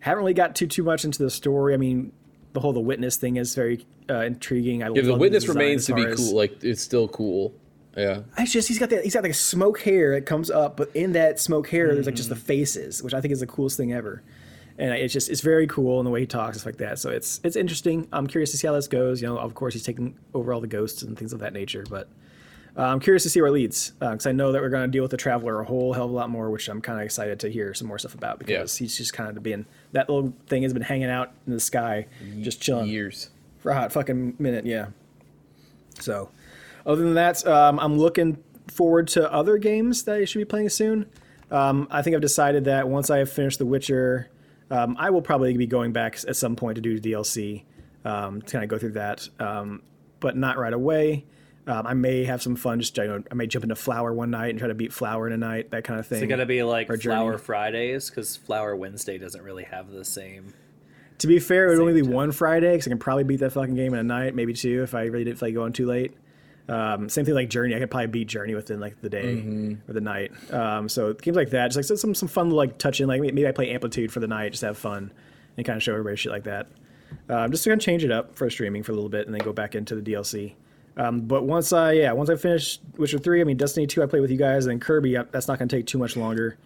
haven't 0.00 0.22
really 0.22 0.34
got 0.34 0.54
too 0.54 0.66
too 0.66 0.82
much 0.82 1.06
into 1.06 1.22
the 1.22 1.30
story. 1.30 1.72
I 1.72 1.78
mean, 1.78 2.12
the 2.52 2.60
whole 2.60 2.74
the 2.74 2.80
witness 2.80 3.16
thing 3.16 3.36
is 3.36 3.54
very 3.54 3.86
uh, 4.10 4.20
intriguing. 4.20 4.82
I 4.82 4.90
yeah, 4.90 5.00
the 5.00 5.14
witness 5.14 5.44
design 5.44 5.56
remains 5.56 5.86
to 5.86 5.94
be 5.94 6.04
as- 6.04 6.18
cool. 6.18 6.36
Like 6.36 6.62
it's 6.62 6.82
still 6.82 7.08
cool. 7.08 7.54
Yeah. 7.96 8.20
It's 8.38 8.52
just 8.52 8.68
he's 8.68 8.78
got 8.78 8.90
that 8.90 9.02
he's 9.02 9.14
got 9.14 9.22
like 9.22 9.32
a 9.32 9.34
smoke 9.34 9.80
hair 9.80 10.14
that 10.14 10.26
comes 10.26 10.50
up, 10.50 10.76
but 10.76 10.94
in 10.94 11.12
that 11.12 11.40
smoke 11.40 11.70
hair 11.70 11.92
there's 11.94 12.06
like 12.06 12.14
just 12.14 12.28
the 12.28 12.36
faces, 12.36 13.02
which 13.02 13.14
I 13.14 13.20
think 13.22 13.32
is 13.32 13.40
the 13.40 13.46
coolest 13.46 13.78
thing 13.78 13.94
ever. 13.94 14.22
And 14.80 14.94
it's 14.94 15.12
just 15.12 15.28
it's 15.28 15.42
very 15.42 15.66
cool 15.66 16.00
in 16.00 16.04
the 16.04 16.10
way 16.10 16.20
he 16.20 16.26
talks 16.26 16.56
stuff 16.56 16.66
like 16.66 16.78
that. 16.78 16.98
So 16.98 17.10
it's 17.10 17.40
it's 17.44 17.54
interesting. 17.54 18.08
I'm 18.12 18.26
curious 18.26 18.50
to 18.52 18.56
see 18.56 18.66
how 18.66 18.72
this 18.72 18.88
goes. 18.88 19.20
You 19.20 19.28
know, 19.28 19.38
of 19.38 19.54
course 19.54 19.74
he's 19.74 19.84
taking 19.84 20.16
over 20.34 20.52
all 20.52 20.60
the 20.60 20.66
ghosts 20.66 21.02
and 21.02 21.16
things 21.18 21.32
of 21.32 21.40
that 21.40 21.52
nature, 21.52 21.84
but 21.88 22.08
uh, 22.76 22.84
I'm 22.84 23.00
curious 23.00 23.24
to 23.24 23.30
see 23.30 23.40
where 23.40 23.48
it 23.48 23.52
leads 23.52 23.90
because 24.00 24.26
I 24.26 24.32
know 24.32 24.52
that 24.52 24.62
we're 24.62 24.70
going 24.70 24.84
to 24.84 24.88
deal 24.90 25.02
with 25.02 25.10
the 25.10 25.16
traveler 25.16 25.60
a 25.60 25.64
whole 25.64 25.92
hell 25.92 26.06
of 26.06 26.10
a 26.12 26.14
lot 26.14 26.30
more, 26.30 26.50
which 26.50 26.68
I'm 26.68 26.80
kind 26.80 26.98
of 26.98 27.04
excited 27.04 27.40
to 27.40 27.50
hear 27.50 27.74
some 27.74 27.88
more 27.88 27.98
stuff 27.98 28.14
about 28.14 28.38
because 28.38 28.76
he's 28.76 28.96
just 28.96 29.12
kind 29.12 29.36
of 29.36 29.42
been 29.42 29.66
that 29.92 30.08
little 30.08 30.32
thing 30.46 30.62
has 30.62 30.72
been 30.72 30.82
hanging 30.82 31.10
out 31.10 31.32
in 31.46 31.52
the 31.52 31.60
sky, 31.60 32.06
just 32.40 32.62
chilling 32.62 32.88
Years. 32.88 33.30
for 33.58 33.70
a 33.70 33.74
hot 33.74 33.92
fucking 33.92 34.36
minute, 34.38 34.64
yeah. 34.64 34.86
So, 35.98 36.30
other 36.86 37.02
than 37.02 37.14
that, 37.14 37.46
um, 37.46 37.78
I'm 37.80 37.98
looking 37.98 38.42
forward 38.68 39.08
to 39.08 39.30
other 39.30 39.58
games 39.58 40.04
that 40.04 40.16
I 40.16 40.24
should 40.24 40.38
be 40.38 40.44
playing 40.46 40.70
soon. 40.70 41.06
Um, 41.50 41.88
I 41.90 42.00
think 42.00 42.14
I've 42.14 42.22
decided 42.22 42.64
that 42.64 42.88
once 42.88 43.10
I 43.10 43.18
have 43.18 43.30
finished 43.30 43.58
The 43.58 43.66
Witcher, 43.66 44.29
um, 44.70 44.96
I 44.98 45.10
will 45.10 45.22
probably 45.22 45.56
be 45.56 45.66
going 45.66 45.92
back 45.92 46.18
at 46.26 46.36
some 46.36 46.56
point 46.56 46.76
to 46.76 46.80
do 46.80 46.98
DLC 47.00 47.64
um, 48.04 48.42
to 48.42 48.52
kind 48.52 48.64
of 48.64 48.70
go 48.70 48.78
through 48.78 48.92
that, 48.92 49.28
um, 49.38 49.82
but 50.20 50.36
not 50.36 50.58
right 50.58 50.72
away. 50.72 51.26
Um, 51.66 51.86
I 51.86 51.94
may 51.94 52.24
have 52.24 52.42
some 52.42 52.56
fun. 52.56 52.80
Just 52.80 52.96
you 52.96 53.06
know, 53.06 53.22
I 53.30 53.34
may 53.34 53.46
jump 53.46 53.64
into 53.64 53.76
Flower 53.76 54.12
one 54.12 54.30
night 54.30 54.50
and 54.50 54.58
try 54.58 54.68
to 54.68 54.74
beat 54.74 54.92
Flower 54.92 55.26
in 55.26 55.32
a 55.32 55.36
night, 55.36 55.70
that 55.70 55.84
kind 55.84 56.00
of 56.00 56.06
thing. 56.06 56.18
Is 56.18 56.22
it 56.22 56.28
gonna 56.28 56.46
be 56.46 56.62
like 56.62 56.88
Or 56.88 56.96
Journey. 56.96 57.16
Flower 57.16 57.38
Fridays? 57.38 58.08
Because 58.08 58.36
Flower 58.36 58.74
Wednesday 58.74 59.18
doesn't 59.18 59.42
really 59.42 59.64
have 59.64 59.90
the 59.90 60.04
same. 60.04 60.54
To 61.18 61.26
be 61.26 61.38
fair, 61.38 61.66
it 61.66 61.70
would 61.76 61.80
only 61.80 62.00
be 62.00 62.02
time. 62.02 62.12
one 62.12 62.32
Friday 62.32 62.72
because 62.72 62.86
I 62.86 62.90
can 62.90 62.98
probably 62.98 63.24
beat 63.24 63.40
that 63.40 63.52
fucking 63.52 63.74
game 63.74 63.92
in 63.92 64.00
a 64.00 64.02
night, 64.04 64.34
maybe 64.34 64.54
two 64.54 64.82
if 64.82 64.94
I 64.94 65.02
really 65.04 65.24
didn't 65.24 65.38
feel 65.38 65.48
like 65.48 65.54
going 65.54 65.72
too 65.74 65.86
late. 65.86 66.14
Um, 66.68 67.08
same 67.08 67.24
thing 67.24 67.34
like 67.34 67.50
Journey, 67.50 67.74
I 67.74 67.78
could 67.80 67.90
probably 67.90 68.06
beat 68.06 68.28
Journey 68.28 68.54
within 68.54 68.78
like 68.78 69.00
the 69.00 69.08
day 69.08 69.76
or 69.88 69.92
the 69.92 70.00
night. 70.00 70.30
Um, 70.52 70.88
so 70.88 71.12
games 71.14 71.36
like 71.36 71.50
that, 71.50 71.72
just 71.72 71.90
like 71.90 71.98
some 71.98 72.14
some 72.14 72.28
fun 72.28 72.50
like 72.50 72.78
touch 72.78 73.00
in, 73.00 73.08
like 73.08 73.20
maybe 73.20 73.46
I 73.46 73.52
play 73.52 73.70
Amplitude 73.70 74.12
for 74.12 74.20
the 74.20 74.28
night, 74.28 74.52
just 74.52 74.62
have 74.62 74.78
fun 74.78 75.12
and 75.56 75.66
kind 75.66 75.76
of 75.76 75.82
show 75.82 75.92
everybody 75.92 76.16
shit 76.16 76.30
like 76.30 76.44
that. 76.44 76.68
Um, 77.28 77.36
I'm 77.36 77.50
just 77.50 77.64
going 77.64 77.78
to 77.78 77.84
kind 77.84 77.96
of 77.96 78.02
change 78.02 78.04
it 78.04 78.12
up 78.12 78.36
for 78.36 78.48
streaming 78.50 78.82
for 78.82 78.92
a 78.92 78.94
little 78.94 79.10
bit 79.10 79.26
and 79.26 79.34
then 79.34 79.42
go 79.42 79.52
back 79.52 79.74
into 79.74 79.96
the 79.96 80.12
DLC. 80.12 80.54
Um, 80.96 81.22
but 81.22 81.44
once 81.44 81.72
I 81.72 81.92
yeah 81.92 82.12
once 82.12 82.30
I 82.30 82.36
finish 82.36 82.78
Witcher 82.96 83.18
three, 83.18 83.40
I 83.40 83.44
mean 83.44 83.56
Destiny 83.56 83.86
two, 83.86 84.02
I 84.02 84.06
play 84.06 84.20
with 84.20 84.30
you 84.30 84.36
guys, 84.36 84.66
and 84.66 84.72
then 84.72 84.80
Kirby, 84.80 85.16
uh, 85.16 85.24
that's 85.30 85.48
not 85.48 85.58
going 85.58 85.68
to 85.68 85.76
take 85.76 85.86
too 85.86 85.98
much 85.98 86.16
longer. 86.16 86.58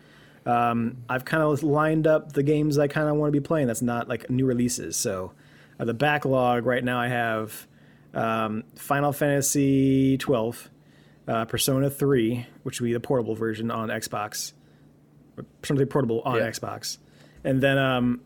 Um, 0.47 0.99
I've 1.09 1.25
kind 1.25 1.43
of 1.43 1.63
lined 1.63 2.07
up 2.07 2.33
the 2.33 2.43
games 2.43 2.79
I 2.79 2.89
kind 2.89 3.09
of 3.09 3.17
want 3.17 3.33
to 3.33 3.41
be 3.41 3.45
playing. 3.45 3.67
That's 3.67 3.83
not 3.83 4.09
like 4.09 4.29
new 4.29 4.45
releases. 4.45 4.97
So 4.97 5.33
uh, 5.79 5.85
the 5.85 5.95
backlog 5.95 6.67
right 6.67 6.85
now 6.85 6.99
I 6.99 7.09
have 7.09 7.67
um, 8.15 8.65
Final 8.77 9.13
Fantasy 9.13 10.17
twelve, 10.19 10.71
uh, 11.29 11.45
Persona 11.47 11.91
three, 11.91 12.47
which 12.63 12.81
would 12.81 12.87
be 12.87 12.93
the 12.93 13.01
portable 13.01 13.35
version 13.35 13.71
on 13.71 13.89
Xbox, 13.89 14.53
Persona 15.63 15.79
3 15.79 15.87
portable 15.87 16.23
on 16.25 16.37
Yeah. 16.37 16.51
Xbox, 16.51 16.99
and 17.43 17.61
then 17.61 17.79
um, 17.79 18.21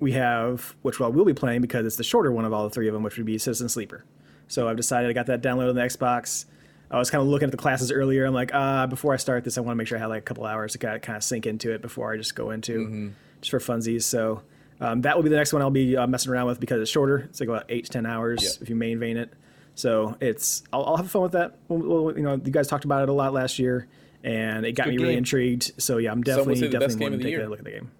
we 0.00 0.12
have 0.12 0.74
which 0.82 0.98
well 1.00 1.12
we'll 1.12 1.24
be 1.24 1.34
playing 1.34 1.60
because 1.60 1.86
it's 1.86 1.96
the 1.96 2.04
shorter 2.04 2.32
one 2.32 2.44
of 2.44 2.52
all 2.52 2.64
the 2.64 2.70
three 2.70 2.88
of 2.88 2.94
them, 2.94 3.02
which 3.02 3.16
would 3.16 3.26
be 3.26 3.38
Citizen 3.38 3.68
Sleeper. 3.68 4.04
So 4.48 4.68
I've 4.68 4.76
decided 4.76 5.08
I 5.08 5.12
got 5.12 5.26
that 5.26 5.42
downloaded 5.42 5.70
on 5.70 5.74
the 5.76 5.82
Xbox. 5.82 6.44
I 6.90 6.98
was 6.98 7.10
kind 7.10 7.22
of 7.22 7.28
looking 7.28 7.46
at 7.46 7.50
the 7.50 7.56
classes 7.56 7.90
earlier. 7.90 8.24
I'm 8.26 8.34
like, 8.34 8.50
ah, 8.54 8.86
before 8.86 9.14
I 9.14 9.16
start 9.16 9.42
this, 9.42 9.56
I 9.56 9.62
want 9.62 9.72
to 9.72 9.76
make 9.76 9.86
sure 9.88 9.96
I 9.96 10.00
have 10.00 10.10
like 10.10 10.18
a 10.18 10.22
couple 10.22 10.44
hours 10.44 10.72
to 10.72 10.78
kind 10.78 10.94
of, 10.94 11.02
kind 11.02 11.16
of 11.16 11.24
sink 11.24 11.46
into 11.46 11.72
it 11.72 11.80
before 11.80 12.12
I 12.12 12.16
just 12.18 12.34
go 12.36 12.50
into 12.50 13.12
just 13.40 13.50
for 13.50 13.58
funsies. 13.58 14.02
So 14.02 14.42
um, 14.80 15.02
that 15.02 15.16
will 15.16 15.22
be 15.22 15.28
the 15.30 15.36
next 15.36 15.52
one 15.52 15.62
I'll 15.62 15.70
be 15.70 15.96
uh, 15.96 16.06
messing 16.06 16.32
around 16.32 16.46
with 16.46 16.60
because 16.60 16.80
it's 16.80 16.90
shorter. 16.90 17.18
It's 17.18 17.40
like 17.40 17.48
about 17.48 17.64
eight 17.68 17.84
to 17.86 17.90
ten 17.90 18.06
hours 18.06 18.42
Yeah. 18.42 18.62
if 18.62 18.68
you 18.68 18.76
main 18.76 18.98
vein 18.98 19.16
it. 19.16 19.32
So 19.74 20.16
it's 20.20 20.62
I'll, 20.72 20.84
I'll 20.84 20.96
have 20.96 21.10
fun 21.10 21.22
with 21.22 21.32
that. 21.32 21.58
Well, 21.68 22.04
well, 22.04 22.16
you 22.16 22.22
know, 22.22 22.34
you 22.34 22.50
guys 22.52 22.66
talked 22.68 22.84
about 22.84 23.02
it 23.02 23.08
a 23.08 23.12
lot 23.12 23.32
last 23.32 23.58
year, 23.58 23.88
and 24.22 24.64
it 24.64 24.72
got 24.72 24.84
good 24.86 24.94
me 24.96 25.02
really 25.02 25.16
intrigued. 25.16 25.72
So 25.82 25.98
yeah, 25.98 26.12
I'm 26.12 26.22
definitely 26.22 26.56
say 26.56 26.68
definitely 26.68 26.96
game 26.96 27.12
of 27.14 27.18
to 27.20 27.24
take 27.24 27.30
year. 27.32 27.44
a 27.44 27.48
look 27.48 27.58
at 27.58 27.64
the 27.64 27.70
game. 27.72 27.90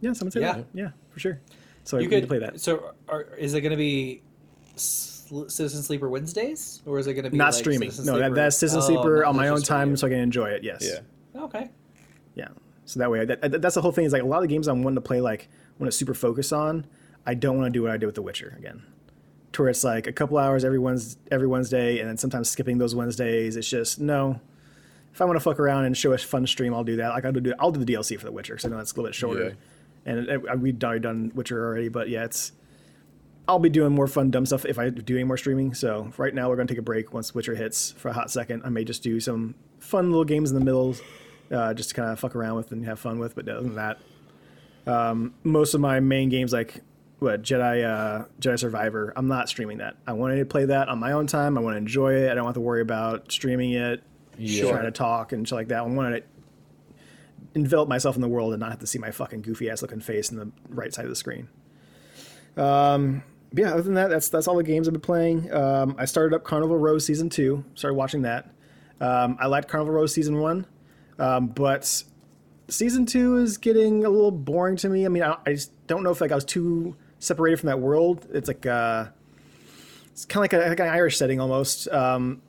Yeah, 0.00 0.12
someone 0.14 0.30
said 0.32 0.42
Yeah. 0.42 0.52
that. 0.54 0.66
Yeah, 0.72 0.90
for 1.10 1.20
sure. 1.20 1.40
So 1.84 1.96
You 1.98 2.04
need 2.08 2.10
could 2.16 2.20
to 2.22 2.26
play 2.28 2.38
that. 2.38 2.60
So, 2.60 2.92
are, 3.08 3.22
is 3.38 3.52
it 3.54 3.60
gonna 3.62 3.76
be 3.76 4.22
Citizen 4.76 5.82
Sleeper 5.82 6.08
Wednesdays, 6.08 6.82
or 6.86 6.98
is 6.98 7.06
it 7.06 7.14
gonna 7.14 7.30
be 7.30 7.36
Not 7.36 7.46
like 7.46 7.54
streaming. 7.54 7.90
Citizen 7.90 8.14
No, 8.14 8.18
that, 8.20 8.34
that's 8.34 8.56
Citizen 8.58 8.80
Oh, 8.82 8.86
Sleeper 8.86 9.24
on 9.24 9.36
my 9.36 9.48
own 9.48 9.62
time 9.62 9.96
so 9.96 10.06
I 10.06 10.10
can 10.10 10.18
enjoy 10.20 10.46
it. 10.50 10.62
Yes. 10.64 10.82
Yeah. 11.34 11.42
Okay. 11.44 11.70
Yeah. 12.34 12.48
So 12.86 13.00
that 13.00 13.10
way, 13.10 13.24
that, 13.24 13.40
that- 13.42 13.62
that's 13.62 13.74
the 13.74 13.82
whole 13.82 13.92
thing. 13.92 14.04
Is 14.04 14.12
like 14.12 14.22
a 14.22 14.26
lot 14.26 14.38
of 14.38 14.42
the 14.42 14.48
games 14.48 14.66
I'm 14.68 14.82
wanting 14.82 14.96
to 14.96 15.00
play, 15.00 15.20
like 15.20 15.48
want 15.80 15.90
to 15.90 15.96
super 15.96 16.14
focus 16.14 16.52
on. 16.52 16.86
I 17.26 17.34
don't 17.34 17.58
want 17.58 17.72
to 17.72 17.76
do 17.76 17.82
what 17.82 17.90
I 17.90 17.96
did 17.96 18.06
with 18.06 18.14
The 18.14 18.22
Witcher 18.22 18.54
again, 18.58 18.82
to 19.52 19.62
where 19.62 19.70
it's 19.70 19.82
like 19.82 20.06
a 20.06 20.12
couple 20.12 20.38
hours 20.38 20.64
every 20.64 20.78
Wednesday, 20.78 21.20
every 21.30 21.46
Wednesday, 21.46 21.98
and 21.98 22.08
then 22.08 22.16
sometimes 22.16 22.48
skipping 22.50 22.78
those 22.78 22.94
Wednesdays. 22.94 23.56
It's 23.56 23.68
just 23.68 24.00
no. 24.00 24.40
If 25.12 25.20
I 25.20 25.24
want 25.24 25.36
to 25.36 25.40
fuck 25.40 25.58
around 25.58 25.86
and 25.86 25.96
show 25.96 26.12
a 26.12 26.18
fun 26.18 26.46
stream, 26.46 26.72
I'll 26.72 26.84
do 26.84 26.96
that. 26.96 27.08
Like 27.08 27.24
I'll 27.24 27.32
do, 27.32 27.52
I'll 27.58 27.72
do 27.72 27.82
the 27.82 27.92
DLC 27.92 28.18
for 28.18 28.26
The 28.26 28.32
Witcher, 28.32 28.54
because 28.54 28.66
I 28.66 28.68
know 28.68 28.76
that's 28.76 28.92
a 28.92 28.94
little 28.94 29.08
bit 29.08 29.14
shorter. 29.14 29.56
And 30.06 30.18
it, 30.20 30.28
it, 30.28 30.60
we've 30.60 30.82
already 30.82 31.00
done 31.00 31.32
Witcher 31.34 31.64
already, 31.66 31.88
but 31.88 32.08
yeah, 32.08 32.24
it's. 32.24 32.52
I'll 33.48 33.58
be 33.58 33.68
doing 33.68 33.92
more 33.92 34.06
fun, 34.06 34.30
dumb 34.30 34.46
stuff 34.46 34.64
if 34.64 34.78
I 34.78 34.90
do 34.90 35.16
any 35.16 35.24
more 35.24 35.36
streaming. 35.36 35.74
So 35.74 36.12
right 36.16 36.32
now 36.32 36.48
we're 36.48 36.56
gonna 36.56 36.68
take 36.68 36.78
a 36.78 36.82
break 36.82 37.12
once 37.12 37.34
Witcher 37.34 37.56
hits 37.56 37.90
for 37.92 38.08
a 38.08 38.12
hot 38.12 38.30
second. 38.30 38.62
I 38.64 38.68
may 38.68 38.84
just 38.84 39.02
do 39.02 39.18
some 39.18 39.56
fun 39.80 40.10
little 40.10 40.24
games 40.24 40.52
in 40.52 40.58
the 40.58 40.64
middle, 40.64 40.94
uh, 41.50 41.74
just 41.74 41.88
to 41.88 41.94
kind 41.96 42.10
of 42.10 42.20
fuck 42.20 42.36
around 42.36 42.56
with 42.56 42.70
and 42.70 42.84
have 42.84 43.00
fun 43.00 43.18
with. 43.18 43.34
But 43.34 43.48
other 43.48 43.62
than 43.62 43.74
that, 43.74 43.98
um, 44.86 45.34
most 45.44 45.74
of 45.74 45.80
my 45.80 46.00
main 46.00 46.28
games 46.28 46.52
like 46.52 46.80
what 47.18 47.42
Jedi 47.42 47.84
uh, 47.84 48.24
Jedi 48.40 48.58
Survivor, 48.58 49.12
I'm 49.16 49.28
not 49.28 49.48
streaming 49.48 49.78
that. 49.78 49.96
I 50.06 50.12
wanted 50.14 50.36
to 50.36 50.46
play 50.46 50.64
that 50.66 50.88
on 50.88 50.98
my 50.98 51.12
own 51.12 51.26
time. 51.26 51.58
I 51.58 51.60
want 51.60 51.74
to 51.74 51.78
enjoy 51.78 52.14
it. 52.14 52.30
I 52.30 52.34
don't 52.34 52.46
have 52.46 52.54
to 52.54 52.60
worry 52.60 52.80
about 52.80 53.30
streaming 53.30 53.72
it, 53.72 54.02
Sure. 54.42 54.72
trying 54.72 54.84
to 54.84 54.90
talk 54.90 55.32
and 55.32 55.46
shit 55.46 55.54
like 55.54 55.68
that. 55.68 55.78
I 55.78 55.82
wanted 55.82 56.20
to 56.20 56.26
envelop 57.54 57.88
myself 57.88 58.14
in 58.14 58.22
the 58.22 58.28
world 58.28 58.52
and 58.52 58.60
not 58.60 58.70
have 58.70 58.78
to 58.78 58.86
see 58.86 58.98
my 58.98 59.10
fucking 59.10 59.42
goofy 59.42 59.68
ass 59.68 59.82
looking 59.82 60.00
face 60.00 60.30
in 60.30 60.38
the 60.38 60.50
right 60.68 60.94
side 60.94 61.04
of 61.04 61.10
the 61.10 61.16
screen. 61.16 61.48
Um, 62.56 63.22
yeah, 63.52 63.72
other 63.72 63.82
than 63.82 63.94
that, 63.94 64.08
that's 64.10 64.28
that's 64.28 64.46
all 64.48 64.56
the 64.56 64.62
games 64.62 64.86
I've 64.88 64.94
been 64.94 65.00
playing. 65.00 65.52
Um, 65.52 65.96
I 65.98 66.04
started 66.04 66.34
up 66.34 66.44
Carnival 66.44 66.78
Row 66.78 66.98
season 66.98 67.28
two. 67.28 67.64
Started 67.74 67.94
watching 67.96 68.22
that. 68.22 68.50
Um, 69.00 69.36
I 69.40 69.46
liked 69.46 69.68
Carnival 69.68 69.92
Row 69.94 70.06
season 70.06 70.38
one. 70.38 70.66
Um, 71.18 71.48
but 71.48 72.02
season 72.70 73.04
two 73.06 73.36
is 73.36 73.58
getting 73.58 74.04
a 74.04 74.10
little 74.10 74.30
boring 74.30 74.76
to 74.76 74.88
me. 74.88 75.04
I 75.04 75.08
mean, 75.08 75.22
I, 75.22 75.36
I 75.44 75.52
just 75.52 75.72
don't 75.86 76.02
know 76.02 76.10
if 76.10 76.20
like 76.20 76.32
I 76.32 76.34
was 76.34 76.44
too 76.44 76.96
separated 77.18 77.58
from 77.58 77.68
that 77.68 77.80
world. 77.80 78.26
It's 78.32 78.48
like 78.48 78.64
uh, 78.66 79.06
it's 80.12 80.24
kind 80.24 80.44
of 80.44 80.52
like, 80.52 80.68
like 80.68 80.80
an 80.80 80.88
Irish 80.88 81.16
setting 81.16 81.40
almost, 81.40 81.88
um, 81.88 82.40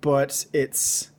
but 0.00 0.46
it's 0.52 1.10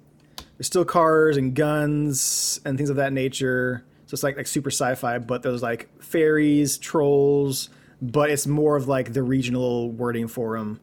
there's 0.58 0.68
still 0.68 0.86
cars 0.86 1.38
and 1.38 1.54
guns 1.54 2.60
and 2.66 2.78
things 2.78 2.90
of 2.90 2.96
that 2.96 3.14
nature. 3.14 3.84
So 4.06 4.16
it's 4.16 4.24
like 4.24 4.38
like 4.38 4.48
super 4.48 4.72
sci-fi, 4.72 5.20
but 5.20 5.44
there's 5.44 5.62
like 5.62 5.90
fairies, 6.02 6.78
trolls, 6.78 7.70
but 8.02 8.30
it's 8.30 8.48
more 8.48 8.78
of 8.78 8.88
like 8.88 9.14
the 9.14 9.24
regional 9.24 9.92
wording 9.92 10.28
for 10.28 10.58
them, 10.58 10.80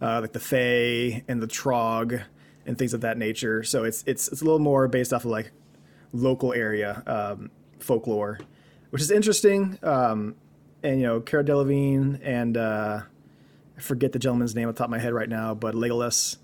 uh, 0.00 0.20
like 0.20 0.32
the 0.32 0.40
Fae 0.40 1.24
and 1.26 1.42
the 1.42 1.48
Trow 1.48 2.08
and 2.66 2.78
things 2.78 2.94
of 2.94 3.00
that 3.00 3.18
nature. 3.18 3.64
So 3.64 3.84
it's 3.84 4.04
it's 4.06 4.28
it's 4.28 4.42
a 4.42 4.44
little 4.44 4.60
more 4.60 4.86
based 4.86 5.12
off 5.12 5.24
of 5.24 5.30
like 5.30 5.50
local 6.12 6.52
area 6.52 7.02
um, 7.06 7.50
folklore, 7.78 8.40
which 8.90 9.02
is 9.02 9.10
interesting. 9.10 9.78
Um, 9.82 10.34
and 10.82 11.00
you 11.00 11.06
know, 11.06 11.20
Cara 11.20 11.44
Delevingne 11.44 12.20
and 12.22 12.56
uh, 12.56 13.00
I 13.76 13.80
forget 13.80 14.12
the 14.12 14.18
gentleman's 14.18 14.54
name 14.54 14.68
off 14.68 14.74
the 14.74 14.78
top 14.78 14.86
of 14.86 14.90
my 14.90 14.98
head 14.98 15.12
right 15.12 15.28
now, 15.28 15.54
but 15.54 15.74
Legolas. 15.74 16.36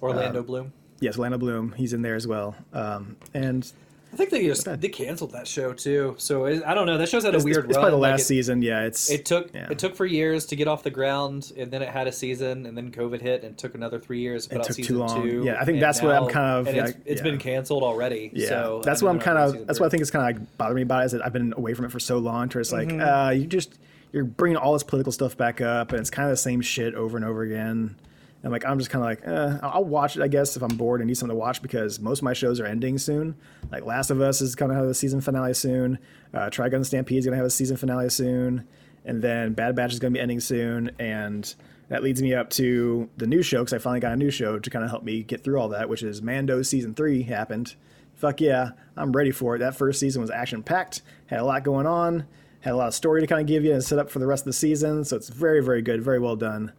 Orlando 0.00 0.42
Bloom. 0.42 0.72
Yes, 1.00 1.16
Orlando 1.16 1.38
Bloom. 1.38 1.72
He's 1.72 1.92
in 1.92 2.02
there 2.02 2.14
as 2.14 2.26
well. 2.26 2.56
Um, 2.72 3.16
and 3.34 3.70
I 4.12 4.16
think 4.16 4.30
they 4.30 4.46
just 4.46 4.64
they 4.80 4.88
canceled 4.88 5.32
that 5.32 5.46
show 5.46 5.72
too. 5.74 6.14
So 6.18 6.46
it, 6.46 6.62
I 6.64 6.72
don't 6.74 6.86
know. 6.86 6.96
That 6.96 7.08
show's 7.10 7.24
had 7.24 7.34
a 7.34 7.36
it's, 7.36 7.44
weird 7.44 7.66
it's 7.66 7.76
run. 7.76 7.82
probably 7.82 7.90
the 7.90 7.96
Like, 7.98 8.12
last 8.12 8.20
it, 8.22 8.24
season. 8.24 8.62
Yeah, 8.62 8.84
it's 8.84 9.10
It 9.10 9.26
took 9.26 9.52
yeah. 9.54 9.68
it 9.70 9.78
took 9.78 9.94
for 9.94 10.06
years 10.06 10.46
to 10.46 10.56
get 10.56 10.66
off 10.66 10.82
the 10.82 10.90
ground, 10.90 11.52
and 11.58 11.70
then 11.70 11.82
it 11.82 11.88
had 11.90 12.06
a 12.06 12.12
season, 12.12 12.64
and 12.64 12.76
then 12.76 12.90
COVID 12.90 13.20
hit, 13.20 13.44
and 13.44 13.56
took 13.58 13.74
another 13.74 13.98
three 13.98 14.20
years 14.20 14.46
to 14.46 14.56
put 14.56 14.70
It 14.70 14.74
took 14.74 14.84
too 14.86 14.98
long. 14.98 15.22
two. 15.22 15.42
Yeah, 15.44 15.58
I 15.60 15.64
think 15.66 15.78
that's 15.80 16.00
what 16.00 16.14
I'm 16.14 16.28
kind 16.28 16.46
of, 16.60 16.68
it's, 16.74 16.76
like, 16.94 16.96
it's 17.04 17.18
yeah. 17.20 17.22
been 17.22 17.38
canceled 17.38 17.82
already. 17.82 18.30
Yeah, 18.32 18.48
so 18.48 18.82
that's 18.84 19.02
what 19.02 19.10
I'm 19.10 19.18
kind 19.18 19.36
of. 19.38 19.52
That's 19.66 19.78
three. 19.78 19.84
what 19.84 19.86
I 19.88 19.90
think 19.90 20.02
is 20.02 20.10
kind 20.10 20.34
of 20.36 20.40
like 20.42 20.56
bothering 20.56 20.76
me 20.76 20.82
about 20.82 21.02
it, 21.02 21.06
is 21.06 21.12
that 21.12 21.24
I've 21.26 21.32
been 21.34 21.52
away 21.56 21.74
from 21.74 21.84
it 21.84 21.92
for 21.92 22.00
so 22.00 22.16
long. 22.18 22.48
To 22.48 22.60
it's 22.60 22.72
like, 22.72 22.88
Mm-hmm. 22.88 23.00
uh, 23.00 23.30
you 23.30 23.46
just 23.46 23.78
you're 24.12 24.24
bringing 24.24 24.56
all 24.56 24.72
this 24.72 24.82
political 24.84 25.12
stuff 25.12 25.36
back 25.36 25.60
up, 25.60 25.90
and 25.92 26.00
it's 26.00 26.08
kind 26.08 26.26
of 26.28 26.32
the 26.32 26.36
same 26.38 26.62
shit 26.62 26.94
over 26.94 27.18
and 27.18 27.26
over 27.26 27.42
again. 27.42 27.94
And 28.42 28.52
like 28.52 28.64
I'm 28.64 28.78
just 28.78 28.90
kind 28.90 29.02
of 29.02 29.08
like, 29.08 29.26
eh, 29.26 29.58
I'll 29.62 29.84
watch 29.84 30.16
it, 30.16 30.22
I 30.22 30.28
guess, 30.28 30.56
if 30.56 30.62
I'm 30.62 30.76
bored 30.76 31.00
and 31.00 31.08
need 31.08 31.16
something 31.16 31.34
to 31.34 31.38
watch 31.38 31.60
because 31.60 31.98
most 31.98 32.20
of 32.20 32.24
my 32.24 32.32
shows 32.32 32.60
are 32.60 32.66
ending 32.66 32.98
soon. 32.98 33.34
Like 33.70 33.84
Last 33.84 34.10
of 34.10 34.20
Us 34.20 34.40
is 34.40 34.54
going 34.54 34.70
to 34.70 34.76
have 34.76 34.86
a 34.86 34.94
season 34.94 35.20
finale 35.20 35.54
soon. 35.54 35.98
Uh, 36.32 36.48
Trigun 36.50 36.84
Stampede 36.84 37.18
is 37.18 37.24
to 37.26 37.34
have 37.34 37.44
a 37.44 37.50
season 37.50 37.76
finale 37.76 38.10
soon, 38.10 38.66
and 39.04 39.22
then 39.22 39.54
Bad 39.54 39.74
Batch 39.74 39.94
is 39.94 39.98
to 39.98 40.10
be 40.10 40.20
ending 40.20 40.40
soon, 40.40 40.92
and 40.98 41.52
that 41.88 42.02
leads 42.02 42.22
me 42.22 42.34
up 42.34 42.50
to 42.50 43.08
the 43.16 43.26
new 43.26 43.42
show 43.42 43.60
because 43.60 43.72
I 43.72 43.78
finally 43.78 44.00
got 44.00 44.12
a 44.12 44.16
new 44.16 44.30
show 44.30 44.58
to 44.58 44.70
kind 44.70 44.84
of 44.84 44.90
help 44.90 45.02
me 45.02 45.22
get 45.22 45.42
through 45.42 45.58
all 45.58 45.70
that, 45.70 45.88
which 45.88 46.02
is 46.02 46.22
Mando 46.22 46.62
season 46.62 46.94
three 46.94 47.22
happened. 47.22 47.74
Fuck 48.14 48.40
yeah, 48.40 48.70
I'm 48.96 49.12
ready 49.12 49.30
for 49.30 49.56
it. 49.56 49.60
That 49.60 49.74
first 49.74 49.98
season 49.98 50.20
was 50.20 50.30
action 50.30 50.62
packed, 50.62 51.02
had 51.26 51.40
a 51.40 51.44
lot 51.44 51.64
going 51.64 51.86
on, 51.86 52.26
had 52.60 52.72
a 52.72 52.76
lot 52.76 52.88
of 52.88 52.94
story 52.94 53.20
to 53.20 53.26
kind 53.26 53.40
of 53.40 53.46
give 53.46 53.64
you 53.64 53.72
and 53.72 53.82
set 53.82 53.98
up 53.98 54.10
for 54.10 54.18
the 54.18 54.26
rest 54.26 54.42
of 54.42 54.46
the 54.46 54.52
season. 54.52 55.04
So 55.04 55.16
it's 55.16 55.28
very, 55.28 55.62
very 55.62 55.82
good, 55.82 56.02
very 56.02 56.18
well 56.18 56.36
done. 56.36 56.72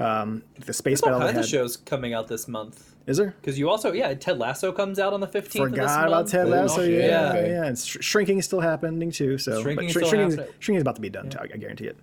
Um, 0.00 0.42
the 0.64 0.72
space 0.72 1.00
There's 1.00 1.12
all 1.12 1.18
battle 1.20 1.28
they 1.28 1.34
kinds 1.34 1.46
of 1.46 1.50
shows 1.50 1.76
coming 1.76 2.14
out 2.14 2.26
this 2.26 2.48
month. 2.48 2.94
Is 3.06 3.16
there? 3.18 3.34
Because 3.40 3.58
you 3.58 3.68
also, 3.68 3.92
yeah, 3.92 4.12
Ted 4.14 4.38
Lasso 4.38 4.72
comes 4.72 4.98
out 4.98 5.12
on 5.12 5.20
the 5.20 5.26
15th 5.26 5.36
of 5.36 5.42
this 5.42 5.58
Forgot 5.58 6.06
about 6.06 6.10
month. 6.10 6.30
Ted 6.30 6.46
Oh, 6.46 6.50
Lasso. 6.50 6.84
shit. 6.84 7.00
Yeah, 7.04 7.06
yeah, 7.06 7.28
Okay. 7.38 7.50
yeah. 7.50 7.64
And 7.66 7.78
sh- 7.78 7.96
shrinking 8.00 8.38
is 8.38 8.44
still 8.46 8.60
happening 8.60 9.10
too. 9.10 9.36
So 9.36 9.60
Shrinking 9.62 9.76
but 9.76 9.84
is 9.86 9.90
still 9.92 10.08
shrinking, 10.08 10.30
happening. 10.38 10.54
shrinking 10.58 10.76
is 10.76 10.82
about 10.82 10.94
to 10.96 11.00
be 11.02 11.10
done. 11.10 11.28
too, 11.28 11.38
I 11.40 11.46
guarantee 11.56 11.86
it. 11.88 11.96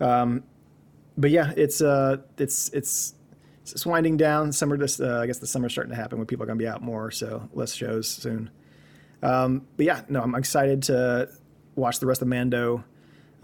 Um, 0.00 0.44
but 1.16 1.30
yeah, 1.30 1.52
it's 1.56 1.80
uh, 1.80 2.18
it's 2.38 2.68
it's 2.70 3.14
it's 3.62 3.86
winding 3.86 4.16
down. 4.16 4.52
Summer, 4.52 4.76
just 4.76 5.00
uh, 5.00 5.18
I 5.20 5.26
guess 5.26 5.38
the 5.38 5.46
summer's 5.46 5.72
starting 5.72 5.90
to 5.90 5.96
happen 5.96 6.18
when 6.18 6.26
people 6.26 6.42
are 6.42 6.46
going 6.46 6.58
to 6.58 6.62
be 6.62 6.68
out 6.68 6.82
more, 6.82 7.10
so 7.10 7.48
less 7.52 7.72
shows 7.72 8.08
soon. 8.08 8.50
Um, 9.22 9.66
but 9.76 9.86
yeah, 9.86 10.02
no, 10.08 10.20
I'm 10.20 10.34
excited 10.34 10.82
to 10.84 11.28
watch 11.76 11.98
the 12.00 12.06
rest 12.06 12.20
of 12.22 12.28
Mando. 12.28 12.84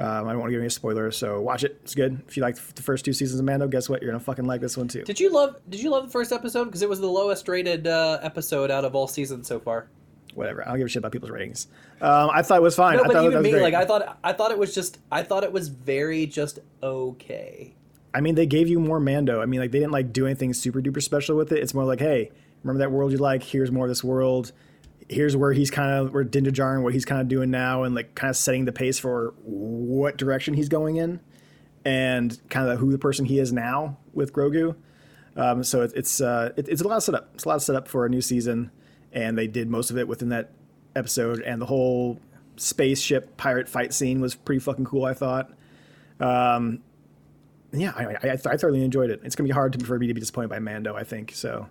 Um, 0.00 0.26
I 0.26 0.32
don't 0.32 0.40
want 0.40 0.48
to 0.48 0.52
give 0.52 0.60
any 0.60 0.70
spoilers, 0.70 1.16
so 1.18 1.42
watch 1.42 1.62
it. 1.62 1.78
It's 1.82 1.94
good. 1.94 2.22
If 2.26 2.34
you 2.36 2.42
like 2.42 2.56
the 2.56 2.80
first 2.80 3.04
two 3.04 3.12
seasons 3.12 3.38
of 3.38 3.44
Mando, 3.44 3.68
guess 3.68 3.86
what? 3.86 4.00
You're 4.00 4.10
gonna 4.10 4.24
fucking 4.24 4.46
like 4.46 4.62
this 4.62 4.76
one 4.76 4.88
too. 4.88 5.02
Did 5.02 5.20
you 5.20 5.30
love? 5.30 5.56
Did 5.68 5.82
you 5.82 5.90
love 5.90 6.04
the 6.06 6.10
first 6.10 6.32
episode? 6.32 6.64
Because 6.64 6.80
it 6.80 6.88
was 6.88 7.00
the 7.00 7.06
lowest 7.06 7.46
rated 7.48 7.86
uh, 7.86 8.18
episode 8.22 8.70
out 8.70 8.86
of 8.86 8.94
all 8.94 9.06
seasons 9.06 9.46
so 9.46 9.60
far. 9.60 9.88
Whatever. 10.34 10.62
I 10.62 10.70
don't 10.70 10.78
give 10.78 10.86
a 10.86 10.88
shit 10.88 11.00
about 11.00 11.12
people's 11.12 11.30
ratings. 11.30 11.66
Um, 12.00 12.30
I 12.32 12.42
thought 12.42 12.58
it 12.58 12.62
was 12.62 12.76
fine. 12.76 12.96
No, 12.96 13.02
I 13.02 13.06
but 13.08 13.12
thought 13.14 13.24
even 13.26 13.42
me, 13.42 13.50
great. 13.50 13.62
like 13.62 13.74
I 13.74 13.84
thought, 13.84 14.18
I 14.24 14.32
thought 14.32 14.52
it 14.52 14.58
was 14.58 14.74
just, 14.74 14.98
I 15.10 15.22
thought 15.22 15.44
it 15.44 15.52
was 15.52 15.68
very 15.68 16.26
just 16.26 16.60
okay. 16.82 17.74
I 18.14 18.20
mean, 18.20 18.36
they 18.36 18.46
gave 18.46 18.68
you 18.68 18.80
more 18.80 19.00
Mando. 19.00 19.42
I 19.42 19.46
mean, 19.46 19.60
like 19.60 19.70
they 19.70 19.80
didn't 19.80 19.92
like 19.92 20.12
do 20.12 20.26
anything 20.26 20.54
super 20.54 20.80
duper 20.80 21.02
special 21.02 21.36
with 21.36 21.52
it. 21.52 21.58
It's 21.58 21.74
more 21.74 21.84
like, 21.84 21.98
hey, 22.00 22.30
remember 22.62 22.78
that 22.78 22.90
world 22.90 23.12
you 23.12 23.18
like? 23.18 23.42
Here's 23.42 23.70
more 23.70 23.86
of 23.86 23.90
this 23.90 24.02
world. 24.04 24.52
Here's 25.10 25.36
where 25.36 25.52
he's 25.52 25.72
kind 25.72 25.90
of 25.90 26.14
where 26.14 26.22
Din 26.22 26.44
Djarin, 26.44 26.82
what 26.82 26.94
he's 26.94 27.04
kind 27.04 27.20
of 27.20 27.26
doing 27.26 27.50
now, 27.50 27.82
and 27.82 27.96
like 27.96 28.14
kind 28.14 28.30
of 28.30 28.36
setting 28.36 28.64
the 28.64 28.72
pace 28.72 28.98
for 28.98 29.34
what 29.42 30.16
direction 30.16 30.54
he's 30.54 30.68
going 30.68 30.96
in, 30.96 31.18
and 31.84 32.40
kind 32.48 32.68
of 32.68 32.78
who 32.78 32.92
the 32.92 32.98
person 32.98 33.24
he 33.24 33.40
is 33.40 33.52
now 33.52 33.96
with 34.12 34.32
Grogu. 34.32 34.76
Um, 35.36 35.64
so 35.64 35.82
it, 35.82 35.92
it's 35.96 36.20
uh, 36.20 36.52
it, 36.56 36.68
it's 36.68 36.80
a 36.80 36.86
lot 36.86 36.98
of 36.98 37.02
setup. 37.02 37.30
It's 37.34 37.44
a 37.44 37.48
lot 37.48 37.56
of 37.56 37.62
setup 37.62 37.88
for 37.88 38.06
a 38.06 38.08
new 38.08 38.20
season, 38.20 38.70
and 39.12 39.36
they 39.36 39.48
did 39.48 39.68
most 39.68 39.90
of 39.90 39.98
it 39.98 40.06
within 40.06 40.28
that 40.28 40.52
episode. 40.94 41.40
And 41.42 41.60
the 41.60 41.66
whole 41.66 42.20
spaceship 42.56 43.36
pirate 43.36 43.68
fight 43.68 43.92
scene 43.92 44.20
was 44.20 44.36
pretty 44.36 44.60
fucking 44.60 44.84
cool. 44.84 45.04
I 45.04 45.14
thought. 45.14 45.50
Um, 46.20 46.82
yeah, 47.72 47.92
I, 47.96 48.28
I, 48.28 48.32
I 48.32 48.56
thoroughly 48.56 48.84
enjoyed 48.84 49.10
it. 49.10 49.20
It's 49.24 49.34
gonna 49.34 49.48
be 49.48 49.52
hard 49.52 49.72
to, 49.72 49.84
for 49.84 49.98
me 49.98 50.06
to 50.06 50.14
be 50.14 50.20
disappointed 50.20 50.50
by 50.50 50.58
Mando. 50.58 50.94
I 50.94 51.04
think 51.04 51.32
so. 51.34 51.68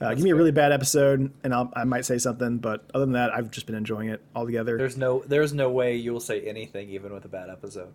Uh, 0.00 0.14
give 0.14 0.24
me 0.24 0.30
a 0.30 0.34
really 0.34 0.50
bad 0.52 0.72
episode, 0.72 1.30
and 1.44 1.52
I'll, 1.54 1.70
I 1.76 1.84
might 1.84 2.06
say 2.06 2.16
something. 2.16 2.56
But 2.58 2.84
other 2.94 3.04
than 3.04 3.12
that, 3.12 3.34
I've 3.34 3.50
just 3.50 3.66
been 3.66 3.74
enjoying 3.74 4.08
it 4.08 4.22
altogether. 4.34 4.78
There's 4.78 4.96
no, 4.96 5.22
there's 5.26 5.52
no 5.52 5.68
way 5.70 5.96
you 5.96 6.12
will 6.12 6.20
say 6.20 6.40
anything 6.42 6.88
even 6.90 7.12
with 7.12 7.24
a 7.26 7.28
bad 7.28 7.50
episode. 7.50 7.92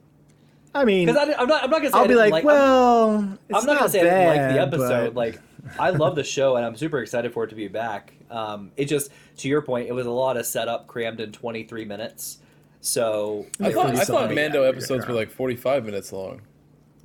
I 0.75 0.83
mean, 0.85 1.07
Because 1.07 1.29
I'm 1.39 1.47
not, 1.47 1.63
I'm 1.63 1.69
not 1.69 1.77
gonna 1.81 1.89
say 1.91 1.97
I 1.97 2.01
I'll 2.01 2.03
be 2.07 2.13
didn't 2.15 2.29
like, 2.31 2.33
I'm- 2.33 2.45
well, 2.45 3.37
it's 3.49 3.59
I'm 3.59 3.65
not, 3.65 3.77
gonna 3.79 3.89
say 3.89 4.01
I 4.01 4.03
didn't 4.03 4.27
like 4.27 4.53
the 4.55 4.61
episode. 4.61 5.13
but- 5.13 5.15
Like, 5.15 5.39
I 5.79 5.89
love 5.91 6.15
the 6.15 6.23
show 6.23 6.57
and 6.57 6.65
I'm 6.65 6.75
super 6.75 6.99
excited 6.99 7.33
for 7.33 7.45
it 7.45 7.47
to 7.49 7.55
be 7.55 7.67
back. 7.69 8.13
Um, 8.29 8.71
it 8.77 8.85
just, 8.85 9.09
to 9.37 9.47
your 9.47 9.61
point, 9.61 9.87
it 9.87 9.93
was 9.93 10.05
a 10.05 10.11
lot 10.11 10.37
of 10.37 10.45
setup 10.45 10.85
crammed 10.87 11.19
in 11.21 11.31
23 11.31 11.85
minutes. 11.85 12.39
So 12.81 13.47
I 13.59 13.71
thought, 13.71 13.95
I 13.95 14.03
thought. 14.03 14.33
Mando 14.35 14.61
episodes 14.63 15.07
were 15.07 15.13
like 15.13 15.31
45 15.31 15.85
minutes 15.85 16.11
long. 16.13 16.41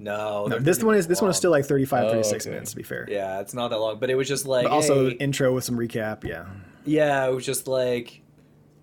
No, 0.01 0.47
no, 0.47 0.59
this 0.59 0.83
one 0.83 0.97
is 0.97 1.07
this 1.07 1.21
one 1.21 1.31
is 1.31 1.37
still 1.37 1.51
like 1.51 1.67
35, 1.67 2.05
Oh, 2.07 2.11
36 2.13 2.45
okay. 2.47 2.51
minutes 2.55 2.71
to 2.71 2.77
be 2.77 2.83
fair. 2.83 3.07
Yeah, 3.09 3.41
it's 3.41 3.55
not 3.55 3.69
that 3.69 3.79
long, 3.79 3.99
but 4.01 4.11
it 4.11 4.15
was 4.17 4.27
just 4.29 4.47
like 4.47 4.65
But 4.65 4.73
also 4.73 5.11
hey, 5.11 5.17
intro 5.17 5.53
with 5.55 5.65
some 5.65 5.77
recap. 5.77 6.25
Yeah, 6.25 6.47
yeah, 6.85 7.27
it 7.27 7.33
was 7.35 7.45
just 7.45 7.69
like, 7.69 8.23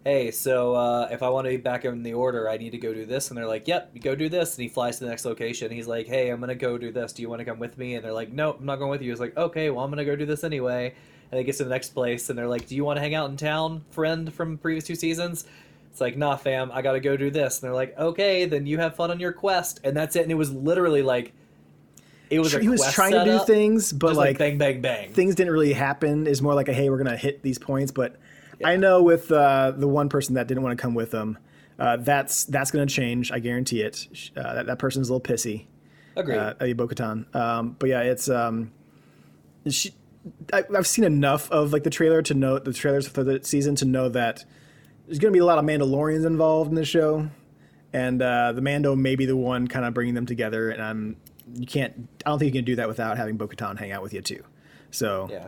hey, 0.06 0.32
so 0.32 0.76
uh, 0.76 1.10
if 1.12 1.24
I 1.24 1.30
want 1.30 1.46
to 1.46 1.50
be 1.52 1.58
back 1.58 1.84
in 1.86 2.04
the 2.04 2.14
order, 2.14 2.50
I 2.50 2.58
need 2.58 2.70
to 2.72 2.78
go 2.78 2.94
do 2.94 3.06
this, 3.06 3.30
and 3.30 3.38
they're 3.38 3.48
like, 3.48 3.68
yep, 3.68 3.92
go 4.02 4.16
do 4.16 4.30
this, 4.30 4.56
and 4.56 4.64
he 4.64 4.70
flies 4.70 5.00
to 5.00 5.04
the 5.06 5.10
next 5.10 5.26
location. 5.26 5.72
He's 5.72 5.88
like, 5.88 6.08
hey, 6.08 6.30
I'm 6.30 6.40
gonna 6.40 6.56
go 6.56 6.78
do 6.78 6.92
this. 6.92 7.14
Do 7.14 7.22
you 7.24 7.30
want 7.30 7.40
to 7.40 7.46
come 7.46 7.60
with 7.60 7.78
me? 7.78 7.96
And 7.96 8.06
they're 8.06 8.14
like, 8.14 8.32
no, 8.32 8.54
I'm 8.54 8.66
not 8.66 8.78
going 8.78 8.92
with 8.92 9.02
you. 9.02 9.10
He's 9.12 9.20
like, 9.20 9.36
okay, 9.36 9.70
well, 9.70 9.84
I'm 9.84 9.90
gonna 9.92 10.06
go 10.06 10.16
do 10.16 10.26
this 10.26 10.44
anyway. 10.44 10.94
And 11.30 11.40
he 11.40 11.44
gets 11.44 11.58
to 11.58 11.66
the 11.66 11.70
next 11.70 11.90
place, 11.90 12.30
and 12.30 12.38
they're 12.40 12.48
like, 12.48 12.68
do 12.68 12.76
you 12.76 12.86
want 12.86 12.98
to 12.98 13.02
hang 13.02 13.14
out 13.16 13.30
in 13.30 13.36
town, 13.36 13.84
friend 13.90 14.32
from 14.34 14.58
previous 14.58 14.86
two 14.86 14.96
seasons? 14.96 15.44
It's 15.98 16.02
like, 16.02 16.16
nah, 16.16 16.36
fam, 16.36 16.72
I 16.72 16.84
gotta 16.84 17.00
go 17.00 17.18
do 17.18 17.32
this. 17.32 17.58
And 17.58 17.64
they're 17.66 17.74
like, 17.74 17.98
okay, 17.98 18.46
then 18.46 18.68
you 18.68 18.78
have 18.78 18.96
fun 18.96 19.10
on 19.10 19.20
your 19.20 19.32
quest, 19.32 19.80
and 19.84 19.98
that's 19.98 20.16
it. 20.16 20.22
And 20.22 20.32
it 20.32 20.36
was 20.36 20.54
literally 20.54 21.02
like, 21.02 21.34
it 22.30 22.38
was 22.40 22.54
a 22.54 22.60
he 22.60 22.70
was 22.70 22.94
trying 22.94 23.14
to 23.14 23.26
do 23.26 23.40
things, 23.46 23.92
but 23.92 24.10
just 24.10 24.18
like, 24.20 24.38
bang, 24.38 24.60
bang, 24.60 24.80
bang. 24.80 25.12
things 25.12 25.34
didn't 25.34 25.54
really 25.54 25.74
happen. 25.74 26.28
Is 26.28 26.40
more 26.40 26.54
like 26.54 26.68
a 26.68 26.74
hey, 26.74 26.92
we're 26.92 27.00
gonna 27.00 27.18
hit 27.18 27.42
these 27.42 27.58
points. 27.58 27.92
But 27.92 28.16
I 28.64 28.76
know 28.76 29.02
with 29.02 29.32
uh, 29.32 29.72
the 29.76 29.88
one 29.88 30.08
person 30.08 30.36
that 30.36 30.48
didn't 30.48 30.62
want 30.62 30.78
to 30.78 30.80
come 30.80 30.94
with 30.94 31.10
them, 31.10 31.40
uh, 31.80 31.98
that's 31.98 32.44
that's 32.44 32.70
gonna 32.70 32.86
change. 32.86 33.32
I 33.32 33.40
guarantee 33.40 33.82
it. 33.82 34.30
Uh, 34.38 34.54
that, 34.54 34.68
that 34.68 34.78
person's 34.78 35.10
a 35.10 35.14
little 35.16 35.36
pissy. 35.36 35.66
Agreed. 36.16 36.38
uh, 36.38 36.54
Bo-Katan. 36.76 37.36
Um, 37.36 37.76
but 37.80 37.90
yeah, 37.90 38.02
it's 38.02 38.30
um, 38.30 38.72
she, 39.68 39.96
I, 40.54 40.64
I've 40.78 40.86
seen 40.86 41.06
enough 41.06 41.50
of 41.50 41.74
like 41.74 41.86
the 41.86 41.90
trailer 41.90 42.22
to 42.22 42.36
know 42.36 42.60
the 42.60 42.72
trailers 42.72 43.08
for 43.08 43.24
the 43.24 43.44
season 43.44 43.74
to 43.78 43.86
know 43.86 44.10
that 44.10 44.46
there's 45.08 45.20
going 45.20 45.32
to 45.32 45.36
be 45.36 45.40
a 45.42 45.46
lot 45.46 45.58
of 45.58 45.66
Mandalorians 45.66 46.26
involved 46.26 46.70
in 46.70 46.76
the 46.76 46.86
show, 46.86 47.30
and 47.94 48.22
uh, 48.22 48.52
the 48.52 48.62
Mando 48.62 48.96
may 48.96 49.16
be 49.16 49.26
the 49.26 49.36
one 49.38 49.68
kind 49.68 49.86
of 49.86 49.94
bringing 49.94 50.14
them 50.14 50.26
together. 50.26 50.70
And 50.70 50.82
I'm 50.82 51.16
you 51.56 51.66
can't 51.66 52.08
I 52.26 52.30
don't 52.30 52.40
think 52.40 52.54
you 52.54 52.60
can 52.60 52.66
do 52.66 52.76
that 52.76 52.88
without 52.88 53.18
having 53.18 53.38
Bo-Katan 53.38 53.78
hang 53.80 53.92
out 53.92 54.04
with 54.04 54.14
you 54.14 54.22
too. 54.22 54.44
So 54.92 55.28
Yeah. 55.32 55.48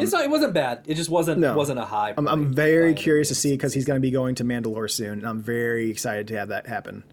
it's 0.00 0.12
not. 0.12 0.24
It 0.24 0.30
wasn't 0.30 0.54
bad. 0.54 0.82
It 0.86 0.94
just 0.94 1.10
wasn't. 1.10 1.36
Um, 1.36 1.40
no. 1.42 1.56
wasn't 1.56 1.78
a 1.78 1.84
high. 1.84 2.14
I'm, 2.16 2.26
I'm 2.28 2.52
very 2.54 2.94
curious 2.94 3.28
to 3.28 3.34
see 3.34 3.52
because 3.52 3.74
he's 3.74 3.84
going 3.84 3.96
to 3.96 4.00
be 4.00 4.10
going 4.10 4.34
to 4.36 4.44
Mandalore 4.44 4.90
soon, 4.90 5.18
and 5.18 5.26
I'm 5.28 5.42
very 5.42 5.90
excited 5.90 6.28
to 6.28 6.38
have 6.38 6.48
that 6.48 6.66
happen. 6.66 7.04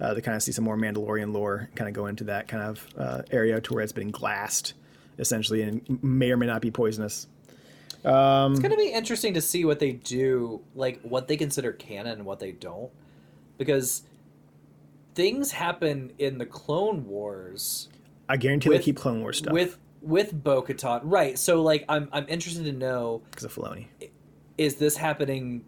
Uh, 0.00 0.14
to 0.14 0.20
kind 0.20 0.34
of 0.34 0.42
see 0.42 0.50
some 0.50 0.64
more 0.64 0.76
Mandalorian 0.76 1.32
lore, 1.32 1.68
kind 1.76 1.88
of 1.88 1.94
go 1.94 2.06
into 2.06 2.24
that 2.24 2.48
kind 2.48 2.62
of 2.64 2.86
uh, 2.98 3.22
area 3.30 3.60
to 3.60 3.74
where 3.74 3.84
it's 3.84 3.92
been 3.92 4.10
glassed, 4.10 4.74
essentially, 5.18 5.62
and 5.62 6.02
may 6.02 6.32
or 6.32 6.36
may 6.36 6.46
not 6.46 6.60
be 6.60 6.72
poisonous. 6.72 7.28
Um, 8.04 8.52
it's 8.52 8.60
gonna 8.60 8.76
be 8.76 8.92
interesting 8.92 9.34
to 9.34 9.40
see 9.40 9.64
what 9.64 9.78
they 9.78 9.92
do, 9.92 10.62
like 10.74 11.00
what 11.02 11.28
they 11.28 11.36
consider 11.36 11.72
canon 11.72 12.12
and 12.12 12.24
what 12.24 12.40
they 12.40 12.52
don't, 12.52 12.90
because 13.58 14.02
things 15.14 15.52
happen 15.52 16.12
in 16.18 16.38
the 16.38 16.46
Clone 16.46 17.06
Wars 17.06 17.88
I 18.28 18.36
guarantee 18.36 18.70
With- 18.70 18.78
they 18.78 18.84
keep 18.84 18.96
Clone 18.96 19.20
Wars 19.20 19.38
stuff 19.38 19.52
with 19.52 19.78
with 20.00 20.42
Bo-Katan, 20.42 21.02
right? 21.04 21.38
So 21.38 21.62
like, 21.62 21.84
I'm 21.88 22.08
I'm 22.12 22.26
interested 22.28 22.64
to 22.64 22.72
know 22.72 23.22
because 23.30 23.44
of 23.44 23.54
Filoni. 23.54 23.86
is 24.58 24.76
this 24.76 24.96
happening 24.96 25.64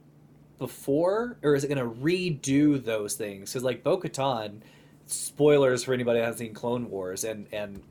before, 0.59 1.37
or 1.43 1.55
is 1.55 1.63
it 1.63 1.69
going 1.69 1.79
to 1.79 2.01
redo 2.01 2.83
those 2.83 3.15
things? 3.15 3.53
Because 3.53 3.63
like 3.63 3.85
Bo 3.85 3.99
Katan, 3.99 4.61
spoilers 5.07 5.85
for 5.85 5.95
anybody 5.95 6.19
that 6.19 6.25
hasn't 6.25 6.39
seen 6.39 6.55
Clone 6.55 6.91
Wars, 6.91 7.23
and 7.23 7.47
and 7.53 7.83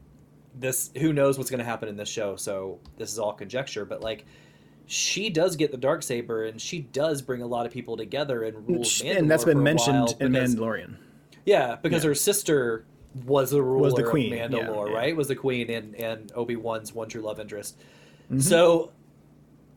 this 0.56 0.92
who 0.98 1.14
knows 1.14 1.38
what's 1.38 1.50
going 1.50 1.60
to 1.60 1.66
happen 1.66 1.90
in 1.90 1.96
this 1.98 2.10
show. 2.10 2.36
So 2.36 2.80
this 2.98 3.12
is 3.12 3.20
all 3.20 3.34
conjecture, 3.34 3.86
but 3.86 4.02
like. 4.02 4.26
She 4.86 5.30
does 5.30 5.56
get 5.56 5.72
the 5.72 5.78
dark 5.78 6.04
saber, 6.04 6.44
and 6.44 6.60
she 6.60 6.82
does 6.82 7.22
bring 7.22 7.42
a 7.42 7.48
lot 7.48 7.66
of 7.66 7.72
people 7.72 7.96
together 7.96 8.44
and 8.44 8.68
rules. 8.68 9.02
Mandalore 9.02 9.18
and 9.18 9.32
that's 9.32 9.46
been 9.46 9.64
mentioned 9.64 10.14
in 10.20 10.34
because- 10.34 10.56
Mandalorian. 10.56 10.96
Yeah, 11.46 11.78
because 11.82 12.04
Yeah. 12.04 12.10
her 12.10 12.16
sister 12.16 12.86
was 13.26 13.52
the 13.52 13.62
ruler 13.64 13.82
Was 13.82 13.94
the 13.94 14.04
queen, 14.04 14.34
of 14.34 14.52
yeah, 14.52 14.60
Mandalore, 14.60 14.90
yeah. 14.90 14.94
right? 14.96 15.16
Was 15.16 15.30
the 15.30 15.38
queen 15.38 15.70
and 15.70 15.96
and 15.96 16.34
Obi 16.36 16.58
Wan's 16.58 16.94
one 16.94 17.08
true 17.08 17.22
love 17.22 17.40
interest. 17.40 17.78
Mm-hmm. 18.26 18.40
So, 18.40 18.92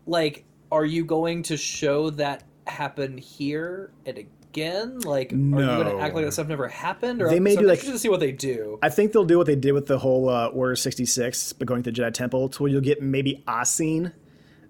like, 0.07 0.45
are 0.73 0.85
you 0.85 1.05
going 1.05 1.45
to 1.45 1.57
show 1.57 2.11
that 2.11 2.43
happen 2.67 3.17
here 3.17 3.93
and 4.07 4.27
again? 4.57 5.01
Like, 5.01 5.33
are 5.33 5.37
you 5.37 5.55
going 5.55 5.87
to 5.97 6.03
act 6.03 6.15
like 6.15 6.25
that 6.25 6.33
stuff 6.33 6.49
never 6.49 6.69
happened? 6.69 7.23
Or 7.23 7.29
They 7.29 7.41
may 7.41 7.55
so 7.55 7.61
do, 7.61 7.67
I'm 7.67 7.71
like- 7.71 7.81
to 7.81 7.99
see 7.99 8.09
what 8.09 8.21
they 8.21 8.33
do. 8.33 8.79
I 8.83 8.89
think 8.89 9.13
they'll 9.13 9.25
do 9.25 9.39
what 9.39 9.47
they 9.47 9.57
did 9.57 9.73
with 9.73 9.87
the 9.87 9.99
whole 9.99 10.29
uh, 10.29 10.49
Order 10.49 10.77
66, 10.77 11.53
but 11.55 11.67
going 11.67 11.83
to 11.83 11.91
the 11.91 12.01
Jedi 12.01 12.13
Temple, 12.13 12.49
to 12.49 12.63
where 12.63 12.73
you'll 12.73 12.81
get 12.81 13.03
maybe 13.03 13.43
a 13.47 13.65
scene 13.65 14.13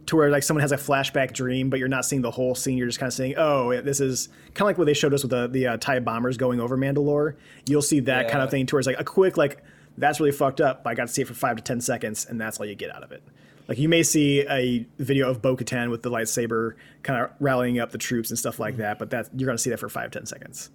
to 0.07 0.17
where 0.17 0.31
like 0.31 0.43
someone 0.43 0.63
has 0.63 0.73
a 0.73 0.77
flashback 0.77 1.33
dream, 1.33 1.69
but 1.69 1.79
you're 1.79 1.89
not 1.89 2.05
seeing 2.05 2.23
the 2.23 2.31
whole 2.31 2.55
scene. 2.55 2.79
You're 2.79 2.87
just 2.87 2.99
kind 2.99 3.09
of 3.09 3.15
saying, 3.15 3.35
"Oh, 3.37 3.73
yeah, 3.73 3.81
this 3.81 4.01
is 4.01 4.29
kind 4.55 4.61
of 4.61 4.67
like 4.67 4.79
what 4.79 4.85
they 4.85 4.95
showed 4.95 5.13
us 5.13 5.23
with 5.23 5.31
the 5.31 5.49
the 5.49 5.67
uh, 5.67 5.77
Tie 5.79 5.99
bombers 5.99 6.37
going 6.37 6.61
over 6.61 6.77
Mandalore." 6.77 7.35
You'll 7.67 7.83
see 7.83 8.01
that 8.01 8.31
kind 8.31 8.43
of 8.43 8.51
thing 8.51 8.67
towards 8.67 8.87
like 8.87 9.01
a 9.01 9.05
quick 9.05 9.37
like 9.37 9.63
that's 9.99 10.21
really 10.21 10.33
fucked 10.33 10.61
up. 10.61 10.85
But 10.85 10.91
I 10.91 10.95
got 10.95 11.09
to 11.09 11.13
see 11.13 11.23
it 11.23 11.29
for 11.29 11.35
five 11.35 11.57
to 11.57 11.63
ten 11.63 11.81
seconds, 11.81 12.25
and 12.25 12.41
that's 12.41 12.61
all 12.61 12.67
you 12.67 12.77
get 12.77 12.95
out 12.95 13.03
of 13.03 13.11
it. 13.11 13.23
Like 13.69 13.79
you 13.79 13.89
may 13.89 14.03
see 14.03 14.41
a 14.49 14.87
video 14.99 15.29
of 15.29 15.43
Bo-Katan 15.43 15.91
with 15.91 16.03
the 16.03 16.11
lightsaber 16.11 16.75
kind 17.03 17.23
of 17.23 17.31
rallying 17.41 17.79
up 17.81 17.91
the 17.91 17.99
troops 17.99 18.31
and 18.31 18.39
stuff 18.39 18.61
like 18.61 18.77
that, 18.77 18.99
but 18.99 19.11
that 19.11 19.29
you're 19.37 19.47
going 19.47 19.57
to 19.57 19.63
see 19.63 19.71
that 19.71 19.81
for 19.81 19.89
five 19.89 20.11
ten 20.13 20.25
seconds 20.27 20.71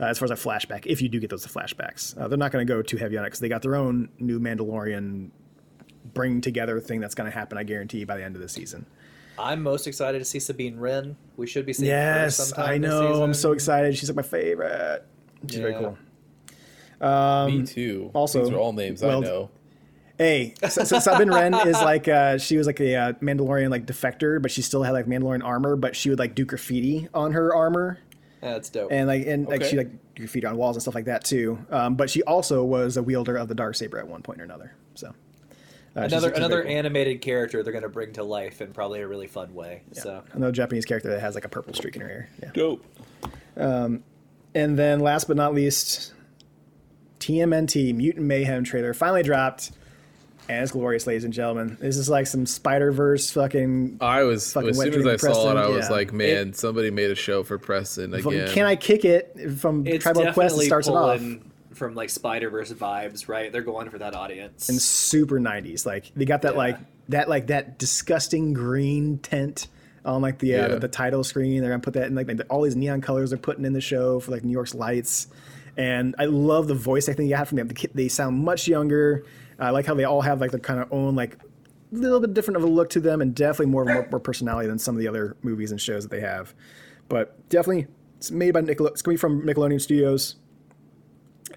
uh, 0.00 0.04
as 0.06 0.18
far 0.18 0.24
as 0.24 0.30
a 0.32 0.34
flashback, 0.34 0.86
if 0.86 1.00
you 1.00 1.08
do 1.08 1.20
get 1.20 1.30
those 1.30 1.46
flashbacks. 1.46 2.18
Uh, 2.20 2.26
they're 2.26 2.38
not 2.38 2.50
going 2.50 2.66
to 2.66 2.72
go 2.72 2.82
too 2.82 2.96
heavy 2.96 3.16
on 3.16 3.24
it 3.24 3.28
because 3.28 3.40
they 3.40 3.48
got 3.48 3.62
their 3.62 3.76
own 3.76 4.08
new 4.18 4.40
Mandalorian 4.40 5.30
bring 6.12 6.40
together 6.40 6.80
thing 6.80 7.00
that's 7.00 7.14
going 7.14 7.30
to 7.30 7.36
happen, 7.36 7.56
I 7.56 7.62
guarantee, 7.62 8.04
by 8.04 8.16
the 8.16 8.24
end 8.24 8.34
of 8.36 8.42
the 8.42 8.48
season. 8.48 8.86
I'm 9.38 9.62
most 9.62 9.86
excited 9.86 10.18
to 10.20 10.24
see 10.24 10.38
Sabine 10.38 10.78
Wren. 10.78 11.16
We 11.36 11.46
should 11.46 11.66
be 11.66 11.72
seeing 11.72 11.90
her 11.90 11.96
Yes, 11.96 12.36
sometime 12.36 12.68
I 12.68 12.78
this 12.78 12.88
know. 12.88 13.22
I'm 13.22 13.34
so 13.34 13.52
excited. 13.52 13.96
She's 13.96 14.08
like 14.08 14.16
my 14.16 14.22
favorite. 14.22 15.04
She's 15.48 15.58
very 15.58 15.72
Yeah. 15.72 15.78
cool. 15.80 15.98
Me 17.50 17.66
too. 17.66 18.04
Um, 18.06 18.10
also, 18.14 18.44
These 18.44 18.52
are 18.52 18.56
all 18.58 18.72
names 18.72 19.02
well, 19.02 19.18
I 19.18 19.26
know. 19.26 19.50
Hey, 20.16 20.54
so, 20.68 20.84
so 20.84 20.98
Sabine 21.00 21.28
Wren 21.30 21.54
is 21.66 21.74
like 21.80 22.06
uh, 22.06 22.38
she 22.38 22.56
was 22.56 22.66
like 22.68 22.78
a 22.80 22.94
uh, 22.94 23.12
Mandalorian 23.14 23.70
like 23.70 23.84
defector, 23.86 24.40
but 24.40 24.50
she 24.50 24.62
still 24.62 24.82
had 24.84 24.92
like 24.92 25.06
Mandalorian 25.06 25.44
armor, 25.44 25.74
but 25.76 25.96
she 25.96 26.08
would 26.10 26.18
like 26.20 26.34
do 26.36 26.44
graffiti 26.44 27.08
on 27.12 27.32
her 27.32 27.52
armor 27.54 27.98
That's 28.40 28.68
dope. 28.70 28.92
and 28.92 29.08
like 29.08 29.26
and 29.26 29.48
like 29.48 29.60
Okay. 29.62 29.70
she 29.70 29.76
like 29.76 29.90
do 30.14 30.22
graffiti 30.22 30.46
on 30.46 30.56
walls 30.56 30.76
and 30.76 30.82
stuff 30.82 30.94
like 30.94 31.06
that 31.06 31.24
too. 31.24 31.58
Um, 31.70 31.96
but 31.96 32.10
she 32.10 32.22
also 32.22 32.62
was 32.62 32.96
a 32.96 33.02
wielder 33.02 33.36
of 33.36 33.48
the 33.48 33.54
dark 33.56 33.74
saber 33.74 33.98
at 33.98 34.06
one 34.06 34.22
point 34.22 34.40
or 34.40 34.44
another. 34.44 34.74
So 34.94 35.08
uh, 35.08 35.12
another 36.02 36.28
she's 36.28 36.36
another 36.38 36.62
cool. 36.62 36.70
animated 36.70 37.20
character 37.20 37.64
they're 37.64 37.72
going 37.72 37.82
to 37.82 37.88
bring 37.88 38.12
to 38.12 38.22
life 38.22 38.60
in 38.60 38.72
probably 38.72 39.00
a 39.00 39.08
really 39.08 39.26
fun 39.26 39.52
way. 39.52 39.82
Yeah. 39.94 40.00
So 40.02 40.22
another 40.32 40.52
Japanese 40.52 40.84
character 40.84 41.08
that 41.10 41.20
has 41.20 41.34
like 41.34 41.44
a 41.44 41.48
purple 41.48 41.74
streak 41.74 41.96
in 41.96 42.02
her 42.02 42.08
hair. 42.08 42.28
Yeah. 42.40 42.50
Dope. 42.54 42.84
And 43.56 44.78
then 44.78 45.00
last 45.00 45.26
but 45.26 45.36
not 45.36 45.52
least, 45.54 46.12
TMNT 47.18 47.94
Mutant 47.94 48.26
Mayhem 48.26 48.62
trailer 48.64 48.94
finally 48.94 49.22
dropped. 49.24 49.72
And 50.48 50.62
it's 50.62 50.72
glorious, 50.72 51.06
ladies 51.06 51.24
and 51.24 51.32
gentlemen. 51.32 51.78
This 51.80 51.96
is 51.96 52.10
like 52.10 52.26
some 52.26 52.44
Spider 52.44 52.92
Verse 52.92 53.30
fucking. 53.30 53.96
I 54.00 54.24
was 54.24 54.52
Fucking 54.52 54.70
as 54.70 54.78
soon 54.78 54.88
as 54.88 54.94
dream 54.94 55.08
I 55.08 55.16
saw 55.16 55.28
it, 55.28 55.32
Preston, 55.32 55.56
I 55.56 55.68
was 55.68 55.88
like, 55.88 56.12
man, 56.12 56.52
somebody 56.52 56.90
made 56.90 57.10
a 57.10 57.14
show 57.14 57.42
for 57.44 57.58
Preston 57.58 58.10
fucking 58.12 58.26
again. 58.40 58.48
Can 58.54 58.66
I 58.66 58.76
kick 58.76 59.06
it 59.06 59.34
from 59.58 59.86
it's 59.86 60.02
Tribal 60.02 60.32
Quest? 60.34 60.60
It 60.60 60.66
starts 60.66 60.88
it 60.88 60.92
off. 60.94 61.22
from 61.72 61.94
like 61.94 62.10
Spider 62.10 62.50
Verse 62.50 62.70
vibes, 62.72 63.26
right? 63.26 63.50
They're 63.50 63.62
going 63.62 63.88
for 63.88 63.98
that 63.98 64.14
audience. 64.14 64.68
and 64.68 64.80
super 64.80 65.40
90s 65.40 65.86
like 65.86 66.12
they 66.14 66.24
got 66.26 66.42
that 66.42 66.52
Yeah. 66.52 66.58
like 66.58 66.78
that 67.08 67.28
like 67.30 67.46
that 67.46 67.78
disgusting 67.78 68.52
green 68.52 69.18
tent 69.18 69.68
on 70.04 70.20
like 70.20 70.38
the, 70.40 70.54
uh, 70.54 70.58
Yeah. 70.58 70.68
the 70.68 70.80
the 70.80 70.88
title 70.88 71.24
screen 71.24 71.62
they're 71.62 71.70
gonna 71.70 71.80
put 71.80 71.94
that 71.94 72.06
in 72.08 72.14
like 72.14 72.28
all 72.50 72.60
these 72.62 72.76
neon 72.76 73.00
colors 73.00 73.30
they're 73.30 73.38
putting 73.38 73.64
in 73.64 73.72
the 73.72 73.80
show 73.80 74.20
for 74.20 74.30
like 74.30 74.44
new 74.44 74.52
york's 74.52 74.74
lights 74.74 75.26
and 75.78 76.14
i 76.18 76.26
love 76.26 76.68
the 76.68 76.74
voice 76.74 77.08
acting 77.08 77.26
you 77.26 77.34
have 77.34 77.48
from 77.48 77.56
them 77.56 77.70
they 77.94 78.08
sound 78.08 78.44
much 78.44 78.68
younger 78.68 79.24
i 79.58 79.70
like 79.70 79.86
how 79.86 79.94
they 79.94 80.04
all 80.04 80.22
have 80.22 80.40
like 80.40 80.50
their 80.50 80.60
kind 80.60 80.80
of 80.80 80.92
own 80.92 81.14
like 81.14 81.36
a 81.92 81.96
little 81.96 82.20
bit 82.20 82.34
different 82.34 82.56
of 82.56 82.64
a 82.64 82.66
look 82.66 82.90
to 82.90 83.00
them 83.00 83.20
and 83.20 83.34
definitely 83.34 83.66
more 83.66 83.84
more, 83.84 84.06
more 84.10 84.20
personality 84.20 84.68
than 84.68 84.78
some 84.78 84.94
of 84.94 85.00
the 85.00 85.08
other 85.08 85.36
movies 85.42 85.70
and 85.70 85.80
shows 85.80 86.02
that 86.04 86.10
they 86.10 86.20
have 86.20 86.54
but 87.08 87.48
definitely 87.48 87.86
it's 88.16 88.30
made 88.30 88.52
by 88.52 88.60
Nickel- 88.60 88.86
it's 88.86 89.02
gonna 89.02 89.14
be 89.14 89.18
from 89.18 89.42
nickelodeon 89.42 89.80
studios 89.80 90.36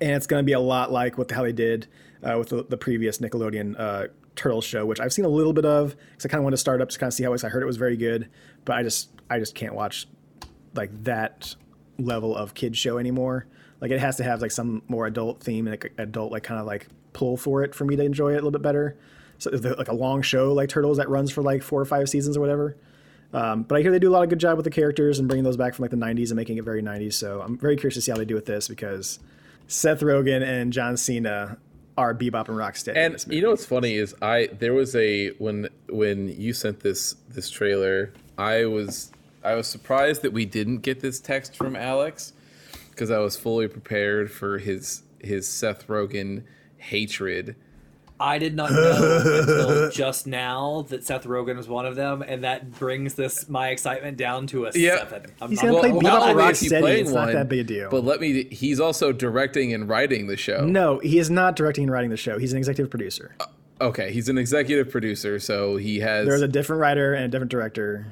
and 0.02 0.12
it's 0.12 0.28
going 0.28 0.42
to 0.42 0.46
be 0.46 0.54
a 0.54 0.60
lot 0.60 0.92
like 0.92 1.18
what 1.18 1.28
the, 1.28 1.36
how 1.36 1.44
they 1.44 1.52
did 1.52 1.88
uh, 2.24 2.36
with 2.38 2.50
the, 2.50 2.64
the 2.64 2.78
previous 2.78 3.20
Nickelodeon 3.20 3.76
uh, 3.80 4.08
Turtles 4.36 4.66
show, 4.66 4.86
which 4.86 5.00
I've 5.00 5.14
seen 5.14 5.26
a 5.26 5.30
little 5.30 5.54
bit 5.54 5.66
of 5.66 5.96
because 6.12 6.26
I 6.26 6.30
kind 6.30 6.40
of 6.40 6.44
wanted 6.44 6.58
to 6.58 6.62
start 6.62 6.82
up 6.82 6.90
to 6.90 7.00
kind 7.00 7.08
of 7.08 7.14
see 7.14 7.24
how 7.24 7.30
it 7.30 7.34
was. 7.34 7.44
I 7.44 7.50
heard 7.50 7.64
it 7.64 7.68
was 7.68 7.78
very 7.78 7.98
good, 7.98 8.30
but 8.66 8.76
I 8.76 8.84
just 8.84 9.10
I 9.30 9.40
just 9.40 9.56
can't 9.56 9.74
watch 9.74 10.08
like 10.76 10.92
that 11.04 11.56
level 11.98 12.36
of 12.36 12.54
kids 12.54 12.78
show 12.78 12.98
anymore. 12.98 13.48
Like 13.82 13.92
it 13.92 14.00
has 14.00 14.18
to 14.18 14.24
have 14.24 14.42
like 14.42 14.52
some 14.52 14.84
more 14.88 15.08
adult 15.08 15.42
theme 15.42 15.68
and 15.68 15.74
like 15.74 15.94
adult 15.98 16.32
like 16.32 16.44
kind 16.44 16.60
of 16.60 16.66
like 16.66 16.88
pull 17.18 17.36
for 17.36 17.64
it 17.64 17.74
for 17.74 17.84
me 17.84 17.96
to 17.96 18.04
enjoy 18.04 18.30
it 18.30 18.34
a 18.34 18.36
little 18.36 18.52
bit 18.52 18.62
better. 18.62 18.96
So 19.40 19.50
the, 19.50 19.76
like 19.76 19.88
a 19.88 19.94
long 19.94 20.22
show 20.22 20.54
like 20.54 20.70
Turtles 20.70 20.98
that 20.98 21.10
runs 21.10 21.32
for 21.32 21.42
like 21.42 21.64
four 21.64 21.82
or 21.82 21.86
five 21.86 22.08
seasons 22.08 22.38
or 22.38 22.42
whatever. 22.42 22.78
Um, 23.34 23.64
but 23.64 23.78
I 23.78 23.82
hear 23.82 23.92
they 23.92 24.00
do 24.00 24.10
a 24.10 24.14
lot 24.14 24.24
of 24.24 24.30
good 24.30 24.40
job 24.40 24.56
with 24.56 24.66
the 24.66 24.72
characters 24.72 25.18
and 25.18 25.28
bringing 25.28 25.44
those 25.44 25.58
back 25.58 25.74
from 25.74 25.84
like 25.84 25.92
the 25.92 25.98
90s 25.98 26.28
and 26.28 26.36
making 26.36 26.58
it 26.58 26.64
very 26.64 26.84
90s. 26.84 27.14
So 27.14 27.42
I'm 27.42 27.58
very 27.58 27.76
curious 27.76 27.96
to 27.96 28.02
see 28.02 28.12
how 28.12 28.18
they 28.18 28.26
do 28.26 28.36
with 28.36 28.46
this 28.46 28.68
because 28.68 29.20
Seth 29.68 30.02
Rogen 30.02 30.44
and 30.44 30.72
John 30.72 30.96
Cena 30.96 31.58
are 31.98 32.14
Bebop 32.14 32.50
and 32.50 32.58
Rocksteady. 32.58 32.96
And 32.96 33.26
you 33.34 33.42
know 33.42 33.50
what's 33.50 33.66
funny 33.66 33.96
is 33.96 34.14
I 34.22 34.48
there 34.60 34.74
was 34.74 34.96
a 34.96 35.30
when 35.40 35.70
when 35.90 36.30
you 36.40 36.54
sent 36.54 36.82
this 36.82 37.16
this 37.30 37.50
trailer, 37.50 38.14
I 38.38 38.66
was 38.66 39.12
I 39.44 39.56
was 39.56 39.68
surprised 39.68 40.22
that 40.22 40.34
we 40.34 40.46
didn't 40.46 40.80
get 40.80 41.00
this 41.00 41.20
text 41.20 41.56
from 41.56 41.76
Alex 41.76 42.34
because 42.92 43.10
I 43.10 43.18
was 43.18 43.36
fully 43.36 43.68
prepared 43.68 44.32
for 44.32 44.60
his 44.60 45.02
his 45.20 45.48
Seth 45.48 45.88
Rogen 45.88 46.44
hatred. 46.78 47.56
I 48.20 48.40
did 48.40 48.56
not 48.56 48.72
know 48.72 49.20
until 49.42 49.92
just 49.92 50.26
now 50.26 50.86
that 50.90 51.04
Seth 51.06 51.26
Rogen 51.26 51.56
was 51.56 51.68
one 51.68 51.86
of 51.86 51.96
them, 51.96 52.24
and 52.24 52.44
that 52.44 52.72
brings 52.80 53.14
this 53.14 53.48
my 53.48 53.70
excitement 53.70 54.18
down 54.18 54.48
to 54.48 54.66
a 54.66 54.72
Yeah. 54.74 54.98
seven. 54.98 55.26
I'm 55.40 55.50
He's 55.52 55.62
not- 55.62 55.70
gonna 55.70 55.80
play 55.82 55.92
Well, 55.92 56.00
Bebop 56.00 56.04
not 56.04 56.30
and 56.32 56.40
only 56.40 56.52
is 56.52 56.60
he 56.60 56.70
playing 56.70 57.02
it's 57.06 57.12
not 57.14 57.26
one, 57.28 57.34
that 57.36 57.48
big 57.48 57.60
a 57.60 57.64
deal. 57.64 57.90
But 57.92 58.04
let 58.06 58.20
me 58.20 58.46
he's 58.46 58.80
also 58.80 59.12
directing 59.12 59.72
and 59.72 59.88
writing 59.88 60.26
the 60.26 60.36
show. 60.38 60.66
no, 60.66 60.98
he 61.00 61.20
is 61.20 61.30
not 61.30 61.56
directing 61.56 61.84
and 61.84 61.92
writing 61.94 62.10
the 62.10 62.18
show. 62.18 62.40
He's 62.40 62.54
an 62.54 62.58
executive 62.58 62.90
producer. 62.90 63.36
Okay, 63.82 64.12
he's 64.12 64.30
an 64.30 64.40
executive 64.40 64.90
producer, 64.90 65.38
so 65.40 65.78
he 65.78 66.00
has 66.00 66.26
There's 66.26 66.42
a 66.42 66.48
different 66.48 66.80
writer 66.80 67.14
and 67.14 67.26
a 67.26 67.28
different 67.28 67.52
director 67.52 68.08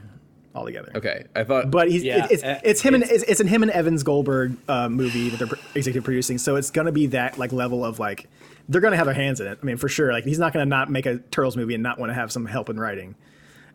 altogether. 0.53 0.91
Okay, 0.93 1.23
I 1.35 1.43
thought 1.43 1.71
But 1.71 1.89
he's 1.89 2.03
Yeah, 2.03 2.25
it- 2.25 2.31
it's, 2.31 2.43
uh, 2.43 2.59
it's 2.63 2.81
him 2.81 2.93
and 2.93 3.03
it's- 3.03 3.21
it's, 3.23 3.31
it's 3.31 3.39
an 3.39 3.47
him 3.47 3.63
and 3.63 3.71
Evans 3.71 4.03
Goldberg 4.03 4.55
uh, 4.69 4.87
movie 4.87 5.29
that 5.29 5.39
they're 5.39 5.57
executive 5.73 6.03
producing. 6.03 6.37
So 6.37 6.57
it's 6.57 6.69
gonna 6.69 6.91
be 6.91 7.07
that 7.07 7.39
like 7.39 7.51
level 7.51 7.83
of 7.83 7.97
like 7.97 8.27
they're 8.69 8.81
gonna 8.81 8.97
have 8.97 9.05
their 9.05 9.15
hands 9.15 9.39
in 9.39 9.47
it. 9.47 9.59
I 9.61 9.65
mean, 9.65 9.77
for 9.77 9.89
sure. 9.89 10.11
Like 10.11 10.23
he's 10.23 10.39
not 10.39 10.53
gonna 10.53 10.65
not 10.65 10.89
make 10.89 11.05
a 11.05 11.17
Turtles 11.17 11.55
movie 11.57 11.73
and 11.73 11.83
not 11.83 11.99
want 11.99 12.09
to 12.09 12.13
have 12.13 12.31
some 12.31 12.45
help 12.45 12.69
in 12.69 12.79
writing. 12.79 13.15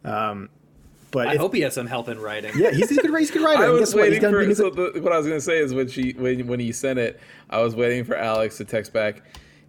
Um, 0.05 0.49
but 1.11 1.29
I 1.29 1.35
if- 1.35 1.41
hope 1.41 1.55
he 1.55 1.61
has 1.63 1.75
some 1.75 1.87
help 1.87 2.09
in 2.09 2.19
writing. 2.19 2.53
yeah, 2.57 2.71
he's, 2.71 2.89
he's 2.89 2.99
a 2.99 3.03
good 3.03 3.19
he's 3.19 3.31
a 3.31 3.33
good 3.35 3.43
writer. 3.45 3.65
I 3.65 3.69
was 3.69 3.81
guess 3.81 3.95
what? 3.95 4.13
He's 4.13 4.21
waiting 4.23 4.49
for 4.49 4.55
so 4.55 4.71
the, 4.71 5.01
what 5.01 5.13
I 5.13 5.19
was 5.19 5.27
gonna 5.27 5.41
say 5.41 5.59
is 5.59 5.75
when 5.75 5.89
she 5.89 6.13
when 6.13 6.47
when 6.47 6.61
he 6.61 6.73
sent 6.73 6.99
it, 6.99 7.21
I 7.51 7.61
was 7.61 7.75
waiting 7.75 8.05
for 8.05 8.17
Alex 8.17 8.57
to 8.59 8.65
text 8.65 8.93
back. 8.93 9.23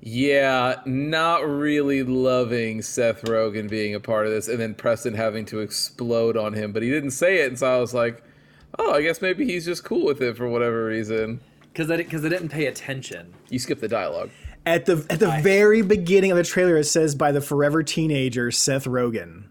Yeah, 0.03 0.81
not 0.87 1.47
really 1.47 2.01
loving 2.01 2.81
Seth 2.81 3.21
Rogen 3.23 3.69
being 3.69 3.93
a 3.93 3.99
part 3.99 4.25
of 4.25 4.31
this, 4.31 4.47
and 4.47 4.59
then 4.59 4.73
Preston 4.73 5.13
having 5.13 5.45
to 5.45 5.59
explode 5.59 6.35
on 6.35 6.53
him, 6.53 6.71
but 6.71 6.81
he 6.81 6.89
didn't 6.89 7.11
say 7.11 7.41
it, 7.41 7.49
and 7.49 7.59
so 7.59 7.71
I 7.71 7.79
was 7.79 7.93
like, 7.93 8.23
"Oh, 8.79 8.93
I 8.93 9.03
guess 9.03 9.21
maybe 9.21 9.45
he's 9.45 9.63
just 9.63 9.83
cool 9.83 10.03
with 10.05 10.19
it 10.21 10.35
for 10.37 10.47
whatever 10.47 10.85
reason." 10.85 11.39
because 11.71 11.89
I 11.91 11.97
because 11.97 12.25
I 12.25 12.29
didn't 12.29 12.49
pay 12.49 12.65
attention. 12.65 13.31
You 13.49 13.59
skipped 13.59 13.81
the 13.81 13.87
dialogue. 13.87 14.31
At 14.65 14.85
the 14.85 15.05
at 15.09 15.19
the 15.19 15.29
I- 15.29 15.41
very 15.41 15.81
beginning 15.81 16.31
of 16.31 16.37
the 16.37 16.43
trailer, 16.43 16.77
it 16.77 16.85
says 16.85 17.15
by 17.15 17.31
the 17.31 17.41
forever 17.41 17.83
teenager 17.83 18.51
Seth 18.51 18.85
Rogen. 18.85 19.43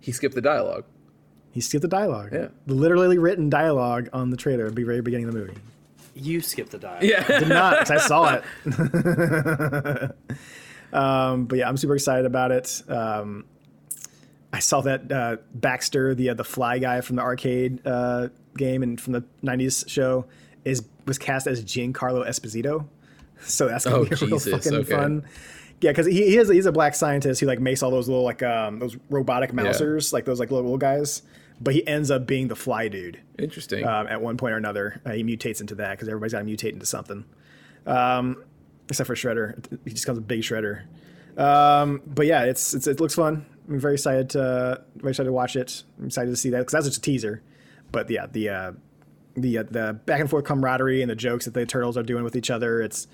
He 0.00 0.12
skipped 0.12 0.34
the 0.34 0.40
dialogue. 0.40 0.84
He 1.52 1.60
skipped 1.60 1.82
the 1.82 1.88
dialogue. 1.88 2.30
Yeah. 2.32 2.48
The 2.66 2.74
literally 2.74 3.18
written 3.18 3.50
dialogue 3.50 4.08
on 4.12 4.30
the 4.30 4.36
trailer 4.36 4.66
at 4.66 4.74
the 4.74 4.84
very 4.84 5.00
beginning 5.02 5.26
of 5.28 5.34
the 5.34 5.40
movie. 5.40 5.54
You 6.14 6.40
skipped 6.40 6.70
the 6.70 6.78
dialogue. 6.78 7.02
Yeah, 7.04 7.26
Did 7.40 7.48
not. 7.48 7.90
I 7.90 7.98
saw 7.98 8.34
it. 8.34 8.44
um, 10.92 11.46
but 11.46 11.58
yeah, 11.58 11.68
I'm 11.68 11.76
super 11.76 11.94
excited 11.94 12.24
about 12.26 12.50
it. 12.52 12.82
Um, 12.88 13.44
I 14.52 14.58
saw 14.58 14.80
that 14.82 15.10
uh, 15.12 15.36
Baxter, 15.54 16.14
the 16.14 16.30
uh, 16.30 16.34
the 16.34 16.44
fly 16.44 16.78
guy 16.78 17.00
from 17.00 17.16
the 17.16 17.22
arcade 17.22 17.80
uh, 17.86 18.28
game 18.56 18.82
and 18.82 19.00
from 19.00 19.12
the 19.12 19.24
'90s 19.44 19.88
show, 19.88 20.26
is 20.64 20.82
was 21.06 21.18
cast 21.18 21.46
as 21.46 21.64
Giancarlo 21.64 22.26
Esposito. 22.26 22.86
So 23.46 23.68
that's 23.68 23.84
gonna 23.84 23.96
Oh, 23.98 24.04
be 24.04 24.10
real 24.26 24.38
Jesus, 24.38 24.52
fucking 24.64 24.78
okay. 24.80 24.90
fun. 24.94 25.24
Yeah, 25.80 25.92
because 25.92 26.06
he, 26.06 26.12
he 26.26 26.36
is 26.36 26.48
he's 26.50 26.66
a 26.66 26.72
black 26.72 26.94
scientist 26.94 27.40
who 27.40 27.46
like 27.46 27.58
makes 27.60 27.82
all 27.82 27.90
those 27.90 28.08
little 28.08 28.24
like 28.24 28.42
um 28.42 28.78
those 28.78 28.96
robotic 29.08 29.52
mousers, 29.52 30.12
like 30.12 30.24
those 30.26 30.38
like 30.38 30.50
little, 30.50 30.64
little 30.64 30.78
guys. 30.78 31.22
But 31.62 31.74
he 31.74 31.86
ends 31.86 32.10
up 32.10 32.26
being 32.26 32.48
the 32.48 32.56
fly 32.56 32.88
dude 32.88 33.20
Interesting. 33.38 33.86
um, 33.86 34.06
at 34.06 34.22
one 34.22 34.36
point 34.38 34.54
or 34.54 34.56
another. 34.56 35.00
Uh, 35.04 35.12
he 35.12 35.22
mutates 35.24 35.60
into 35.60 35.74
that 35.76 35.90
because 35.90 36.08
everybody's 36.08 36.32
got 36.32 36.38
to 36.38 36.44
mutate 36.46 36.72
into 36.72 36.86
something. 36.86 37.24
Um, 37.86 38.42
except 38.88 39.06
for 39.06 39.14
Shredder, 39.14 39.62
he 39.84 39.90
just 39.90 40.04
becomes 40.04 40.18
a 40.18 40.22
big 40.22 40.40
Shredder. 40.40 40.84
Um, 41.36 42.00
but 42.06 42.26
yeah, 42.26 42.44
it's, 42.44 42.74
it's 42.74 42.86
it 42.86 42.98
looks 43.00 43.14
fun. 43.14 43.44
I'm 43.68 43.78
very 43.78 43.94
excited 43.94 44.30
to 44.30 44.82
very 44.96 45.10
excited 45.10 45.28
to 45.28 45.32
watch 45.32 45.54
it. 45.56 45.82
I'm 45.98 46.06
excited 46.06 46.30
to 46.30 46.36
see 46.36 46.50
that 46.50 46.58
because 46.58 46.72
that's 46.72 46.86
just 46.86 46.98
a 46.98 47.02
teaser. 47.02 47.42
But 47.92 48.08
yeah, 48.10 48.26
the 48.26 48.48
uh, 48.48 48.72
the 49.34 49.58
uh, 49.58 49.62
the 49.64 50.00
back 50.06 50.20
and 50.20 50.28
forth 50.30 50.44
camaraderie 50.44 51.02
and 51.02 51.10
the 51.10 51.14
jokes 51.16 51.44
that 51.44 51.54
the 51.54 51.66
turtles 51.66 51.96
are 51.96 52.02
doing 52.02 52.24
with 52.24 52.36
each 52.36 52.50
other, 52.50 52.80
it's 52.80 53.06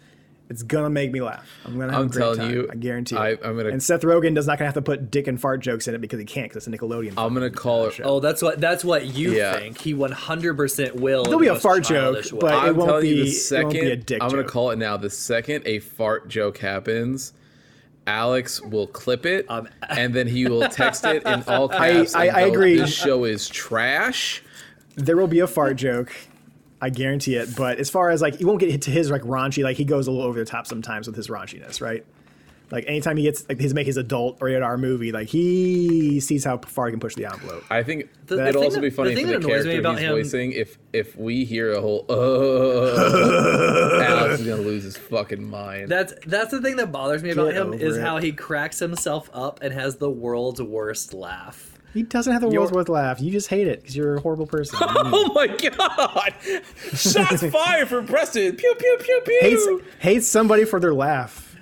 it's 0.48 0.62
gonna 0.62 0.90
make 0.90 1.10
me 1.12 1.20
laugh. 1.20 1.48
I'm 1.64 1.78
gonna 1.78 1.92
have 1.92 2.00
I'm 2.02 2.06
a 2.06 2.10
great 2.10 2.20
telling 2.22 2.38
time. 2.38 2.50
you, 2.54 2.68
I 2.70 2.74
guarantee. 2.76 3.16
I, 3.16 3.30
I'm 3.30 3.56
gonna- 3.56 3.70
And 3.70 3.82
Seth 3.82 4.02
Rogen 4.02 4.34
does 4.34 4.46
not 4.46 4.58
gonna 4.58 4.66
have 4.68 4.74
to 4.74 4.82
put 4.82 5.10
dick 5.10 5.26
and 5.26 5.40
fart 5.40 5.60
jokes 5.60 5.88
in 5.88 5.94
it 5.94 6.00
because 6.00 6.18
he 6.20 6.24
can't 6.24 6.48
because 6.48 6.66
it's 6.66 6.74
a 6.74 6.78
Nickelodeon. 6.78 7.14
I'm 7.16 7.34
gonna 7.34 7.50
call 7.50 7.86
it. 7.86 8.00
Oh, 8.04 8.20
that's 8.20 8.42
what 8.42 8.60
that's 8.60 8.84
what 8.84 9.06
you 9.06 9.32
Yeah. 9.32 9.58
think. 9.58 9.80
He 9.80 9.92
100% 9.94 10.94
will. 10.94 11.24
There'll 11.24 11.40
be 11.40 11.48
a 11.48 11.56
fart 11.56 11.82
joke, 11.84 12.16
way. 12.16 12.38
but- 12.40 12.52
it 12.52 12.68
I'm 12.70 12.76
won't 12.76 13.02
be- 13.02 13.22
the 13.22 13.28
it 13.28 13.32
second 13.32 13.64
won't 13.68 13.80
be 13.80 13.90
a 13.90 13.96
dick 13.96 14.22
I'm 14.22 14.30
gonna 14.30 14.42
joke. 14.42 14.52
call 14.52 14.70
it 14.70 14.78
now. 14.78 14.96
The 14.96 15.10
second 15.10 15.62
a 15.66 15.80
fart 15.80 16.28
joke 16.28 16.58
happens, 16.58 17.32
Alex 18.06 18.62
will 18.62 18.86
clip 18.86 19.26
it, 19.26 19.46
Um, 19.48 19.66
and 19.88 20.14
then 20.14 20.28
he 20.28 20.46
will 20.46 20.68
text 20.68 21.04
it 21.04 21.24
in 21.26 21.42
all 21.48 21.68
caps. 21.68 22.14
I- 22.14 22.26
and 22.26 22.36
I 22.36 22.40
agree. 22.42 22.76
This 22.76 22.94
show 22.94 23.24
is 23.24 23.48
trash. 23.48 24.42
there 24.94 25.16
will 25.16 25.26
be 25.26 25.40
a 25.40 25.46
fart 25.46 25.76
joke. 25.76 26.12
I 26.80 26.90
guarantee 26.90 27.36
it. 27.36 27.56
But 27.56 27.78
as 27.78 27.88
far 27.90 28.10
as 28.10 28.20
like, 28.20 28.40
you 28.40 28.46
won't 28.46 28.60
get 28.60 28.70
hit 28.70 28.82
to 28.82 28.90
his 28.90 29.10
like 29.10 29.22
raunchy. 29.22 29.62
Like 29.64 29.76
he 29.76 29.84
goes 29.84 30.06
a 30.06 30.10
little 30.10 30.26
over 30.26 30.38
the 30.38 30.44
top 30.44 30.66
sometimes 30.66 31.06
with 31.06 31.16
his 31.16 31.28
raunchiness, 31.28 31.80
right? 31.80 32.04
Like 32.68 32.84
anytime 32.88 33.16
he 33.16 33.22
gets 33.22 33.48
like 33.48 33.60
his 33.60 33.72
make 33.74 33.86
his 33.86 33.96
adult 33.96 34.38
rated 34.42 34.60
R 34.62 34.76
movie, 34.76 35.12
like 35.12 35.28
he 35.28 36.18
sees 36.18 36.44
how 36.44 36.58
far 36.58 36.86
he 36.86 36.90
can 36.92 36.98
push 36.98 37.14
the 37.14 37.24
envelope. 37.26 37.62
I 37.70 37.84
think 37.84 38.08
The- 38.26 38.34
the 38.36 38.42
it'd 38.42 38.54
thing 38.56 38.64
also 38.64 38.74
that- 38.76 38.80
be 38.82 38.90
funny 38.90 39.14
thing 39.14 39.26
for 39.26 39.32
the 39.34 39.38
that 39.38 39.44
annoys 39.46 39.64
me 39.64 39.70
character 39.72 39.78
about 39.88 39.98
he's 40.00 40.02
him- 40.08 40.12
voicing 40.16 40.52
if 40.52 40.78
if 40.92 41.16
we 41.16 41.44
hear 41.44 41.70
a 41.72 41.80
whole 41.80 42.04
uh, 42.10 44.02
Alex 44.02 44.40
is 44.40 44.46
gonna 44.48 44.62
lose 44.62 44.82
his 44.82 44.96
fucking 44.96 45.48
mind. 45.48 45.88
That's 45.88 46.12
that's 46.26 46.50
the 46.50 46.60
thing 46.60 46.76
that 46.76 46.90
bothers 46.90 47.22
me 47.22 47.30
about 47.30 47.52
Get 47.52 47.56
him 47.62 47.72
is 47.72 47.96
it. 47.98 48.00
how 48.02 48.18
he 48.18 48.32
cracks 48.32 48.80
himself 48.80 49.30
up 49.32 49.60
and 49.62 49.72
has 49.72 49.96
the 49.96 50.10
world's 50.10 50.60
worst 50.60 51.14
laugh. 51.14 51.75
He 51.96 52.02
doesn't 52.02 52.32
have 52.32 52.42
the 52.42 52.48
world's 52.48 52.72
worth 52.72 52.88
laugh. 52.88 53.20
You 53.20 53.30
just 53.30 53.48
hate 53.48 53.66
it 53.66 53.80
because 53.80 53.96
you're 53.96 54.16
a 54.16 54.20
horrible 54.20 54.46
person. 54.46 54.78
oh 54.82 55.32
my 55.34 55.46
god! 55.46 56.34
Shots 56.94 57.42
fired 57.50 57.88
from 57.88 58.06
Preston. 58.06 58.56
Pew 58.56 58.74
pew 58.78 58.98
pew 59.00 59.22
pew. 59.24 59.38
hates 59.40 59.66
hates 59.98 60.26
somebody 60.28 60.64
for 60.64 60.78
their 60.78 60.94
laugh. 60.94 61.56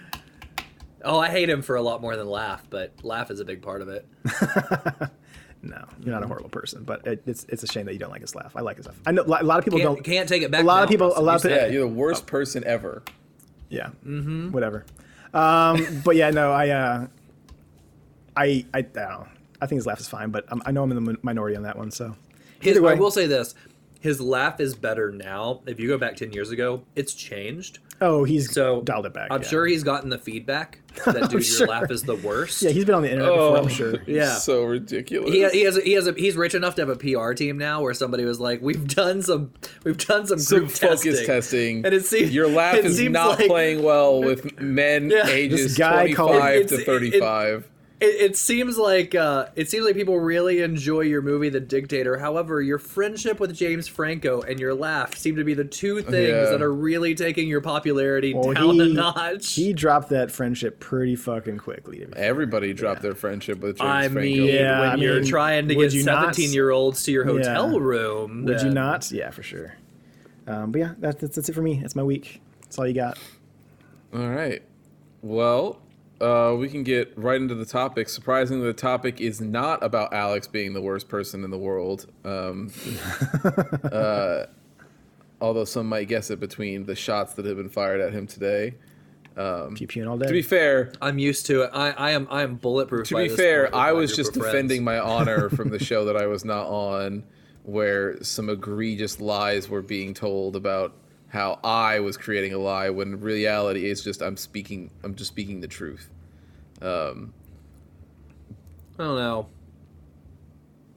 Oh, 1.05 1.19
I 1.19 1.28
hate 1.28 1.48
him 1.48 1.62
for 1.62 1.77
a 1.77 1.82
lot 1.82 2.01
more 2.01 2.16
than 2.16 2.27
laugh, 2.28 2.66
but 2.70 2.93
laugh 3.02 3.31
is 3.31 3.39
a 3.40 3.44
big 3.44 3.62
part 3.62 3.82
of 3.82 3.89
it. 3.89 4.06
No, 5.66 5.82
you're 6.01 6.12
not 6.12 6.23
a 6.23 6.27
horrible 6.27 6.51
person, 6.51 6.85
but 6.85 7.06
it, 7.06 7.23
it's 7.27 7.44
it's 7.48 7.62
a 7.62 7.66
shame 7.66 7.86
that 7.86 7.94
you 7.94 7.98
don't 7.98 8.11
like 8.11 8.20
his 8.20 8.35
laugh. 8.35 8.55
I 8.55 8.61
like 8.61 8.77
his 8.77 8.86
laugh. 8.86 9.01
I 9.06 9.12
know 9.12 9.23
a 9.23 9.43
lot 9.43 9.59
of 9.59 9.65
people 9.65 9.78
Can't, 9.78 9.94
don't. 9.94 10.05
can't 10.05 10.28
take 10.28 10.43
it 10.43 10.51
back. 10.51 10.62
a 10.62 10.66
lot 10.66 10.77
now, 10.77 10.82
of 10.82 10.89
people- 10.90 11.12
a 11.16 11.23
lot 11.23 11.36
of 11.36 11.40
said 11.40 11.52
Yeah, 11.52 11.66
you're 11.73 11.89
the 11.89 11.94
worst 11.94 12.27
person 12.27 12.65
ever. 12.65 13.02
Yeah. 13.70 13.89
Mm-hmm. 14.06 14.51
Whatever. 14.52 14.85
Um, 15.32 16.02
but 16.05 16.16
yeah, 16.16 16.31
no, 16.31 16.52
I, 16.52 16.69
uh, 16.69 17.06
I, 18.36 18.65
I, 18.74 18.78
I 18.78 18.82
don't 18.82 18.94
know. 18.94 19.27
I 19.65 19.66
think 19.66 19.78
his 19.78 19.86
laugh 19.86 20.01
is 20.01 20.09
fine, 20.09 20.31
but 20.31 20.51
um, 20.53 20.62
I 20.66 20.70
know 20.73 20.82
I'm 20.82 20.93
in 20.93 21.03
the 21.05 21.16
minority 21.23 21.57
on 21.57 21.62
that 21.65 21.77
one. 21.78 21.91
So 21.91 22.15
His, 22.61 22.78
way. 22.81 22.93
I 22.93 22.95
will 22.95 23.11
say 23.11 23.27
this: 23.27 23.55
his 24.01 24.20
laugh 24.20 24.61
is 24.61 24.74
better 24.74 25.11
now. 25.11 25.62
If 25.66 25.81
you 25.81 25.89
go 25.89 25.99
back 25.99 26.16
ten 26.16 26.32
years 26.32 26.51
ago, 26.51 26.82
it's 26.95 27.15
changed. 27.15 27.78
oh, 28.01 28.24
he's 28.24 28.53
So 28.53 28.82
dialed 28.82 29.07
it 29.07 29.15
back. 29.15 29.28
I'm 29.31 29.41
yeah. 29.43 29.49
sure 29.49 29.66
he's 29.66 29.82
gotten 29.82 30.11
the 30.11 30.19
feedback 30.19 30.81
that 31.07 31.31
dude, 31.31 31.45
sure. 31.45 31.61
your 31.61 31.69
laugh 31.69 31.91
is 31.91 32.03
the 32.03 32.16
worst. 32.16 32.61
Yeah, 32.62 32.70
he's 32.70 32.85
been 32.85 32.95
on 32.95 33.03
the 33.03 33.11
internet 33.11 33.32
before. 33.32 33.57
I'm 33.57 33.65
Oh, 33.65 33.69
sure. 33.69 33.95
Yeah. 34.07 34.35
so 34.35 34.65
ridiculous. 34.65 35.31
he, 35.32 35.49
he 35.51 35.62
has 35.62 35.77
a, 35.78 35.81
he 35.81 35.93
has 35.93 36.07
a, 36.07 36.12
he's 36.12 36.36
rich 36.36 36.55
enough 36.55 36.74
to 36.77 36.82
have 36.82 36.89
a 36.91 36.97
PR 36.97 37.32
team 37.32 37.57
now 37.57 37.81
where 37.82 37.95
somebody 37.95 38.24
was 38.24 38.39
like, 38.41 38.61
we've 38.61 38.86
done 38.95 39.23
some 39.23 39.53
we've 39.85 39.97
done 39.97 40.27
some, 40.27 40.39
some 40.39 40.59
group 40.61 40.70
focus 40.70 41.03
testing. 41.05 41.27
testing. 41.27 41.85
And 41.86 41.95
it 41.95 42.05
seems- 42.05 42.35
your 42.35 42.49
laugh 42.49 42.77
is 42.77 43.01
not 43.01 43.39
like- 43.39 43.47
playing 43.49 43.82
well 43.82 44.20
with 44.20 44.61
men 44.61 45.11
Yeah. 45.11 45.27
ages 45.28 45.78
guy 45.78 46.12
25 46.12 46.55
It's- 46.57 46.69
to 46.70 46.74
it- 46.77 46.81
it- 46.81 46.85
35. 46.86 47.61
It, 47.61 47.70
it 48.07 48.37
seems 48.37 48.79
like 48.79 49.15
uh, 49.15 49.47
it 49.57 49.69
seems 49.71 49.85
like 49.85 49.95
people 49.95 50.19
really 50.19 50.61
enjoy 50.63 51.01
your 51.01 51.23
movie, 51.23 51.49
The 51.49 51.61
Dictator. 51.61 52.19
However, 52.19 52.61
your 52.63 52.79
friendship 52.79 53.41
with 53.41 53.55
James 53.55 53.87
Franco 53.89 54.41
and 54.43 54.59
your 54.61 54.75
laugh 54.75 55.17
seem 55.17 55.37
to 55.37 55.45
be 55.45 55.55
the 55.55 55.65
two 55.65 56.03
things 56.03 56.29
Yeah. 56.29 56.51
that 56.51 56.63
are 56.63 56.73
really 56.73 57.15
taking 57.15 57.49
your 57.49 57.61
popularity 57.61 58.35
Well, 58.35 58.53
down 58.53 58.81
a 58.81 58.87
notch. 58.89 59.55
he 59.55 59.73
dropped 59.73 60.09
that 60.11 60.31
friendship 60.31 60.81
pretty 60.81 61.17
fucking 61.17 61.59
quickly. 61.59 61.99
To 62.01 62.07
be 62.07 62.13
fair. 62.13 62.23
Everybody 62.25 62.73
dropped 62.73 63.03
their 63.03 63.15
friendship 63.15 63.61
with 63.61 63.79
James 63.79 63.89
I 63.89 64.09
Franco. 64.09 64.21
mean, 64.21 64.45
Yeah, 64.45 64.81
when 64.81 64.89
I 64.91 64.95
you're 64.97 65.21
mean, 65.21 65.25
trying 65.29 65.69
to 65.69 65.75
get 65.75 65.93
you 65.93 66.05
not? 66.05 66.35
17 66.35 66.53
year 66.53 66.71
olds 66.71 67.03
to 67.05 67.13
your 67.13 67.25
hotel 67.25 67.73
Yeah. 67.73 67.79
room, 67.81 68.45
Would 68.45 68.63
you 68.63 68.71
not? 68.71 69.11
Yeah, 69.13 69.31
for 69.31 69.43
sure. 69.43 69.75
Um, 70.47 70.73
but 70.73 70.79
yeah, 70.79 70.93
that's, 70.99 71.21
that's 71.21 71.37
that's 71.37 71.49
it 71.49 71.55
for 71.55 71.63
me. 71.63 71.79
That's 71.81 71.97
my 71.97 72.03
week. 72.03 72.41
That's 72.63 72.79
all 72.79 72.87
you 72.87 72.95
got. 72.95 73.19
All 74.15 74.29
right. 74.29 74.63
Well, 75.23 75.81
uh, 76.20 76.55
we 76.59 76.69
can 76.69 76.82
get 76.82 77.12
right 77.16 77.41
into 77.41 77.55
the 77.55 77.65
topic. 77.65 78.09
Surprisingly, 78.09 78.66
the 78.66 78.73
topic 78.73 79.20
is 79.20 79.41
not 79.41 79.82
about 79.82 80.12
Alex 80.12 80.47
being 80.47 80.73
the 80.73 80.81
worst 80.81 81.09
person 81.09 81.45
in 81.45 81.51
the 81.51 81.59
world. 81.59 82.07
Um, 82.24 82.70
uh, 83.93 84.47
although 85.41 85.65
some 85.65 85.89
might 85.89 86.09
guess 86.09 86.31
it 86.31 86.41
between 86.41 86.86
the 86.86 86.95
shots 86.95 87.35
that 87.35 87.45
have 87.45 87.57
been 87.57 87.69
fired 87.69 88.01
at 88.01 88.12
him 88.12 88.27
today. 88.27 88.74
Pew 89.35 89.86
pewing 89.89 90.07
all 90.07 90.16
day. 90.16 90.27
To 90.27 90.32
be 90.32 90.43
fair, 90.43 90.93
I'm 91.03 91.19
used 91.19 91.47
to 91.47 91.62
it. 91.62 91.70
I, 91.73 91.91
I 91.91 92.11
am 92.12 92.28
I 92.31 92.43
am 92.43 92.55
bulletproof. 92.55 93.09
to 93.09 93.15
by 93.15 93.24
be 93.24 93.28
this 93.28 93.36
fair, 93.36 93.74
I 93.74 93.93
was 93.93 94.15
just 94.15 94.32
defending 94.32 94.85
my 94.85 94.99
honor 95.01 95.49
from 95.51 95.70
the 95.70 95.78
show 95.78 96.05
that 96.05 96.16
I 96.16 96.27
was 96.27 96.45
not 96.45 96.69
on, 96.69 97.24
where 97.65 98.23
some 98.23 98.49
egregious 98.49 99.20
lies 99.20 99.69
were 99.69 99.82
being 99.82 100.15
told 100.15 100.55
about 100.55 100.95
how 101.35 101.59
I 101.65 101.98
was 101.98 102.16
creating 102.16 102.55
a 102.55 102.59
lie 102.59 102.90
when 102.90 103.20
reality 103.20 103.90
is 103.90 104.02
just 104.02 104.23
I'm 104.23 104.36
speaking 104.36 104.90
I'm 105.02 105.16
just 105.16 105.32
speaking 105.32 105.61
the 105.61 105.69
truth. 105.69 106.09
Um, 106.81 107.35
I 108.98 109.02
don't 109.02 109.16
know. 109.16 109.48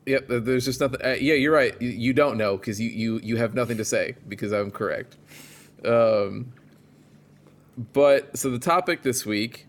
Yep, 0.05 0.27
th- 0.27 0.43
there's 0.43 0.65
just 0.65 0.79
nothing. 0.79 1.01
Uh, 1.03 1.15
yeah, 1.19 1.33
you're 1.33 1.51
right. 1.51 1.75
You, 1.81 1.89
you 1.89 2.13
don't 2.13 2.37
know 2.37 2.55
because 2.55 2.79
you, 2.79 2.89
you 2.89 3.19
you 3.23 3.37
have 3.37 3.55
nothing 3.55 3.77
to 3.77 3.85
say 3.85 4.15
because 4.29 4.51
I'm 4.51 4.69
correct. 4.69 5.17
Um, 5.83 6.53
but 7.93 8.37
so 8.37 8.51
the 8.51 8.59
topic 8.59 9.01
this 9.01 9.25
week, 9.25 9.65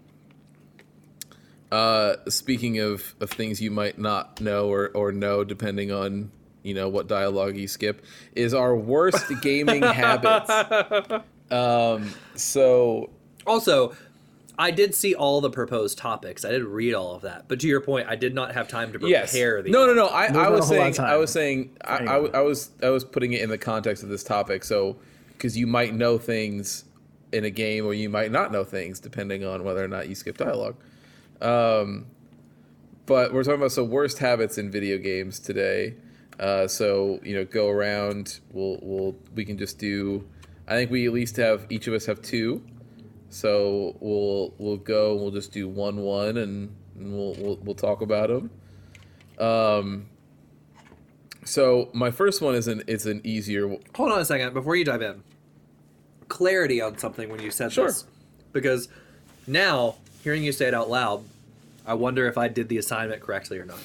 uh, 1.73 2.17
speaking 2.29 2.79
of 2.79 3.15
of 3.21 3.31
things 3.31 3.63
you 3.63 3.71
might 3.71 3.99
not 3.99 4.39
know 4.39 4.71
or 4.71 4.91
or 4.91 5.13
know 5.13 5.45
depending 5.45 5.91
on 5.91 6.31
you 6.69 6.75
know 6.75 6.89
what 6.89 7.09
dialogue 7.09 7.57
you 7.57 7.67
skip, 7.67 8.05
is 8.35 8.55
our 8.55 8.77
worst 8.77 9.27
gaming 9.43 9.83
habits. 9.83 11.25
Um, 11.51 12.13
so 12.35 13.11
Also, 13.47 13.95
I 14.59 14.71
did 14.71 14.95
see 14.95 15.15
all 15.15 15.41
the 15.41 15.51
proposed 15.51 15.99
topics. 15.99 16.45
I 16.45 16.51
did 16.51 16.65
read 16.65 16.93
all 16.93 17.15
of 17.15 17.23
that. 17.23 17.47
But 17.49 17.61
to 17.61 17.69
your 17.69 17.81
point, 17.81 18.09
I 18.09 18.17
did 18.17 18.35
not 18.35 18.53
have 18.55 18.69
time 18.69 18.93
to 18.93 19.09
yes, 19.09 19.31
prepare 19.31 19.63
the 19.63 19.71
no, 19.71 19.87
no, 19.87 19.95
no. 19.95 20.07
I, 20.07 20.27
I 20.27 20.49
was 20.51 20.71
a 20.71 20.75
whole 20.75 20.85
lot 20.85 20.95
saying. 20.95 21.09
I 21.09 21.17
was 21.17 21.33
saying, 21.33 21.77
I, 21.85 21.97
I, 22.05 22.17
I 22.17 22.41
was, 22.41 22.71
I 22.83 22.91
was 22.91 23.05
putting 23.05 23.33
it 23.33 23.41
in 23.41 23.51
the 23.51 23.59
context 23.59 24.03
of 24.03 24.09
this 24.09 24.25
topic. 24.25 24.65
So, 24.65 24.97
because 25.33 25.57
you 25.57 25.67
might 25.67 25.95
know 25.95 26.19
things 26.19 26.85
in 27.33 27.45
a 27.45 27.51
game, 27.51 27.87
or 27.87 27.95
you 27.95 28.09
might 28.09 28.33
not 28.33 28.51
know 28.51 28.65
things, 28.65 28.99
depending 28.99 29.45
on 29.45 29.63
whether 29.63 29.85
or 29.85 29.89
not 29.89 30.09
you 30.09 30.15
skip 30.15 30.37
dialogue. 30.37 30.77
Um, 31.41 32.07
but 33.07 33.33
we're 33.33 33.45
talking 33.45 33.61
about 33.61 33.73
so 33.73 33.85
worst 33.85 34.19
habits 34.19 34.59
in 34.59 34.71
video 34.71 34.99
games 34.99 35.39
today. 35.39 35.95
Uh, 36.39 36.69
so 36.69 37.19
you 37.23 37.35
know, 37.35 37.45
go 37.45 37.69
around. 37.69 38.41
We'll, 38.53 38.79
we'll, 38.83 39.17
we 39.35 39.45
can 39.45 39.59
just 39.59 39.79
do. 39.79 40.29
I 40.67 40.75
think 40.75 40.91
we 40.91 41.07
at 41.07 41.13
least 41.13 41.37
have 41.37 41.67
each 41.71 41.87
of 41.89 41.95
us 41.95 42.07
have 42.07 42.23
two. 42.23 42.63
So 43.31 43.97
we'll 44.01 44.55
we'll 44.59 44.77
go. 44.77 45.15
We'll 45.17 45.31
just 45.31 45.53
do 45.53 45.69
one 45.69 45.99
one, 45.99 46.37
and, 46.39 46.75
and 46.97 47.13
we'll, 47.13 47.35
we'll 47.35 47.57
we'll 47.63 47.75
talk 47.75 48.01
about 48.03 48.29
them. 48.29 48.51
Um. 49.39 50.07
So 51.45 51.89
my 51.95 52.11
first 52.11 52.43
one 52.43 52.55
is 52.55 52.69
an 52.69 52.83
is 52.87 53.07
an 53.07 53.21
easier. 53.25 53.69
Hold 53.95 54.13
on 54.13 54.21
a 54.21 54.25
second 54.25 54.53
before 54.55 54.77
you 54.77 54.85
dive 54.85 55.03
in. 55.03 55.23
Clarity 56.29 56.81
on 56.83 56.99
something 56.99 57.29
when 57.31 57.41
you 57.41 57.51
said 57.51 57.73
Sure. 57.73 57.87
this, 57.87 58.05
because 58.53 58.89
now 59.47 59.97
hearing 60.23 60.45
you 60.45 60.53
say 60.53 60.69
it 60.69 60.75
out 60.75 60.91
loud, 60.91 61.25
I 61.87 61.95
wonder 61.95 62.27
if 62.27 62.37
I 62.37 62.49
did 62.49 62.69
the 62.69 62.77
assignment 62.77 63.23
correctly 63.23 63.59
or 63.59 63.65
not. 63.65 63.79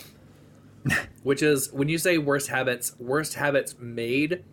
Which 1.24 1.42
is 1.42 1.72
when 1.72 1.88
you 1.90 1.98
say 1.98 2.18
worst 2.18 2.50
habits, 2.50 2.94
worst 3.00 3.36
habits 3.36 3.76
made 3.80 4.44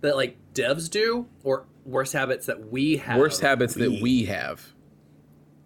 that 0.00 0.16
like 0.16 0.36
devs 0.54 0.88
do, 0.90 1.26
or 1.42 1.66
worst 1.84 2.12
habits 2.12 2.46
that 2.46 2.70
we 2.70 2.96
have. 2.98 3.18
Worst 3.18 3.40
habits 3.40 3.74
that 3.74 4.00
we 4.02 4.24
have. 4.24 4.66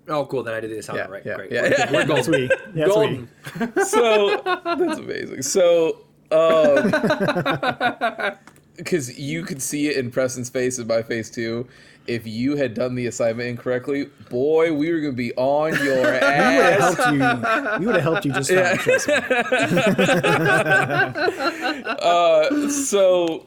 Oh, 0.08 0.24
cool. 0.26 0.42
Then 0.42 0.54
I 0.54 0.60
did 0.60 0.70
the 0.70 0.78
assignment 0.78 1.08
Yeah, 1.10 1.14
right. 1.14 1.26
yeah, 1.26 1.34
Great. 1.36 1.52
yeah. 1.52 1.92
We're, 1.92 1.98
we're 1.98 2.06
That's 2.06 2.26
golden. 2.28 2.40
we. 2.40 2.80
Yeah, 2.80 2.86
that's 2.86 3.76
we. 3.76 3.82
So 3.84 4.40
that's 4.64 4.98
amazing. 4.98 5.42
So 5.42 6.04
um, 6.30 6.90
because 8.76 9.18
you 9.18 9.42
could 9.44 9.60
see 9.62 9.88
it 9.88 9.96
in 9.96 10.10
Preston's 10.10 10.50
face 10.50 10.78
and 10.78 10.88
my 10.88 11.02
face 11.02 11.30
too. 11.30 11.66
If 12.08 12.26
you 12.26 12.56
had 12.56 12.74
done 12.74 12.94
the 12.94 13.06
assignment 13.06 13.48
incorrectly, 13.48 14.06
boy, 14.30 14.72
we 14.72 14.92
were 14.92 15.00
gonna 15.00 15.12
be 15.12 15.32
on 15.34 15.72
your 15.84 16.06
ass. 16.06 16.96
We 17.10 17.16
would 17.16 17.16
have 17.24 17.24
helped 17.44 17.44
you. 17.44 17.80
We 17.80 17.86
would 17.86 17.94
have 17.94 18.04
helped 18.04 18.24
you 18.24 18.32
just 18.32 18.50
me. 18.50 18.56
uh, 22.00 22.68
so, 22.70 23.46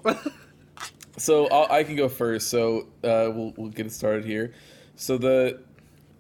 so 1.18 1.48
I'll, 1.48 1.68
I 1.72 1.84
can 1.84 1.96
go 1.96 2.08
first. 2.08 2.50
So 2.50 2.82
uh, 3.04 3.32
we'll 3.34 3.54
we'll 3.58 3.70
get 3.70 3.88
it 3.88 3.92
started 3.92 4.26
here. 4.26 4.54
So 4.96 5.18
the 5.18 5.60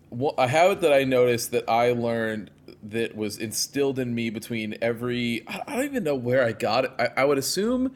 well, 0.09 0.33
a 0.37 0.47
habit 0.47 0.81
that 0.81 0.93
I 0.93 1.03
noticed 1.03 1.51
that 1.51 1.69
I 1.69 1.91
learned 1.91 2.49
that 2.83 3.15
was 3.15 3.37
instilled 3.37 3.99
in 3.99 4.15
me 4.15 4.31
between 4.31 4.75
every 4.81 5.43
I 5.47 5.61
I 5.67 5.75
don't 5.75 5.85
even 5.85 6.03
know 6.03 6.15
where 6.15 6.43
I 6.43 6.51
got 6.51 6.85
it. 6.85 6.91
I, 6.97 7.09
I 7.17 7.25
would 7.25 7.37
assume 7.37 7.93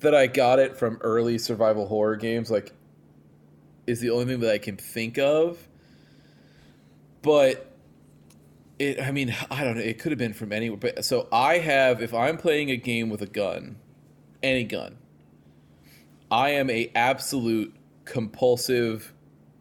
that 0.00 0.14
I 0.14 0.26
got 0.26 0.58
it 0.58 0.76
from 0.76 0.98
early 1.00 1.38
survival 1.38 1.86
horror 1.86 2.16
games. 2.16 2.50
Like, 2.50 2.72
is 3.88 4.00
the 4.00 4.10
only 4.10 4.26
thing 4.26 4.40
that 4.40 4.52
I 4.52 4.58
can 4.58 4.76
think 4.76 5.18
of. 5.18 5.58
But 7.22 7.72
it, 8.78 9.00
I 9.00 9.10
mean, 9.10 9.34
I 9.50 9.64
don't 9.64 9.76
know. 9.76 9.82
It 9.82 9.98
could 9.98 10.12
have 10.12 10.18
been 10.18 10.34
from 10.34 10.52
anywhere. 10.52 10.78
But 10.78 11.04
so 11.04 11.28
I 11.32 11.58
have, 11.58 12.02
if 12.02 12.14
I'm 12.14 12.36
playing 12.36 12.70
a 12.70 12.76
game 12.76 13.10
with 13.10 13.22
a 13.22 13.26
gun, 13.26 13.76
any 14.42 14.64
gun, 14.64 14.96
I 16.30 16.50
am 16.50 16.70
a 16.70 16.90
absolute 16.94 17.74
compulsive 18.04 19.12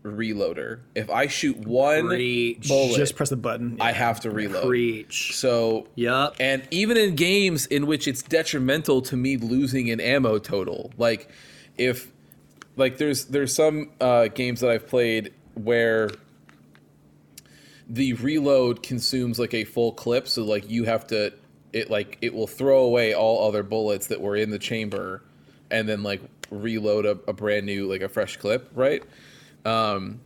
reloader. 0.03 0.81
If 0.95 1.09
I 1.09 1.27
shoot 1.27 1.57
one 1.57 2.07
Preach. 2.07 2.67
bullet, 2.67 2.95
Just 2.95 3.15
press 3.15 3.29
the 3.29 3.35
button. 3.37 3.77
I 3.81 3.91
have 3.91 4.19
to 4.21 4.31
reload. 4.31 4.67
Preach. 4.67 5.35
So 5.35 5.87
Yup. 5.95 6.35
and 6.39 6.67
even 6.71 6.97
in 6.97 7.15
games 7.15 7.65
in 7.65 7.87
which 7.87 8.07
it's 8.07 8.21
detrimental 8.21 9.01
to 9.03 9.17
me 9.17 9.37
losing 9.37 9.89
an 9.89 9.99
ammo 9.99 10.37
total, 10.37 10.91
like 10.97 11.29
if 11.77 12.11
like 12.77 12.97
there's 12.97 13.25
there's 13.25 13.53
some 13.53 13.91
uh, 13.99 14.29
games 14.29 14.61
that 14.61 14.69
I've 14.69 14.87
played 14.87 15.33
where 15.55 16.09
the 17.89 18.13
reload 18.13 18.83
consumes 18.83 19.39
like 19.39 19.53
a 19.53 19.63
full 19.63 19.91
clip, 19.91 20.27
so 20.27 20.43
like 20.43 20.69
you 20.69 20.85
have 20.85 21.07
to 21.07 21.33
it 21.73 21.89
like 21.89 22.17
it 22.21 22.33
will 22.33 22.47
throw 22.47 22.83
away 22.83 23.13
all 23.13 23.47
other 23.47 23.63
bullets 23.63 24.07
that 24.07 24.21
were 24.21 24.35
in 24.35 24.49
the 24.51 24.59
chamber, 24.59 25.23
and 25.71 25.89
then 25.89 26.03
like 26.03 26.21
reload 26.49 27.05
a, 27.05 27.17
a 27.27 27.33
brand 27.33 27.65
new 27.65 27.89
like 27.89 28.01
a 28.01 28.09
fresh 28.09 28.37
clip, 28.37 28.69
right? 28.73 29.03
Um, 29.65 30.21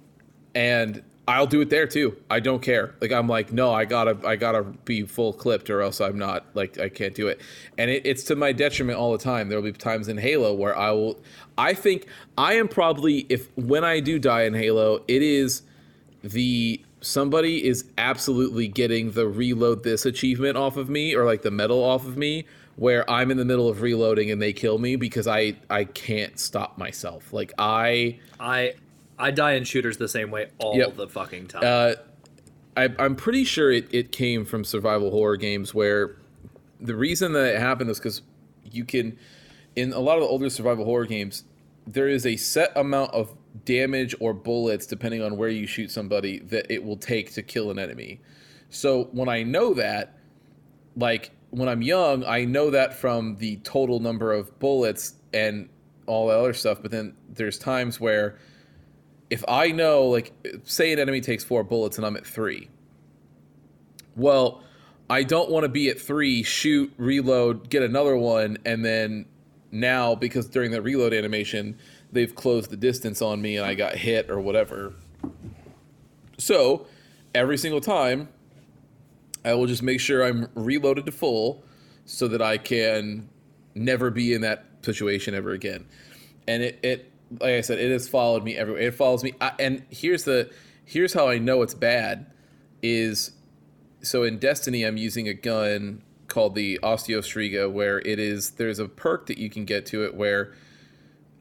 and 0.54 1.02
I'll 1.28 1.48
do 1.48 1.62
it 1.62 1.70
there 1.70 1.86
too. 1.86 2.18
I 2.30 2.40
don't 2.40 2.62
care. 2.62 2.96
Like 3.00 3.12
I'm 3.12 3.28
like, 3.28 3.54
no, 3.54 3.72
I 3.72 3.86
gotta, 3.86 4.18
I 4.26 4.36
gotta 4.36 4.64
be 4.64 5.04
full 5.04 5.34
clipped, 5.34 5.70
or 5.70 5.82
else 5.82 6.02
I'm 6.02 6.18
not. 6.18 6.46
Like 6.56 6.80
I 6.80 6.90
can't 6.90 7.14
do 7.14 7.28
it, 7.28 7.42
and 7.78 7.92
it, 7.92 8.06
it's 8.06 8.24
to 8.26 8.36
my 8.36 8.52
detriment 8.52 8.98
all 8.98 9.12
the 9.12 9.24
time. 9.24 9.48
There 9.48 9.62
will 9.62 9.72
be 9.72 9.78
times 9.78 10.08
in 10.08 10.18
Halo 10.18 10.54
where 10.54 10.78
I 10.78 10.92
will. 10.92 11.22
I 11.58 11.74
think 11.74 12.08
I 12.38 12.54
am 12.54 12.68
probably 12.68 13.28
if 13.30 13.56
when 13.56 13.84
I 13.84 14.00
do 14.00 14.18
die 14.20 14.44
in 14.44 14.54
Halo, 14.54 15.04
it 15.08 15.22
is 15.22 15.62
the 16.24 16.82
somebody 17.02 17.66
is 17.66 17.86
absolutely 17.98 18.68
getting 18.68 19.12
the 19.12 19.28
reload 19.28 19.84
this 19.84 20.06
achievement 20.06 20.58
off 20.58 20.78
of 20.78 20.90
me 20.90 21.16
or 21.16 21.26
like 21.26 21.42
the 21.42 21.52
medal 21.52 21.84
off 21.84 22.06
of 22.06 22.18
me 22.18 22.46
where 22.76 23.10
I'm 23.10 23.32
in 23.32 23.38
the 23.38 23.46
middle 23.46 23.68
of 23.68 23.82
reloading 23.82 24.32
and 24.32 24.42
they 24.42 24.54
kill 24.54 24.78
me 24.78 24.96
because 24.96 25.28
I 25.28 25.56
I 25.70 25.86
can't 25.86 26.40
stop 26.40 26.78
myself. 26.78 27.34
Like 27.34 27.54
I 27.58 28.20
I 28.40 28.74
I 29.22 29.32
die 29.32 29.54
in 29.54 29.64
shooters 29.64 29.98
the 29.98 30.08
same 30.08 30.32
way 30.32 30.50
all 30.58 30.76
Yep. 30.78 30.96
the 30.96 31.08
fucking 31.08 31.48
time. 31.48 31.62
Uh, 31.64 31.94
I, 32.76 32.90
I'm 33.00 33.16
pretty 33.16 33.44
sure 33.44 33.72
it, 33.72 33.88
it 33.94 34.12
came 34.12 34.46
from 34.46 34.64
survival 34.64 35.12
horror 35.12 35.38
games 35.38 35.74
where 35.74 36.16
the 36.80 36.96
reason 36.96 37.34
that 37.34 37.56
it 37.56 37.60
happened 37.60 37.90
is 37.90 38.00
because 38.00 38.22
you 38.64 38.86
can, 38.86 39.18
in 39.76 39.94
a 39.94 40.00
lot 40.00 40.16
of 40.18 40.22
the 40.22 40.28
older 40.28 40.50
survival 40.50 40.86
horror 40.86 41.06
games, 41.06 41.44
there 41.86 42.08
is 42.08 42.26
a 42.26 42.38
set 42.38 42.72
amount 42.76 43.14
of 43.14 43.36
damage 43.66 44.16
or 44.20 44.34
bullets, 44.34 44.86
depending 44.86 45.22
on 45.22 45.36
where 45.38 45.50
you 45.50 45.68
shoot 45.68 45.92
somebody, 45.92 46.40
that 46.40 46.72
it 46.72 46.84
will 46.84 46.98
take 46.98 47.34
to 47.34 47.44
kill 47.44 47.70
an 47.72 47.78
enemy. 47.78 48.22
So 48.70 49.06
when 49.12 49.28
I 49.28 49.44
know 49.44 49.74
that, 49.74 50.18
like 50.96 51.32
when 51.50 51.68
I'm 51.68 51.82
young, 51.82 52.24
I 52.24 52.46
know 52.46 52.70
that 52.70 52.94
from 52.94 53.36
the 53.38 53.58
total 53.58 54.00
number 54.00 54.32
of 54.32 54.58
bullets 54.60 55.16
and 55.34 55.68
all 56.06 56.28
that 56.28 56.38
other 56.38 56.54
stuff. 56.54 56.82
But 56.82 56.92
then 56.92 57.16
there's 57.30 57.58
times 57.60 58.00
where 58.00 58.38
if 59.32 59.46
I 59.48 59.70
know, 59.70 60.08
like, 60.08 60.34
say 60.66 60.92
an 60.92 61.00
enemy 61.00 61.22
takes 61.22 61.44
four 61.44 61.64
bullets 61.64 61.98
and 61.98 62.06
I'm 62.06 62.18
at 62.18 62.28
three, 62.28 62.70
well, 64.18 64.62
I 65.10 65.24
don't 65.24 65.50
want 65.50 65.64
to 65.64 65.70
be 65.70 65.90
at 65.90 66.00
three, 66.00 66.44
shoot, 66.44 66.94
reload, 66.98 67.70
get 67.70 67.82
another 67.82 68.18
one, 68.18 68.58
and 68.66 68.84
then 68.84 69.26
now, 69.72 70.16
because 70.16 70.50
during 70.50 70.72
the 70.72 70.82
reload 70.82 71.14
animation, 71.14 71.78
they've 72.12 72.36
closed 72.36 72.70
the 72.72 72.78
distance 72.78 73.22
on 73.22 73.42
me 73.42 73.56
and 73.56 73.66
I 73.66 73.74
got 73.74 73.96
hit 73.96 74.30
or 74.30 74.42
whatever. 74.42 74.94
So, 76.38 76.88
every 77.34 77.58
single 77.58 77.80
time, 77.80 78.28
I 79.46 79.54
will 79.54 79.66
just 79.66 79.82
make 79.82 80.02
sure 80.02 80.26
I'm 80.26 80.50
reloaded 80.56 81.06
to 81.06 81.12
full 81.14 81.64
so 82.04 82.28
that 82.28 82.42
I 82.42 82.58
can 82.58 83.30
never 83.76 84.12
be 84.12 84.34
in 84.34 84.42
that 84.42 84.66
situation 84.82 85.34
ever 85.34 85.52
again. 85.52 85.86
And 86.50 86.64
it, 86.64 86.80
it 86.84 87.11
like 87.40 87.54
I 87.54 87.62
said, 87.62 87.80
it 87.80 87.92
has 87.92 88.08
followed 88.10 88.44
me 88.44 88.56
everywhere. 88.58 88.82
It 88.82 88.96
follows 88.96 89.24
me. 89.24 89.34
I, 89.40 89.54
and 89.60 89.84
here's 89.90 90.24
the 90.24 90.52
here's 90.86 91.14
how 91.14 91.28
I 91.28 91.38
know 91.38 91.62
it's 91.62 91.74
bad 91.74 92.32
is 92.82 93.32
so 94.02 94.24
in 94.24 94.40
Destiny 94.40 94.84
I'm 94.84 94.98
using 94.98 95.28
a 95.28 95.34
gun 95.34 96.04
called 96.28 96.56
the 96.56 96.80
Osteostriga 96.82 97.72
where 97.72 98.00
it 98.00 98.20
is 98.20 98.52
there's 98.52 98.80
a 98.80 98.88
perk 98.88 99.28
that 99.28 99.38
you 99.38 99.50
can 99.50 99.66
get 99.66 99.86
to 99.88 100.04
it 100.04 100.16
where 100.16 100.54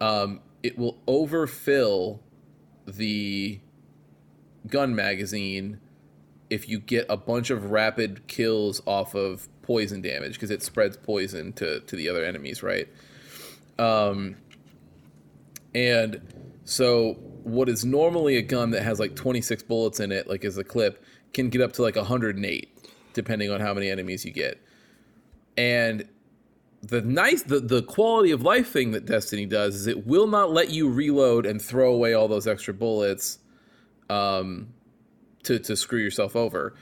um, 0.00 0.40
it 0.62 0.78
will 0.78 0.98
overfill 1.06 2.20
the 2.86 3.60
gun 4.66 4.94
magazine 4.94 5.80
if 6.50 6.68
you 6.68 6.80
get 6.80 7.06
a 7.08 7.16
bunch 7.16 7.50
of 7.50 7.70
rapid 7.70 8.26
kills 8.26 8.82
off 8.86 9.14
of 9.14 9.48
poison 9.62 10.02
damage 10.02 10.32
because 10.32 10.50
it 10.50 10.62
spreads 10.62 10.96
poison 10.96 11.52
to 11.54 11.80
to 11.80 11.96
the 11.96 12.08
other 12.08 12.24
enemies, 12.24 12.62
right? 12.62 12.88
Um, 13.78 14.36
and 15.74 16.20
so 16.64 17.14
what 17.42 17.68
is 17.68 17.84
normally 17.84 18.36
a 18.36 18.42
gun 18.42 18.70
that 18.70 18.82
has 18.82 19.00
like 19.00 19.16
26 19.16 19.62
bullets 19.64 20.00
in 20.00 20.12
it, 20.12 20.28
like 20.28 20.44
as 20.44 20.58
a 20.58 20.64
clip, 20.64 21.04
can 21.32 21.48
get 21.48 21.60
up 21.60 21.72
to 21.74 21.82
like 21.82 21.96
108, 21.96 22.90
depending 23.12 23.50
on 23.50 23.60
how 23.60 23.74
many 23.74 23.88
enemies 23.88 24.24
you 24.24 24.32
get. 24.32 24.60
And 25.56 26.08
the 26.82 27.02
nice 27.02 27.42
the, 27.42 27.60
the 27.60 27.82
quality 27.82 28.30
of 28.30 28.42
life 28.42 28.70
thing 28.70 28.92
that 28.92 29.04
Destiny 29.04 29.46
does 29.46 29.74
is 29.74 29.86
it 29.86 30.06
will 30.06 30.26
not 30.26 30.50
let 30.50 30.70
you 30.70 30.88
reload 30.88 31.44
and 31.44 31.60
throw 31.60 31.92
away 31.92 32.14
all 32.14 32.28
those 32.28 32.46
extra 32.46 32.72
bullets 32.72 33.38
um, 34.08 34.68
to, 35.42 35.58
to 35.58 35.76
screw 35.76 36.00
yourself 36.00 36.34
over. 36.34 36.74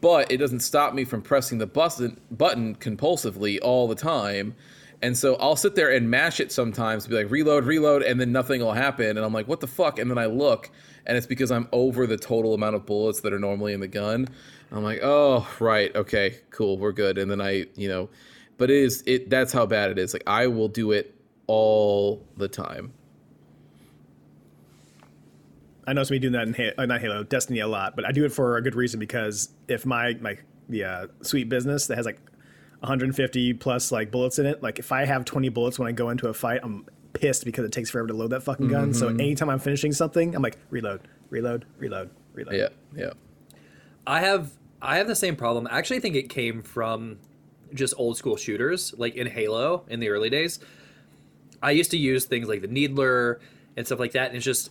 But 0.00 0.30
it 0.30 0.38
doesn't 0.38 0.60
stop 0.60 0.94
me 0.94 1.04
from 1.04 1.22
pressing 1.22 1.58
the 1.58 1.66
button 1.66 2.20
button 2.30 2.74
compulsively 2.74 3.58
all 3.62 3.88
the 3.88 3.94
time. 3.94 4.54
And 5.02 5.18
so 5.18 5.34
I'll 5.36 5.56
sit 5.56 5.74
there 5.74 5.90
and 5.90 6.08
mash 6.08 6.38
it 6.38 6.52
sometimes, 6.52 7.08
be 7.08 7.16
like 7.16 7.30
reload, 7.30 7.64
reload, 7.64 8.02
and 8.02 8.20
then 8.20 8.30
nothing 8.30 8.60
will 8.60 8.72
happen. 8.72 9.16
And 9.16 9.18
I'm 9.18 9.32
like, 9.32 9.48
what 9.48 9.58
the 9.58 9.66
fuck? 9.66 9.98
And 9.98 10.08
then 10.08 10.16
I 10.16 10.26
look, 10.26 10.70
and 11.06 11.16
it's 11.16 11.26
because 11.26 11.50
I'm 11.50 11.68
over 11.72 12.06
the 12.06 12.16
total 12.16 12.54
amount 12.54 12.76
of 12.76 12.86
bullets 12.86 13.20
that 13.22 13.32
are 13.32 13.38
normally 13.38 13.72
in 13.72 13.80
the 13.80 13.88
gun. 13.88 14.28
I'm 14.70 14.84
like, 14.84 15.00
oh, 15.02 15.46
right, 15.58 15.94
okay, 15.94 16.38
cool, 16.50 16.78
we're 16.78 16.92
good. 16.92 17.18
And 17.18 17.30
then 17.30 17.40
I, 17.40 17.66
you 17.74 17.88
know, 17.88 18.08
but 18.58 18.70
it 18.70 18.76
is 18.76 19.02
it. 19.06 19.28
That's 19.28 19.52
how 19.52 19.66
bad 19.66 19.90
it 19.90 19.98
is. 19.98 20.12
Like 20.12 20.22
I 20.26 20.46
will 20.46 20.68
do 20.68 20.92
it 20.92 21.14
all 21.48 22.24
the 22.36 22.48
time. 22.48 22.92
I 25.86 25.92
noticed 25.92 26.12
me 26.12 26.20
doing 26.20 26.32
that 26.34 26.46
in 26.46 26.54
Halo, 26.54 26.72
uh, 26.78 26.86
not 26.86 27.00
Halo, 27.00 27.24
Destiny 27.24 27.58
a 27.58 27.66
lot, 27.66 27.96
but 27.96 28.06
I 28.06 28.12
do 28.12 28.24
it 28.24 28.32
for 28.32 28.56
a 28.56 28.62
good 28.62 28.76
reason 28.76 29.00
because 29.00 29.48
if 29.66 29.84
my 29.84 30.14
my 30.20 30.38
the 30.68 30.84
uh, 30.84 31.06
sweet 31.22 31.48
business 31.48 31.88
that 31.88 31.96
has 31.96 32.06
like 32.06 32.20
150 32.82 33.54
plus 33.54 33.92
like 33.92 34.10
bullets 34.10 34.38
in 34.38 34.46
it, 34.46 34.62
like 34.62 34.78
if 34.78 34.90
I 34.90 35.04
have 35.04 35.24
20 35.24 35.48
bullets 35.50 35.78
when 35.78 35.88
I 35.88 35.92
go 35.92 36.10
into 36.10 36.28
a 36.28 36.34
fight, 36.34 36.60
I'm 36.62 36.84
pissed 37.12 37.44
because 37.44 37.64
it 37.64 37.72
takes 37.72 37.90
forever 37.90 38.08
to 38.08 38.14
load 38.14 38.30
that 38.30 38.42
fucking 38.42 38.68
gun. 38.68 38.92
So 38.92 39.08
mm-hmm. 39.08 39.20
anytime 39.20 39.50
I'm 39.50 39.60
finishing 39.60 39.92
something, 39.92 40.34
I'm 40.34 40.42
like 40.42 40.58
reload, 40.70 41.02
reload, 41.30 41.64
reload, 41.78 42.10
reload. 42.32 42.54
Yeah, 42.56 42.68
yeah. 42.96 43.12
I 44.06 44.20
have 44.20 44.50
I 44.80 44.96
have 44.96 45.06
the 45.06 45.14
same 45.14 45.36
problem. 45.36 45.68
I 45.70 45.78
actually 45.78 46.00
think 46.00 46.16
it 46.16 46.28
came 46.28 46.62
from 46.62 47.18
just 47.72 47.94
old 47.96 48.16
school 48.16 48.36
shooters, 48.36 48.92
like 48.98 49.14
in 49.14 49.28
Halo 49.28 49.84
in 49.88 50.00
the 50.00 50.08
early 50.08 50.28
days. 50.28 50.58
I 51.62 51.70
used 51.70 51.92
to 51.92 51.96
use 51.96 52.24
things 52.24 52.48
like 52.48 52.62
the 52.62 52.68
needler 52.68 53.40
and 53.76 53.86
stuff 53.86 54.00
like 54.00 54.12
that, 54.12 54.28
and 54.28 54.36
it's 54.36 54.44
just 54.44 54.70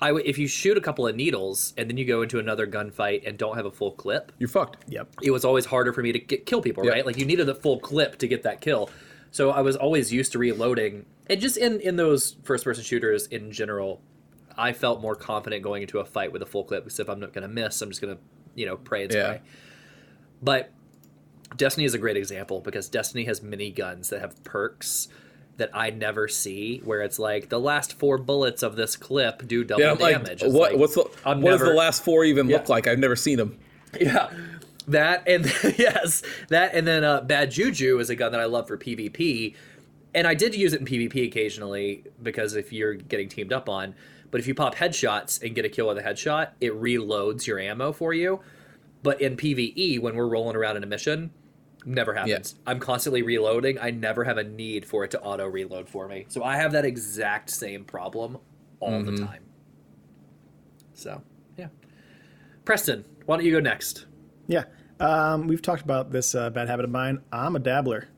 I 0.00 0.08
w- 0.08 0.24
if 0.26 0.38
you 0.38 0.46
shoot 0.46 0.76
a 0.76 0.80
couple 0.80 1.06
of 1.08 1.16
needles 1.16 1.74
and 1.76 1.88
then 1.90 1.96
you 1.96 2.04
go 2.04 2.22
into 2.22 2.38
another 2.38 2.66
gunfight 2.66 3.26
and 3.26 3.36
don't 3.36 3.56
have 3.56 3.66
a 3.66 3.70
full 3.70 3.92
clip, 3.92 4.30
You're 4.38 4.48
fucked. 4.48 4.84
Yep. 4.88 5.08
it 5.22 5.30
was 5.32 5.44
always 5.44 5.64
harder 5.66 5.92
for 5.92 6.02
me 6.02 6.12
to 6.12 6.18
get, 6.20 6.46
kill 6.46 6.60
people, 6.62 6.84
Yeah. 6.84 6.92
right? 6.92 7.06
Like 7.06 7.18
you 7.18 7.24
needed 7.24 7.48
a 7.48 7.54
full 7.54 7.80
clip 7.80 8.18
to 8.18 8.28
get 8.28 8.44
that 8.44 8.60
kill. 8.60 8.90
So 9.32 9.50
I 9.50 9.60
was 9.60 9.74
always 9.76 10.12
used 10.12 10.32
to 10.32 10.38
reloading. 10.38 11.04
And 11.26 11.40
just 11.40 11.56
in 11.56 11.80
in 11.80 11.96
those 11.96 12.36
first 12.44 12.64
person 12.64 12.84
shooters 12.84 13.26
in 13.26 13.50
general, 13.52 14.00
I 14.56 14.72
felt 14.72 15.00
more 15.02 15.14
confident 15.16 15.62
going 15.62 15.82
into 15.82 15.98
a 15.98 16.04
fight 16.04 16.32
with 16.32 16.42
a 16.42 16.46
full 16.46 16.64
clip 16.64 16.84
because 16.84 16.98
if 17.00 17.08
I'm 17.08 17.20
not 17.20 17.32
going 17.32 17.42
to 17.42 17.48
miss, 17.48 17.82
I'm 17.82 17.90
just 17.90 18.00
going 18.00 18.16
to, 18.16 18.22
you 18.54 18.66
know, 18.66 18.76
pray 18.76 19.04
and 19.04 19.12
Yeah. 19.12 19.24
spray. 19.24 19.40
But 20.42 20.70
Destiny 21.56 21.84
is 21.84 21.94
a 21.94 21.98
great 21.98 22.16
example 22.16 22.60
because 22.60 22.88
Destiny 22.88 23.24
has 23.24 23.42
mini 23.42 23.70
guns 23.70 24.10
that 24.10 24.20
have 24.20 24.42
perks 24.44 25.08
that 25.58 25.70
I 25.74 25.90
never 25.90 26.28
see, 26.28 26.78
where 26.84 27.02
it's 27.02 27.18
like 27.18 27.48
the 27.48 27.60
last 27.60 27.98
four 27.98 28.16
bullets 28.16 28.62
of 28.62 28.76
this 28.76 28.96
clip 28.96 29.46
do 29.46 29.64
double 29.64 29.82
Yeah, 29.82 29.92
like, 29.92 30.14
damage. 30.14 30.42
It's 30.42 30.54
what, 30.54 30.72
like, 30.72 30.80
what's 30.80 30.94
the, 30.94 31.10
I'm 31.24 31.42
what 31.42 31.50
does 31.50 31.60
the 31.60 31.74
last 31.74 32.02
four 32.02 32.24
even 32.24 32.48
look 32.48 32.68
like? 32.68 32.86
I've 32.86 32.98
never 32.98 33.16
seen 33.16 33.36
them. 33.36 33.58
Yeah. 34.00 34.30
That 34.86 35.28
and 35.28 35.44
yes, 35.78 36.22
that 36.48 36.74
and 36.74 36.86
then 36.86 37.04
uh, 37.04 37.20
Bad 37.20 37.50
Juju 37.50 37.98
is 37.98 38.08
a 38.08 38.16
gun 38.16 38.32
that 38.32 38.40
I 38.40 38.46
love 38.46 38.66
for 38.66 38.78
PvP, 38.78 39.54
and 40.14 40.26
I 40.26 40.32
did 40.32 40.54
use 40.54 40.72
it 40.72 40.80
in 40.80 40.86
PvP 40.86 41.26
occasionally 41.26 42.04
because 42.22 42.54
if 42.54 42.72
you're 42.72 42.94
getting 42.94 43.28
teamed 43.28 43.52
up 43.52 43.68
on, 43.68 43.94
but 44.30 44.40
if 44.40 44.46
you 44.46 44.54
pop 44.54 44.74
headshots 44.76 45.42
and 45.42 45.54
get 45.54 45.66
a 45.66 45.68
kill 45.68 45.88
with 45.88 45.98
a 45.98 46.02
headshot, 46.02 46.52
it 46.60 46.72
reloads 46.72 47.46
your 47.46 47.58
ammo 47.58 47.92
for 47.92 48.14
you. 48.14 48.40
But 49.02 49.20
in 49.20 49.36
PvE, 49.36 50.00
when 50.00 50.16
we're 50.16 50.26
rolling 50.26 50.56
around 50.56 50.78
in 50.78 50.84
a 50.84 50.86
mission, 50.86 51.32
never 51.88 52.14
happens. 52.14 52.54
I'm 52.66 52.80
constantly 52.80 53.22
reloading. 53.22 53.78
I 53.80 53.90
never 53.90 54.24
have 54.24 54.38
a 54.38 54.44
need 54.44 54.84
for 54.84 55.04
it 55.04 55.10
to 55.12 55.20
auto 55.20 55.46
reload 55.46 55.88
for 55.88 56.06
me. 56.08 56.26
So 56.28 56.44
I 56.44 56.56
have 56.56 56.72
that 56.72 56.84
exact 56.84 57.50
same 57.50 57.84
problem 57.84 58.38
all 58.80 59.02
the 59.02 59.16
time. 59.16 59.42
So 60.94 61.22
yeah, 61.56 61.68
Preston, 62.64 63.04
why 63.26 63.36
don't 63.36 63.44
you 63.44 63.52
go 63.52 63.60
next? 63.60 64.06
Yeah. 64.46 64.64
Um, 65.00 65.46
we've 65.46 65.62
talked 65.62 65.82
about 65.82 66.10
this 66.10 66.34
uh, 66.34 66.50
bad 66.50 66.68
habit 66.68 66.84
of 66.84 66.90
mine. 66.90 67.22
I'm 67.32 67.56
a 67.56 67.60
dabbler. 67.60 68.08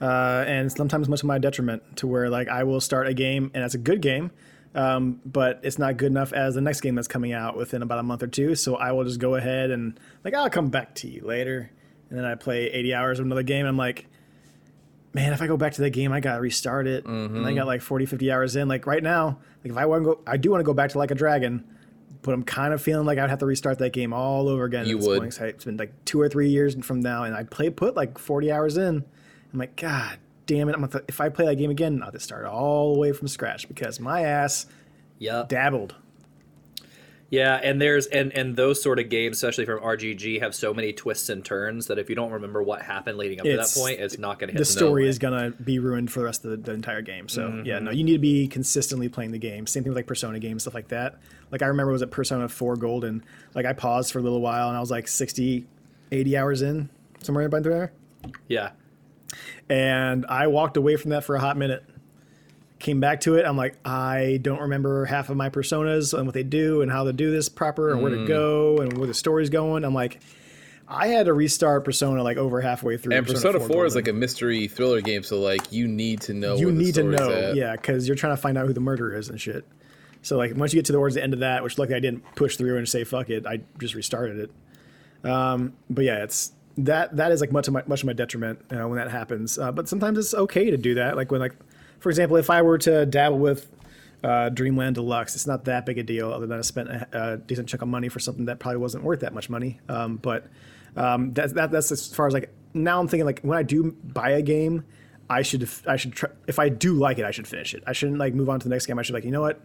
Uh, 0.00 0.44
and 0.46 0.72
sometimes 0.72 1.08
much 1.08 1.20
to 1.20 1.26
my 1.26 1.38
detriment 1.38 1.82
to 1.98 2.06
where 2.06 2.30
like 2.30 2.48
I 2.48 2.64
will 2.64 2.80
start 2.80 3.06
a 3.06 3.12
game 3.12 3.50
and 3.52 3.62
it's 3.62 3.74
a 3.74 3.78
good 3.78 4.00
game, 4.00 4.30
um, 4.74 5.20
but 5.26 5.60
it's 5.62 5.78
not 5.78 5.98
good 5.98 6.10
enough 6.10 6.32
as 6.32 6.54
the 6.54 6.62
next 6.62 6.80
game 6.80 6.94
that's 6.94 7.08
coming 7.08 7.32
out 7.32 7.56
within 7.56 7.82
about 7.82 7.98
a 7.98 8.02
month 8.02 8.22
or 8.22 8.26
two. 8.26 8.54
So 8.54 8.76
I 8.76 8.92
will 8.92 9.04
just 9.04 9.20
go 9.20 9.34
ahead 9.34 9.70
and 9.70 10.00
like 10.24 10.32
I'll 10.32 10.48
come 10.48 10.70
back 10.70 10.94
to 10.96 11.08
you 11.08 11.22
later, 11.22 11.70
and 12.10 12.18
then 12.18 12.24
I 12.24 12.34
play 12.34 12.66
80 12.66 12.94
hours 12.94 13.18
of 13.18 13.24
another 13.24 13.42
game. 13.42 13.60
And 13.60 13.68
I'm 13.68 13.76
like, 13.76 14.06
man, 15.14 15.32
if 15.32 15.40
I 15.40 15.46
go 15.46 15.56
back 15.56 15.72
to 15.74 15.82
that 15.82 15.90
game, 15.90 16.12
I 16.12 16.20
gotta 16.20 16.40
restart 16.40 16.86
it, 16.86 17.06
and 17.06 17.38
I 17.38 17.48
mm-hmm. 17.48 17.56
got 17.56 17.66
like 17.66 17.80
40, 17.80 18.06
50 18.06 18.30
hours 18.30 18.56
in. 18.56 18.68
Like 18.68 18.86
right 18.86 19.02
now, 19.02 19.38
like 19.64 19.72
if 19.72 19.76
I 19.76 19.86
want 19.86 20.02
to 20.02 20.04
go, 20.04 20.20
I 20.26 20.36
do 20.36 20.50
want 20.50 20.60
to 20.60 20.64
go 20.64 20.74
back 20.74 20.90
to 20.90 20.98
like 20.98 21.10
a 21.10 21.14
dragon, 21.14 21.64
but 22.22 22.34
I'm 22.34 22.42
kind 22.42 22.74
of 22.74 22.82
feeling 22.82 23.06
like 23.06 23.18
I'd 23.18 23.30
have 23.30 23.38
to 23.38 23.46
restart 23.46 23.78
that 23.78 23.92
game 23.92 24.12
all 24.12 24.48
over 24.48 24.64
again. 24.64 24.86
You 24.86 24.98
would. 24.98 25.20
point. 25.20 25.34
So 25.34 25.44
It's 25.44 25.64
been 25.64 25.76
like 25.76 25.92
two 26.04 26.20
or 26.20 26.28
three 26.28 26.48
years 26.48 26.74
from 26.84 27.00
now, 27.00 27.24
and 27.24 27.34
I 27.34 27.44
play 27.44 27.70
put 27.70 27.96
like 27.96 28.18
40 28.18 28.52
hours 28.52 28.76
in. 28.76 29.04
I'm 29.52 29.58
like, 29.58 29.76
God 29.76 30.18
damn 30.46 30.68
it! 30.68 30.74
I'm 30.74 30.84
gonna, 30.84 31.04
if 31.08 31.20
I 31.20 31.28
play 31.28 31.46
that 31.46 31.56
game 31.56 31.70
again, 31.70 31.98
I'll 32.00 32.06
have 32.06 32.14
to 32.14 32.20
start 32.20 32.44
all 32.44 32.94
the 32.94 33.00
way 33.00 33.12
from 33.12 33.28
scratch 33.28 33.68
because 33.68 34.00
my 34.00 34.22
ass 34.22 34.66
Yep. 35.18 35.50
dabbled. 35.50 35.94
Yeah, 37.30 37.54
and 37.62 37.80
there's 37.80 38.06
and 38.06 38.32
and 38.32 38.56
those 38.56 38.82
sort 38.82 38.98
of 38.98 39.08
games, 39.08 39.36
especially 39.36 39.64
from 39.64 39.78
RGG, 39.80 40.40
have 40.42 40.52
so 40.52 40.74
many 40.74 40.92
twists 40.92 41.28
and 41.28 41.44
turns 41.44 41.86
that 41.86 41.96
if 41.96 42.08
you 42.10 42.16
don't 42.16 42.32
remember 42.32 42.60
what 42.60 42.82
happened 42.82 43.18
leading 43.18 43.38
up 43.38 43.44
to 43.46 43.56
that 43.56 43.72
point, 43.72 44.00
it's 44.00 44.18
not 44.18 44.40
going 44.40 44.48
to 44.48 44.52
hit 44.52 44.58
the 44.58 44.64
story 44.64 45.06
is 45.08 45.20
gonna 45.20 45.52
be 45.52 45.78
ruined 45.78 46.10
for 46.10 46.18
the 46.18 46.24
rest 46.24 46.44
of 46.44 46.50
the, 46.50 46.56
the 46.56 46.72
entire 46.72 47.02
game. 47.02 47.28
So 47.28 47.62
yeah, 47.64 47.76
Mm-hmm. 47.76 47.84
no, 47.84 47.90
you 47.92 48.02
need 48.02 48.14
to 48.14 48.18
be 48.18 48.48
consistently 48.48 49.08
playing 49.08 49.30
the 49.30 49.38
game. 49.38 49.68
Same 49.68 49.84
thing 49.84 49.90
with 49.90 49.96
like 49.96 50.08
Persona 50.08 50.40
games, 50.40 50.62
stuff 50.64 50.74
like 50.74 50.88
that. 50.88 51.18
Like 51.52 51.62
I 51.62 51.66
remember 51.66 51.90
it 51.90 51.94
was 51.94 52.02
at 52.02 52.10
Persona 52.10 52.48
4 52.48 52.74
Golden. 52.76 53.24
Like 53.54 53.64
I 53.64 53.74
paused 53.74 54.12
for 54.12 54.18
a 54.18 54.22
little 54.22 54.40
while 54.40 54.66
and 54.66 54.76
I 54.76 54.80
was 54.80 54.90
like 54.90 55.06
60, 55.06 55.66
80 56.10 56.36
hours 56.36 56.62
in, 56.62 56.88
somewhere 57.22 57.44
in 57.46 57.62
there. 57.62 57.92
Yeah, 58.48 58.70
And 59.68 60.26
I 60.26 60.48
walked 60.48 60.76
away 60.76 60.96
from 60.96 61.10
that 61.10 61.22
for 61.24 61.36
a 61.36 61.40
hot 61.40 61.56
minute. 61.56 61.84
Came 62.80 62.98
back 62.98 63.20
to 63.20 63.36
it. 63.36 63.44
I'm 63.46 63.56
like, 63.56 63.76
I 63.84 64.38
don't 64.42 64.60
remember 64.62 65.04
half 65.04 65.28
of 65.28 65.36
my 65.36 65.48
personas 65.50 66.12
and 66.16 66.26
what 66.26 66.34
they 66.34 66.42
do 66.42 66.82
and 66.82 66.90
how 66.90 67.04
to 67.04 67.12
do 67.12 67.30
this 67.30 67.48
proper 67.48 67.92
and 67.92 68.02
where 68.02 68.10
Mm. 68.10 68.22
to 68.22 68.26
go 68.26 68.78
and 68.78 68.96
where 68.98 69.06
the 69.06 69.14
story's 69.14 69.50
going. 69.50 69.84
I'm 69.84 69.94
like, 69.94 70.18
I 70.88 71.08
had 71.08 71.26
to 71.26 71.32
restart 71.34 71.84
Persona 71.84 72.22
like 72.22 72.36
over 72.36 72.60
halfway 72.60 72.96
through. 72.96 73.14
And 73.14 73.24
Persona 73.26 73.60
4 73.60 73.86
is 73.86 73.94
like 73.94 74.08
a 74.08 74.12
mystery 74.12 74.66
thriller 74.66 75.00
game, 75.00 75.22
so 75.22 75.38
like 75.40 75.70
you 75.72 75.86
need 75.86 76.22
to 76.22 76.34
know. 76.34 76.56
you 76.56 76.72
need 76.72 76.94
to 76.94 77.04
know, 77.04 77.30
at. 77.30 77.54
yeah, 77.54 77.76
because 77.76 78.08
you're 78.08 78.16
trying 78.16 78.34
to 78.34 78.40
find 78.42 78.58
out 78.58 78.66
who 78.66 78.72
the 78.72 78.80
murderer 78.80 79.14
is 79.14 79.28
and 79.28 79.40
shit. 79.40 79.64
So 80.22 80.36
like 80.36 80.56
once 80.56 80.72
you 80.72 80.78
get 80.78 80.86
to 80.86 80.92
the 80.92 80.98
towards 80.98 81.14
the 81.14 81.22
end 81.22 81.32
of 81.34 81.40
that, 81.40 81.62
which 81.62 81.78
luckily 81.78 81.96
I 81.96 82.00
didn't 82.00 82.24
push 82.34 82.56
through 82.56 82.76
and 82.78 82.88
say 82.88 83.04
fuck 83.04 83.30
it, 83.30 83.46
I 83.46 83.60
just 83.78 83.94
restarted 83.94 84.38
it. 84.38 85.30
Um, 85.30 85.74
but 85.88 86.04
yeah, 86.04 86.24
it's 86.24 86.52
that 86.78 87.16
that 87.18 87.30
is 87.30 87.40
like 87.40 87.52
much 87.52 87.68
of 87.68 87.74
my 87.74 87.82
much 87.86 88.00
of 88.02 88.06
my 88.06 88.12
detriment 88.14 88.58
uh, 88.72 88.88
when 88.88 88.96
that 88.98 89.10
happens. 89.10 89.58
Uh, 89.58 89.70
but 89.70 89.88
sometimes 89.88 90.18
it's 90.18 90.34
okay 90.34 90.70
to 90.70 90.76
do 90.76 90.94
that. 90.94 91.14
Like 91.16 91.30
when 91.30 91.40
like, 91.40 91.54
for 92.00 92.08
example, 92.08 92.36
if 92.36 92.50
I 92.50 92.62
were 92.62 92.78
to 92.78 93.06
dabble 93.06 93.38
with 93.38 93.70
uh, 94.24 94.48
Dreamland 94.48 94.96
Deluxe, 94.96 95.34
it's 95.34 95.46
not 95.46 95.64
that 95.66 95.86
big 95.86 95.98
a 95.98 96.02
deal. 96.02 96.32
Other 96.32 96.46
than 96.46 96.58
I 96.58 96.62
spent 96.62 96.88
a, 96.88 97.08
a 97.12 97.36
decent 97.36 97.68
chunk 97.68 97.82
of 97.82 97.88
money 97.88 98.08
for 98.08 98.18
something 98.18 98.46
that 98.46 98.58
probably 98.58 98.78
wasn't 98.78 99.04
worth 99.04 99.20
that 99.20 99.34
much 99.34 99.48
money. 99.48 99.80
Um, 99.88 100.16
but 100.16 100.46
um, 100.96 101.32
that, 101.34 101.54
that 101.54 101.70
that's 101.70 101.92
as 101.92 102.12
far 102.12 102.26
as 102.26 102.34
like 102.34 102.50
now 102.74 103.00
I'm 103.00 103.08
thinking 103.08 103.26
like 103.26 103.40
when 103.40 103.58
I 103.58 103.62
do 103.62 103.92
buy 104.02 104.30
a 104.30 104.42
game, 104.42 104.84
I 105.28 105.42
should 105.42 105.68
I 105.86 105.96
should 105.96 106.12
try, 106.12 106.30
if 106.48 106.58
I 106.58 106.68
do 106.68 106.94
like 106.94 107.18
it, 107.18 107.24
I 107.24 107.30
should 107.30 107.46
finish 107.46 107.74
it. 107.74 107.82
I 107.86 107.92
shouldn't 107.92 108.18
like 108.18 108.34
move 108.34 108.48
on 108.48 108.60
to 108.60 108.68
the 108.68 108.74
next 108.74 108.86
game. 108.86 108.98
I 108.98 109.02
should 109.02 109.14
like 109.14 109.24
you 109.24 109.30
know 109.30 109.42
what. 109.42 109.60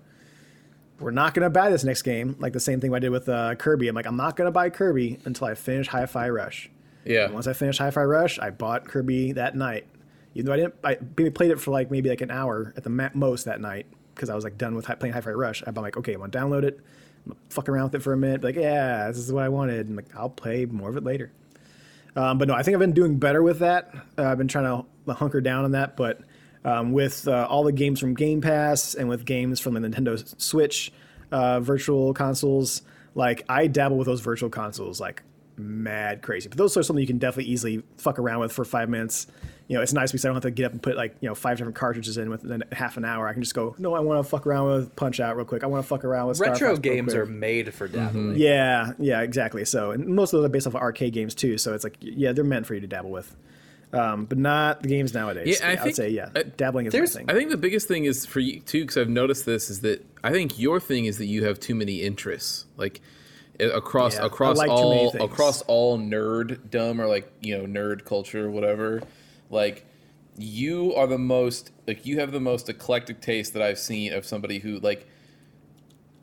We're 0.97 1.11
not 1.11 1.33
gonna 1.33 1.49
buy 1.49 1.69
this 1.69 1.83
next 1.83 2.03
game, 2.03 2.37
like 2.39 2.53
the 2.53 2.59
same 2.61 2.79
thing 2.79 2.93
I 2.95 2.99
did 2.99 3.09
with 3.09 3.27
uh, 3.27 3.55
Kirby. 3.55 3.89
I'm 3.89 3.95
like, 3.95 4.05
I'm 4.05 4.15
not 4.15 4.37
gonna 4.37 4.51
buy 4.51 4.69
Kirby 4.69 5.19
until 5.25 5.47
I 5.47 5.53
finish 5.53 5.89
Hi-Fi 5.89 6.29
Rush. 6.29 6.69
Yeah. 7.03 7.25
And 7.25 7.33
once 7.33 7.47
I 7.47 7.53
finished 7.53 7.79
Hi-Fi 7.79 8.03
Rush, 8.03 8.39
I 8.39 8.49
bought 8.49 8.85
Kirby 8.85 9.33
that 9.33 9.57
night. 9.57 9.87
Even 10.35 10.45
though 10.45 10.53
I 10.53 10.57
didn't, 10.57 10.75
I 10.83 10.95
played 11.31 11.51
it 11.51 11.59
for 11.59 11.71
like 11.71 11.89
maybe 11.89 12.09
like 12.09 12.21
an 12.21 12.29
hour 12.29 12.73
at 12.77 12.83
the 12.83 13.11
most 13.13 13.45
that 13.45 13.59
night 13.59 13.87
because 14.13 14.29
I 14.29 14.35
was 14.35 14.43
like 14.43 14.57
done 14.57 14.75
with 14.75 14.85
playing 14.99 15.13
Hi-Fi 15.13 15.31
Rush. 15.31 15.63
I'm 15.65 15.73
like, 15.75 15.97
okay, 15.97 16.13
I'm 16.13 16.19
gonna 16.19 16.31
download 16.31 16.63
it, 16.63 16.79
I'm 17.25 17.31
gonna 17.31 17.39
fuck 17.49 17.69
around 17.69 17.85
with 17.85 17.95
it 17.95 18.03
for 18.03 18.13
a 18.13 18.17
minute. 18.17 18.43
Like, 18.43 18.55
yeah, 18.55 19.07
this 19.07 19.17
is 19.17 19.31
what 19.31 19.43
I 19.43 19.49
wanted. 19.49 19.87
And 19.87 19.95
like, 19.95 20.15
I'll 20.15 20.29
play 20.29 20.65
more 20.65 20.89
of 20.89 20.97
it 20.97 21.03
later. 21.03 21.31
Um, 22.15 22.37
but 22.37 22.47
no, 22.47 22.53
I 22.53 22.63
think 22.63 22.75
I've 22.75 22.79
been 22.79 22.93
doing 22.93 23.17
better 23.17 23.41
with 23.41 23.59
that. 23.59 23.93
Uh, 24.17 24.23
I've 24.23 24.37
been 24.37 24.47
trying 24.47 24.85
to 25.07 25.13
hunker 25.13 25.41
down 25.41 25.65
on 25.65 25.71
that. 25.71 25.97
But 25.97 26.21
um, 26.63 26.91
with 26.91 27.27
uh, 27.27 27.47
all 27.49 27.63
the 27.63 27.71
games 27.71 27.99
from 27.99 28.13
Game 28.13 28.41
Pass 28.41 28.93
and 28.93 29.09
with 29.09 29.25
games 29.25 29.59
from 29.59 29.73
the 29.73 29.81
Nintendo 29.81 30.41
Switch 30.41 30.91
uh, 31.31 31.59
virtual 31.59 32.13
consoles, 32.13 32.81
like 33.13 33.43
I 33.49 33.67
dabble 33.67 33.97
with 33.97 34.07
those 34.07 34.21
virtual 34.21 34.49
consoles 34.49 34.99
like 34.99 35.23
mad 35.57 36.21
crazy. 36.21 36.49
But 36.49 36.57
those 36.57 36.75
are 36.77 36.83
something 36.83 37.01
you 37.01 37.07
can 37.07 37.17
definitely 37.17 37.51
easily 37.51 37.83
fuck 37.97 38.19
around 38.19 38.39
with 38.41 38.51
for 38.51 38.65
five 38.65 38.89
minutes. 38.89 39.27
You 39.67 39.75
know, 39.75 39.81
it's 39.81 39.93
nice 39.93 40.11
because 40.11 40.23
I 40.23 40.27
don't 40.27 40.35
have 40.35 40.43
to 40.43 40.51
get 40.51 40.65
up 40.65 40.73
and 40.73 40.83
put 40.83 40.95
like 40.95 41.15
you 41.21 41.27
know 41.29 41.33
five 41.33 41.57
different 41.57 41.75
cartridges 41.75 42.17
in 42.17 42.29
within 42.29 42.63
half 42.71 42.97
an 42.97 43.05
hour. 43.05 43.27
I 43.27 43.33
can 43.33 43.41
just 43.41 43.55
go, 43.55 43.75
no, 43.79 43.95
I 43.95 43.99
want 43.99 44.23
to 44.23 44.29
fuck 44.29 44.45
around 44.45 44.67
with 44.67 44.95
Punch 44.95 45.19
Out 45.19 45.35
real 45.37 45.45
quick. 45.45 45.63
I 45.63 45.67
want 45.67 45.83
to 45.83 45.87
fuck 45.87 46.03
around 46.03 46.27
with 46.27 46.37
Star 46.37 46.51
retro 46.51 46.67
Fox 46.75 46.85
real 46.85 46.95
games 46.95 47.13
quick. 47.13 47.23
are 47.23 47.25
made 47.25 47.73
for 47.73 47.87
dabbling. 47.87 48.35
Yeah, 48.35 48.93
yeah, 48.99 49.21
exactly. 49.21 49.65
So, 49.65 49.91
and 49.91 50.05
most 50.07 50.33
of 50.33 50.39
those 50.39 50.45
are 50.45 50.49
based 50.49 50.67
off 50.67 50.75
of 50.75 50.81
arcade 50.81 51.13
games 51.13 51.33
too. 51.33 51.57
So 51.57 51.73
it's 51.73 51.83
like, 51.83 51.97
yeah, 51.99 52.31
they're 52.31 52.43
meant 52.43 52.67
for 52.67 52.75
you 52.75 52.81
to 52.81 52.87
dabble 52.87 53.09
with, 53.09 53.35
um, 53.91 54.25
but 54.25 54.37
not 54.37 54.83
the 54.83 54.87
games 54.89 55.15
nowadays. 55.15 55.59
Yeah, 55.59 55.67
I 55.67 55.71
would 55.71 55.79
think- 55.81 55.95
say 55.95 56.09
yeah, 56.09 56.29
uh, 56.35 56.43
dabbling 56.57 56.85
is 56.85 56.93
my 56.93 57.05
thing. 57.07 57.25
I 57.29 57.33
think 57.33 57.49
the 57.49 57.57
biggest 57.57 57.87
thing 57.87 58.05
is 58.05 58.23
for 58.25 58.41
you 58.41 58.59
too, 58.59 58.81
because 58.81 58.97
I've 58.97 59.09
noticed 59.09 59.47
this 59.47 59.71
is 59.71 59.79
that 59.81 60.05
I 60.23 60.31
think 60.31 60.59
your 60.59 60.79
thing 60.79 61.05
is 61.05 61.17
that 61.17 61.25
you 61.25 61.45
have 61.45 61.59
too 61.59 61.73
many 61.73 62.03
interests, 62.03 62.65
like 62.77 63.01
across 63.59 64.15
Yeah, 64.15 64.25
across 64.25 64.57
like 64.57 64.69
all 64.69 65.15
across 65.17 65.61
all 65.63 65.97
nerddom 65.97 66.99
or 66.99 67.07
like 67.07 67.31
you 67.41 67.57
know 67.57 67.65
nerd 67.65 68.05
culture 68.05 68.45
or 68.45 68.49
whatever. 68.49 69.01
Like 69.49 69.85
you 70.37 70.93
are 70.95 71.07
the 71.07 71.17
most 71.17 71.71
like 71.87 72.05
you 72.05 72.19
have 72.19 72.31
the 72.31 72.39
most 72.39 72.67
eclectic 72.69 73.21
taste 73.21 73.53
that 73.53 73.61
I've 73.61 73.79
seen 73.79 74.13
of 74.13 74.25
somebody 74.25 74.59
who 74.59 74.79
like 74.79 75.07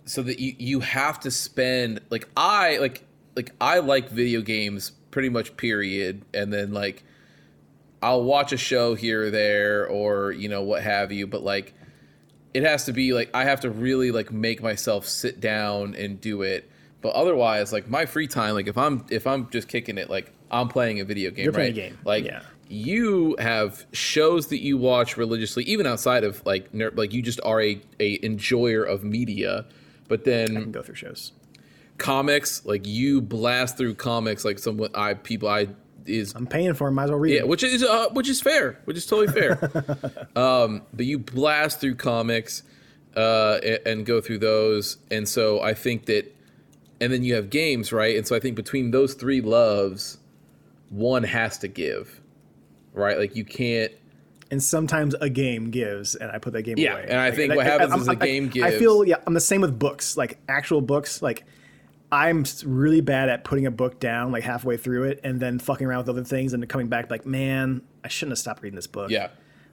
so 0.05 0.23
that 0.23 0.39
you 0.39 0.55
you 0.59 0.81
have 0.81 1.21
to 1.21 1.31
spend 1.31 2.01
like 2.11 2.29
I 2.37 2.79
like 2.79 3.05
like 3.37 3.53
I 3.61 3.79
like 3.79 4.11
video 4.11 4.43
games 4.43 4.93
pretty 5.11 5.29
much 5.29 5.57
period 5.57 6.25
and 6.35 6.53
then 6.53 6.73
like 6.73 7.05
I'll 8.03 8.25
watch 8.25 8.53
a 8.53 8.57
show 8.57 8.95
here 8.95 9.27
or 9.27 9.31
there 9.31 9.87
or 9.87 10.33
you 10.33 10.49
know 10.49 10.63
what 10.63 10.83
have 10.83 11.13
you 11.13 11.27
but 11.27 11.43
like 11.43 11.75
it 12.53 12.65
has 12.65 12.85
to 12.85 12.93
be 12.93 13.15
like 13.15 13.31
I 13.33 13.45
have 13.45 13.61
to 13.61 13.71
really 13.71 14.11
like 14.11 14.31
make 14.31 14.63
myself 14.63 15.07
sit 15.07 15.41
down 15.41 15.95
and 15.95 16.21
do 16.21 16.43
it 16.43 16.71
but 17.03 17.11
otherwise 17.15 17.73
like 17.73 17.89
my 17.89 18.07
free 18.07 18.27
time 18.27 18.55
like 18.55 18.67
if 18.69 18.79
I'm 18.79 19.05
if 19.11 19.27
I'm 19.27 19.51
just 19.51 19.69
kicking 19.69 19.99
it 19.99 20.09
like 20.09 20.33
I'm 20.51 20.69
playing 20.69 21.01
a 21.01 21.05
video 21.05 21.31
game 21.31 21.45
You're 21.45 21.53
playing 21.53 21.73
a 21.73 21.75
game, 21.75 21.99
like 22.05 22.25
yeah. 22.25 22.43
you 22.69 23.37
have 23.39 23.85
shows 23.93 24.47
that 24.49 24.61
you 24.63 24.79
watch 24.79 25.17
religiously 25.17 25.65
even 25.65 25.87
outside 25.87 26.25
of 26.25 26.45
like 26.47 26.73
nerd 26.73 26.97
like 26.97 27.13
you 27.13 27.21
just 27.23 27.41
are 27.45 27.61
a, 27.61 27.81
a 28.01 28.25
enjoyer 28.25 28.83
of 28.85 29.05
media 29.05 29.67
but 30.09 30.25
then 30.25 30.57
I 30.57 30.61
can 30.63 30.73
go 30.73 30.83
through 30.83 30.95
shows. 30.97 31.33
comics 31.99 32.65
like 32.65 32.87
you 32.87 33.21
blast 33.21 33.77
through 33.77 33.95
comics 33.95 34.45
like 34.45 34.59
someone 34.59 34.91
i 34.95 35.15
people 35.15 35.49
i 35.49 35.69
is 36.05 36.35
I'm 36.35 36.47
paying 36.49 36.75
for 36.75 36.89
them. 36.89 36.95
Might 36.97 37.05
as 37.05 37.11
well 37.11 37.21
read 37.21 37.35
yeah 37.35 37.41
it. 37.41 37.49
which 37.49 37.63
is 37.63 37.83
uh, 37.85 38.09
which 38.11 38.29
is 38.29 38.41
fair 38.41 38.79
which 38.87 38.97
is 38.97 39.07
totally 39.07 39.29
fair 39.29 39.53
um 40.37 40.83
but 40.93 41.07
you 41.07 41.19
blast 41.19 41.81
through 41.81 41.95
comics 41.95 42.65
uh 43.17 43.59
a- 43.63 43.87
and 43.89 44.05
go 44.05 44.21
through 44.21 44.39
those 44.39 44.97
and 45.13 45.29
so 45.29 45.61
i 45.61 45.75
think 45.75 46.07
that 46.07 46.35
and 47.03 47.13
then 47.13 47.23
you 47.23 47.35
have 47.35 47.51
games 47.51 47.93
right 47.93 48.17
and 48.17 48.27
so 48.27 48.35
i 48.37 48.41
think 48.41 48.57
between 48.57 48.91
those 48.91 49.15
three 49.15 49.41
loves 49.41 50.19
one 50.91 51.23
has 51.23 51.59
to 51.59 51.69
give 51.69 52.21
right 52.93 53.19
like 53.19 53.35
you 53.37 53.45
can't 53.45 53.93
and 54.51 54.63
sometimes 54.63 55.15
a 55.15 55.31
game 55.31 55.71
gives, 55.71 56.15
and 56.15 56.31
I 56.31 56.37
put 56.37 56.53
that 56.53 56.61
game 56.65 56.77
Yeah, 56.77 56.93
away. 56.93 57.07
and 57.09 57.19
I 57.19 57.31
think 57.31 57.55
what 57.55 57.65
happens 57.65 57.95
is 58.03 58.07
a 58.07 58.15
game 58.15 58.49
gives. 58.51 58.67
I 58.67 58.79
feel 58.79 59.03
yeah, 59.03 59.17
I'm 59.27 59.33
the 59.33 59.41
same 59.41 59.63
with 59.63 59.79
books, 59.79 60.15
like 60.15 60.41
actual 60.47 60.83
books. 60.83 61.23
Like 61.23 61.47
I'm 62.13 62.45
really 62.67 63.01
bad 63.01 63.31
at 63.31 63.45
putting 63.45 63.65
a 63.65 63.71
book 63.71 63.99
down 63.99 64.31
like 64.31 64.43
halfway 64.45 64.77
through 64.77 65.05
it 65.05 65.21
and 65.25 65.41
then 65.41 65.59
fucking 65.59 65.87
around 65.87 66.01
with 66.01 66.11
other 66.11 66.25
things 66.25 66.53
and 66.53 66.63
then 66.63 66.69
coming 66.69 66.89
back 66.89 67.11
like, 67.11 67.25
man, 67.25 67.81
I 68.05 68.09
shouldn't 68.09 68.33
have 68.33 68.41
stopped 68.41 68.63
reading 68.63 68.77
this 68.77 68.87
book. 68.87 69.11
yeah 69.11 69.29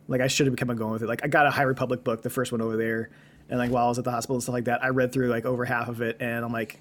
Like 0.08 0.22
I 0.22 0.28
should 0.28 0.48
have 0.48 0.56
kept 0.56 0.72
on 0.72 0.78
going 0.78 0.94
with 0.94 1.04
it. 1.04 1.08
Like 1.08 1.26
I 1.26 1.28
got 1.28 1.46
a 1.46 1.52
High 1.52 1.64
Republic 1.64 2.06
book, 2.06 2.22
the 2.22 2.30
first 2.30 2.54
one 2.54 2.62
over 2.62 2.78
there, 2.78 3.10
and 3.50 3.60
like 3.60 3.72
while 3.72 3.84
I 3.84 3.90
was 3.90 3.98
at 4.00 4.06
the 4.06 4.12
hospital 4.12 4.38
and 4.38 4.44
stuff 4.44 4.54
like 4.54 4.66
that, 4.66 4.82
I 4.82 4.88
read 4.90 5.12
through 5.12 5.28
like 5.28 5.44
over 5.44 5.66
half 5.66 5.90
of 5.90 6.02
it, 6.02 6.16
and 6.22 6.46
I'm 6.46 6.54
like, 6.54 6.80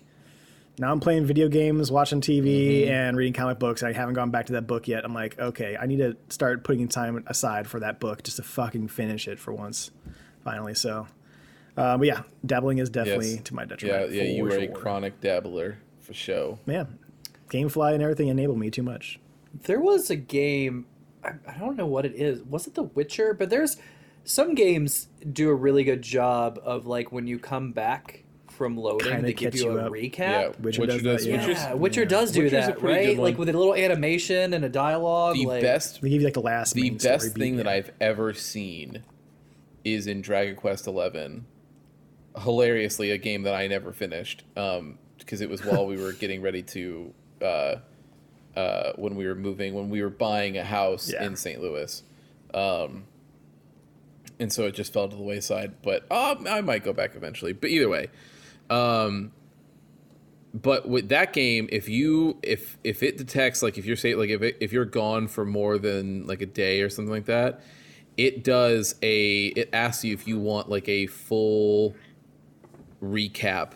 now 0.79 0.93
I'm 0.93 1.01
playing 1.01 1.25
video 1.27 1.49
games, 1.49 1.91
watching 1.91 2.21
TV, 2.21 2.83
Mm-hmm. 2.83 2.91
and 2.93 3.17
reading 3.17 3.33
comic 3.33 3.59
books. 3.59 3.83
And 3.83 3.89
I 3.89 3.93
haven't 3.99 4.15
gone 4.15 4.31
back 4.31 4.47
to 4.47 4.53
that 4.55 4.67
book 4.67 4.87
yet. 4.89 5.05
I'm 5.05 5.15
like, 5.15 5.39
okay, 5.39 5.77
I 5.81 5.87
need 5.87 5.99
to 5.99 6.17
start 6.29 6.65
putting 6.65 6.89
time 6.89 7.23
aside 7.27 7.67
for 7.67 7.81
that 7.81 8.01
book 8.01 8.23
just 8.23 8.37
to 8.37 8.43
fucking 8.43 8.89
finish 8.89 9.27
it 9.29 9.39
for 9.39 9.53
once, 9.53 9.91
finally. 10.45 10.75
So, 10.75 11.07
uh, 11.77 11.97
but 11.99 12.07
yeah, 12.07 12.23
dabbling 12.45 12.79
is 12.79 12.91
definitely 12.91 13.33
Yes. 13.35 13.43
to 13.45 13.55
my 13.55 13.65
detriment. 13.65 14.13
yeah, 14.13 14.23
yeah, 14.23 14.31
you 14.31 14.49
for 14.49 14.57
were 14.57 14.63
a 14.65 14.69
chronic 14.69 15.21
dabbler 15.21 15.79
for 16.01 16.15
show. 16.15 16.59
Man, 16.67 16.99
GameFly 17.51 17.95
and 17.95 18.03
everything 18.03 18.29
enabled 18.29 18.59
me 18.59 18.71
too 18.71 18.83
much. 18.83 19.19
There 19.65 19.81
was 19.81 20.11
a 20.11 20.17
game, 20.17 20.87
I, 21.25 21.33
I 21.47 21.59
don't 21.59 21.77
know 21.77 21.87
what 21.87 22.05
it 22.05 22.15
is. 22.15 22.43
Was 22.43 22.67
it 22.67 22.75
The 22.75 22.83
Witcher? 22.85 23.35
But 23.35 23.51
there's 23.51 23.77
some 24.25 24.55
games 24.55 25.09
do 25.33 25.49
a 25.49 25.55
really 25.55 25.85
good 25.85 26.03
job 26.03 26.61
of 26.63 26.87
like 26.87 27.11
when 27.13 27.27
you 27.27 27.39
come 27.39 27.73
back 27.73 28.25
from 28.59 28.77
loading, 28.77 29.09
Kinda 29.09 29.23
they 29.23 29.33
give 29.33 29.53
catch 29.53 29.61
you 29.63 29.71
you 29.73 29.79
a 29.79 29.87
up. 29.87 29.93
recap. 29.93 30.19
Yeah, 30.19 30.51
Witcher 30.61 30.87
does 30.87 31.03
that, 31.03 31.23
yeah. 31.25 31.37
Witcher's 31.39 31.57
Yeah, 31.63 31.73
Witcher 31.75 32.01
yeah. 32.03 32.09
does 32.09 32.33
do 32.33 32.43
Witcher's 32.43 32.67
that, 32.67 32.83
right? 32.83 33.17
Like 33.19 33.39
with 33.39 33.49
a 33.49 33.53
little 33.53 33.75
animation 33.75 34.53
and 34.53 34.65
a 34.65 34.69
dialogue. 34.69 35.37
the 35.37 35.47
like, 35.47 35.63
best 35.63 36.03
They 36.03 36.11
give 36.11 36.21
you 36.21 36.27
like 36.27 36.35
the 36.35 36.41
last 36.43 36.75
the 36.75 36.91
best 36.91 37.03
story 37.27 37.31
beat, 37.35 37.41
thing 37.41 37.57
that 37.57 37.67
yeah. 37.67 37.73
I've 37.73 37.93
ever 38.01 38.35
seen 38.35 39.03
is 39.85 40.07
in 40.07 40.21
Dragon 40.21 40.57
Quest 40.57 40.87
Eleven. 40.87 41.47
Hilariously, 42.37 43.11
a 43.11 43.19
game 43.19 43.43
that 43.45 43.55
I 43.55 43.67
never 43.69 43.93
finished 43.93 44.45
because 44.55 45.41
it 45.41 45.49
was 45.49 45.65
while 45.65 45.87
we 45.87 45.97
were 45.97 46.13
getting 46.21 46.43
ready 46.43 46.63
to 46.63 47.13
uh, 47.43 47.77
uh, 48.57 48.93
when 48.97 49.15
we 49.17 49.27
were 49.27 49.35
moving 49.35 49.75
when 49.75 49.89
we 49.89 50.03
were 50.03 50.11
buying 50.11 50.59
a 50.59 50.65
house 50.65 51.11
Yeah. 51.13 51.25
in 51.25 51.37
St. 51.37 51.61
Louis. 51.63 52.03
Um, 52.53 53.05
and 54.41 54.53
so 54.53 54.67
it 54.67 54.75
just 54.75 54.93
fell 54.93 55.09
to 55.09 55.17
the 55.17 55.23
wayside, 55.23 55.83
but 55.83 56.11
um, 56.13 56.47
I 56.49 56.61
might 56.61 56.85
go 56.85 56.93
back 56.93 57.17
eventually. 57.17 57.53
But 57.53 57.71
either 57.71 57.89
way, 57.89 58.09
um, 58.71 59.33
but 60.55 60.89
with 60.89 61.09
that 61.09 61.33
game 61.33 61.69
if 61.71 61.89
you 61.89 62.39
if 62.43 62.79
if 62.83 63.03
it 63.03 63.19
detects 63.19 63.63
like 63.63 63.79
if 63.79 63.85
you're 63.85 63.97
say 63.97 64.15
like 64.15 64.31
if 64.31 64.43
it, 64.43 64.57
if 64.61 64.73
you're 64.73 64.85
gone 64.85 65.29
for 65.29 65.45
more 65.45 65.79
than 65.79 66.27
like 66.27 66.41
a 66.41 66.47
day 66.47 66.81
or 66.81 66.89
something 66.89 67.13
like 67.13 67.27
that 67.27 67.61
it 68.19 68.43
does 68.43 68.97
a 69.03 69.47
it 69.47 69.71
asks 69.73 70.05
you 70.05 70.13
if 70.13 70.27
you 70.27 70.39
want 70.39 70.69
like 70.69 70.89
a 70.89 71.07
full 71.07 71.95
recap 73.03 73.73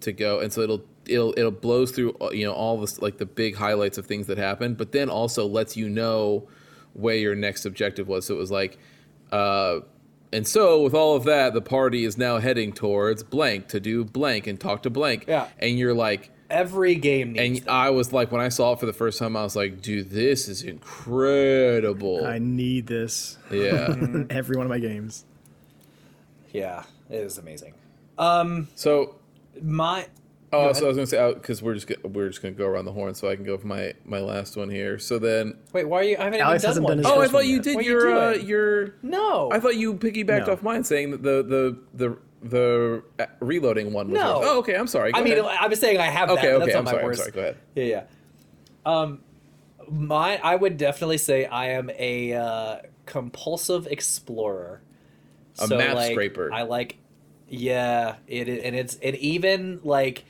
to 0.00 0.12
go. 0.12 0.40
And 0.40 0.52
so 0.52 0.60
it'll 0.62 0.84
it'll 1.06 1.34
it'll 1.36 1.50
blows 1.50 1.90
through 1.90 2.16
uh, 2.20 2.30
you 2.30 2.46
know 2.46 2.52
all 2.52 2.80
this 2.80 3.02
like 3.02 3.18
the 3.18 3.26
big 3.26 3.56
highlights 3.56 3.98
of 3.98 4.06
things 4.06 4.28
that 4.28 4.38
happened 4.38 4.76
but 4.76 4.92
then 4.92 5.10
also 5.10 5.46
lets 5.48 5.76
you 5.76 5.88
know 5.88 6.48
where 6.92 7.16
your 7.16 7.34
next 7.34 7.66
objective 7.66 8.06
was. 8.06 8.24
So 8.24 8.34
it 8.34 8.38
was 8.38 8.52
like 8.52 8.78
uh 9.32 9.80
and 10.32 10.46
so 10.46 10.80
with 10.82 10.94
all 10.94 11.14
of 11.16 11.24
that 11.24 11.52
the 11.54 11.60
party 11.62 12.04
is 12.04 12.16
now 12.16 12.38
heading 12.38 12.72
towards 12.72 13.22
blank 13.22 13.68
to 13.68 13.78
do 13.80 14.04
blank 14.04 14.46
and 14.46 14.58
talk 14.60 14.82
to 14.82 14.90
blank 14.90 15.24
Yeah. 15.28 15.48
and 15.58 15.78
you're 15.78 15.94
like 15.94 16.30
every 16.50 16.94
game 16.96 17.32
needs 17.32 17.58
and 17.60 17.66
that. 17.66 17.72
I 17.72 17.90
was 17.90 18.12
like, 18.12 18.30
when 18.30 18.40
I 18.42 18.50
saw 18.50 18.72
it 18.72 18.80
for 18.80 18.84
the 18.86 18.92
first 18.92 19.18
time, 19.18 19.36
I 19.36 19.42
was 19.42 19.56
like, 19.56 19.80
dude, 19.80 20.10
this 20.10 20.48
is 20.48 20.62
incredible. 20.62 22.26
I 22.26 22.38
need 22.38 22.86
this 22.86 23.38
yeah. 23.50 23.94
every 24.30 24.56
one 24.56 24.66
of 24.66 24.70
my 24.70 24.78
games. 24.78 25.24
Yeah, 26.52 26.84
it 27.08 27.16
is 27.16 27.38
amazing. 27.38 27.72
Um, 28.18 28.68
so, 28.74 29.14
my 29.62 30.06
oh, 30.52 30.66
Go 30.68 30.72
so 30.72 30.84
I 30.84 30.88
was 30.88 30.96
gonna 30.96 31.06
say, 31.06 31.34
because 31.34 31.62
we're 31.62 31.74
just 31.74 31.86
gonna, 31.86 32.08
we're 32.08 32.28
just 32.28 32.42
gonna 32.42 32.54
go 32.54 32.66
around 32.66 32.84
the 32.84 32.92
horn, 32.92 33.14
so 33.14 33.28
I 33.28 33.36
can 33.36 33.44
go 33.44 33.56
for 33.58 33.66
my 33.66 33.94
my 34.04 34.20
last 34.20 34.56
one 34.56 34.70
here. 34.70 34.98
So 34.98 35.18
then, 35.18 35.58
wait, 35.72 35.88
why 35.88 36.00
are 36.00 36.02
you? 36.04 36.16
I 36.18 36.24
haven't 36.24 36.40
Alex 36.40 36.64
even 36.64 36.68
hasn't 36.68 36.86
done 36.86 36.96
done 37.02 37.04
one. 37.04 37.18
his 37.18 37.18
oh, 37.18 37.20
I 37.22 37.28
thought 37.28 37.46
you 37.46 37.56
yet. 37.56 37.64
did 37.64 37.74
What 37.76 37.84
are 37.84 37.88
you 37.88 37.90
your 37.90 38.16
uh, 38.16 38.32
your. 38.34 38.94
no, 39.02 39.50
I 39.52 39.60
thought 39.60 39.76
you 39.76 39.94
piggybacked 39.94 40.46
No. 40.46 40.52
off 40.52 40.62
mine, 40.62 40.84
saying 40.84 41.10
that 41.12 41.22
the 41.22 41.42
the 41.42 41.78
the 41.94 42.18
the 42.42 43.02
uh, 43.18 43.26
reloading 43.40 43.92
one 43.92 44.08
was. 44.08 44.18
No. 44.18 44.36
yours. 44.36 44.46
Oh, 44.48 44.58
okay. 44.58 44.74
I'm 44.74 44.86
sorry. 44.86 45.12
Go 45.12 45.20
I 45.20 45.22
mean. 45.22 45.38
I 45.38 45.66
was 45.68 45.80
saying 45.80 45.98
I 45.98 46.06
have 46.06 46.30
okay, 46.30 46.48
that. 46.48 46.58
but 46.58 46.62
okay. 46.62 46.72
That's 46.72 46.76
I'm 46.76 46.84
not 46.84 46.90
sorry. 46.90 47.02
my 47.02 47.08
I'm 47.08 47.14
sorry. 47.14 47.30
Go 47.30 47.40
ahead. 47.40 47.56
Yeah, 47.74 47.84
yeah. 47.84 48.02
Um, 48.84 49.20
my 49.88 50.38
I 50.42 50.56
would 50.56 50.76
definitely 50.76 51.18
say 51.18 51.46
I 51.46 51.70
am 51.70 51.90
a 51.98 52.34
uh, 52.34 52.76
compulsive 53.06 53.86
explorer. 53.86 54.82
A 55.58 55.68
map 55.68 55.94
like, 55.96 56.12
scraper. 56.12 56.50
I 56.52 56.62
like, 56.62 56.96
yeah. 57.48 58.16
It 58.26 58.48
and 58.48 58.74
it's 58.74 58.96
and 58.96 59.14
even 59.16 59.80
like, 59.84 60.24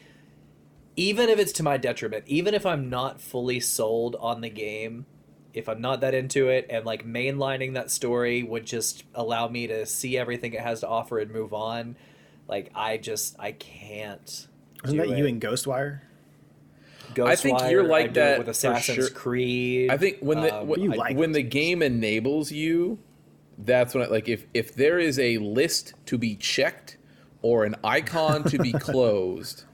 even 0.96 1.28
if 1.28 1.38
it's 1.38 1.52
to 1.52 1.62
my 1.62 1.76
detriment, 1.76 2.24
even 2.26 2.54
if 2.54 2.66
I'm 2.66 2.90
not 2.90 3.20
fully 3.20 3.60
sold 3.60 4.16
on 4.20 4.40
the 4.40 4.50
game, 4.50 5.06
if 5.54 5.68
I'm 5.68 5.80
not 5.80 6.00
that 6.00 6.14
into 6.14 6.48
it, 6.48 6.66
and 6.70 6.84
like 6.84 7.06
mainlining 7.06 7.74
that 7.74 7.90
story 7.90 8.42
would 8.42 8.66
just 8.66 9.04
allow 9.14 9.48
me 9.48 9.66
to 9.66 9.86
see 9.86 10.16
everything 10.18 10.52
it 10.54 10.60
has 10.60 10.80
to 10.80 10.88
offer 10.88 11.18
and 11.18 11.30
move 11.30 11.52
on. 11.52 11.96
Like 12.48 12.70
I 12.74 12.96
just 12.96 13.36
I 13.38 13.52
can't. 13.52 14.48
Isn't 14.84 14.96
do 14.96 15.06
that 15.06 15.16
you 15.16 15.26
in 15.26 15.40
Ghostwire? 15.40 16.00
I 17.20 17.36
think 17.36 17.60
you're 17.70 17.84
like 17.84 18.10
I 18.10 18.12
that 18.12 18.38
with 18.38 18.48
Assassin's 18.48 18.96
sure. 18.96 19.10
Creed. 19.10 19.90
I 19.90 19.96
think 19.96 20.18
when 20.20 20.40
the 20.40 20.60
um, 20.60 20.68
when, 20.68 20.80
You 20.80 20.92
like 20.92 21.16
when 21.16 21.32
the 21.32 21.42
game 21.42 21.82
enables 21.82 22.50
you, 22.50 22.98
that's 23.58 23.94
when 23.94 24.04
I, 24.04 24.06
like 24.06 24.28
if 24.28 24.46
if 24.54 24.74
there 24.74 24.98
is 24.98 25.18
a 25.18 25.38
list 25.38 25.94
to 26.06 26.18
be 26.18 26.36
checked 26.36 26.98
or 27.42 27.64
an 27.64 27.76
icon 27.84 28.44
to 28.44 28.58
be 28.58 28.72
closed, 28.72 29.64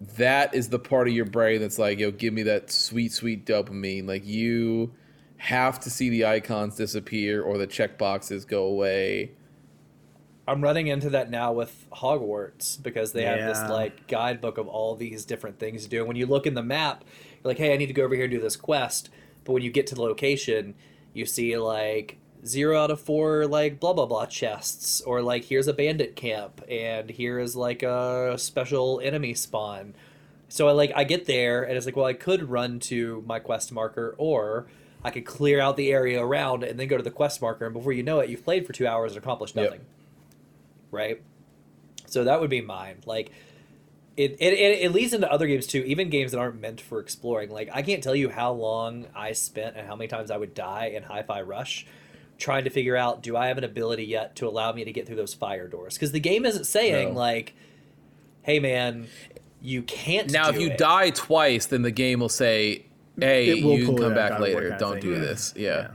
that 0.00 0.54
is 0.54 0.68
the 0.68 0.78
part 0.78 1.08
of 1.08 1.14
your 1.14 1.24
brain 1.24 1.60
that's 1.60 1.78
like, 1.78 1.98
yo, 1.98 2.10
give 2.10 2.32
me 2.32 2.44
that 2.44 2.70
sweet 2.70 3.12
sweet 3.12 3.44
dopamine. 3.44 4.06
Like 4.06 4.26
you 4.26 4.92
have 5.38 5.80
to 5.80 5.90
see 5.90 6.08
the 6.08 6.26
icons 6.26 6.76
disappear 6.76 7.42
or 7.42 7.58
the 7.58 7.66
check 7.66 7.98
boxes 7.98 8.44
go 8.44 8.64
away. 8.64 9.32
I'm 10.46 10.62
running 10.62 10.86
into 10.86 11.10
that 11.10 11.30
now 11.30 11.52
with 11.52 11.86
Hogwarts 11.92 12.82
because 12.82 13.12
they 13.12 13.24
have 13.24 13.38
this 13.38 13.70
like 13.70 14.06
guidebook 14.06 14.56
of 14.56 14.66
all 14.66 14.94
these 14.94 15.26
different 15.26 15.58
things 15.58 15.82
to 15.84 15.90
do. 15.90 15.98
And 15.98 16.08
when 16.08 16.16
you 16.16 16.26
look 16.26 16.46
in 16.46 16.54
the 16.54 16.62
map, 16.62 17.04
you're 17.44 17.50
like, 17.50 17.58
hey, 17.58 17.74
I 17.74 17.76
need 17.76 17.88
to 17.88 17.92
go 17.92 18.04
over 18.04 18.14
here 18.14 18.24
and 18.24 18.32
do 18.32 18.40
this 18.40 18.56
quest. 18.56 19.10
But 19.44 19.52
when 19.52 19.62
you 19.62 19.70
get 19.70 19.86
to 19.88 19.94
the 19.94 20.00
location, 20.00 20.74
you 21.12 21.26
see 21.26 21.58
like 21.58 22.16
zero 22.46 22.78
out 22.82 22.90
of 22.90 23.00
four 23.00 23.46
like 23.46 23.80
blah 23.80 23.92
blah 23.92 24.06
blah 24.06 24.26
chests, 24.26 25.00
or 25.00 25.22
like 25.22 25.44
here's 25.44 25.66
a 25.68 25.72
bandit 25.72 26.16
camp, 26.16 26.62
and 26.68 27.10
here 27.10 27.38
is 27.38 27.56
like 27.56 27.82
a 27.82 28.34
special 28.38 29.00
enemy 29.02 29.34
spawn. 29.34 29.94
So 30.48 30.68
I 30.68 30.72
like 30.72 30.92
I 30.96 31.04
get 31.04 31.26
there 31.26 31.62
and 31.62 31.76
it's 31.76 31.86
like, 31.86 31.96
well, 31.96 32.06
I 32.06 32.14
could 32.14 32.48
run 32.48 32.80
to 32.80 33.22
my 33.26 33.38
quest 33.38 33.70
marker, 33.72 34.14
or 34.18 34.66
I 35.04 35.10
could 35.10 35.24
clear 35.26 35.60
out 35.60 35.76
the 35.76 35.92
area 35.92 36.24
around 36.24 36.64
and 36.64 36.78
then 36.78 36.88
go 36.88 36.96
to 36.96 37.02
the 37.02 37.10
quest 37.10 37.40
marker, 37.42 37.64
and 37.66 37.74
before 37.74 37.92
you 37.92 38.02
know 38.02 38.20
it, 38.20 38.30
you've 38.30 38.44
played 38.44 38.66
for 38.66 38.72
two 38.72 38.86
hours 38.86 39.12
and 39.12 39.22
accomplished 39.22 39.54
Yep. 39.56 39.64
nothing. 39.64 39.80
Right. 40.90 41.22
So 42.06 42.24
that 42.24 42.40
would 42.40 42.48
be 42.50 42.62
mine. 42.62 42.96
Like, 43.04 43.30
it, 44.16 44.32
it, 44.40 44.54
it, 44.54 44.80
it 44.80 44.92
leads 44.92 45.12
into 45.12 45.30
other 45.30 45.46
games 45.46 45.66
too, 45.66 45.84
even 45.84 46.08
games 46.08 46.32
that 46.32 46.38
aren't 46.38 46.60
meant 46.60 46.80
for 46.80 46.98
exploring. 46.98 47.50
Like, 47.50 47.68
I 47.72 47.82
can't 47.82 48.02
tell 48.02 48.16
you 48.16 48.30
how 48.30 48.52
long 48.52 49.06
I 49.14 49.32
spent 49.32 49.76
and 49.76 49.86
how 49.86 49.94
many 49.94 50.08
times 50.08 50.30
I 50.30 50.38
would 50.38 50.54
die 50.54 50.86
in 50.86 51.02
Hi 51.04 51.22
Fi 51.22 51.42
Rush 51.42 51.86
trying 52.38 52.64
to 52.64 52.70
figure 52.70 52.96
out 52.96 53.22
do 53.22 53.36
I 53.36 53.48
have 53.48 53.58
an 53.58 53.64
ability 53.64 54.04
yet 54.04 54.36
to 54.36 54.48
allow 54.48 54.72
me 54.72 54.84
to 54.84 54.92
get 54.92 55.06
through 55.06 55.16
those 55.16 55.34
fire 55.34 55.68
doors? 55.68 55.94
Because 55.94 56.12
the 56.12 56.20
game 56.20 56.46
isn't 56.46 56.64
saying, 56.64 57.08
No. 57.14 57.14
like, 57.18 57.54
hey, 58.42 58.60
man, 58.60 59.08
you 59.60 59.82
can't 59.82 60.30
Now, 60.30 60.48
if 60.48 60.60
you 60.60 60.70
it. 60.70 60.78
die 60.78 61.10
twice, 61.10 61.66
then 61.66 61.82
the 61.82 61.90
game 61.90 62.20
will 62.20 62.28
say, 62.28 62.84
"Hey, 63.18 63.62
will 63.62 63.76
you 63.78 63.86
can 63.86 63.96
come 63.98 64.14
back 64.14 64.30
out 64.32 64.36
of 64.40 64.46
work 64.48 64.54
later. 64.54 64.76
Don't 64.78 64.92
thing, 64.94 65.00
do 65.02 65.10
yeah. 65.12 65.18
this." 65.18 65.52
Yeah. 65.56 65.88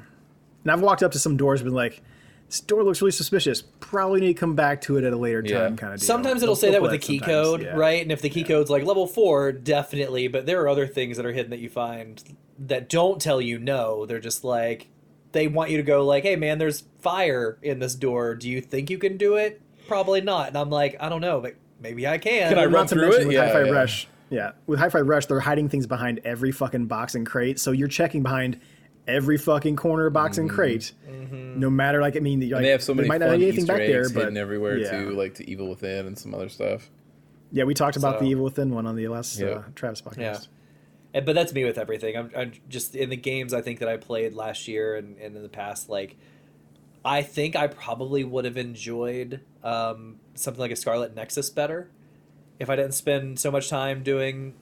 And 0.64 0.72
I've 0.72 0.82
walked 0.82 1.02
up 1.04 1.12
to 1.14 1.20
some 1.20 1.38
doors 1.38 1.62
and 1.62 1.68
been 1.68 1.74
like, 1.76 2.02
this 2.50 2.60
door 2.60 2.84
looks 2.84 3.02
really 3.02 3.12
suspicious. 3.12 3.62
Probably 3.80 4.20
need 4.22 4.28
to 4.28 4.34
come 4.40 4.54
back 4.54 4.82
to 4.82 4.98
it 4.98 5.04
at 5.04 5.12
a 5.14 5.18
later 5.18 5.42
Yeah. 5.46 5.60
time 5.62 5.76
kind 5.78 5.94
of 5.94 6.00
deal. 6.00 6.06
Sometimes 6.08 6.44
it'll 6.44 6.54
They'll- 6.54 6.56
say 6.58 6.68
they'll 6.68 6.74
that 6.74 6.82
with 6.84 6.92
pull 6.92 6.98
the 7.00 7.06
key 7.06 7.20
sometimes, 7.20 7.48
code, 7.48 7.62
yeah. 7.64 7.76
right? 7.76 8.02
And 8.02 8.12
if 8.12 8.22
the 8.22 8.30
key 8.30 8.44
code's 8.44 8.70
like 8.70 8.84
level 8.86 9.08
four, 9.08 9.52
definitely. 9.54 10.28
But 10.28 10.46
there 10.46 10.62
are 10.62 10.68
other 10.70 10.86
things 10.88 11.18
that 11.18 11.26
are 11.26 11.32
hidden 11.32 11.50
that 11.52 11.60
you 11.60 11.70
find 11.70 12.22
that 12.60 12.90
don't 12.90 13.20
tell 13.22 13.42
you 13.42 13.58
no. 13.60 14.06
They're 14.06 14.20
just 14.20 14.44
like 14.44 14.88
they 15.34 15.48
want 15.48 15.70
you 15.70 15.78
to 15.78 15.84
go 15.84 16.06
like, 16.06 16.24
"Hey, 16.24 16.36
man, 16.38 16.58
there's 16.58 16.84
fire 17.02 17.58
in 17.62 17.80
this 17.80 17.94
door. 17.96 18.36
Do 18.36 18.50
you 18.50 18.62
think 18.62 18.90
you 18.90 18.98
can 18.98 19.18
do 19.18 19.36
it?" 19.36 19.62
Probably 19.88 20.22
not. 20.22 20.48
And 20.48 20.58
I'm 20.58 20.70
like, 20.70 20.96
I 21.00 21.10
don't 21.10 21.22
know, 21.22 21.42
but 21.42 21.56
maybe 21.82 22.08
I 22.08 22.18
can. 22.18 22.50
Can 22.50 22.58
I 22.58 22.66
run 22.66 22.88
to 22.88 22.96
through 22.96 23.04
mention 23.04 23.22
it? 23.24 23.28
With 23.28 23.36
Yeah, 23.36 23.46
Hi-Fi 23.48 23.64
yeah. 23.66 23.72
Rush, 23.72 24.08
yeah, 24.30 24.52
with 24.66 24.80
Hi-Fi 24.80 25.02
Rush, 25.02 25.26
they're 25.26 25.42
hiding 25.42 25.68
things 25.68 25.86
behind 25.86 26.22
every 26.24 26.52
fucking 26.52 26.86
box 26.86 27.16
and 27.16 27.26
crate. 27.26 27.60
So 27.60 27.72
you're 27.72 27.90
checking 27.90 28.24
behind 28.24 28.60
every 29.08 29.38
fucking 29.38 29.76
corner, 29.76 30.10
box, 30.10 30.38
and 30.38 30.50
crate. 30.50 30.94
No 31.56 31.70
matter, 31.70 32.00
like, 32.02 32.16
I 32.16 32.20
mean, 32.20 32.42
you're 32.42 32.48
Mm-hmm. 32.48 32.56
Like, 32.56 32.64
they 32.64 32.70
have 32.70 32.82
so 32.82 32.94
many 32.94 33.08
there 33.10 33.20
might 33.20 33.26
not 33.26 33.32
fun 33.32 33.40
be 33.40 33.46
anything 33.48 33.64
Easter 33.64 33.74
back 33.74 33.88
there, 33.88 34.04
hidden 34.04 34.34
but 34.34 34.38
everywhere 34.38 34.78
yeah. 34.78 34.92
too, 34.92 35.12
like 35.12 35.36
to 35.36 35.50
Evil 35.50 35.70
Within 35.70 36.08
and 36.08 36.18
some 36.18 36.34
other 36.34 36.50
stuff. 36.50 36.90
Yeah, 37.52 37.66
we 37.66 37.74
talked 37.74 37.98
about 37.98 38.20
the 38.20 38.26
Evil 38.26 38.46
Within 38.46 38.74
one 38.74 38.88
on 38.88 38.96
the 38.96 39.08
last 39.10 39.38
Yeah. 39.38 39.48
uh, 39.48 39.64
Travis 39.76 40.02
podcast. 40.02 40.18
Yeah. 40.18 40.40
And, 41.14 41.26
but 41.26 41.36
that's 41.36 41.54
me 41.54 41.64
with 41.64 41.78
everything. 41.78 42.18
I'm, 42.18 42.32
I'm 42.36 42.54
just 42.70 42.96
in 42.96 43.10
the 43.10 43.16
games 43.16 43.54
I 43.54 43.62
think 43.62 43.80
that 43.80 43.90
I 43.90 43.98
played 43.98 44.34
last 44.34 44.68
year 44.68 44.96
and, 44.96 45.18
and 45.18 45.36
in 45.36 45.44
the 45.44 45.50
past. 45.50 45.90
Like, 45.90 46.16
I 47.06 47.22
think 47.22 47.56
I 47.56 47.68
probably 47.68 48.24
would 48.24 48.46
have 48.46 48.58
enjoyed 48.58 49.42
um, 49.64 50.20
something 50.36 50.60
like 50.62 50.72
a 50.72 50.76
Scarlet 50.76 51.16
Nexus 51.16 51.50
better 51.50 51.90
if 52.60 52.70
I 52.70 52.76
didn't 52.76 52.94
spend 52.94 53.40
so 53.40 53.52
much 53.52 53.70
time 53.70 54.04
doing 54.04 54.54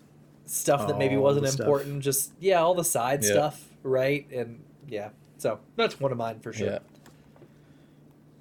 stuff 0.46 0.88
that 0.88 0.98
maybe 0.98 1.16
All 1.16 1.24
wasn't 1.24 1.48
important. 1.60 2.04
Just 2.04 2.32
yeah, 2.40 2.62
all 2.62 2.74
the 2.74 2.84
side 2.84 3.24
Yeah. 3.24 3.32
stuff, 3.32 3.66
right? 3.84 4.30
And 4.32 4.64
yeah, 4.88 5.10
so 5.38 5.60
that's 5.76 6.00
one 6.00 6.12
of 6.12 6.18
mine 6.18 6.40
for 6.40 6.52
sure. 6.52 6.68
Yeah. 6.68 6.80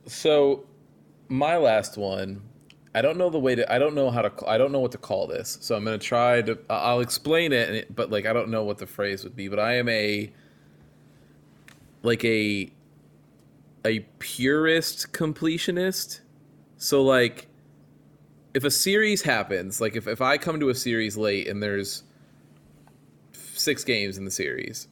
So, 0.07 0.65
my 1.29 1.57
last 1.57 1.97
one, 1.97 2.43
I 2.95 3.03
don't 3.03 3.17
know 3.17 3.31
the 3.31 3.39
way 3.39 3.55
to. 3.55 3.73
I 3.73 3.79
don't 3.79 3.95
know 3.95 4.11
how 4.11 4.23
to. 4.23 4.49
I 4.49 4.59
don't 4.59 4.73
know 4.73 4.81
what 4.81 4.93
to 4.93 4.99
call 4.99 5.27
this. 5.27 5.59
So 5.61 5.77
I'm 5.77 5.85
gonna 5.85 5.99
try 5.99 6.43
to. 6.43 6.59
I'll 6.69 7.01
explain 7.01 7.53
it, 7.53 7.95
but 7.95 8.11
like 8.11 8.27
I 8.27 8.33
don't 8.33 8.49
know 8.49 8.65
what 8.65 8.79
the 8.79 8.87
phrase 8.87 9.23
would 9.23 9.37
be. 9.37 9.49
But 9.49 9.61
I 9.61 9.77
am 9.77 9.89
a 9.89 10.33
like 12.03 12.25
a 12.25 12.73
a 13.85 14.01
purist 14.19 15.13
completionist. 15.13 16.21
So 16.79 17.03
like, 17.03 17.47
if 18.55 18.65
a 18.65 18.71
series 18.71 19.23
happens, 19.23 19.81
like 19.81 19.95
if 19.95 20.09
if 20.09 20.21
I 20.21 20.37
come 20.37 20.59
to 20.59 20.69
a 20.69 20.75
series 20.75 21.17
late 21.17 21.47
and 21.47 21.63
there's 21.63 22.03
six 23.33 23.85
games 23.85 24.19
in 24.19 24.25
the 24.25 24.31
series. 24.31 24.89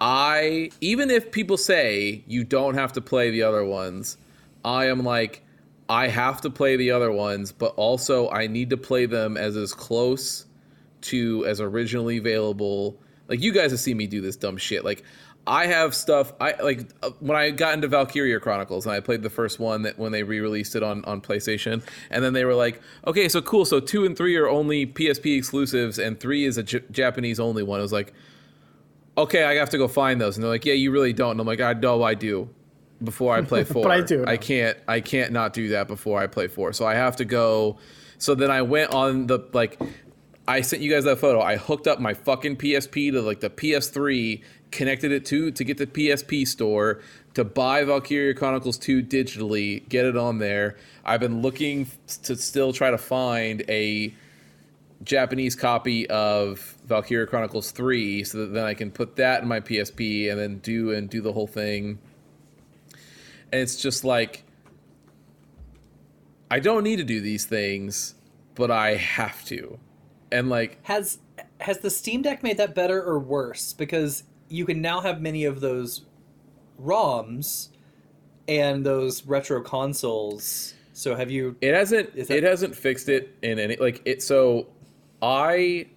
I 0.00 0.70
even 0.80 1.10
if 1.10 1.32
people 1.32 1.56
say 1.56 2.22
you 2.26 2.44
don't 2.44 2.74
have 2.74 2.92
to 2.92 3.00
play 3.00 3.30
the 3.30 3.42
other 3.42 3.64
ones, 3.64 4.18
I 4.64 4.86
am 4.86 5.02
like 5.04 5.42
I 5.88 6.08
have 6.08 6.40
to 6.42 6.50
play 6.50 6.76
the 6.76 6.90
other 6.90 7.12
ones, 7.12 7.52
but 7.52 7.74
also 7.76 8.28
I 8.30 8.46
need 8.46 8.70
to 8.70 8.76
play 8.76 9.06
them 9.06 9.36
as 9.36 9.56
as 9.56 9.72
close 9.72 10.46
to 11.02 11.44
as 11.46 11.60
originally 11.60 12.16
available. 12.16 12.98
Like 13.28 13.40
you 13.40 13.52
guys 13.52 13.70
have 13.70 13.80
seen 13.80 13.96
me 13.96 14.06
do 14.06 14.20
this 14.20 14.36
dumb 14.36 14.56
shit. 14.56 14.84
Like 14.84 15.04
I 15.46 15.66
have 15.66 15.94
stuff 15.94 16.32
I 16.40 16.54
like 16.60 16.90
uh, 17.02 17.10
when 17.20 17.36
I 17.36 17.50
got 17.50 17.74
into 17.74 17.86
Valkyria 17.86 18.40
Chronicles 18.40 18.84
and 18.84 18.94
I 18.94 19.00
played 19.00 19.22
the 19.22 19.30
first 19.30 19.60
one 19.60 19.82
that 19.82 19.96
when 19.96 20.10
they 20.10 20.24
re-released 20.24 20.74
it 20.74 20.82
on 20.82 21.04
on 21.04 21.20
PlayStation 21.20 21.84
and 22.10 22.24
then 22.24 22.32
they 22.32 22.44
were 22.44 22.54
like, 22.54 22.80
"Okay, 23.06 23.28
so 23.28 23.40
cool. 23.40 23.64
So 23.64 23.78
2 23.78 24.04
and 24.04 24.16
3 24.16 24.36
are 24.36 24.48
only 24.48 24.86
PSP 24.86 25.38
exclusives 25.38 25.98
and 25.98 26.18
3 26.18 26.44
is 26.44 26.58
a 26.58 26.64
J- 26.64 26.82
Japanese 26.90 27.38
only 27.38 27.62
one." 27.62 27.78
I 27.78 27.82
was 27.82 27.92
like, 27.92 28.12
"Okay, 29.16 29.44
I 29.44 29.54
have 29.54 29.70
to 29.70 29.78
go 29.78 29.86
find 29.86 30.20
those." 30.20 30.36
And 30.36 30.42
they're 30.42 30.50
like, 30.50 30.64
"Yeah, 30.64 30.74
you 30.74 30.90
really 30.90 31.12
don't." 31.12 31.32
And 31.32 31.40
I'm 31.40 31.46
like, 31.46 31.60
"I 31.60 31.74
know 31.74 32.02
I 32.02 32.14
do." 32.14 32.50
Before 33.02 33.34
I 33.34 33.42
play 33.42 33.64
4. 33.64 33.82
but 33.84 33.92
I 33.92 34.00
do 34.00 34.24
I 34.26 34.36
can't 34.36 34.78
I 34.88 35.00
can't 35.00 35.32
not 35.32 35.52
do 35.52 35.68
that 35.68 35.86
before 35.88 36.18
I 36.18 36.26
play 36.26 36.48
4. 36.48 36.72
So 36.72 36.86
I 36.86 36.94
have 36.94 37.16
to 37.16 37.24
go 37.24 37.78
so 38.18 38.34
then 38.34 38.50
I 38.50 38.62
went 38.62 38.92
on 38.92 39.26
the 39.26 39.38
like 39.52 39.78
I 40.48 40.60
sent 40.60 40.82
you 40.82 40.90
guys 40.90 41.04
that 41.04 41.18
photo. 41.18 41.40
I 41.40 41.56
hooked 41.56 41.86
up 41.86 42.00
my 42.00 42.14
fucking 42.14 42.56
PSP 42.56 43.12
to 43.12 43.20
like 43.20 43.40
the 43.40 43.50
PS3, 43.50 44.42
connected 44.70 45.12
it 45.12 45.24
to 45.26 45.50
to 45.50 45.64
get 45.64 45.78
the 45.78 45.86
PSP 45.86 46.46
store 46.46 47.00
to 47.34 47.44
buy 47.44 47.84
Valkyria 47.84 48.32
Chronicles 48.34 48.78
2 48.78 49.02
digitally, 49.02 49.86
get 49.88 50.06
it 50.06 50.16
on 50.16 50.38
there. 50.38 50.76
I've 51.04 51.20
been 51.20 51.42
looking 51.42 51.88
to 52.22 52.36
still 52.36 52.72
try 52.72 52.90
to 52.90 52.98
find 52.98 53.62
a 53.68 54.14
Japanese 55.02 55.54
copy 55.54 56.08
of 56.08 56.76
Valkyria 56.86 57.26
Chronicles 57.26 57.72
3 57.72 58.24
so 58.24 58.38
that 58.38 58.54
then 58.54 58.64
I 58.64 58.74
can 58.74 58.90
put 58.90 59.16
that 59.16 59.42
in 59.42 59.48
my 59.48 59.60
PSP 59.60 60.30
and 60.30 60.40
then 60.40 60.58
do 60.58 60.92
and 60.92 61.10
do 61.10 61.20
the 61.20 61.32
whole 61.32 61.46
thing. 61.46 61.98
And 63.52 63.60
it's 63.60 63.76
just 63.76 64.04
like 64.04 64.44
I 66.50 66.60
don't 66.60 66.84
need 66.84 66.96
to 66.96 67.04
do 67.04 67.20
these 67.20 67.44
things, 67.44 68.14
but 68.54 68.70
I 68.70 68.94
have 68.94 69.44
to. 69.46 69.78
And 70.30 70.48
like 70.48 70.78
Has 70.84 71.18
has 71.60 71.78
the 71.78 71.90
Steam 71.90 72.22
Deck 72.22 72.42
made 72.42 72.56
that 72.58 72.74
better 72.74 73.02
or 73.02 73.18
worse? 73.18 73.72
Because 73.72 74.24
you 74.48 74.64
can 74.64 74.80
now 74.80 75.00
have 75.00 75.20
many 75.20 75.44
of 75.44 75.60
those 75.60 76.04
ROMs 76.80 77.68
and 78.48 78.84
those 78.84 79.24
retro 79.26 79.60
consoles. 79.62 80.74
So 80.92 81.14
have 81.14 81.30
you? 81.30 81.56
It 81.60 81.74
hasn't. 81.74 82.14
That- 82.14 82.30
it 82.30 82.42
hasn't 82.42 82.74
fixed 82.74 83.08
it 83.08 83.36
in 83.42 83.58
any 83.58 83.76
like 83.76 84.02
it. 84.04 84.22
So 84.22 84.68
I, 85.20 85.88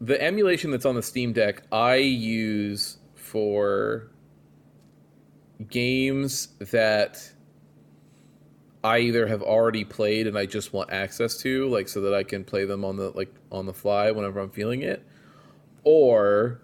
the 0.00 0.20
emulation 0.20 0.70
that's 0.70 0.84
on 0.86 0.94
the 0.94 1.02
Steam 1.02 1.32
Deck, 1.32 1.62
I 1.72 1.96
use 1.96 2.98
for 3.14 4.09
games 5.68 6.48
that 6.58 7.32
I 8.82 8.98
either 8.98 9.26
have 9.26 9.42
already 9.42 9.84
played 9.84 10.26
and 10.26 10.38
I 10.38 10.46
just 10.46 10.72
want 10.72 10.90
access 10.90 11.36
to, 11.38 11.68
like 11.68 11.88
so 11.88 12.00
that 12.02 12.14
I 12.14 12.22
can 12.22 12.44
play 12.44 12.64
them 12.64 12.84
on 12.84 12.96
the 12.96 13.10
like 13.10 13.34
on 13.52 13.66
the 13.66 13.74
fly 13.74 14.10
whenever 14.10 14.40
I'm 14.40 14.50
feeling 14.50 14.82
it, 14.82 15.04
or 15.84 16.62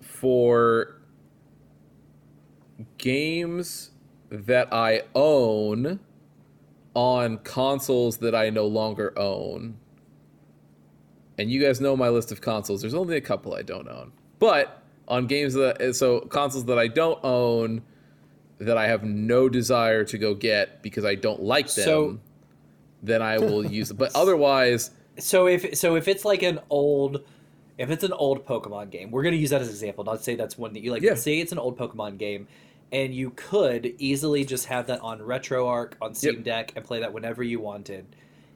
for 0.00 1.00
games 2.98 3.90
that 4.30 4.72
I 4.72 5.02
own 5.14 6.00
on 6.94 7.38
consoles 7.38 8.18
that 8.18 8.34
I 8.34 8.50
no 8.50 8.66
longer 8.66 9.16
own. 9.18 9.76
And 11.38 11.50
you 11.50 11.62
guys 11.62 11.80
know 11.80 11.96
my 11.96 12.08
list 12.08 12.32
of 12.32 12.40
consoles. 12.40 12.80
There's 12.80 12.94
only 12.94 13.16
a 13.16 13.20
couple 13.20 13.54
I 13.54 13.62
don't 13.62 13.88
own. 13.88 14.12
But 14.38 14.82
on 15.08 15.26
games 15.26 15.54
that 15.54 15.80
eh, 15.80 15.92
so 15.92 16.20
consoles 16.20 16.64
that 16.66 16.78
I 16.78 16.88
don't 16.88 17.18
own 17.24 17.82
that 18.58 18.78
I 18.78 18.86
have 18.88 19.04
no 19.04 19.48
desire 19.48 20.04
to 20.04 20.18
go 20.18 20.34
get 20.34 20.82
because 20.82 21.04
I 21.04 21.14
don't 21.14 21.42
like 21.42 21.66
them, 21.74 21.84
So- 21.84 22.18
then 23.02 23.20
I 23.22 23.38
will 23.38 23.64
use 23.70 23.90
it. 23.90 23.94
But 23.98 24.12
otherwise, 24.14 24.90
So 25.18 25.46
if 25.46 25.76
so 25.76 25.96
if 25.96 26.08
it's 26.08 26.24
like 26.24 26.42
an 26.42 26.60
old. 26.70 27.22
If 27.78 27.90
it's 27.90 28.04
an 28.04 28.12
old 28.14 28.46
Pokemon 28.46 28.88
game, 28.90 29.10
we're 29.10 29.22
gonna 29.22 29.36
use 29.36 29.50
that 29.50 29.60
as 29.60 29.68
an 29.68 29.74
example. 29.74 30.02
Not 30.02 30.24
say 30.24 30.34
that's 30.34 30.56
one 30.56 30.72
that 30.72 30.82
you 30.82 30.90
like. 30.92 31.02
Yeah. 31.02 31.12
Say 31.14 31.40
it's 31.40 31.52
an 31.52 31.58
old 31.58 31.76
Pokemon 31.76 32.16
game, 32.16 32.48
and 32.90 33.14
you 33.14 33.30
could 33.36 33.94
easily 33.98 34.46
just 34.46 34.64
have 34.64 34.86
that 34.86 35.00
on 35.02 35.18
RetroArch 35.20 35.92
on 36.00 36.14
Steam 36.14 36.36
Yep. 36.36 36.44
Deck 36.44 36.72
and 36.74 36.82
play 36.86 37.00
that 37.00 37.12
whenever 37.12 37.42
you 37.42 37.60
wanted. 37.60 38.06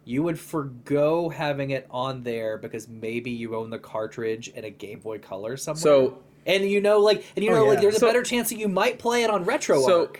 You 0.06 0.22
would 0.22 0.39
forgo 0.39 1.28
having 1.28 1.68
it 1.70 1.86
on 1.90 2.22
there 2.22 2.56
because 2.56 2.89
maybe 2.89 3.31
you 3.31 3.55
own 3.56 3.68
the 3.68 3.78
cartridge 3.78 4.48
in 4.48 4.64
a 4.64 4.70
Game 4.70 5.01
Boy 5.01 5.18
Color 5.18 5.59
somewhere. 5.59 5.81
so 5.82 6.18
and 6.47 6.65
you 6.65 6.81
know, 6.81 6.99
like, 7.01 7.25
and 7.37 7.45
you 7.45 7.51
Oh, 7.51 7.55
know, 7.57 7.65
like, 7.67 7.77
yeah. 7.77 7.83
there's 7.83 8.03
a 8.03 8.07
better 8.07 8.23
chance 8.23 8.49
that 8.51 8.57
you 8.59 8.69
might 8.69 8.99
play 8.99 9.23
it 9.25 9.31
on 9.31 9.45
RetroArch 9.45 9.85
So, 9.85 10.12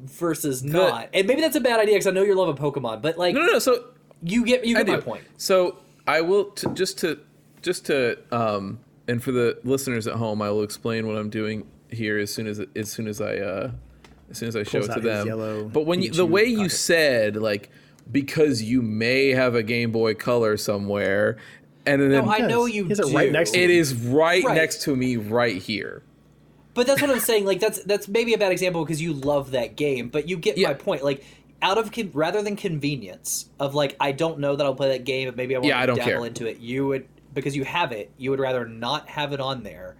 versus 0.00 0.62
not. 0.62 1.08
And 1.12 1.26
maybe 1.26 1.40
that's 1.40 1.56
a 1.56 1.60
bad 1.60 1.80
idea 1.80 1.94
because 1.94 2.06
I 2.06 2.10
know 2.10 2.22
you're 2.22 2.36
loving 2.36 2.56
Pokemon, 2.56 3.02
but 3.02 3.18
like, 3.18 3.34
no, 3.34 3.40
no, 3.40 3.52
no. 3.52 3.58
So 3.58 3.84
you 4.22 4.44
get 4.44 4.64
you 4.64 4.76
get 4.76 4.86
my 4.86 5.00
point. 5.00 5.24
So 5.36 5.78
I 6.06 6.20
will 6.22 6.46
t- 6.46 6.68
just 6.74 6.98
to 6.98 7.18
just 7.62 7.86
to 7.86 8.18
um 8.32 8.78
and 9.08 9.22
for 9.22 9.32
the 9.32 9.58
listeners 9.64 10.06
at 10.06 10.14
home, 10.14 10.40
I 10.42 10.50
will 10.50 10.62
explain 10.62 11.06
what 11.06 11.16
I'm 11.16 11.30
doing 11.30 11.66
here 11.90 12.18
as 12.18 12.32
soon 12.32 12.46
as 12.46 12.60
as 12.74 12.90
soon 12.90 13.06
as 13.08 13.20
I 13.20 13.36
uh 13.36 13.70
as 14.30 14.38
soon 14.38 14.48
as 14.48 14.56
I 14.56 14.62
show 14.62 14.78
it 14.78 14.92
to 14.92 15.00
them. 15.00 15.68
But 15.68 15.82
when 15.86 16.02
you, 16.02 16.10
the 16.10 16.26
Pikachu 16.26 16.30
way 16.30 16.44
you 16.46 16.56
pocket. 16.58 16.72
said 16.72 17.36
like 17.36 17.70
because 18.10 18.62
you 18.62 18.82
may 18.82 19.30
have 19.30 19.54
a 19.56 19.62
Game 19.64 19.90
Boy 19.90 20.14
Color 20.14 20.56
somewhere, 20.56 21.36
and 21.86 22.02
then 22.02 22.10
No, 22.10 22.28
I 22.30 22.40
does. 22.40 22.48
know 22.50 22.64
He 22.64 22.74
you 22.76 22.84
has 22.88 22.98
it 22.98 23.06
do. 23.06 23.14
right 23.16 23.30
next 23.32 23.52
to 23.52 23.60
it 23.60 23.70
is 23.70 23.94
right, 23.94 24.42
Right. 24.44 24.54
next 24.54 24.82
to 24.82 24.94
me 24.96 25.16
right 25.16 25.56
here. 25.60 26.02
But 26.74 26.86
that's 26.86 27.00
what 27.00 27.10
I'm 27.10 27.20
saying. 27.20 27.46
Like 27.46 27.60
that's 27.60 27.82
that's 27.84 28.06
maybe 28.08 28.34
a 28.34 28.38
bad 28.38 28.52
example 28.52 28.84
because 28.84 29.00
you 29.00 29.12
love 29.14 29.52
that 29.52 29.76
game, 29.76 30.08
but 30.08 30.28
you 30.28 30.36
get 30.36 30.58
Yeah. 30.58 30.68
my 30.68 30.74
point. 30.74 31.02
Like 31.04 31.24
out 31.62 31.78
of 31.78 31.90
con- 31.90 32.10
rather 32.12 32.42
than 32.42 32.54
convenience 32.56 33.48
of 33.58 33.74
like 33.74 33.96
I 33.98 34.12
don't 34.12 34.38
know 34.40 34.56
that 34.56 34.64
I'll 34.66 34.74
play 34.74 34.90
that 34.90 35.04
game, 35.04 35.26
but 35.28 35.36
maybe 35.36 35.54
I 35.54 35.58
want 35.58 35.68
Yeah, 35.68 35.78
I 35.78 35.82
to 35.82 35.86
don't 35.86 35.96
dabble 35.96 36.10
care. 36.10 36.26
into 36.26 36.46
it. 36.46 36.58
You 36.60 36.86
would 36.88 37.06
because 37.32 37.56
you 37.56 37.64
have 37.64 37.92
it. 37.92 38.10
You 38.18 38.30
would 38.30 38.40
rather 38.40 38.66
not 38.66 39.08
have 39.08 39.32
it 39.32 39.40
on 39.40 39.62
there, 39.62 39.96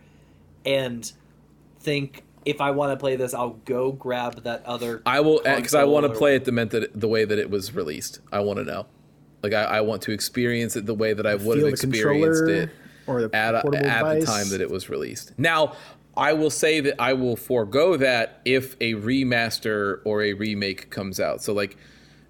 and 0.66 1.10
think 1.80 2.22
if 2.44 2.60
I 2.60 2.70
want 2.72 2.92
to 2.92 2.96
play 2.96 3.16
this, 3.16 3.34
I'll 3.34 3.58
go 3.64 3.90
grab 3.92 4.44
that 4.44 4.64
other. 4.66 5.02
I 5.06 5.20
will 5.20 5.40
eh, 5.44 5.56
because 5.56 5.74
I 5.74 5.84
want 5.84 6.06
to 6.06 6.12
play 6.16 6.36
it 6.36 6.44
the 6.44 6.52
meant 6.52 6.70
that 6.72 6.98
the 6.98 7.08
way 7.08 7.24
that 7.24 7.38
it 7.38 7.50
was 7.50 7.74
released. 7.74 8.20
I 8.30 8.40
want 8.40 8.58
to 8.58 8.64
know. 8.64 8.86
Like 9.46 9.54
I, 9.54 9.78
I 9.78 9.80
want 9.82 10.02
to 10.02 10.12
experience 10.12 10.74
it 10.74 10.86
the 10.86 10.94
way 10.94 11.12
that 11.12 11.26
I 11.26 11.36
would 11.36 11.58
have 11.58 11.68
experienced 11.68 12.48
it. 12.48 12.70
or 13.06 13.22
the 13.22 13.36
at, 13.36 13.54
a, 13.54 13.58
at 13.58 14.18
the 14.18 14.26
time 14.26 14.48
that 14.50 14.60
it 14.60 14.68
was 14.68 14.88
released. 14.88 15.38
Now, 15.38 15.74
I 16.16 16.32
will 16.32 16.50
say 16.50 16.80
that 16.80 17.00
I 17.00 17.12
will 17.12 17.36
forego 17.36 17.96
that 17.96 18.40
if 18.44 18.74
a 18.80 18.94
remaster 18.94 20.00
or 20.04 20.22
a 20.22 20.32
remake 20.32 20.90
comes 20.90 21.20
out. 21.20 21.42
So, 21.42 21.52
like 21.52 21.76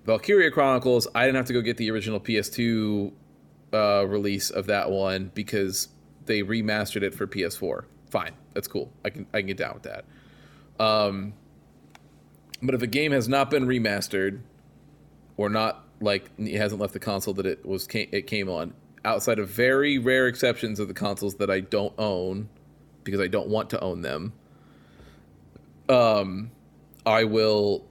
Valkyria 0.05 0.51
Chronicles, 0.51 1.09
I 1.15 1.25
didn't 1.25 1.37
have 1.37 1.47
to 1.47 1.53
go 1.53 1.63
get 1.63 1.79
the 1.79 1.91
original 1.91 2.21
PS2 2.21 3.13
uh, 3.73 4.07
release 4.07 4.51
of 4.51 4.67
that 4.67 4.91
one 4.91 5.31
because 5.35 5.89
they 6.27 6.43
remastered 6.43 7.03
it 7.03 7.15
for 7.15 7.27
PS4. 7.27 7.85
Fine, 8.11 8.33
that's 8.53 8.69
cool. 8.69 8.93
I 9.05 9.11
can 9.11 9.27
I 9.33 9.39
can 9.39 9.47
get 9.47 9.57
down 9.57 9.75
with 9.75 9.85
that. 9.85 10.05
Um, 10.79 11.33
but 12.61 12.75
if 12.75 12.83
a 12.83 12.87
game 12.87 13.13
has 13.13 13.27
not 13.27 13.51
been 13.51 13.67
remastered 13.67 14.41
or 15.37 15.49
not 15.49 15.86
like 16.01 16.31
it 16.39 16.57
hasn't 16.57 16.81
left 16.81 16.93
the 16.93 16.99
console 16.99 17.35
that 17.35 17.47
it 17.47 17.65
was 17.65 17.87
it 17.93 18.27
came 18.27 18.49
on 18.49 18.75
outside 19.05 19.39
of 19.39 19.49
very 19.49 19.99
rare 19.99 20.27
exceptions 20.27 20.81
of 20.81 20.89
the 20.89 20.95
consoles 20.95 21.37
that 21.37 21.51
I 21.51 21.61
don't 21.61 21.95
own 21.99 22.49
because 23.05 23.21
I 23.21 23.29
don't 23.29 23.49
want 23.49 23.71
to 23.71 23.81
own 23.81 24.03
them 24.03 24.33
um 25.89 26.51
I 27.05 27.25
will 27.25 27.87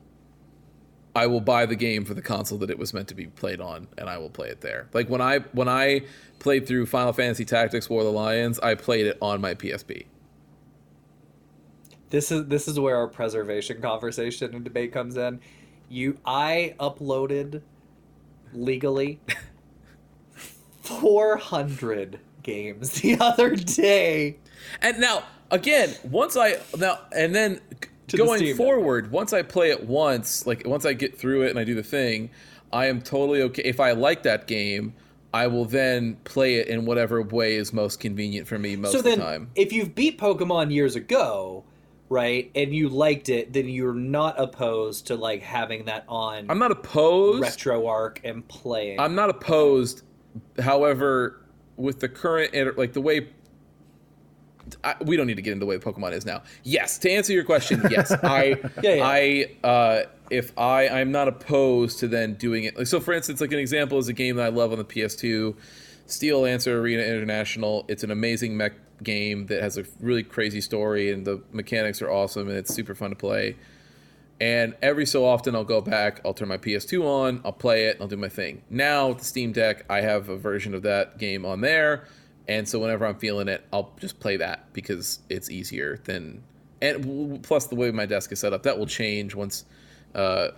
I 1.15 1.27
will 1.27 1.39
buy 1.39 1.65
the 1.65 1.77
game 1.77 2.03
for 2.03 2.13
the 2.13 2.21
console 2.21 2.57
that 2.57 2.69
it 2.69 2.77
was 2.77 2.93
meant 2.93 3.07
to 3.07 3.15
be 3.15 3.27
played 3.27 3.61
on 3.61 3.87
and 3.97 4.09
I 4.09 4.17
will 4.17 4.29
play 4.29 4.49
it 4.49 4.59
there. 4.59 4.89
Like 4.93 5.09
when 5.09 5.21
I 5.21 5.39
when 5.53 5.69
I 5.69 6.01
played 6.39 6.67
through 6.67 6.87
Final 6.87 7.13
Fantasy 7.13 7.45
Tactics 7.45 7.89
War 7.89 8.01
of 8.01 8.05
the 8.05 8.11
Lions, 8.11 8.59
I 8.59 8.75
played 8.75 9.05
it 9.05 9.17
on 9.21 9.39
my 9.39 9.53
PSP. 9.53 10.07
This 12.09 12.31
is 12.31 12.47
this 12.47 12.67
is 12.67 12.79
where 12.79 12.97
our 12.97 13.07
preservation 13.07 13.81
conversation 13.81 14.53
and 14.53 14.63
debate 14.63 14.91
comes 14.91 15.15
in. 15.15 15.39
You, 15.87 16.17
I 16.25 16.75
uploaded 16.79 17.61
legally 18.53 19.19
four 20.81 21.37
hundred 21.37 22.19
games 22.43 23.01
the 23.01 23.17
other 23.19 23.55
day. 23.55 24.37
And 24.81 24.99
now, 24.99 25.23
again, 25.51 25.93
once 26.03 26.37
I 26.37 26.59
now 26.77 26.99
and 27.15 27.33
then 27.33 27.59
to 28.07 28.17
going 28.17 28.41
Deck. 28.43 28.55
forward, 28.55 29.11
once 29.11 29.33
I 29.33 29.41
play 29.41 29.71
it 29.71 29.85
once, 29.85 30.45
like 30.45 30.63
once 30.65 30.85
I 30.85 30.93
get 30.93 31.17
through 31.17 31.43
it 31.43 31.49
and 31.49 31.59
I 31.59 31.63
do 31.63 31.75
the 31.75 31.83
thing, 31.83 32.29
I 32.71 32.87
am 32.87 33.01
totally 33.01 33.41
okay. 33.43 33.63
If 33.63 33.79
I 33.79 33.91
like 33.91 34.23
that 34.23 34.47
game, 34.47 34.93
I 35.33 35.47
will 35.47 35.65
then 35.65 36.15
play 36.23 36.55
it 36.55 36.67
in 36.67 36.85
whatever 36.85 37.21
way 37.21 37.55
is 37.55 37.73
most 37.73 37.99
convenient 37.99 38.47
for 38.47 38.57
me 38.59 38.75
most 38.75 38.93
so 38.93 38.99
of 38.99 39.05
the 39.05 39.17
time. 39.17 39.49
if 39.55 39.73
you've 39.73 39.93
beat 39.95 40.17
Pokemon 40.19 40.71
years 40.71 40.95
ago, 40.95 41.63
right, 42.09 42.51
and 42.55 42.73
you 42.73 42.89
liked 42.89 43.29
it, 43.29 43.53
then 43.53 43.67
you're 43.67 43.93
not 43.93 44.39
opposed 44.39 45.07
to 45.07 45.15
like 45.15 45.41
having 45.41 45.85
that 45.85 46.05
on 46.07 46.45
I'm 46.49 46.59
not 46.59 46.71
opposed. 46.71 47.43
RetroArch 47.43 48.19
and 48.23 48.47
playing. 48.47 48.99
I'm 48.99 49.15
not 49.15 49.29
opposed. 49.29 50.03
However, 50.59 51.41
with 51.77 51.99
the 51.99 52.09
current 52.09 52.77
like 52.77 52.93
the 52.93 53.01
way 53.01 53.29
I, 54.83 54.95
we 55.01 55.17
don't 55.17 55.27
need 55.27 55.35
to 55.35 55.41
get 55.41 55.51
into 55.51 55.65
the 55.65 55.69
way 55.69 55.77
Pokemon 55.77 56.13
is 56.13 56.25
now. 56.25 56.43
Yes, 56.63 56.97
to 56.99 57.11
answer 57.11 57.33
your 57.33 57.43
question, 57.43 57.81
yes, 57.89 58.11
I, 58.11 58.59
Yeah, 58.81 58.93
yeah. 58.95 59.05
I, 59.05 59.67
uh, 59.67 60.03
if 60.29 60.57
I, 60.57 60.89
I'm 60.89 61.11
not 61.11 61.27
opposed 61.27 61.99
to 61.99 62.07
then 62.07 62.33
doing 62.35 62.63
it. 62.63 62.77
Like, 62.77 62.87
so, 62.87 62.99
for 62.99 63.13
instance, 63.13 63.41
like 63.41 63.51
an 63.51 63.59
example 63.59 63.99
is 63.99 64.07
a 64.07 64.13
game 64.13 64.37
that 64.37 64.45
I 64.45 64.49
love 64.49 64.71
on 64.71 64.77
the 64.77 64.85
PS2, 64.85 65.55
Steel 66.07 66.41
Lancer 66.41 66.79
Arena 66.79 67.03
International. 67.03 67.85
It's 67.87 68.03
an 68.03 68.11
amazing 68.11 68.57
mech 68.57 68.73
game 69.03 69.47
that 69.47 69.61
has 69.61 69.77
a 69.77 69.85
really 69.99 70.23
crazy 70.23 70.61
story, 70.61 71.11
and 71.11 71.25
the 71.25 71.41
mechanics 71.51 72.01
are 72.01 72.09
awesome, 72.09 72.47
and 72.49 72.57
it's 72.57 72.73
super 72.73 72.95
fun 72.95 73.09
to 73.11 73.15
play. 73.15 73.55
And 74.39 74.75
every 74.81 75.05
so 75.05 75.25
often, 75.25 75.55
I'll 75.55 75.63
go 75.63 75.79
back, 75.81 76.21
I'll 76.25 76.33
turn 76.33 76.49
my 76.49 76.57
PS2 76.57 77.03
on, 77.03 77.41
I'll 77.45 77.53
play 77.53 77.85
it, 77.85 77.97
I'll 78.01 78.07
do 78.07 78.17
my 78.17 78.29
thing. 78.29 78.61
Now, 78.69 79.09
with 79.09 79.19
the 79.19 79.25
Steam 79.25 79.53
Deck, 79.53 79.85
I 79.89 80.01
have 80.01 80.27
a 80.27 80.35
version 80.35 80.73
of 80.73 80.81
that 80.83 81.17
game 81.17 81.45
on 81.45 81.61
there. 81.61 82.05
And 82.47 82.67
so, 82.67 82.79
whenever 82.79 83.05
I'm 83.05 83.15
feeling 83.15 83.47
it, 83.47 83.65
I'll 83.71 83.93
just 83.99 84.19
play 84.19 84.37
that 84.37 84.71
because 84.73 85.19
it's 85.29 85.49
easier 85.49 85.99
than. 86.03 86.43
And 86.81 87.41
plus, 87.41 87.67
the 87.67 87.75
way 87.75 87.89
my 87.91 88.05
desk 88.05 88.31
is 88.33 88.39
set 88.39 88.51
up, 88.51 88.63
that 88.63 88.77
will 88.77 88.85
change 88.85 89.33
once 89.33 89.65
uh, 90.13 90.49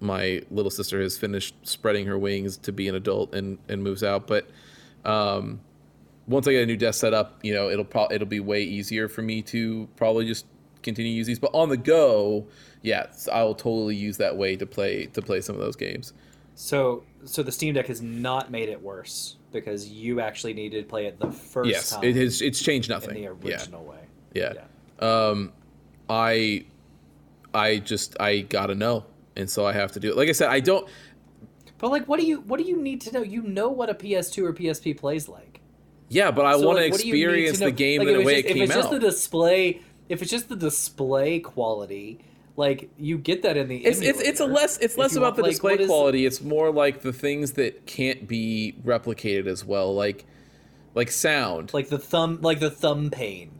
my 0.00 0.42
little 0.50 0.70
sister 0.70 1.00
has 1.00 1.18
finished 1.18 1.54
spreading 1.62 2.06
her 2.06 2.18
wings 2.18 2.56
to 2.58 2.72
be 2.72 2.88
an 2.88 2.94
adult 2.94 3.34
and, 3.34 3.58
and 3.68 3.82
moves 3.82 4.04
out. 4.04 4.26
But 4.26 4.48
um, 5.04 5.60
once 6.26 6.48
I 6.48 6.52
get 6.52 6.62
a 6.62 6.66
new 6.66 6.76
desk 6.76 7.00
set 7.00 7.14
up, 7.14 7.38
you 7.42 7.52
know, 7.54 7.68
it'll 7.70 7.84
pro- 7.84 8.08
it'll 8.10 8.26
be 8.28 8.40
way 8.40 8.62
easier 8.62 9.08
for 9.08 9.22
me 9.22 9.42
to 9.42 9.88
probably 9.96 10.26
just 10.26 10.46
continue 10.82 11.12
to 11.12 11.16
use 11.16 11.26
these. 11.26 11.38
But 11.38 11.50
on 11.54 11.68
the 11.68 11.76
go, 11.76 12.46
yeah, 12.82 13.06
I'll 13.32 13.54
totally 13.54 13.96
use 13.96 14.16
that 14.18 14.36
way 14.36 14.56
to 14.56 14.66
play 14.66 15.06
to 15.06 15.22
play 15.22 15.40
some 15.40 15.54
of 15.56 15.60
those 15.60 15.76
games. 15.76 16.12
so 16.54 17.04
so 17.24 17.42
the 17.42 17.52
Steam 17.52 17.74
Deck 17.74 17.86
has 17.88 18.02
not 18.02 18.50
made 18.50 18.68
it 18.68 18.82
worse 18.82 19.36
because 19.52 19.88
you 19.88 20.20
actually 20.20 20.52
needed 20.54 20.82
to 20.82 20.88
play 20.88 21.06
it 21.06 21.18
the 21.18 21.30
first 21.32 21.70
yes, 21.70 21.90
time 21.90 22.04
it 22.04 22.16
has. 22.16 22.42
It's 22.42 22.60
changed 22.62 22.90
in 22.90 22.94
nothing. 22.94 23.14
the 23.14 23.20
Yeah, 23.42 23.56
original 23.56 23.84
way. 23.84 24.00
yeah. 24.34 24.52
Um, 25.00 25.52
I, 26.08 26.66
I 27.54 27.78
just 27.78 28.16
I 28.20 28.40
gotta 28.40 28.74
know, 28.74 29.04
and 29.36 29.48
so 29.48 29.66
I 29.66 29.72
have 29.72 29.92
to 29.92 30.00
do 30.00 30.10
it. 30.10 30.16
Like 30.16 30.28
I 30.28 30.32
said, 30.32 30.48
I 30.50 30.60
don't. 30.60 30.88
But 31.78 31.90
like, 31.90 32.06
what 32.08 32.20
do 32.20 32.26
you 32.26 32.40
what 32.42 32.58
do 32.58 32.64
you 32.64 32.76
need 32.80 33.00
to 33.02 33.12
know? 33.12 33.22
You 33.22 33.42
know 33.42 33.68
what 33.68 33.90
a 33.90 33.94
PS2 33.94 34.44
or 34.44 34.52
PSP 34.52 34.96
plays 34.96 35.28
like. 35.28 35.53
Yeah, 36.14 36.30
but 36.30 36.44
I 36.46 36.52
So, 36.52 36.66
want 36.66 36.78
to 36.78 36.84
like, 36.84 36.92
what 36.92 37.00
do 37.00 37.08
you 37.08 37.14
need 37.14 37.20
experience 37.22 37.58
the 37.58 37.70
game 37.72 37.98
Like, 38.00 38.08
in 38.08 38.18
the 38.18 38.24
way 38.24 38.42
just- 38.42 38.46
it 38.50 38.52
came 38.54 38.62
out. 38.62 38.64
If 38.64 38.70
it's 38.70 38.74
just 38.76 38.86
out. 38.86 38.92
the 38.92 38.98
display, 39.00 39.80
if 40.08 40.22
it's 40.22 40.30
just 40.30 40.48
the 40.48 40.56
display 40.56 41.40
quality, 41.40 42.20
like 42.56 42.88
you 42.98 43.18
get 43.18 43.42
that 43.42 43.56
in 43.56 43.66
the. 43.68 43.84
It's, 43.84 44.00
it's 44.00 44.20
it's 44.20 44.40
a 44.40 44.46
less 44.46 44.76
it's 44.78 44.94
If 44.94 44.98
less 44.98 45.16
about 45.16 45.22
want, 45.24 45.36
the 45.36 45.42
like, 45.42 45.50
display 45.52 45.74
is- 45.74 45.86
quality. 45.88 46.24
It's 46.24 46.40
more 46.40 46.70
like 46.70 47.02
the 47.02 47.12
things 47.12 47.52
that 47.52 47.86
can't 47.86 48.28
be 48.28 48.76
replicated 48.84 49.46
as 49.46 49.64
well, 49.64 49.92
like 49.94 50.24
like 50.94 51.10
sound. 51.10 51.74
like 51.74 51.88
the 51.88 51.98
thumb, 51.98 52.38
like 52.42 52.60
the 52.60 52.70
thumb 52.70 53.10
pain 53.10 53.50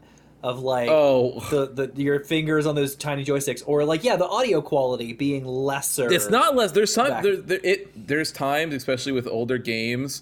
of 0.41 0.59
like 0.59 0.89
oh, 0.89 1.39
the, 1.49 1.89
the 1.91 2.01
your 2.01 2.19
fingers 2.21 2.65
on 2.65 2.75
those 2.75 2.95
tiny 2.95 3.25
joysticks, 3.25 3.63
or 3.65 3.83
like 3.83 4.03
yeah, 4.05 4.15
the 4.15 4.27
audio 4.27 4.61
quality 4.61 5.11
being 5.11 5.43
lesser. 5.43 6.09
it's 6.09 6.29
not 6.29 6.55
less. 6.55 6.71
There's 6.71 6.93
some 6.93 7.21
there, 7.21 7.35
there, 7.35 7.59
it 7.63 8.07
there's 8.07 8.31
times, 8.31 8.73
especially 8.73 9.11
with 9.11 9.27
older 9.27 9.57
games, 9.57 10.21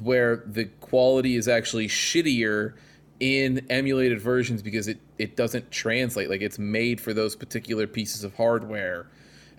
where 0.00 0.44
the 0.46 0.66
quality 0.80 1.36
is 1.36 1.48
actually 1.48 1.88
shittier 1.88 2.74
in 3.20 3.66
emulated 3.70 4.20
versions 4.20 4.62
because 4.62 4.88
it 4.88 4.98
it 5.18 5.36
doesn't 5.36 5.70
translate. 5.70 6.28
Like 6.28 6.42
it's 6.42 6.58
made 6.58 7.00
for 7.00 7.14
those 7.14 7.34
particular 7.36 7.86
pieces 7.86 8.24
of 8.24 8.34
hardware, 8.34 9.06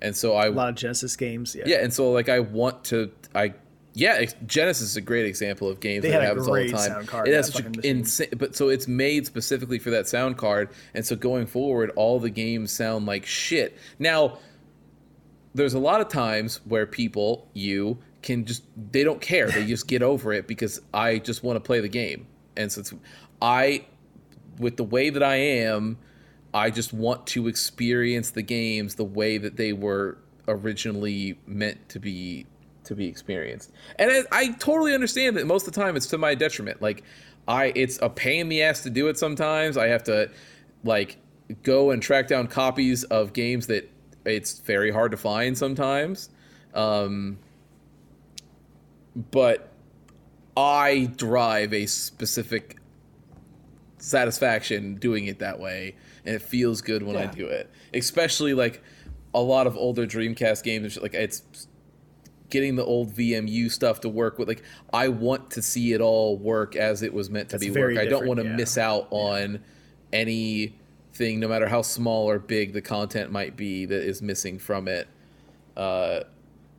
and 0.01 0.15
so 0.15 0.35
I 0.35 0.47
A 0.47 0.51
lot 0.51 0.69
of 0.69 0.75
Genesis 0.75 1.15
games. 1.15 1.55
Yeah. 1.55 1.63
Yeah, 1.65 1.77
and 1.77 1.93
so 1.93 2.11
like 2.11 2.29
I 2.29 2.39
want 2.39 2.83
to 2.85 3.11
I 3.33 3.53
yeah, 3.97 4.25
Genesis 4.45 4.91
is 4.91 4.95
a 4.95 5.01
great 5.01 5.25
example 5.25 5.67
of 5.67 5.79
games 5.79 6.03
They 6.03 6.11
that 6.11 6.21
happens 6.21 6.47
all 6.47 6.53
the 6.53 6.69
time. 6.69 6.79
sound 6.79 7.07
card, 7.07 7.27
it 7.27 7.33
has 7.33 7.51
such 7.51 7.65
an 7.65 7.73
insane, 7.83 8.29
but 8.37 8.55
so 8.55 8.69
it's 8.69 8.87
made 8.87 9.25
specifically 9.25 9.79
for 9.79 9.89
that 9.89 10.07
sound 10.07 10.37
card, 10.37 10.69
and 10.93 11.03
so 11.03 11.15
going 11.15 11.47
forward, 11.47 11.91
all 11.95 12.19
the 12.19 12.29
games 12.29 12.71
sound 12.71 13.07
like 13.07 13.25
shit. 13.25 13.75
Now, 13.97 14.37
there's 15.55 15.73
a 15.73 15.79
lot 15.79 15.99
of 15.99 16.09
times 16.09 16.61
where 16.65 16.85
people, 16.85 17.49
you 17.53 17.97
can 18.27 18.43
just 18.43 18.63
they 18.91 19.05
don't 19.05 19.21
care, 19.21 19.49
they 19.49 19.65
just 19.65 19.87
get 19.87 20.03
over 20.03 20.33
it 20.33 20.47
because 20.47 20.81
I 20.93 21.17
just 21.17 21.43
want 21.43 21.55
to 21.55 21.61
play 21.61 21.79
the 21.79 21.87
game, 21.87 22.27
and 22.57 22.65
it's 22.65 22.93
I 23.41 23.85
with 24.59 24.75
the 24.75 24.83
way 24.83 25.09
that 25.09 25.23
I 25.23 25.35
am, 25.35 25.97
I 26.53 26.69
just 26.69 26.91
want 26.91 27.25
to 27.27 27.47
experience 27.47 28.31
the 28.31 28.41
games 28.41 28.95
the 28.95 29.05
way 29.05 29.37
that 29.37 29.55
they 29.55 29.71
were 29.71 30.17
originally 30.45 31.39
meant 31.47 31.87
to 31.89 31.99
be 31.99 32.45
to 32.83 32.95
be 32.95 33.07
experienced. 33.07 33.71
And 33.97 34.11
I, 34.11 34.23
I 34.31 34.51
totally 34.53 34.93
understand 34.93 35.37
that 35.37 35.47
most 35.47 35.65
of 35.65 35.73
the 35.73 35.79
time 35.79 35.95
it's 35.95 36.07
to 36.07 36.17
my 36.17 36.35
detriment. 36.35 36.81
Like 36.81 37.03
I 37.47 37.71
it's 37.75 37.97
a 38.01 38.09
pain 38.09 38.41
in 38.41 38.49
the 38.49 38.61
ass 38.61 38.83
to 38.83 38.89
do 38.89 39.07
it 39.07 39.17
sometimes. 39.17 39.77
I 39.77 39.87
have 39.87 40.03
to 40.03 40.29
like 40.83 41.15
go 41.63 41.91
and 41.91 42.03
track 42.03 42.27
down 42.27 42.47
copies 42.47 43.05
of 43.05 43.31
games 43.31 43.67
that 43.67 43.89
it's 44.25 44.59
very 44.59 44.91
hard 44.91 45.11
to 45.11 45.17
find 45.17 45.57
sometimes. 45.57 46.29
Um 46.73 47.39
but 49.31 49.71
I 50.55 51.11
drive 51.15 51.73
a 51.73 51.85
specific 51.85 52.77
satisfaction 53.97 54.95
doing 54.95 55.25
it 55.25 55.39
that 55.39 55.59
way 55.59 55.95
and 56.25 56.35
it 56.35 56.41
feels 56.41 56.81
good 56.81 57.03
when 57.03 57.15
I 57.15 57.25
do 57.25 57.47
it. 57.47 57.69
Especially 57.93 58.53
like 58.53 58.83
a 59.33 59.41
lot 59.41 59.65
of 59.65 59.75
older 59.75 60.05
Dreamcast 60.05 60.63
games 60.63 60.83
and 60.83 60.91
shit, 60.91 61.03
like 61.03 61.13
it's 61.13 61.67
getting 62.49 62.75
the 62.75 62.85
old 62.85 63.13
VMU 63.13 63.71
stuff 63.71 64.01
to 64.01 64.09
work 64.09 64.37
with 64.39 64.47
like 64.47 64.63
I 64.93 65.09
want 65.09 65.51
to 65.51 65.61
see 65.61 65.93
it 65.93 66.01
all 66.01 66.37
work 66.37 66.75
as 66.75 67.01
it 67.01 67.13
was 67.13 67.29
meant 67.29 67.49
to 67.49 67.57
That's 67.57 67.71
be 67.71 67.79
work. 67.79 67.97
I 67.97 68.05
don't 68.05 68.27
want 68.27 68.39
to 68.39 68.45
yeah. 68.45 68.55
miss 68.55 68.77
out 68.77 69.07
on 69.09 69.63
anything 70.13 71.39
no 71.39 71.47
matter 71.47 71.67
how 71.67 71.81
small 71.81 72.29
or 72.29 72.39
big 72.39 72.73
the 72.73 72.81
content 72.81 73.31
might 73.31 73.55
be 73.57 73.85
that 73.85 74.03
is 74.03 74.21
missing 74.21 74.59
from 74.59 74.87
it. 74.87 75.07
Uh 75.75 76.21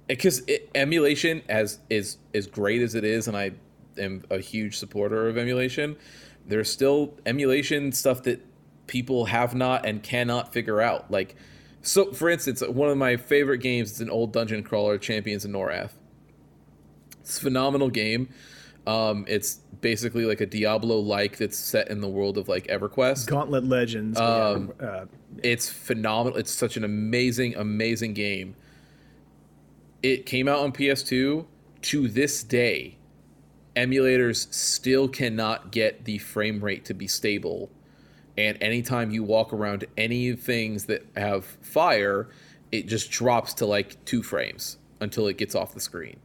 because 0.09 0.43
emulation 0.75 1.43
as 1.49 1.79
is 1.91 2.17
as 2.35 2.47
great 2.47 2.83
as 2.83 2.95
it 2.95 3.05
is 3.05 3.29
and 3.29 3.37
I 3.37 3.53
am 3.99 4.25
a 4.31 4.39
huge 4.39 4.77
supporter 4.77 5.29
of 5.29 5.37
emulation, 5.37 5.97
there's 6.47 6.71
still 6.71 7.15
emulation 7.27 7.93
stuff 7.93 8.23
that 8.25 8.45
people 8.87 9.27
have 9.27 9.55
not 9.55 9.85
and 9.87 10.03
cannot 10.03 10.53
figure 10.53 10.81
out. 10.81 11.11
Like 11.11 11.37
so 11.83 12.13
for 12.13 12.29
instance, 12.29 12.63
one 12.67 12.89
of 12.89 12.97
my 12.97 13.17
favorite 13.17 13.59
games 13.59 13.93
is 13.93 14.01
an 14.01 14.11
old 14.11 14.33
dungeon 14.33 14.63
crawler, 14.63 14.99
Champions 14.99 15.45
of 15.45 15.51
Norath. 15.51 15.93
It's 17.21 17.39
a 17.39 17.43
phenomenal 17.43 17.91
game. 17.91 18.31
Um, 18.87 19.27
it's 19.29 19.57
basically 19.83 20.25
like 20.25 20.41
a 20.41 20.47
Diablo 20.47 20.99
like 20.99 21.37
that's 21.37 21.59
set 21.59 21.89
in 21.91 22.01
the 22.01 22.09
world 22.09 22.39
of 22.39 22.49
like 22.49 22.67
EverQuest. 22.69 23.27
Gauntlet 23.27 23.65
Legends. 23.65 24.19
Um, 24.19 24.73
yeah, 24.81 24.87
uh, 24.87 25.07
It's 25.43 25.69
phenomenal. 25.69 26.39
It's 26.39 26.51
such 26.51 26.79
an 26.79 26.85
amazing, 26.85 27.55
amazing 27.57 28.15
game. 28.15 28.57
It 30.03 30.27
came 30.27 30.49
out 30.49 30.61
on 30.61 30.73
PS2. 30.73 31.47
To 31.81 32.09
this 32.09 32.43
day, 32.43 32.99
emulators 33.77 34.53
still 34.53 35.09
cannot 35.09 35.71
get 35.71 36.05
the 36.05 36.19
frame 36.19 36.63
rate 36.63 36.85
to 36.87 36.95
be 36.95 37.07
stable. 37.07 37.71
And 38.37 38.59
anytime 38.61 39.11
you 39.11 39.23
walk 39.23 39.53
around 39.53 39.87
any 39.97 40.33
things 40.33 40.87
that 40.87 41.07
have 41.17 41.45
fire, 41.45 42.29
it 42.73 42.87
just 42.87 43.11
drops 43.11 43.55
to 43.55 43.67
like 43.67 44.05
two 44.05 44.23
frames 44.23 44.79
until 45.01 45.27
it 45.29 45.39
gets 45.39 45.55
off 45.55 45.75
the 45.75 45.81
screen. 45.81 46.19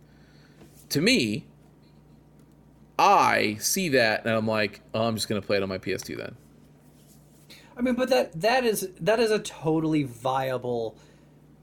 To 0.90 1.02
me, 1.02 1.46
I 2.98 3.58
see 3.60 3.90
that 3.90 4.26
and 4.26 4.36
I'm 4.36 4.48
like, 4.48 4.82
oh, 4.94 5.04
I'm 5.08 5.16
just 5.16 5.28
gonna 5.28 5.42
play 5.42 5.58
it 5.58 5.64
on 5.64 5.70
my 5.70 5.78
PS2 5.78 6.18
then. 6.18 6.36
I 7.76 7.82
mean, 7.82 7.96
but 7.96 8.10
that 8.10 8.40
that 8.42 8.64
is 8.64 8.90
that 9.00 9.20
is 9.20 9.32
a 9.32 9.40
totally 9.40 10.04
viable 10.04 10.96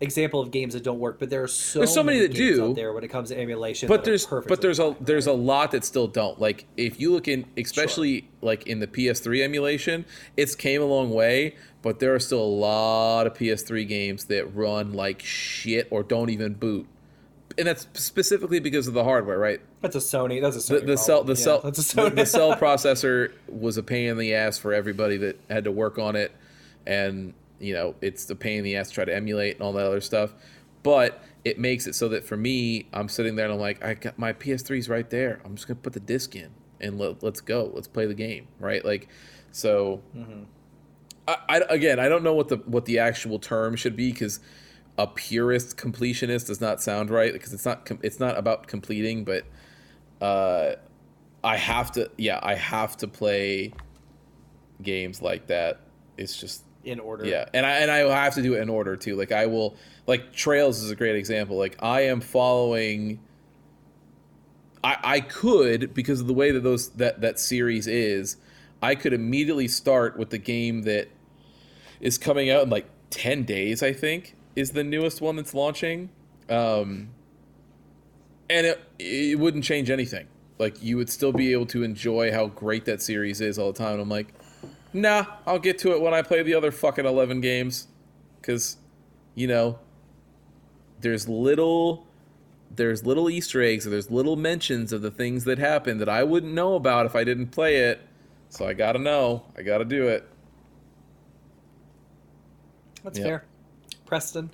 example 0.01 0.41
of 0.41 0.51
games 0.51 0.73
that 0.75 0.83
don't 0.83 0.99
work. 0.99 1.19
But 1.19 1.31
there 1.31 1.43
are 1.43 1.49
so 1.49 1.81
There's 1.81 1.93
so 1.93 2.03
many 2.03 2.21
that 2.21 2.33
games 2.35 2.57
do. 2.57 2.69
out 2.71 2.75
there 2.77 2.93
when 2.93 3.05
it 3.05 3.09
comes 3.09 3.29
to 3.29 3.39
emulation. 3.39 3.89
but 3.89 4.05
there's 4.05 4.27
but 4.27 4.61
there's 4.61 4.79
a 4.79 4.97
there's 5.01 5.27
a 5.27 5.33
lot 5.33 5.71
that 5.73 5.85
still 5.85 6.07
don't 6.09 6.41
like 6.41 6.67
if 6.77 6.99
you 7.01 7.13
look 7.13 7.29
in 7.29 7.45
especially 7.57 8.29
like 8.41 8.67
in 8.67 8.81
the 8.81 8.87
ps3 8.87 9.43
emulation 9.43 10.05
it's 10.37 10.55
came 10.55 10.81
a 10.81 10.85
long 10.87 11.11
way 11.11 11.55
but 11.83 11.99
there 11.99 12.15
are 12.15 12.19
still 12.19 12.41
a 12.41 12.43
lot 12.43 13.27
of 13.27 13.35
ps3 13.35 13.87
games 13.87 14.25
that 14.25 14.45
run 14.55 14.93
like 14.95 15.21
shit 15.23 15.87
or 15.91 16.03
don't 16.03 16.31
even 16.31 16.55
boot 16.55 16.87
and 17.59 17.67
that's 17.67 17.87
specifically 17.95 18.59
because 18.61 18.87
of 18.89 18.95
the 18.95 19.05
hardware 19.05 19.39
right 19.39 19.61
That's 19.83 19.97
a 19.97 19.99
Sony. 19.99 20.41
That's 20.41 20.69
a 20.71 20.73
the, 20.75 20.81
Sony. 20.81 20.87
the 20.87 20.97
cell 20.97 21.25
the. 21.25 21.33
Yeah, 21.35 21.39
cell 21.45 21.61
That's 21.63 21.93
a 21.93 21.97
the, 21.97 22.03
Sony. 22.03 22.15
the 22.15 22.27
cell 22.27 22.57
processor 22.57 23.33
was 23.49 23.77
a 23.77 23.83
pain 23.83 24.09
in 24.09 24.17
the 24.19 24.35
ass 24.35 24.57
for 24.57 24.73
everybody 24.73 25.17
that 25.19 25.39
had 25.51 25.65
to 25.65 25.73
work 25.73 25.99
on 25.99 26.17
it 26.17 26.33
and 26.87 27.35
you 27.61 27.75
know 27.75 27.95
it's 28.01 28.25
the 28.25 28.35
pain 28.35 28.59
in 28.59 28.65
the 28.65 28.77
ass 28.77 28.89
to 28.89 28.95
try 28.95 29.05
to 29.05 29.15
emulate 29.15 29.55
and 29.57 29.63
all 29.63 29.73
that 29.75 29.87
other 29.87 30.01
stuff. 30.01 30.35
But 30.83 31.23
it 31.45 31.59
makes 31.59 31.87
it 31.87 31.95
so 31.95 32.09
that 32.09 32.25
for 32.25 32.37
me, 32.37 32.89
I'm 32.93 33.09
sitting 33.09 33.37
there 33.37 33.45
and 33.45 33.55
I'm 33.55 33.61
like, 33.61 33.85
I 33.85 33.95
got 33.95 34.19
my 34.19 34.33
PS3's 34.33 34.89
right 34.89 35.09
there. 35.09 35.41
I'm 35.45 35.55
just 35.55 35.69
gonna 35.69 35.81
put 35.81 35.93
the 35.93 36.01
disc 36.01 36.35
in 36.35 36.51
and 36.81 36.99
let, 36.99 37.23
let's 37.23 37.41
go. 37.41 37.71
Let's 37.75 37.89
play 37.89 38.07
the 38.07 38.15
game, 38.15 38.49
right? 38.59 38.85
Like, 38.85 39.09
so. 39.53 40.03
I, 41.29 41.37
I 41.49 41.57
again, 41.69 42.01
I 42.01 42.09
don't 42.09 42.25
know 42.25 42.35
what 42.35 42.49
the 42.49 42.57
what 42.57 42.87
the 42.87 42.99
actual 42.99 43.39
term 43.39 43.77
should 43.77 43.95
be 43.95 44.11
because 44.11 44.41
a 44.99 45.07
purist 45.07 45.77
completionist 45.77 46.47
does 46.47 46.61
not 46.61 46.83
sound 46.83 47.11
right 47.11 47.33
because 47.33 47.53
it's 47.53 47.65
not 47.65 47.85
com- 47.85 48.01
it's 48.03 48.19
not 48.21 48.37
about 48.37 48.67
completing, 48.67 49.25
but 49.25 49.45
uh, 50.21 50.75
I 51.45 51.57
have 51.57 51.93
to 51.93 52.11
yeah 52.17 52.41
I 52.43 52.55
have 52.55 52.97
to 52.99 53.09
play 53.09 53.73
games 54.83 55.23
like 55.23 55.47
that. 55.47 55.81
It's 56.17 56.39
just 56.39 56.65
in 56.85 57.01
order. 57.01 57.27
yeah, 57.27 57.47
and 57.53 57.67
I 57.67 57.71
and 57.79 57.91
I 57.91 58.25
have 58.25 58.35
to 58.35 58.43
do 58.43 58.55
it 58.55 58.61
in 58.61 58.69
order 58.69 58.97
too. 58.97 59.17
Like 59.17 59.33
I 59.33 59.47
will 59.47 59.77
like 60.07 60.33
Trails 60.33 60.83
is 60.83 60.91
a 60.91 60.97
great 60.97 61.17
example. 61.17 61.57
Like 61.57 61.77
I 61.83 62.03
am 62.03 62.21
following. 62.21 63.21
I 64.83 64.97
I 65.03 65.21
could 65.21 65.95
because 65.95 66.21
of 66.21 66.27
the 66.27 66.35
way 66.35 66.51
that 66.51 66.61
those 66.61 66.91
that 66.91 67.21
that 67.21 67.39
series 67.39 67.87
is, 67.87 68.37
I 68.83 68.95
could 68.95 69.13
immediately 69.13 69.69
start 69.69 70.19
with 70.19 70.31
the 70.31 70.39
game 70.39 70.83
that 70.83 71.09
is 72.01 72.19
coming 72.19 72.51
out 72.51 72.63
in 72.63 72.71
like 72.71 72.89
ten 73.11 73.45
days. 73.45 73.83
I 73.83 73.93
think 73.93 74.37
is 74.57 74.73
the 74.73 74.85
newest 74.85 75.21
one 75.21 75.37
that's 75.37 75.55
launching, 75.55 76.11
um, 76.49 77.11
and 78.49 78.67
it 78.67 78.81
it 78.99 79.39
wouldn't 79.39 79.65
change 79.65 79.91
anything. 79.91 80.27
Like 80.59 80.83
you 80.83 80.97
would 80.99 81.09
still 81.09 81.33
be 81.33 81.53
able 81.53 81.67
to 81.67 81.83
enjoy 81.83 82.33
how 82.33 82.49
great 82.49 82.85
that 82.85 83.01
series 83.01 83.41
is 83.41 83.59
all 83.59 83.73
the 83.73 83.79
time. 83.79 83.95
And 83.95 84.03
I'm 84.03 84.09
like, 84.11 84.35
nah, 84.93 85.27
I'll 85.47 85.59
get 85.59 85.79
to 85.81 85.93
it 85.93 86.01
when 86.01 86.15
I 86.15 86.23
play 86.23 86.43
the 86.43 86.55
other 86.55 86.71
fucking 86.71 87.05
11 87.07 87.41
games. 87.41 87.89
Because, 88.41 88.77
you 89.35 89.47
know, 89.47 89.79
there's 91.01 91.29
little. 91.29 92.07
There's 92.73 93.05
little 93.05 93.29
Easter 93.29 93.61
eggs, 93.61 93.85
or 93.85 93.91
there's 93.91 94.13
little 94.13 94.37
mentions 94.37 94.93
of 94.93 95.03
the 95.03 95.11
things 95.11 95.43
that 95.45 95.59
happen 95.59 95.99
that 95.99 96.09
I 96.09 96.23
wouldn't 96.23 96.53
know 96.55 96.77
about 96.77 97.05
if 97.05 97.17
I 97.17 97.25
didn't 97.25 97.49
play 97.49 97.79
it. 97.79 98.01
So 98.49 98.65
I 98.65 98.75
gotta 98.75 99.01
know. 99.01 99.43
I 99.59 99.63
gotta 99.63 99.85
do 99.85 100.07
it. 100.07 100.25
That's 103.03 103.19
Yeah. 103.19 103.25
fair. 103.25 103.45
Preston, 104.07 104.51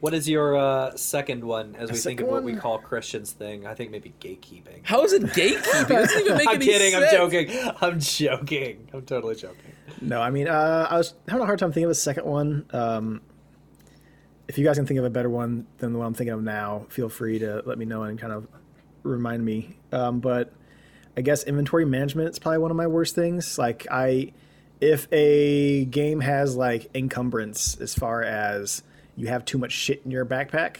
what 0.00 0.14
is 0.14 0.28
your 0.28 0.56
uh, 0.56 0.96
second 0.96 1.42
one 1.44 1.74
as 1.76 1.90
we 1.90 1.98
think 1.98 2.20
of 2.20 2.28
what 2.28 2.42
we 2.42 2.54
call 2.54 2.78
Christian's 2.78 3.32
thing? 3.32 3.66
I 3.66 3.74
think 3.74 3.90
maybe 3.90 4.12
gatekeeping. 4.20 4.80
How 4.82 5.02
is 5.04 5.12
it 5.12 5.22
gatekeeping? 5.32 5.82
It 5.82 5.88
doesn't 5.88 6.20
even 6.20 6.36
make 6.36 6.48
I'm 6.48 6.56
any 6.56 6.66
kidding. 6.66 6.94
I'm 6.94 7.00
sense. 7.02 7.12
joking. 7.12 7.72
I'm 7.80 8.00
joking. 8.00 8.88
I'm 8.92 9.02
totally 9.02 9.34
joking. 9.34 9.72
No, 10.00 10.20
I 10.20 10.30
mean, 10.30 10.48
uh, 10.48 10.86
I 10.90 10.98
was 10.98 11.14
having 11.26 11.42
a 11.42 11.46
hard 11.46 11.58
time 11.58 11.70
thinking 11.70 11.84
of 11.84 11.90
a 11.90 11.94
second 11.94 12.26
one. 12.26 12.66
Um, 12.72 13.22
if 14.48 14.58
you 14.58 14.64
guys 14.64 14.76
can 14.76 14.86
think 14.86 14.98
of 14.98 15.04
a 15.04 15.10
better 15.10 15.30
one 15.30 15.66
than 15.78 15.92
the 15.92 15.98
one 15.98 16.08
I'm 16.08 16.14
thinking 16.14 16.34
of 16.34 16.42
now, 16.42 16.86
feel 16.88 17.08
free 17.08 17.38
to 17.38 17.62
let 17.64 17.78
me 17.78 17.84
know 17.84 18.02
and 18.02 18.18
kind 18.18 18.32
of 18.32 18.46
remind 19.02 19.44
me. 19.44 19.78
Um, 19.92 20.20
but 20.20 20.52
I 21.16 21.22
guess 21.22 21.44
inventory 21.44 21.86
management 21.86 22.30
is 22.30 22.38
probably 22.38 22.58
one 22.58 22.70
of 22.70 22.76
my 22.76 22.86
worst 22.86 23.14
things. 23.14 23.58
Like 23.58 23.86
I, 23.90 24.32
if 24.80 25.08
a 25.10 25.86
game 25.86 26.20
has 26.20 26.54
like 26.54 26.90
encumbrance 26.94 27.80
as 27.80 27.94
far 27.94 28.22
as 28.22 28.82
you 29.16 29.28
have 29.28 29.44
too 29.44 29.58
much 29.58 29.72
shit 29.72 30.02
in 30.04 30.10
your 30.10 30.24
backpack, 30.26 30.76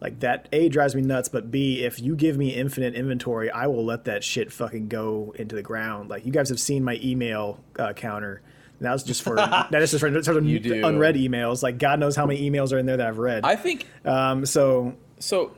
like 0.00 0.20
that 0.20 0.48
A 0.52 0.68
drives 0.68 0.94
me 0.94 1.02
nuts. 1.02 1.28
But 1.28 1.50
B, 1.50 1.84
if 1.84 2.00
you 2.00 2.16
give 2.16 2.36
me 2.36 2.50
infinite 2.50 2.94
inventory, 2.94 3.50
I 3.50 3.66
will 3.68 3.84
let 3.84 4.04
that 4.04 4.22
shit 4.24 4.52
fucking 4.52 4.88
go 4.88 5.34
into 5.38 5.54
the 5.54 5.62
ground. 5.62 6.10
Like 6.10 6.26
you 6.26 6.32
guys 6.32 6.48
have 6.48 6.60
seen 6.60 6.84
my 6.84 6.98
email 7.02 7.58
uh, 7.78 7.92
counter. 7.92 8.42
That 8.80 8.92
was 8.92 9.02
just 9.02 9.22
for 9.22 9.36
that 9.36 9.72
is 9.74 9.90
just 9.92 10.00
for 10.00 10.22
sort 10.22 10.36
of 10.36 10.44
unread 10.44 11.14
emails. 11.14 11.62
Like 11.62 11.78
God 11.78 11.98
knows 11.98 12.14
how 12.14 12.26
many 12.26 12.48
emails 12.50 12.72
are 12.72 12.78
in 12.78 12.86
there 12.86 12.98
that 12.98 13.06
I've 13.06 13.18
read. 13.18 13.44
I 13.44 13.56
think 13.56 13.86
um, 14.04 14.44
so 14.44 14.94
so 15.18 15.52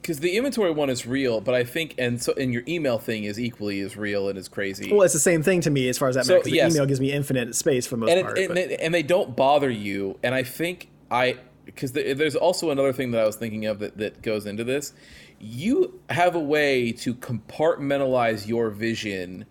because 0.00 0.20
the 0.20 0.36
inventory 0.36 0.70
one 0.70 0.88
is 0.90 1.06
real, 1.06 1.40
but 1.40 1.54
I 1.54 1.64
think 1.64 1.94
and 1.98 2.22
so 2.22 2.32
and 2.34 2.52
your 2.52 2.62
email 2.68 2.98
thing 2.98 3.24
is 3.24 3.38
equally 3.38 3.80
as 3.80 3.96
real 3.96 4.28
and 4.28 4.38
as 4.38 4.48
crazy. 4.48 4.92
well, 4.92 5.02
it's 5.02 5.12
the 5.12 5.18
same 5.20 5.42
thing 5.42 5.60
to 5.62 5.70
me 5.70 5.88
as 5.88 5.98
far 5.98 6.08
as 6.08 6.14
that 6.14 6.24
So, 6.24 6.36
matters. 6.36 6.52
yes. 6.52 6.72
The 6.72 6.78
email 6.78 6.86
gives 6.86 7.00
me 7.00 7.12
infinite 7.12 7.54
space 7.54 7.86
for 7.86 7.96
the 7.96 8.00
most 8.02 8.12
and, 8.12 8.24
part. 8.24 8.38
and, 8.38 8.58
and 8.58 8.94
they 8.94 9.02
don't 9.02 9.36
bother 9.36 9.68
you. 9.70 10.18
And 10.22 10.34
I 10.34 10.42
think 10.42 10.88
I 11.10 11.38
because 11.64 11.92
there's 11.92 12.36
also 12.36 12.70
another 12.70 12.92
thing 12.92 13.10
that 13.12 13.20
I 13.20 13.26
was 13.26 13.36
thinking 13.36 13.66
of 13.66 13.78
that, 13.78 13.96
that 13.98 14.22
goes 14.22 14.46
into 14.46 14.64
this. 14.64 14.92
You 15.38 16.00
have 16.10 16.34
a 16.34 16.40
way 16.40 16.92
to 16.92 17.14
compartmentalize 17.14 18.46
your 18.46 18.70
vision 18.70 19.46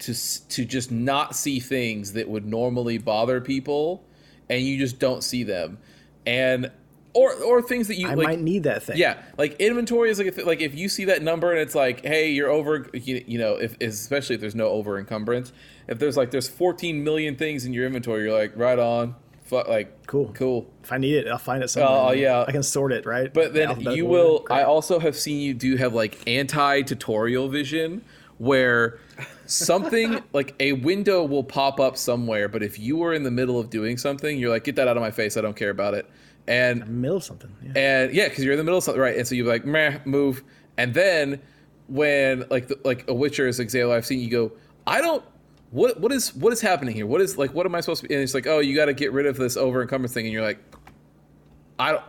to 0.00 0.14
to 0.48 0.64
just 0.64 0.90
not 0.90 1.36
see 1.36 1.60
things 1.60 2.12
that 2.14 2.28
would 2.28 2.46
normally 2.46 2.98
bother 2.98 3.40
people, 3.40 4.04
and 4.48 4.62
you 4.62 4.78
just 4.78 4.98
don't 4.98 5.22
see 5.22 5.42
them, 5.42 5.78
and 6.26 6.70
or 7.14 7.32
or 7.42 7.62
things 7.62 7.88
that 7.88 7.96
you 7.96 8.08
I 8.08 8.14
like, 8.14 8.26
might 8.26 8.40
need 8.40 8.64
that 8.64 8.82
thing. 8.82 8.96
yeah, 8.98 9.22
like 9.38 9.60
inventory 9.60 10.10
is 10.10 10.18
like 10.18 10.28
a 10.28 10.32
th- 10.32 10.46
like 10.46 10.60
if 10.60 10.74
you 10.74 10.88
see 10.88 11.04
that 11.06 11.22
number 11.22 11.50
and 11.52 11.60
it's 11.60 11.74
like, 11.74 12.04
hey, 12.04 12.30
you're 12.30 12.50
over, 12.50 12.88
you, 12.92 13.24
you 13.26 13.38
know, 13.38 13.54
if 13.54 13.80
especially 13.80 14.34
if 14.34 14.40
there's 14.40 14.56
no 14.56 14.66
over 14.68 14.98
encumbrance, 14.98 15.52
if 15.86 15.98
there's 15.98 16.16
like 16.16 16.32
there's 16.32 16.48
14 16.48 17.04
million 17.04 17.36
things 17.36 17.64
in 17.64 17.72
your 17.72 17.86
inventory, 17.86 18.24
you're 18.24 18.36
like, 18.36 18.56
right 18.56 18.78
on, 18.78 19.14
fuck, 19.44 19.68
like 19.68 20.06
Cool. 20.06 20.30
cool. 20.34 20.66
If 20.82 20.92
I 20.92 20.98
need 20.98 21.14
it, 21.14 21.28
I'll 21.28 21.38
find 21.38 21.62
it 21.62 21.64
oh, 21.64 21.68
somewhere. 21.68 21.90
Oh, 21.90 22.12
yeah. 22.12 22.44
I 22.46 22.52
can 22.52 22.62
sort 22.62 22.92
it 22.92 23.06
right. 23.06 23.32
But 23.32 23.54
then 23.54 23.68
Alphabetical 23.68 23.96
you 23.96 24.06
will. 24.06 24.40
Great. 24.40 24.58
I 24.58 24.62
also 24.64 24.98
have 24.98 25.16
seen 25.16 25.40
you 25.40 25.54
do 25.54 25.76
have 25.76 25.94
like 25.94 26.18
anti-tutorial 26.26 27.48
vision, 27.48 28.02
where 28.38 28.98
something 29.46 30.22
like 30.32 30.54
a 30.60 30.72
window 30.72 31.24
will 31.24 31.44
pop 31.44 31.80
up 31.80 31.96
somewhere, 31.96 32.48
but 32.48 32.62
if 32.62 32.78
you 32.78 32.96
were 32.96 33.14
in 33.14 33.22
the 33.22 33.30
middle 33.30 33.58
of 33.58 33.70
doing 33.70 33.96
something, 33.96 34.38
you're 34.38 34.50
like, 34.50 34.64
get 34.64 34.76
that 34.76 34.88
out 34.88 34.96
of 34.96 35.02
my 35.02 35.10
face. 35.10 35.36
I 35.36 35.40
don't 35.40 35.56
care 35.56 35.70
about 35.70 35.94
it. 35.94 36.08
And 36.46 36.86
middle 36.86 37.16
of 37.16 37.24
something. 37.24 37.54
Yeah. 37.62 37.72
and 37.76 38.14
yeah, 38.14 38.28
because 38.28 38.44
you're 38.44 38.52
in 38.52 38.58
the 38.58 38.64
middle 38.64 38.78
of 38.78 38.84
something, 38.84 39.00
right? 39.00 39.16
And 39.16 39.26
so 39.26 39.34
you're 39.34 39.46
like, 39.46 39.64
meh, 39.64 39.98
move. 40.04 40.42
And 40.76 40.92
then 40.92 41.40
when 41.88 42.44
like 42.50 42.68
the, 42.68 42.78
like 42.84 43.08
a 43.08 43.14
Witcher 43.14 43.46
is 43.46 43.60
example, 43.60 43.92
I've 43.92 44.06
seen 44.06 44.20
you 44.20 44.30
go, 44.30 44.52
I 44.86 45.00
don't. 45.00 45.24
What 45.74 45.98
what 46.00 46.12
is 46.12 46.32
what 46.36 46.52
is 46.52 46.60
happening 46.60 46.94
here? 46.94 47.04
What 47.04 47.20
is 47.20 47.36
like 47.36 47.52
what 47.52 47.66
am 47.66 47.74
I 47.74 47.80
supposed 47.80 48.02
to 48.02 48.08
be? 48.08 48.14
And 48.14 48.22
it's 48.22 48.32
like, 48.32 48.46
oh, 48.46 48.60
you 48.60 48.76
got 48.76 48.84
to 48.84 48.94
get 48.94 49.12
rid 49.12 49.26
of 49.26 49.36
this 49.36 49.56
over 49.56 49.82
encumbrance 49.82 50.14
thing, 50.14 50.24
and 50.24 50.32
you're 50.32 50.42
like, 50.44 50.58
I 51.80 51.90
don't. 51.92 52.04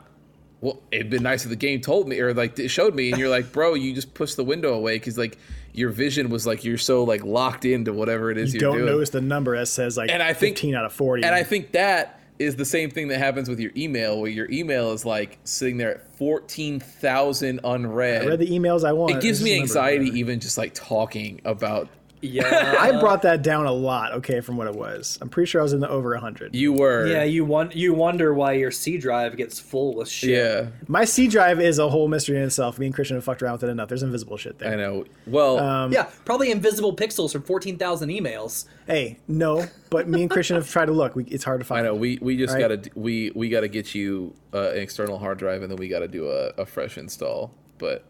Well, 0.62 0.82
it'd 0.92 1.10
been 1.10 1.24
nice 1.24 1.44
if 1.44 1.50
the 1.50 1.56
game 1.56 1.82
told 1.82 2.08
me 2.08 2.20
or 2.20 2.32
like 2.34 2.58
it 2.60 2.70
showed 2.70 2.94
me, 2.94 3.10
and 3.10 3.20
you're 3.20 3.30
like, 3.30 3.52
bro, 3.52 3.74
you 3.74 3.94
just 3.94 4.14
pushed 4.14 4.36
the 4.36 4.44
window 4.44 4.74
away 4.76 4.98
because 4.98 5.18
like 5.18 5.40
your 5.74 5.90
vision 5.90 6.30
was 6.30 6.46
like 6.46 6.64
you're 6.64 6.78
so 6.78 7.04
like 7.04 7.24
locked 7.26 7.66
into 7.66 7.92
whatever 7.92 8.30
it 8.32 8.38
is 8.38 8.54
you 8.54 8.60
don't 8.60 8.76
doing. 8.76 8.86
notice 8.86 9.10
the 9.10 9.20
number 9.22 9.58
that 9.58 9.66
says 9.66 9.98
like 9.98 10.10
And 10.12 10.22
I 10.24 10.34
think- 10.34 10.56
15 10.58 10.76
out 10.76 10.86
of 10.86 10.94
40. 10.94 11.24
And 11.24 11.36
I 11.36 11.44
think 11.44 11.74
that 11.74 12.20
is 12.40 12.56
the 12.56 12.66
same 12.66 12.90
thing 12.92 13.08
that 13.10 13.18
happens 13.18 13.50
with 13.50 13.60
your 13.60 13.72
email, 13.76 14.20
where 14.22 14.30
your 14.30 14.50
email 14.52 14.92
is 14.92 15.06
like 15.06 15.40
sitting 15.44 15.78
there 15.78 15.96
at 15.96 16.16
fourteen 16.18 16.80
thousand 16.80 17.62
unread. 17.64 18.24
I 18.24 18.28
read 18.28 18.40
the 18.40 18.48
emails 18.48 18.84
I 18.88 18.94
want. 18.94 19.16
it 19.16 19.22
gives 19.22 19.42
me 19.42 19.60
just 19.60 19.74
a 19.76 19.78
number, 19.80 19.90
anxiety 19.90 20.20
even 20.20 20.40
just 20.40 20.58
like 20.58 20.74
talking 20.76 21.42
about. 21.46 21.90
Yeah. 22.22 22.76
I 22.80 23.00
brought 23.00 23.22
that 23.24 23.44
down 23.44 23.66
a 23.66 23.72
lot, 23.72 24.14
okay, 24.14 24.42
from 24.42 24.58
what 24.58 24.68
it 24.68 24.76
was. 24.76 25.18
I'm 25.22 25.30
pretty 25.30 25.48
sure 25.50 25.62
I 25.62 25.64
was 25.64 25.74
in 25.74 25.80
the 25.80 25.90
over 25.90 26.12
100. 26.12 26.56
You 26.56 26.74
were, 26.74 27.06
yeah, 27.08 27.24
you 27.24 27.46
won- 27.46 27.72
you 27.74 27.94
wonder 27.94 28.34
why 28.34 28.54
your 28.54 28.72
C 28.72 28.98
drive 28.98 29.38
gets 29.38 29.60
full 29.60 29.94
with 29.96 30.10
shit. 30.10 30.32
yeah. 30.32 30.68
My 30.88 31.06
C 31.06 31.28
drive 31.28 31.60
is 31.60 31.78
a 31.78 31.90
whole 31.90 32.08
mystery 32.08 32.38
in 32.38 32.44
itself. 32.44 32.80
Me 32.80 32.88
and 32.88 32.96
Christian 32.96 33.18
have 33.18 33.24
fucked 33.24 33.44
around 33.44 33.54
with 33.54 33.64
it 33.66 33.70
enough. 33.70 33.90
There's 33.90 34.04
invisible 34.04 34.38
shit 34.38 34.58
there. 34.60 34.72
I 34.74 34.76
know. 34.76 35.06
Well, 35.28 35.60
Um, 35.60 35.92
Yeah, 35.92 36.10
probably 36.26 36.52
invisible 36.52 36.96
pixels 36.96 37.32
from 37.32 37.44
14,000 37.44 38.10
emails. 38.10 38.66
Hey, 38.88 39.20
no, 39.28 39.66
but 39.90 40.08
me 40.08 40.22
and 40.22 40.30
Christian 40.30 40.56
have 40.56 40.70
tried 40.70 40.86
to 40.88 40.92
look. 40.94 41.16
We, 41.16 41.26
it's 41.26 41.44
hard 41.44 41.60
to 41.62 41.66
find. 41.66 41.82
I 41.86 41.90
know. 41.90 41.96
We 41.96 42.18
we 42.22 42.38
just 42.38 42.54
Right. 42.54 42.60
gotta 42.60 42.82
we 42.96 43.32
we 43.36 43.50
gotta 43.50 43.68
get 43.68 43.96
you 43.96 44.34
uh, 44.54 44.72
an 44.72 44.78
external 44.80 45.18
hard 45.18 45.38
drive, 45.40 45.62
and 45.64 45.72
then 45.72 45.78
we 45.78 45.88
gotta 45.88 46.08
do 46.08 46.30
a, 46.30 46.48
a 46.62 46.66
fresh 46.66 46.98
install. 46.98 47.52
But 47.80 48.04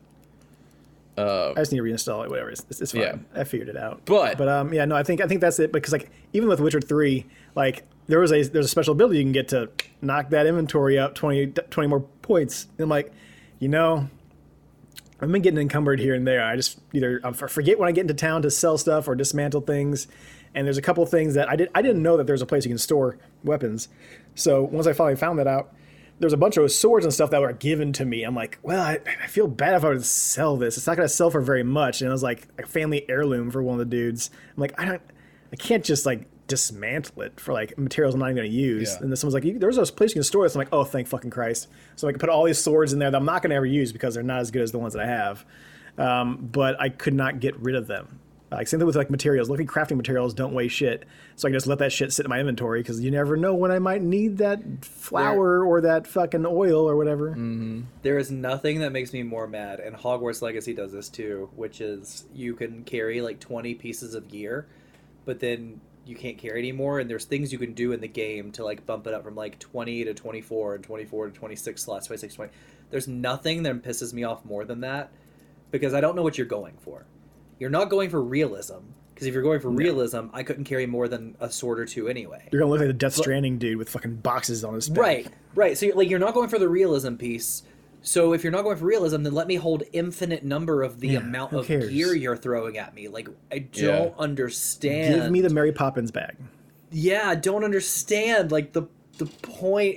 I 1.18 1.54
just 1.62 1.72
need 1.72 1.78
to 1.80 1.84
reinstall 1.84 2.24
it. 2.26 2.30
Whatever. 2.30 2.50
It's, 2.50 2.66
it's 2.82 2.92
fine. 2.92 3.02
Yeah. 3.02 3.16
I 3.34 3.44
figured 3.46 3.70
it 3.70 3.78
out. 3.78 4.02
But- 4.06 4.38
but 4.38 4.48
um, 4.50 4.74
yeah, 4.74 4.86
no, 4.86 4.96
I 4.96 5.04
think 5.04 5.22
I 5.22 5.28
think 5.28 5.42
that's 5.42 5.60
it. 5.60 5.72
Because 5.72 5.94
like 5.94 6.10
even 6.34 6.50
with 6.50 6.60
Witcher 6.60 6.82
three, 6.82 7.26
like 7.56 7.84
there 8.08 8.20
was 8.20 8.32
a 8.32 8.44
there's 8.44 8.66
a 8.66 8.70
special 8.70 8.92
ability 8.94 9.20
you 9.20 9.24
can 9.24 9.32
get 9.32 9.48
to 9.50 9.70
knock 10.02 10.30
that 10.32 10.46
inventory 10.46 11.00
up 11.00 11.16
20, 11.16 11.48
20 11.48 11.88
more 11.88 12.02
points. 12.22 12.68
And 12.78 12.84
I'm 12.84 12.90
like, 12.90 13.12
you 13.60 13.68
know, 13.70 14.08
I've 15.22 15.32
been 15.32 15.42
getting 15.42 15.60
encumbered 15.60 16.00
here 16.00 16.14
and 16.14 16.28
there. 16.28 16.44
I 16.44 16.56
just 16.56 16.80
either 16.94 17.22
I 17.24 17.32
forget 17.32 17.80
when 17.80 17.88
I 17.88 17.92
get 17.94 18.02
into 18.02 18.14
town 18.14 18.42
to 18.42 18.52
sell 18.52 18.78
stuff 18.78 19.08
or 19.08 19.16
dismantle 19.16 19.62
things. 19.62 20.08
And 20.54 20.66
there's 20.66 20.78
a 20.78 20.82
couple 20.82 21.06
things 21.06 21.34
that 21.36 21.50
I 21.50 21.56
did 21.56 21.70
I 21.74 21.82
didn't 21.82 22.04
know 22.04 22.18
that 22.18 22.28
there's 22.28 22.42
a 22.42 22.46
place 22.46 22.66
you 22.66 22.70
can 22.70 22.78
store 22.78 23.18
weapons. 23.44 23.88
So 24.36 24.64
once 24.64 24.88
I 24.88 24.94
finally 24.94 25.16
found 25.16 25.40
that 25.40 25.48
out, 25.48 25.74
there's 26.20 26.34
a 26.34 26.38
bunch 26.38 26.58
of 26.58 26.72
swords 26.72 27.06
and 27.06 27.14
stuff 27.14 27.32
that 27.32 27.42
were 27.42 27.52
given 27.54 27.92
to 27.94 28.06
me. 28.06 28.24
I'm 28.24 28.36
like, 28.36 28.58
well, 28.64 28.82
I, 28.82 29.00
I 29.24 29.28
feel 29.28 29.48
bad 29.48 29.76
if 29.76 29.84
I 29.84 29.88
were 29.90 29.96
to 29.96 30.04
sell 30.04 30.56
this. 30.56 30.78
It's 30.78 30.88
not 30.88 30.96
going 30.96 31.08
to 31.08 31.14
sell 31.14 31.30
for 31.30 31.42
very 31.42 31.64
much. 31.64 32.02
And 32.02 32.10
it 32.10 32.12
was 32.12 32.24
like 32.24 32.48
a 32.58 32.66
family 32.66 33.06
heirloom 33.10 33.52
for 33.52 33.62
one 33.62 33.74
of 33.74 33.80
the 33.80 33.86
dudes. 33.86 34.30
I'm 34.56 34.62
like, 34.62 34.80
I 34.80 34.86
don't, 34.86 35.02
I 35.52 35.56
can't 35.58 35.84
just 35.84 36.06
like 36.06 36.28
dismantle 36.48 37.24
it 37.24 37.40
for 37.40 37.54
like 37.54 37.78
materials 37.78 38.14
I'm 38.14 38.20
not 38.20 38.28
even 38.28 38.38
going 38.38 38.50
to 38.50 38.56
use. 38.56 38.94
Yeah. 38.94 39.00
And 39.02 39.12
then 39.12 39.18
someone's 39.18 39.34
like, 39.34 39.60
there's 39.60 39.78
a 39.78 39.86
place 39.86 40.12
you 40.12 40.16
can 40.16 40.24
store 40.24 40.44
this. 40.46 40.56
I'm 40.56 40.60
like, 40.60 40.70
oh, 40.72 40.84
thank 40.84 41.08
fucking 41.08 41.32
Christ. 41.32 41.68
So 41.96 42.08
I 42.08 42.12
can 42.12 42.20
put 42.20 42.30
all 42.30 42.46
these 42.46 42.62
swords 42.62 42.94
in 42.94 43.00
there 43.00 43.12
that 43.12 43.18
I'm 43.18 43.26
not 43.26 43.42
going 43.42 43.50
to 43.50 43.56
ever 43.56 43.66
use 43.66 43.92
because 43.92 44.14
they're 44.14 44.24
not 44.24 44.40
as 44.40 44.52
good 44.52 44.62
as 44.62 44.72
the 44.72 44.80
ones 44.80 44.94
that 44.94 45.04
I 45.04 45.08
have. 45.08 45.46
Um, 45.98 46.50
but 46.52 46.80
I 46.80 46.90
could 46.90 47.14
not 47.14 47.40
get 47.40 47.58
rid 47.60 47.76
of 47.76 47.88
them. 47.88 48.20
Like 48.52 48.68
same 48.68 48.80
thing 48.80 48.88
with 48.88 48.96
like 48.96 49.10
materials. 49.10 49.50
Luckily, 49.50 49.68
crafting 49.68 49.98
materials 49.98 50.34
don't 50.34 50.54
weigh 50.54 50.68
shit, 50.68 51.06
so 51.36 51.48
I 51.48 51.50
can 51.50 51.56
just 51.56 51.68
let 51.68 51.80
that 51.80 51.92
shit 51.92 52.14
sit 52.14 52.26
in 52.26 52.30
my 52.30 52.40
inventory 52.40 52.82
because 52.82 53.02
you 53.02 53.10
never 53.12 53.36
know 53.36 53.56
when 53.56 53.72
I 53.72 53.80
might 53.80 54.02
need 54.02 54.38
that 54.38 54.86
flour 54.86 55.66
or 55.66 55.82
that 55.82 56.06
fucking 56.06 56.46
oil 56.46 56.88
or 56.88 56.96
whatever. 56.96 57.32
Mm-hmm. 57.32 57.82
There 58.04 58.18
is 58.20 58.30
nothing 58.30 58.80
that 58.80 58.92
makes 58.92 59.14
me 59.14 59.24
more 59.24 59.48
mad, 59.48 59.80
and 59.80 59.96
Hogwarts 59.96 60.42
Legacy 60.42 60.74
does 60.74 60.92
this 60.92 61.10
too, 61.10 61.50
which 61.56 61.82
is 61.82 62.26
you 62.34 62.54
can 62.54 62.84
carry 62.84 63.20
like 63.20 63.40
20 63.40 63.74
pieces 63.76 64.14
of 64.14 64.28
gear, 64.28 64.68
but 65.26 65.40
then 65.40 65.82
you 66.06 66.16
can't 66.16 66.38
carry 66.38 66.60
anymore, 66.60 67.00
and 67.00 67.10
there's 67.10 67.26
things 67.26 67.52
you 67.52 67.58
can 67.58 67.74
do 67.74 67.92
in 67.92 68.00
the 68.00 68.08
game 68.08 68.52
to 68.54 68.64
like 68.64 68.86
bump 68.86 69.08
it 69.08 69.14
up 69.14 69.24
from 69.24 69.36
like 69.36 69.58
20 69.58 70.06
to 70.06 70.14
24 70.14 70.76
and 70.76 70.84
24 70.84 71.26
to 71.28 71.32
26 71.32 71.82
slots, 71.82 72.08
26, 72.08 72.36
20. 72.36 72.52
There's 72.92 73.08
nothing 73.08 73.64
that 73.64 73.82
pisses 73.82 74.14
me 74.14 74.24
off 74.24 74.46
more 74.46 74.66
than 74.66 74.82
that 74.82 75.12
because 75.72 75.96
I 75.96 76.02
don't 76.02 76.16
know 76.16 76.22
what 76.22 76.38
you're 76.38 76.46
going 76.46 76.78
for. 76.78 77.06
You're 77.60 77.70
not 77.70 77.90
going 77.90 78.10
for 78.10 78.22
realism. 78.22 78.80
Because 79.14 79.28
if 79.28 79.34
you're 79.34 79.44
going 79.44 79.62
for 79.62 79.70
realism, 79.70 80.28
I 80.34 80.44
couldn't 80.44 80.66
carry 80.66 80.86
more 80.86 81.08
than 81.08 81.38
a 81.40 81.50
sword 81.50 81.80
or 81.80 81.86
two 81.86 82.10
anyway. 82.10 82.50
You're 82.52 82.60
gonna 82.60 82.70
look 82.72 82.80
like 82.80 82.90
the 82.90 82.94
Death 82.94 83.14
Stranding 83.16 83.58
dude 83.58 83.78
with 83.78 83.88
fucking 83.90 84.16
boxes 84.18 84.66
on 84.66 84.74
his 84.74 84.90
back. 84.90 84.98
Right, 85.02 85.28
right. 85.56 85.78
So 85.78 85.86
you're, 85.86 85.96
like 85.96 86.10
you're 86.10 86.20
not 86.20 86.34
going 86.34 86.50
for 86.50 86.60
the 86.60 86.68
realism 86.68 87.16
piece. 87.16 87.64
So 88.02 88.34
if 88.34 88.44
you're 88.44 88.52
not 88.52 88.64
going 88.64 88.76
for 88.76 88.84
realism, 88.86 89.24
then 89.24 89.34
let 89.34 89.48
me 89.48 89.56
hold 89.56 89.84
infinite 89.94 90.44
number 90.44 90.84
of 90.84 91.00
the 91.00 91.08
Yeah, 91.10 91.20
amount 91.20 91.54
of 91.54 91.66
cares? 91.66 91.90
gear 91.90 92.14
you're 92.14 92.36
throwing 92.36 92.78
at 92.78 92.94
me. 92.94 93.08
Like 93.08 93.30
I 93.52 93.60
don't 93.60 94.10
Yeah. 94.10 94.20
understand. 94.20 95.14
Give 95.22 95.32
me 95.32 95.40
the 95.40 95.50
Mary 95.50 95.72
Poppins 95.72 96.12
bag. 96.12 96.36
yeah, 96.92 97.30
I 97.30 97.36
don't 97.36 97.64
understand 97.64 98.52
like 98.52 98.74
the 98.74 98.84
the. 99.18 99.28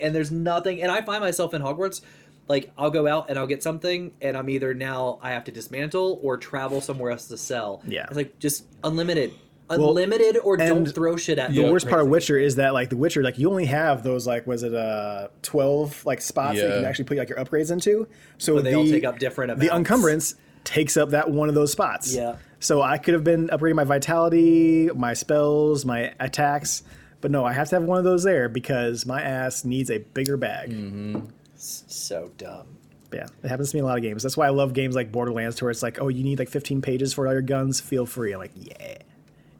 And 0.01 0.15
there's 0.15 0.31
nothing. 0.31 0.81
And 0.81 0.93
I 0.93 1.03
find 1.03 1.21
myself 1.21 1.53
in 1.55 1.61
Hogwarts. 1.61 2.03
Like 2.49 2.70
I'll 2.79 2.91
go 2.91 3.07
out 3.07 3.29
and 3.29 3.39
I'll 3.39 3.47
get 3.47 3.62
something, 3.62 4.12
and 4.23 4.37
I'm 4.37 4.49
either 4.49 4.73
now 4.75 5.19
I 5.23 5.31
have 5.33 5.45
to 5.45 5.53
dismantle 5.53 6.19
or 6.23 6.37
travel 6.39 6.81
somewhere 6.81 7.11
else 7.11 7.27
to 7.29 7.37
sell. 7.37 7.83
Yeah. 7.87 8.05
it's 8.07 8.16
like 8.16 8.39
just 8.39 8.65
unlimited, 8.83 9.33
unlimited, 9.70 10.39
or 10.39 10.57
don't 10.57 10.87
throw 10.87 11.16
shit 11.16 11.39
at 11.39 11.51
me. 11.51 11.57
The 11.59 11.62
Yeah. 11.65 11.70
worst 11.70 11.89
part 11.89 12.01
of 12.03 12.09
Witcher 12.09 12.39
is 12.39 12.57
that 12.57 12.73
like 12.75 12.89
the 12.91 12.97
Witcher, 12.97 13.23
like 13.23 13.39
you 13.39 13.51
only 13.51 13.66
have 13.66 14.03
those 14.03 14.27
like 14.27 14.47
was 14.47 14.62
it 14.62 14.75
uh 14.75 15.29
twelve 15.43 16.05
like 16.07 16.20
spots 16.20 16.59
that 16.61 16.66
you 16.69 16.75
can 16.77 16.85
actually 16.85 17.05
put 17.05 17.19
like 17.19 17.29
your 17.29 17.39
upgrades 17.39 17.70
into. 17.70 18.07
So 18.39 18.55
But 18.57 18.65
they 18.65 18.70
the, 18.70 18.77
all 18.79 18.85
take 18.87 19.05
up 19.05 19.19
different 19.19 19.59
the 19.59 19.66
amounts. 19.69 19.91
encumbrance 19.91 20.35
takes 20.65 20.97
up 20.97 21.11
that 21.11 21.31
one 21.31 21.49
of 21.49 21.55
those 21.55 21.73
spots. 21.73 22.15
Yeah. 22.15 22.37
So 22.61 22.83
I 22.83 22.99
could 22.99 23.15
have 23.15 23.25
been 23.25 23.49
upgrading 23.49 23.77
my 23.77 23.85
vitality, 23.85 24.91
my 24.95 25.15
spells, 25.15 25.85
my 25.85 26.12
attacks, 26.19 26.83
but 27.20 27.31
no, 27.31 27.45
I 27.45 27.53
have 27.53 27.69
to 27.70 27.77
have 27.77 27.85
one 27.85 27.99
of 27.99 28.05
those 28.05 28.25
there 28.25 28.49
because 28.49 29.07
my 29.07 29.23
ass 29.23 29.65
needs 29.65 29.91
a 29.91 29.99
bigger 29.99 30.37
bag. 30.37 30.70
Mm-hmm. 30.70 31.20
So 31.59 32.31
dumb. 32.39 32.67
Yeah, 33.13 33.27
it 33.43 33.49
happens 33.49 33.71
to 33.71 33.77
me 33.77 33.81
in 33.81 33.85
a 33.85 33.89
lot 33.89 33.97
of 33.97 34.03
games. 34.03 34.23
That's 34.23 34.37
why 34.37 34.47
I 34.47 34.51
love 34.51 34.75
games 34.75 34.95
like 34.95 35.11
Borderlands, 35.11 35.61
where 35.63 35.71
it's 35.71 35.83
like, 35.83 35.99
oh, 36.01 36.09
you 36.09 36.23
need 36.23 36.39
like 36.39 36.51
15 36.51 36.83
pages 36.83 37.15
for 37.15 37.27
all 37.27 37.33
your 37.33 37.41
guns. 37.43 37.81
Feel 37.81 38.05
free. 38.07 38.33
I'm 38.33 38.39
like, 38.39 38.53
yeah, 38.55 38.99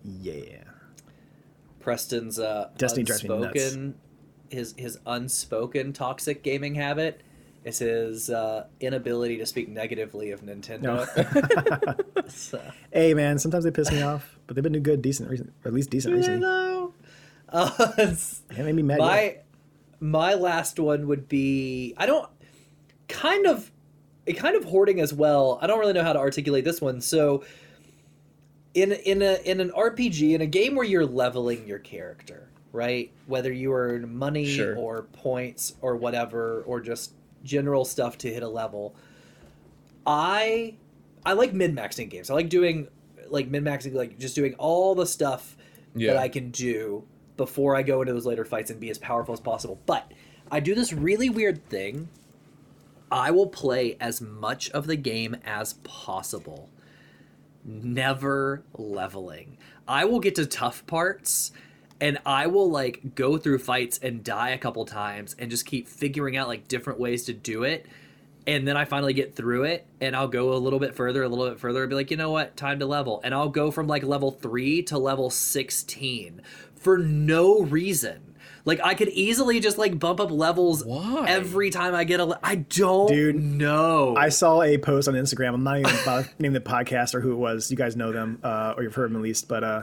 yeah. 0.05 0.65
Preston's 1.81 2.39
uh, 2.39 2.71
Destiny 2.77 3.05
drives 3.05 3.23
me 3.25 3.31
nuts. 3.31 3.55
unspoken 3.57 3.95
his 4.51 4.75
his 4.77 4.99
unspoken 5.07 5.93
toxic 5.93 6.43
gaming 6.43 6.75
habit 6.75 7.23
is 7.65 7.79
his 7.79 8.31
uh, 8.31 8.67
inability 8.81 9.37
to 9.39 9.47
speak 9.47 9.69
negatively 9.69 10.31
of 10.31 10.43
Nintendo. 10.43 11.07
So- 12.29 12.61
Hey 12.93 13.15
man, 13.15 13.39
sometimes 13.39 13.65
they 13.65 13.71
piss 13.71 13.91
me 13.91 14.03
off, 14.03 14.39
but 14.47 14.55
they've 14.55 14.63
been 14.63 14.73
doing 14.75 14.83
good, 14.83 15.01
decent, 15.01 15.31
recent, 15.31 15.51
or 15.65 15.69
at 15.69 15.75
least 15.75 15.89
decent 15.91 16.15
recently. 16.15 16.41
know. 16.41 16.93
Uh, 17.51 18.15
made 18.59 18.75
me 18.75 18.83
mad. 18.83 18.99
my. 18.99 19.39
My 20.01 20.35
last 20.35 20.79
one 20.79 21.07
would 21.09 21.29
be 21.29 21.95
I 21.97 22.07
don't 22.07 22.29
kind 23.09 23.47
of 23.47 23.71
it 24.27 24.35
kind 24.35 24.55
of 24.57 24.65
hoarding 24.65 25.01
as 25.01 25.13
well. 25.15 25.59
I 25.63 25.67
don't 25.67 25.79
really 25.79 25.95
know 25.95 26.03
how 26.05 26.13
to 26.13 26.19
articulate 26.19 26.65
this 26.65 26.81
one. 26.81 27.01
So 27.01 27.45
in 28.75 28.93
in 28.93 29.23
a 29.23 29.39
in 29.45 29.61
an 29.61 29.71
RPG 29.71 30.35
in 30.35 30.41
a 30.43 30.47
game 30.47 30.75
where 30.75 30.85
you're 30.85 31.07
leveling 31.07 31.67
your 31.67 31.79
character, 31.79 32.49
right? 32.73 33.11
Whether 33.27 33.53
you 33.53 33.73
earn 33.73 34.15
money 34.17 34.45
Sure. 34.47 34.77
or 34.77 35.03
points 35.13 35.75
or 35.81 35.97
whatever 35.97 36.63
or 36.67 36.81
just 36.81 37.13
general 37.43 37.85
stuff 37.85 38.19
to 38.19 38.33
hit 38.33 38.43
a 38.43 38.49
level. 38.49 38.95
I 40.07 40.75
I 41.25 41.33
like 41.35 41.53
min-maxing 41.53 42.09
games. 42.11 42.31
I 42.31 42.35
like 42.35 42.49
doing 42.49 42.89
like 43.29 43.49
min-maxing 43.49 43.95
like 43.95 44.19
just 44.19 44.35
doing 44.35 44.55
all 44.55 44.95
the 44.95 45.07
stuff 45.07 45.57
Yeah. 45.95 46.13
that 46.13 46.23
I 46.23 46.29
can 46.29 46.51
do 46.51 47.05
before 47.39 47.75
I 47.75 47.83
go 47.83 48.03
into 48.03 48.13
those 48.13 48.27
later 48.27 48.45
fights 48.45 48.71
and 48.71 48.79
be 48.79 48.91
as 48.91 48.99
powerful 48.99 49.33
as 49.33 49.41
possible. 49.41 49.81
But 49.87 50.13
I 50.51 50.61
do 50.61 50.75
this 50.75 50.93
really 50.93 51.31
weird 51.31 51.67
thing. 51.71 52.09
I 53.11 53.31
will 53.31 53.47
play 53.47 53.97
as 53.99 54.21
much 54.21 54.69
of 54.71 54.87
the 54.87 54.97
game 54.97 55.37
as 55.47 55.75
possible, 55.85 56.69
never 57.65 58.63
leveling. 58.75 59.57
I 59.87 60.05
will 60.05 60.21
get 60.21 60.35
to 60.35 60.45
tough 60.45 60.87
parts 60.87 61.53
and 62.01 62.19
I 62.25 62.47
will 62.47 62.71
like 62.71 63.15
go 63.15 63.39
through 63.39 63.59
fights 63.59 63.99
and 64.03 64.23
die 64.23 64.51
a 64.51 64.59
couple 64.59 64.85
times 64.85 65.35
and 65.39 65.51
just 65.51 65.67
keep 65.67 65.89
figuring 65.89 66.37
out 66.37 66.49
like 66.49 66.69
different 66.69 67.01
ways 67.01 67.25
to 67.25 67.33
do 67.33 67.65
it. 67.65 67.87
And 68.47 68.67
then 68.67 68.79
I 68.79 68.87
finally 68.87 69.13
get 69.13 69.35
through 69.35 69.65
it 69.65 69.87
and 70.01 70.15
I'll 70.15 70.29
go 70.29 70.53
a 70.53 70.57
little 70.57 70.79
bit 70.79 70.95
further, 70.95 71.23
a 71.23 71.29
little 71.29 71.49
bit 71.49 71.61
further, 71.61 71.83
and 71.83 71.91
be 71.91 71.97
like, 71.97 72.11
you 72.11 72.17
know 72.17 72.31
what, 72.31 72.57
time 72.57 72.79
to 72.79 72.87
level. 72.87 73.21
And 73.25 73.35
I'll 73.35 73.49
go 73.49 73.71
from 73.71 73.87
like 73.87 74.05
level 74.05 74.31
three 74.31 74.83
to 74.85 74.99
level 74.99 75.29
16 75.29 76.41
for 76.81 76.99
no 76.99 77.61
reason. 77.61 78.29
Like 78.65 78.81
I 78.85 78.95
could 78.95 79.09
easily 79.09 79.61
just 79.61 79.79
like 79.79 79.99
bump 79.99 80.21
up 80.21 80.31
levels 80.31 80.85
Why? 80.85 81.25
every 81.27 81.71
time 81.71 81.95
I 81.95 82.05
get 82.05 82.21
a. 82.21 82.25
Le- 82.27 82.41
I 82.43 82.57
don't 82.57 83.09
Dude, 83.09 83.37
know. 83.37 84.15
I 84.17 84.29
saw 84.29 84.61
a 84.63 84.77
post 84.77 85.09
on 85.09 85.15
Instagram. 85.15 85.55
I'm 85.55 85.65
not 85.65 85.79
even 85.79 85.95
about 86.03 86.25
to 86.37 86.43
name 86.43 86.53
the 86.53 86.61
podcast 86.61 87.15
or 87.15 87.21
who 87.21 87.33
it 87.33 87.37
was. 87.37 87.71
You 87.71 87.79
guys 87.79 87.97
know 87.97 88.13
them, 88.13 88.39
uh, 88.43 88.75
or 88.77 88.83
you've 88.83 88.95
heard 88.95 89.11
them 89.11 89.17
at 89.17 89.23
least. 89.23 89.49
But 89.49 89.65
uh, 89.65 89.83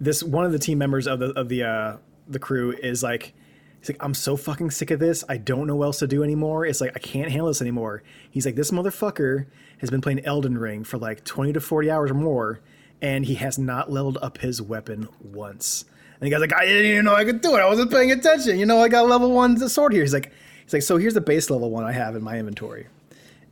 this 0.00 0.22
one 0.24 0.44
of 0.44 0.50
the 0.52 0.58
team 0.58 0.78
members 0.78 1.06
of 1.06 1.20
the 1.20 1.30
of 1.38 1.48
the 1.48 1.62
uh, 1.62 1.96
the 2.26 2.40
crew 2.40 2.72
is 2.72 3.00
like, 3.02 3.32
he's 3.78 3.90
like, 3.90 4.02
I'm 4.02 4.14
so 4.14 4.36
fucking 4.36 4.72
sick 4.72 4.90
of 4.90 4.98
this. 4.98 5.22
I 5.28 5.36
don't 5.36 5.68
know 5.68 5.76
what 5.76 5.86
else 5.86 5.98
to 6.00 6.08
do 6.08 6.24
anymore. 6.24 6.66
It's 6.66 6.80
like 6.80 6.92
I 6.96 6.98
can't 6.98 7.30
handle 7.30 7.46
this 7.46 7.60
anymore. 7.60 8.02
He's 8.28 8.44
like, 8.44 8.56
this 8.56 8.72
motherfucker 8.72 9.46
has 9.78 9.90
been 9.90 10.00
playing 10.00 10.24
Elden 10.24 10.58
Ring 10.58 10.82
for 10.82 10.98
like 10.98 11.22
20 11.24 11.52
to 11.52 11.60
40 11.60 11.90
hours 11.92 12.10
or 12.10 12.14
more, 12.14 12.60
and 13.00 13.24
he 13.24 13.36
has 13.36 13.56
not 13.56 13.92
leveled 13.92 14.18
up 14.20 14.38
his 14.38 14.60
weapon 14.60 15.08
once. 15.22 15.84
And 16.20 16.26
the 16.26 16.30
guy's 16.30 16.40
like, 16.40 16.54
I 16.54 16.64
didn't 16.64 16.90
even 16.90 17.04
know 17.04 17.14
I 17.14 17.24
could 17.24 17.40
do 17.40 17.56
it. 17.56 17.60
I 17.60 17.66
wasn't 17.66 17.90
paying 17.90 18.10
attention. 18.10 18.58
You 18.58 18.66
know, 18.66 18.80
I 18.80 18.88
got 18.88 19.06
level 19.06 19.32
one 19.32 19.56
sword 19.68 19.92
here. 19.92 20.02
He's 20.02 20.14
like, 20.14 20.32
he's 20.64 20.72
like, 20.72 20.82
so 20.82 20.96
here's 20.96 21.14
the 21.14 21.20
base 21.20 21.50
level 21.50 21.70
one 21.70 21.84
I 21.84 21.92
have 21.92 22.16
in 22.16 22.22
my 22.22 22.38
inventory. 22.38 22.86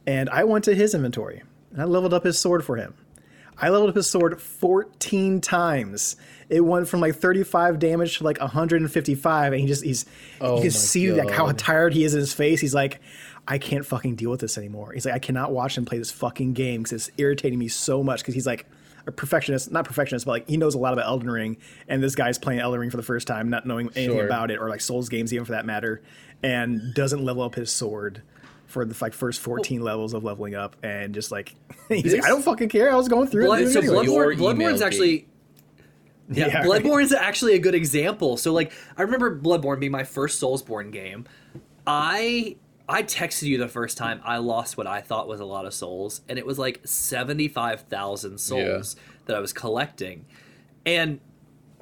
And 0.06 0.28
I 0.30 0.44
went 0.44 0.64
to 0.64 0.74
his 0.74 0.94
inventory 0.94 1.42
and 1.72 1.82
I 1.82 1.84
leveled 1.84 2.14
up 2.14 2.24
his 2.24 2.38
sword 2.38 2.64
for 2.64 2.76
him. 2.76 2.94
I 3.58 3.68
leveled 3.68 3.90
up 3.90 3.96
his 3.96 4.10
sword 4.10 4.40
14 4.40 5.40
times. 5.40 6.16
It 6.48 6.60
went 6.60 6.88
from 6.88 7.00
like 7.00 7.14
35 7.16 7.78
damage 7.78 8.18
to 8.18 8.24
like 8.24 8.40
155, 8.40 9.52
and 9.52 9.60
he 9.60 9.66
just 9.66 9.84
he's 9.84 10.06
Oh 10.40 10.56
you 10.56 10.62
can 10.62 10.70
see 10.70 11.12
like 11.12 11.30
how 11.30 11.50
tired 11.52 11.94
he 11.94 12.04
is 12.04 12.14
in 12.14 12.20
his 12.20 12.34
face. 12.34 12.60
He's 12.60 12.74
like, 12.74 13.00
I 13.46 13.58
can't 13.58 13.86
fucking 13.86 14.16
deal 14.16 14.30
with 14.30 14.40
this 14.40 14.58
anymore. 14.58 14.92
He's 14.92 15.06
like, 15.06 15.14
I 15.14 15.18
cannot 15.18 15.52
watch 15.52 15.78
him 15.78 15.84
play 15.84 15.98
this 15.98 16.10
fucking 16.10 16.54
game 16.54 16.82
because 16.82 17.08
it's 17.08 17.10
irritating 17.16 17.58
me 17.58 17.68
so 17.68 18.02
much. 18.02 18.20
Because 18.20 18.34
he's 18.34 18.46
like 18.46 18.66
a 19.06 19.12
perfectionist, 19.12 19.70
not 19.70 19.84
perfectionist, 19.84 20.26
but 20.26 20.32
like 20.32 20.48
he 20.48 20.56
knows 20.56 20.74
a 20.74 20.78
lot 20.78 20.92
about 20.92 21.06
Elden 21.06 21.30
Ring, 21.30 21.56
and 21.88 22.02
this 22.02 22.14
guy's 22.14 22.38
playing 22.38 22.60
Elden 22.60 22.80
Ring 22.80 22.90
for 22.90 22.96
the 22.96 23.02
first 23.02 23.26
time, 23.26 23.50
not 23.50 23.66
knowing 23.66 23.90
anything 23.96 24.16
Sure. 24.16 24.26
about 24.26 24.50
it, 24.50 24.58
or 24.58 24.68
like 24.68 24.80
Souls 24.80 25.08
games 25.08 25.32
even 25.32 25.44
for 25.44 25.52
that 25.52 25.66
matter, 25.66 26.02
and 26.42 26.94
doesn't 26.94 27.24
level 27.24 27.42
up 27.42 27.54
his 27.54 27.70
sword 27.70 28.22
for 28.66 28.84
the 28.84 28.96
like 29.00 29.12
first 29.12 29.40
14 29.40 29.82
levels 29.82 30.14
of 30.14 30.24
leveling 30.24 30.54
up 30.54 30.74
and 30.82 31.14
just 31.14 31.30
like 31.30 31.54
he's 31.88 32.12
like 32.14 32.24
I 32.24 32.28
don't 32.28 32.42
fucking 32.42 32.70
care 32.70 32.90
I 32.90 32.96
was 32.96 33.08
going 33.08 33.28
through 33.28 33.44
Blood, 33.46 33.60
it 33.62 33.70
so 33.70 33.80
anyway. 33.80 34.04
Your 34.06 34.34
Bloodborne, 34.34 34.38
Bloodborne's 34.38 34.60
email 34.80 34.84
actually. 34.84 35.28
Yeah, 36.30 36.46
Yeah, 36.48 36.64
Bloodborne's 36.64 37.12
actually 37.12 37.54
a 37.54 37.58
good 37.58 37.74
example. 37.74 38.36
So 38.36 38.52
like 38.52 38.72
I 38.96 39.02
remember 39.02 39.38
Bloodborne 39.38 39.78
being 39.80 39.92
my 39.92 40.04
first 40.04 40.42
Soulsborne 40.42 40.90
game. 40.90 41.26
I 41.86 42.56
I 42.88 43.02
texted 43.02 43.44
you 43.44 43.56
the 43.58 43.68
first 43.68 43.96
time 43.96 44.20
I 44.24 44.36
lost 44.38 44.76
what 44.76 44.86
I 44.86 45.00
thought 45.00 45.26
was 45.26 45.40
a 45.40 45.44
lot 45.44 45.64
of 45.64 45.72
souls, 45.72 46.20
and 46.28 46.38
it 46.38 46.44
was 46.46 46.58
like 46.58 46.80
seventy 46.84 47.48
five 47.48 47.82
thousand 47.82 48.38
souls 48.38 48.96
that 49.26 49.36
I 49.36 49.40
was 49.40 49.52
collecting. 49.52 50.26
And 50.84 51.20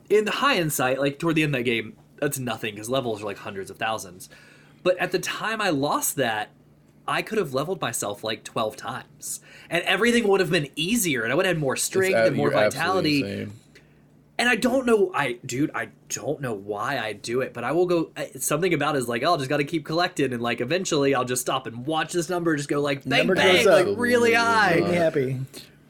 in 0.08 0.24
the 0.24 0.30
high 0.30 0.54
hindsight, 0.56 1.00
like 1.00 1.18
toward 1.18 1.34
the 1.34 1.42
end 1.42 1.54
of 1.54 1.58
that 1.58 1.64
game, 1.64 1.96
that's 2.20 2.38
nothing 2.38 2.74
because 2.74 2.88
levels 2.88 3.22
are 3.22 3.26
like 3.26 3.38
hundreds 3.38 3.70
of 3.70 3.78
thousands. 3.78 4.28
But 4.84 4.96
at 4.98 5.10
the 5.12 5.18
time 5.18 5.60
I 5.60 5.70
lost 5.70 6.16
that, 6.16 6.50
I 7.06 7.22
could 7.22 7.38
have 7.38 7.52
leveled 7.52 7.80
myself 7.80 8.22
like 8.22 8.44
12 8.44 8.76
times. 8.76 9.40
And 9.70 9.82
everything 9.84 10.28
would 10.28 10.38
have 10.40 10.50
been 10.50 10.68
easier 10.76 11.22
and 11.24 11.32
I 11.32 11.34
would 11.34 11.46
have 11.46 11.56
had 11.56 11.60
more 11.60 11.74
strength 11.76 12.14
ab- 12.16 12.28
and 12.28 12.36
more 12.36 12.50
vitality. 12.50 13.22
Insane. 14.38 14.38
And 14.38 14.48
I 14.48 14.56
don't 14.56 14.86
know, 14.86 15.10
I 15.14 15.38
dude, 15.44 15.70
I 15.74 15.88
don't 16.08 16.40
know 16.40 16.52
why 16.54 16.98
I 16.98 17.12
do 17.12 17.40
it, 17.42 17.52
but 17.54 17.64
I 17.64 17.72
will 17.72 17.86
go. 17.86 18.10
Something 18.38 18.74
about 18.74 18.96
it 18.96 18.98
is 18.98 19.08
like, 19.08 19.22
oh, 19.22 19.34
I 19.34 19.36
just 19.36 19.48
got 19.48 19.58
to 19.58 19.64
keep 19.64 19.84
collecting, 19.84 20.32
and 20.32 20.42
like 20.42 20.60
eventually 20.60 21.14
I'll 21.14 21.24
just 21.24 21.42
stop 21.42 21.66
and 21.66 21.86
watch 21.86 22.12
this 22.12 22.28
number 22.28 22.56
just 22.56 22.68
go 22.68 22.80
like 22.80 23.04
bang 23.04 23.18
Number 23.20 23.34
bang, 23.34 23.56
goes 23.64 23.66
up. 23.66 23.86
like 23.86 23.96
really 23.98 24.34
high. 24.34 24.76
Make 24.80 24.94
happy 24.94 25.40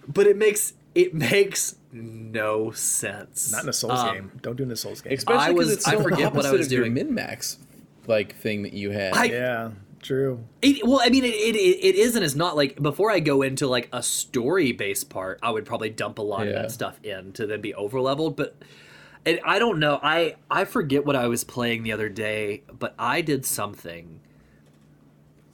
But 0.08 0.26
it 0.26 0.36
makes 0.36 0.74
it 0.94 1.14
makes 1.14 1.76
no 1.92 2.70
sense. 2.72 3.52
not 3.52 3.62
in 3.62 3.68
a 3.68 3.72
Souls 3.72 3.98
Um, 4.00 4.14
game 4.14 4.32
don't 4.42 4.56
do 4.56 4.62
in 4.64 4.70
a 4.70 4.76
Souls 4.76 5.00
game 5.00 5.12
Especially 5.14 5.40
I 5.40 5.48
because 5.52 5.66
was- 5.66 5.76
it's 5.76 5.88
I 5.88 6.02
forget 6.02 6.34
what 6.34 6.44
I 6.46 6.52
was 6.52 6.68
doing. 6.68 6.92
min 6.94 7.14
max 7.14 7.58
like 8.06 8.34
thing 8.36 8.62
that 8.64 8.72
you 8.72 8.90
had. 8.90 9.14
I- 9.14 9.24
yeah 9.24 9.70
True. 10.02 10.44
It, 10.60 10.84
well, 10.86 11.00
I 11.02 11.08
mean, 11.08 11.24
it, 11.24 11.28
it, 11.28 11.56
it 11.56 11.94
is 11.94 12.16
and 12.16 12.24
it's 12.24 12.34
not. 12.34 12.56
Like, 12.56 12.82
before 12.82 13.10
I 13.10 13.20
go 13.20 13.42
into, 13.42 13.68
like, 13.68 13.88
a 13.92 14.02
story-based 14.02 15.08
part, 15.08 15.38
I 15.42 15.50
would 15.50 15.64
probably 15.64 15.90
dump 15.90 16.18
a 16.18 16.22
lot 16.22 16.46
of 16.46 16.54
that 16.54 16.72
stuff 16.72 16.98
in 17.04 17.32
to 17.34 17.46
then 17.46 17.60
be 17.60 17.72
over-leveled, 17.74 18.36
but... 18.36 18.56
And 19.24 19.38
I 19.44 19.60
don't 19.60 19.78
know. 19.78 20.00
I, 20.02 20.34
I 20.50 20.64
forget 20.64 21.06
what 21.06 21.14
I 21.14 21.28
was 21.28 21.44
playing 21.44 21.84
the 21.84 21.92
other 21.92 22.08
day, 22.08 22.64
but 22.76 22.92
I 22.98 23.20
did 23.20 23.46
something. 23.46 24.18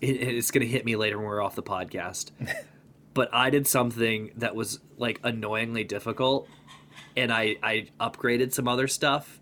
It, 0.00 0.12
it's 0.12 0.50
going 0.50 0.66
to 0.66 0.66
hit 0.66 0.86
me 0.86 0.96
later 0.96 1.18
when 1.18 1.26
we're 1.26 1.42
off 1.42 1.54
the 1.54 1.62
podcast. 1.62 2.30
but 3.12 3.28
I 3.34 3.50
did 3.50 3.66
something 3.66 4.30
that 4.36 4.56
was, 4.56 4.80
like, 4.96 5.20
annoyingly 5.22 5.84
difficult, 5.84 6.48
and 7.14 7.30
I, 7.30 7.56
I 7.62 7.88
upgraded 8.00 8.54
some 8.54 8.66
other 8.66 8.88
stuff, 8.88 9.37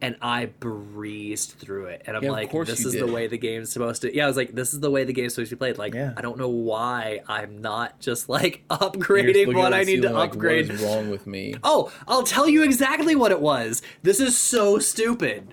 and 0.00 0.16
I 0.22 0.46
breezed 0.46 1.52
through 1.58 1.86
it. 1.86 2.02
And 2.06 2.16
I'm 2.16 2.22
Yeah, 2.22 2.30
like, 2.30 2.52
this 2.52 2.84
is 2.84 2.92
did. 2.92 3.02
the 3.02 3.12
way 3.12 3.26
the 3.26 3.36
game's 3.38 3.70
supposed 3.72 4.02
to. 4.02 4.14
Yeah, 4.14 4.24
I 4.24 4.26
was 4.28 4.36
like, 4.36 4.54
this 4.54 4.72
is 4.72 4.80
the 4.80 4.90
way 4.90 5.02
the 5.04 5.12
game's 5.12 5.34
supposed 5.34 5.50
to 5.50 5.56
be 5.56 5.58
played. 5.58 5.76
Like, 5.78 5.94
Yeah. 5.94 6.14
I 6.16 6.20
don't 6.20 6.38
know 6.38 6.48
why 6.48 7.20
I'm 7.26 7.60
not 7.60 7.98
just 7.98 8.28
like 8.28 8.62
upgrading 8.70 9.54
what 9.56 9.74
I 9.74 9.82
need 9.82 10.02
to 10.02 10.10
like, 10.10 10.32
upgrade. 10.32 10.66
What 10.68 10.74
is 10.76 10.82
wrong 10.82 11.10
with 11.10 11.26
me? 11.26 11.54
Oh, 11.64 11.92
I'll 12.06 12.22
tell 12.22 12.48
you 12.48 12.62
exactly 12.62 13.16
what 13.16 13.32
it 13.32 13.40
was. 13.40 13.82
This 14.02 14.20
is 14.20 14.38
so 14.38 14.78
stupid. 14.78 15.48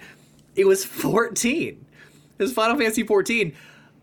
It 0.56 0.66
was 0.66 0.86
14. 0.86 1.86
It 2.38 2.44
was 2.44 2.54
Final 2.54 2.78
Fantasy 2.78 3.04
14. 3.04 3.54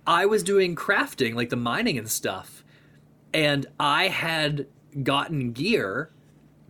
I 0.06 0.27
was 0.27 0.43
doing 0.43 0.74
crafting, 0.74 1.35
like 1.35 1.51
the 1.51 1.56
mining 1.56 1.97
and 1.98 2.09
stuff, 2.10 2.64
and 3.32 3.66
I 3.78 4.09
had 4.09 4.66
gotten 5.02 5.52
gear 5.52 6.10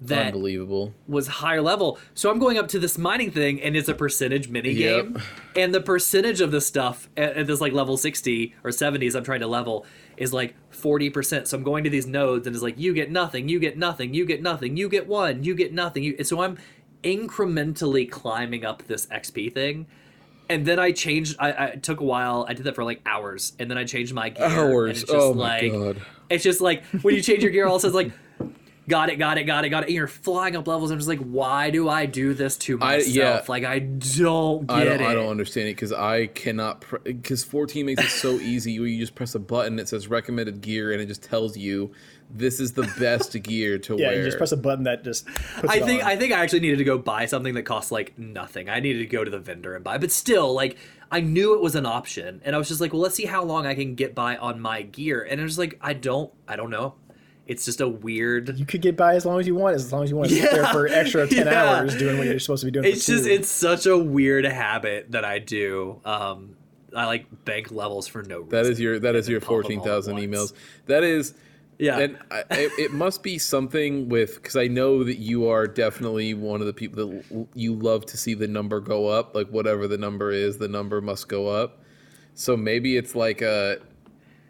that 0.06 0.26
Unbelievable. 0.34 0.94
was 1.06 1.26
higher 1.28 1.60
level. 1.62 1.98
So 2.14 2.30
I'm 2.30 2.38
going 2.38 2.58
up 2.58 2.68
to 2.68 2.78
this 2.78 2.98
mining 2.98 3.30
thing, 3.30 3.60
and 3.62 3.76
it's 3.76 3.88
a 3.88 3.94
percentage 3.94 4.48
mini 4.48 4.70
Yep. 4.70 5.04
game, 5.04 5.22
and 5.56 5.74
the 5.74 5.80
percentage 5.80 6.40
of 6.40 6.50
the 6.50 6.60
stuff 6.60 7.08
at, 7.16 7.36
at 7.36 7.46
this 7.46 7.60
like 7.60 7.72
level 7.72 7.96
60 7.96 8.54
or 8.64 8.70
70s 8.70 9.14
I'm 9.14 9.24
trying 9.24 9.40
to 9.40 9.46
level 9.46 9.86
is 10.16 10.32
like 10.32 10.54
40%. 10.72 11.46
So 11.46 11.56
I'm 11.56 11.62
going 11.62 11.84
to 11.84 11.90
these 11.90 12.06
nodes, 12.06 12.46
and 12.46 12.54
it's 12.54 12.62
like 12.62 12.78
you 12.78 12.92
get 12.94 13.10
nothing, 13.10 13.48
you 13.48 13.58
get 13.60 13.76
nothing, 13.78 14.12
you 14.14 14.24
get 14.26 14.42
nothing, 14.42 14.76
you 14.76 14.88
get 14.88 15.06
one, 15.06 15.44
you 15.44 15.54
get 15.54 15.72
nothing. 15.72 16.02
You, 16.04 16.24
so 16.24 16.42
I'm 16.42 16.58
incrementally 17.02 18.10
climbing 18.10 18.64
up 18.64 18.86
this 18.86 19.06
XP 19.06 19.52
thing. 19.52 19.86
And 20.48 20.66
then 20.66 20.78
I 20.78 20.92
changed. 20.92 21.36
I, 21.38 21.52
I 21.66 21.70
took 21.76 22.00
a 22.00 22.04
while. 22.04 22.44
I 22.48 22.52
did 22.52 22.64
that 22.64 22.74
for 22.74 22.84
like 22.84 23.00
hours, 23.06 23.52
and 23.58 23.70
then 23.70 23.78
I 23.78 23.84
changed 23.84 24.12
my 24.12 24.28
gear. 24.28 24.44
and 24.44 24.52
Hours. 24.54 24.90
it's 25.02 25.10
just 25.10 25.14
Oh 25.14 25.32
my 25.34 25.60
like, 25.60 25.72
God. 25.72 26.02
It's 26.28 26.44
just 26.44 26.60
like 26.60 26.84
when 27.02 27.14
you 27.14 27.22
change 27.22 27.42
your 27.42 27.52
gear, 27.52 27.66
all 27.66 27.76
of 27.76 27.80
a 27.84 27.88
sudden 27.88 27.96
it's 28.00 28.12
like, 28.12 28.21
got 28.88 29.10
it, 29.10 29.16
got 29.16 29.38
it, 29.38 29.44
got 29.44 29.64
it, 29.64 29.68
got 29.70 29.82
it. 29.84 29.86
And 29.86 29.94
you're 29.94 30.06
flying 30.06 30.56
up 30.56 30.66
levels. 30.66 30.90
I'm 30.90 30.98
just 30.98 31.08
like, 31.08 31.20
why 31.20 31.70
do 31.70 31.88
I 31.88 32.06
do 32.06 32.34
this 32.34 32.56
to 32.58 32.76
I- 32.80 32.96
myself? 32.98 33.14
yeah. 33.14 33.42
Like 33.48 33.64
I 33.64 33.78
don't 33.78 34.66
get 34.66 34.76
I 34.76 34.84
don't, 34.84 35.00
it. 35.00 35.06
I 35.06 35.14
don't 35.14 35.28
understand 35.30 35.68
it 35.68 35.76
because 35.76 35.92
I 35.92 36.26
cannot 36.26 36.84
because 37.04 37.44
14 37.44 37.86
makes 37.86 38.02
it 38.04 38.08
so 38.10 38.32
easy 38.40 38.78
where 38.78 38.88
you 38.88 38.98
just 38.98 39.14
press 39.14 39.34
a 39.34 39.38
button 39.38 39.78
it 39.78 39.88
says 39.88 40.08
recommended 40.08 40.60
gear 40.60 40.92
and 40.92 41.00
it 41.00 41.06
just 41.06 41.22
tells 41.22 41.56
you 41.56 41.92
this 42.34 42.60
is 42.60 42.72
the 42.72 42.90
best 42.98 43.32
gear 43.42 43.76
to 43.78 43.96
Yeah, 43.96 44.08
wear. 44.08 44.18
you 44.18 44.24
just 44.24 44.38
press 44.38 44.52
a 44.52 44.56
button 44.56 44.84
that 44.84 45.04
just. 45.04 45.26
Puts 45.26 45.72
I 45.72 45.76
it 45.76 45.84
think 45.84 46.02
on. 46.02 46.08
I 46.08 46.16
think 46.16 46.32
I 46.32 46.42
actually 46.42 46.60
needed 46.60 46.78
to 46.78 46.84
go 46.84 46.96
buy 46.98 47.26
something 47.26 47.52
that 47.54 47.64
costs 47.64 47.92
like 47.92 48.18
nothing. 48.18 48.68
I 48.70 48.80
needed 48.80 49.00
to 49.00 49.06
go 49.06 49.22
to 49.22 49.30
the 49.30 49.38
vendor 49.38 49.74
and 49.74 49.84
buy, 49.84 49.98
but 49.98 50.10
still, 50.10 50.54
like 50.54 50.78
I 51.10 51.20
knew 51.20 51.52
it 51.54 51.60
was 51.60 51.74
an 51.74 51.84
option, 51.84 52.40
and 52.42 52.54
I 52.56 52.58
was 52.58 52.68
just 52.68 52.80
like, 52.80 52.94
well, 52.94 53.02
let's 53.02 53.14
see 53.16 53.26
how 53.26 53.44
long 53.44 53.66
I 53.66 53.74
can 53.74 53.94
get 53.96 54.14
by 54.14 54.38
on 54.38 54.60
my 54.60 54.80
gear. 54.80 55.22
And 55.28 55.38
it 55.38 55.44
was 55.44 55.58
like, 55.58 55.78
I 55.82 55.92
don't, 55.92 56.32
I 56.48 56.56
don't 56.56 56.70
know. 56.70 56.94
It's 57.46 57.64
just 57.64 57.80
a 57.80 57.88
weird. 57.88 58.56
you 58.58 58.64
could 58.64 58.82
get 58.82 58.96
by 58.96 59.14
as 59.16 59.26
long 59.26 59.40
as 59.40 59.46
you 59.46 59.54
want, 59.54 59.74
as 59.74 59.92
long 59.92 60.04
as 60.04 60.10
you 60.10 60.16
want 60.16 60.28
to 60.30 60.36
sit 60.36 60.50
there 60.50 60.62
Yeah, 60.62 60.72
for 60.72 60.86
extra 60.86 61.26
ten 61.28 61.46
yeah. 61.46 61.64
hours 61.80 61.96
doing 61.96 62.16
what 62.18 62.26
you're 62.26 62.38
supposed 62.38 62.60
to 62.60 62.66
be 62.66 62.70
doing. 62.70 62.84
It's 62.86 63.04
just 63.04 63.24
two. 63.24 63.30
it's 63.30 63.48
such 63.48 63.86
a 63.86 63.98
weird 63.98 64.44
habit 64.44 65.10
that 65.10 65.24
I 65.24 65.38
do. 65.40 66.00
Um, 66.04 66.56
I 66.94 67.06
like 67.06 67.44
bank 67.44 67.72
levels 67.72 68.06
for 68.06 68.22
no 68.22 68.36
reason. 68.40 68.48
that 68.50 68.66
is 68.66 68.78
your 68.78 68.98
that 69.00 69.14
is 69.16 69.28
your 69.28 69.40
then 69.40 69.46
pop 69.48 69.66
them 69.66 69.78
all 69.80 69.86
at 69.96 70.04
14,000 70.04 70.16
emails. 70.18 70.52
That 70.86 71.02
is 71.02 71.34
Yeah. 71.78 71.98
and 71.98 72.18
I, 72.30 72.44
it, 72.50 72.72
it 72.78 72.92
must 72.92 73.22
be 73.24 73.38
something 73.38 74.08
with 74.08 74.36
because 74.36 74.56
I 74.56 74.68
know 74.68 75.02
that 75.02 75.18
you 75.18 75.48
are 75.48 75.66
definitely 75.66 76.34
one 76.34 76.60
of 76.60 76.66
the 76.68 76.72
people 76.72 77.06
that 77.08 77.24
l- 77.34 77.48
you 77.54 77.74
love 77.74 78.06
to 78.06 78.16
see 78.16 78.34
the 78.34 78.46
number 78.46 78.78
go 78.78 79.08
up. 79.08 79.34
Like 79.34 79.48
whatever 79.48 79.88
the 79.88 79.98
number 79.98 80.30
is, 80.30 80.58
the 80.58 80.68
number 80.68 81.00
must 81.00 81.28
go 81.28 81.48
up. 81.48 81.82
So 82.34 82.56
maybe 82.56 82.96
it's 82.96 83.14
like 83.16 83.40
a, 83.42 83.78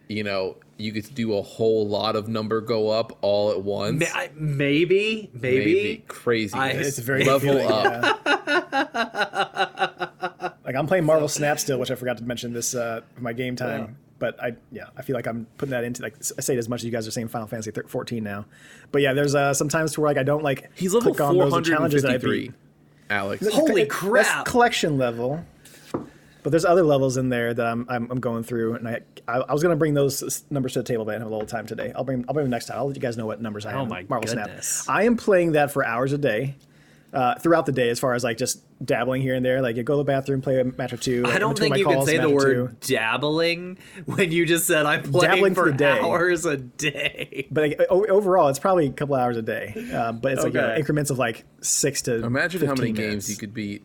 you 0.09 0.25
know, 0.25 0.57
you 0.79 0.91
get 0.93 1.05
to 1.07 1.13
do 1.13 1.35
a 1.37 1.43
whole 1.43 1.87
lot 1.87 2.17
of 2.17 2.29
number 2.29 2.61
go 2.61 2.89
up 2.89 3.17
all 3.21 3.51
at 3.51 3.63
once. 3.63 4.01
Ma- 4.01 4.07
I- 4.19 4.31
maybe, 4.35 5.31
maybe, 5.33 6.05
crazy. 6.09 6.57
It's 6.59 6.99
very 6.99 7.25
level 7.25 7.57
appealing, 7.57 7.71
up. 7.71 8.21
yeah. 8.27 10.09
like 10.65 10.75
I'm 10.75 10.87
playing 10.87 11.05
Marvel 11.05 11.29
Snap 11.29 11.59
still, 11.59 11.79
which 11.79 11.91
I 11.91 11.95
forgot 11.95 12.19
to 12.19 12.25
mention 12.25 12.53
this 12.53 12.75
uh, 12.75 13.01
my 13.19 13.33
game 13.33 13.57
time. 13.57 13.97
But 14.19 14.41
I 14.43 14.55
yeah, 14.71 14.85
I 14.97 15.03
feel 15.03 15.15
like 15.17 15.27
I'm 15.27 15.47
putting 15.59 15.71
that 15.73 15.83
into 15.85 16.03
like 16.03 16.15
I 16.39 16.41
say 16.41 16.55
it 16.55 16.59
as 16.59 16.69
much 16.69 16.81
as 16.81 16.85
you 16.85 16.93
guys 16.93 17.09
are 17.09 17.11
saying 17.11 17.29
Final 17.29 17.49
Fantasy 17.49 17.73
thir- 17.73 17.87
14 17.89 18.23
now. 18.23 18.45
But 18.93 19.03
yeah, 19.03 19.15
there's 19.15 19.35
uh, 19.35 19.53
sometimes 19.53 19.99
where 19.99 20.09
like 20.09 20.17
I 20.17 20.23
don't 20.23 20.45
like 20.45 20.71
He's 20.75 20.95
level 20.95 21.13
click 21.13 21.21
on 21.21 21.37
those 21.37 21.67
challenges 21.69 22.03
that 22.03 22.13
I 22.13 22.19
beat. 22.19 22.53
Alex. 23.11 23.47
Holy 23.53 23.83
That's 23.83 23.95
crap. 23.95 24.47
collection 24.47 24.97
level. 24.97 25.45
But 26.43 26.51
there's 26.51 26.65
other 26.65 26.83
levels 26.83 27.17
in 27.17 27.29
there 27.29 27.55
that 27.55 27.67
I'm, 27.67 27.87
I'm, 27.89 28.11
I'm 28.11 28.19
going 28.21 28.43
through, 28.43 28.75
and 28.75 28.89
I, 28.89 29.01
I 29.29 29.39
I 29.41 29.53
was 29.53 29.63
gonna 29.63 29.77
bring 29.77 29.95
those 29.95 30.43
numbers 30.51 30.73
to 30.73 30.81
the 30.81 30.85
table, 30.85 31.05
but 31.05 31.13
I 31.13 31.15
didn't 31.15 31.23
have 31.25 31.31
a 31.31 31.35
little 31.35 31.47
time 31.47 31.67
today. 31.67 31.93
I'll 31.95 32.03
bring 32.05 32.25
I'll 32.29 32.35
bring 32.35 32.45
them 32.45 32.51
next 32.51 32.67
time. 32.67 32.79
I'll 32.79 32.87
let 32.87 32.97
you 32.97 33.03
guys 33.03 33.17
know 33.17 33.27
what 33.27 33.41
numbers 33.41 33.65
I 33.65 33.71
have. 33.71 33.81
Oh 33.81 33.83
in 33.85 33.89
my 33.89 34.05
Marvel 34.09 34.27
goodness. 34.29 34.67
Snap. 34.69 34.97
I 34.97 35.05
am 35.05 35.17
playing 35.17 35.53
that 35.53 35.71
for 35.71 35.85
hours 35.85 36.13
a 36.13 36.19
day, 36.19 36.57
uh, 37.13 37.37
throughout 37.39 37.67
the 37.67 37.71
day, 37.73 37.91
as 37.91 38.01
far 38.01 38.15
as 38.15 38.25
like 38.25 38.39
just 38.39 38.61
dabbling 38.85 39.23
here 39.23 39.37
and 39.37 39.47
there. 39.47 39.63
Like 39.63 39.77
you 39.77 39.85
go 39.85 39.93
to 39.95 39.99
the 39.99 40.05
bathroom, 40.05 40.43
play 40.43 40.59
a 40.59 40.65
match 40.65 40.93
or 40.93 40.97
two. 40.97 41.23
I 41.27 41.39
don't 41.39 41.57
think 41.57 41.71
my 41.71 41.77
you 41.77 41.85
can 41.85 42.05
say 42.05 42.19
the 42.19 42.29
word 42.29 42.81
two. 42.81 42.95
dabbling 42.95 43.79
when 44.07 44.33
you 44.33 44.45
just 44.45 44.67
said 44.67 44.85
I'm 44.85 45.05
playing 45.05 45.31
Dabbling 45.35 45.55
for 45.55 45.67
for 45.67 45.71
the 45.71 45.77
day. 45.77 46.01
hours 46.01 46.45
a 46.45 46.57
day. 46.57 47.47
But 47.53 47.69
like, 47.69 47.81
o- 47.89 48.07
overall, 48.07 48.49
it's 48.49 48.59
probably 48.59 48.87
a 48.87 48.93
couple 48.93 49.15
hours 49.15 49.37
a 49.37 49.43
day. 49.43 49.75
Uh, 49.95 50.11
but 50.11 50.33
it's 50.33 50.43
like 50.43 50.55
you 50.55 50.61
know, 50.61 50.75
increments 50.75 51.13
of 51.13 51.19
like 51.21 51.45
six 51.61 52.03
to. 52.03 52.15
Imagine 52.25 52.63
how 52.63 52.75
many 52.75 52.89
15 52.89 52.95
games 52.95 53.31
you 53.31 53.37
could 53.37 53.55
beat. 53.55 53.85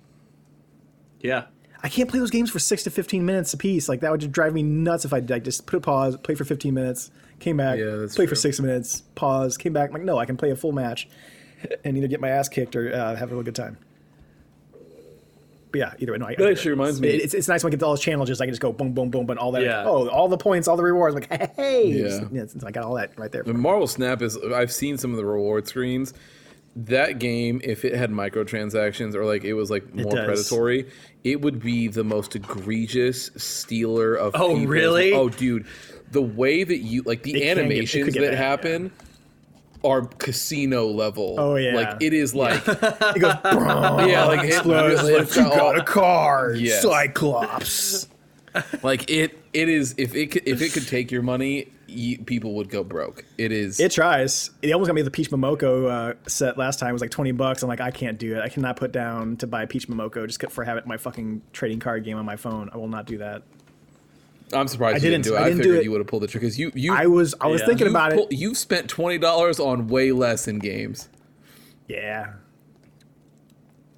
Yeah. 1.20 1.46
I 1.88 1.90
can't 1.90 2.10
play 2.10 2.20
those 2.20 2.32
games 2.32 2.52
for 2.52 2.60
six 2.60 2.84
to 2.84 2.90
fifteen 2.90 3.26
minutes 3.26 3.54
a 3.54 3.58
piece. 3.58 3.88
Like 3.88 4.02
that 4.02 4.12
would 4.12 4.20
just 4.20 4.34
drive 4.34 4.54
me 4.54 4.62
nuts 4.62 5.06
if 5.06 5.14
I 5.14 5.20
like 5.20 5.46
just 5.46 5.66
put 5.66 5.78
a 5.78 5.80
pause, 5.80 6.18
play 6.18 6.36
for 6.36 6.44
fifteen 6.44 6.74
minutes, 6.74 7.12
came 7.40 7.56
back, 7.56 7.80
Yeah, 7.80 7.92
that's 7.96 8.14
play 8.14 8.26
for 8.28 8.36
six 8.36 8.60
minutes, 8.60 9.04
pause, 9.16 9.56
came 9.56 9.72
back. 9.72 9.90
I'm 9.90 9.94
like 9.94 10.04
no, 10.04 10.18
I 10.18 10.26
can 10.26 10.36
play 10.36 10.52
a 10.52 10.56
full 10.58 10.74
match, 10.74 11.08
and 11.86 11.96
either 11.96 12.08
get 12.10 12.20
my 12.20 12.28
ass 12.28 12.50
kicked 12.50 12.76
or 12.76 12.94
uh, 12.94 13.16
have 13.16 13.32
a 13.32 13.36
real 13.36 13.44
good 13.44 13.56
time. 13.56 13.78
But 15.72 15.80
yeah, 15.80 15.94
either 16.00 16.12
way, 16.14 16.18
no. 16.18 16.26
I, 16.26 16.32
I 16.32 16.36
That 16.36 16.50
actually 16.50 16.70
it. 16.72 16.76
reminds 16.76 17.00
me- 17.02 17.10
It's, 17.10 17.34
it's 17.34 17.48
nice 17.48 17.64
when 17.64 17.72
I 17.72 17.76
get 17.76 17.84
all 17.84 17.92
those 17.92 18.02
challenges. 18.02 18.40
I 18.42 18.46
can 18.46 18.52
just 18.54 18.62
go 18.62 18.72
boom, 18.74 18.94
boom, 18.94 19.10
boom, 19.10 19.26
but 19.26 19.38
all 19.38 19.52
that. 19.54 19.64
Yeah. 19.64 19.84
Oh, 19.86 20.08
all 20.10 20.28
the 20.30 20.38
points, 20.38 20.68
all 20.68 20.78
the 20.78 20.84
rewards. 20.84 21.14
Like 21.16 21.30
hey, 21.56 21.88
Yeah. 21.88 22.20
yeah, 22.32 22.44
it's- 22.44 22.64
I 22.66 22.72
got 22.72 22.84
all 22.84 22.96
that 22.96 23.18
right 23.18 23.32
there. 23.32 23.44
The 23.44 23.54
Marvel 23.54 23.88
Snap 23.88 24.22
is. 24.22 24.38
I've 24.38 24.72
seen 24.72 24.98
some 24.98 25.12
of 25.12 25.18
the 25.18 25.26
reward 25.26 25.68
screens. 25.68 26.14
That 26.78 27.18
game, 27.18 27.60
if 27.64 27.84
it 27.86 27.96
had 27.96 28.12
microtransactions 28.12 29.16
or 29.16 29.26
like 29.26 29.44
it 29.44 29.54
was 29.56 29.72
like 29.72 29.94
more 29.96 30.12
does. 30.12 30.26
predatory, 30.48 30.88
it 31.32 31.42
would 31.42 31.62
be 31.62 31.88
the 31.88 32.04
most 32.04 32.36
egregious 32.36 33.30
stealer 33.36 34.16
of. 34.16 34.34
Oh, 34.36 34.50
people's- 34.50 34.68
really? 34.68 35.14
Oh, 35.14 35.30
dude, 35.30 35.66
the 36.12 36.22
way 36.22 36.64
that 36.64 36.78
you 36.80 37.02
like 37.04 37.24
the 37.24 37.32
It 37.32 37.34
can 37.34 37.42
get- 37.42 37.48
it 37.50 37.56
could 37.56 37.60
animations 37.64 38.14
get 38.14 38.22
that 38.22 38.32
bad, 38.32 38.38
happen 38.38 38.92
are 39.84 40.02
casino 40.06 40.88
level. 40.88 41.36
Oh, 41.38 41.56
yeah. 41.56 41.76
like 41.76 42.02
it 42.02 42.14
is 42.14 42.34
like 42.34 42.62
it 42.68 42.80
goes. 43.20 43.36
yeah, 43.44 44.26
like 44.26 44.44
it, 44.46 44.54
Explodes, 44.54 45.02
really- 45.04 45.14
like, 45.14 45.22
it's 45.24 45.36
you 45.36 45.44
got 45.44 45.52
all- 45.52 45.74
got 45.74 45.78
a 45.80 45.84
car, 45.84 46.54
Yes. 46.56 46.82
Cyclops. 46.82 48.08
like 48.84 49.10
it. 49.10 49.38
It 49.54 49.70
is 49.70 49.96
if 49.98 50.16
it 50.16 50.28
could, 50.32 50.44
if 50.48 50.62
it 50.62 50.72
could 50.74 50.88
take 50.88 51.12
your 51.12 51.22
money, 51.24 51.68
you, 51.88 52.20
people 52.20 52.54
would 52.56 52.70
go 52.70 52.84
broke. 52.84 53.24
It 53.38 53.52
is. 53.52 53.80
It 53.80 53.92
tries. 53.92 54.50
It 54.62 54.72
almost 54.72 54.88
got 54.88 54.96
me 54.96 55.02
the 55.02 55.12
Peach 55.12 55.30
Momoko 55.32 55.90
uh, 55.90 56.14
set 56.28 56.58
last 56.58 56.80
time. 56.80 56.90
It 56.90 56.94
was 56.94 57.02
like 57.02 57.12
twenty 57.12 57.32
bucks. 57.32 57.64
I'm 57.64 57.70
like, 57.70 57.82
I 57.82 57.92
can't 57.92 58.18
do 58.20 58.36
it. 58.38 58.42
I 58.42 58.50
cannot 58.50 58.76
put 58.78 58.92
down 58.92 59.38
to 59.38 59.48
buy 59.48 59.66
Peach 59.66 59.88
Momoko 59.88 60.28
just 60.28 60.52
for 60.52 60.64
having 60.64 60.84
my 60.86 60.98
fucking 60.98 61.42
trading 61.54 61.80
card 61.80 62.04
game 62.04 62.18
on 62.18 62.26
my 62.26 62.36
phone. 62.36 62.70
I 62.74 62.78
will 62.78 62.88
not 62.90 63.06
do 63.06 63.18
that. 63.20 63.44
I'm 64.54 64.68
surprised 64.68 64.96
I 64.96 64.98
you 64.98 65.12
didn't 65.12 65.24
didn't- 65.26 65.36
do 65.36 65.36
it. 65.36 65.40
I 65.40 65.42
I, 65.42 65.50
didn't 65.50 65.58
do 65.58 65.64
figured 65.64 65.80
it. 65.80 65.84
you 65.84 65.92
would 65.92 66.00
have 66.00 66.08
pulled 66.08 66.24
the 66.24 66.28
trigger 66.28 66.46
because 66.46 66.58
you 66.60 66.72
you 66.76 66.94
I 66.94 67.08
was 67.08 67.36
I 67.42 67.48
was 67.48 67.62
Yeah. 67.62 67.68
thinking 67.68 67.88
you've 67.88 67.94
about 67.96 68.14
pull- 68.14 68.28
it. 68.28 68.36
You've 68.38 68.58
spent 68.58 68.90
twenty 68.90 69.18
dollars 69.18 69.60
on 69.60 69.88
way 69.88 70.12
less 70.12 70.48
in 70.48 70.60
games. 70.60 71.10
Yeah. 71.88 72.34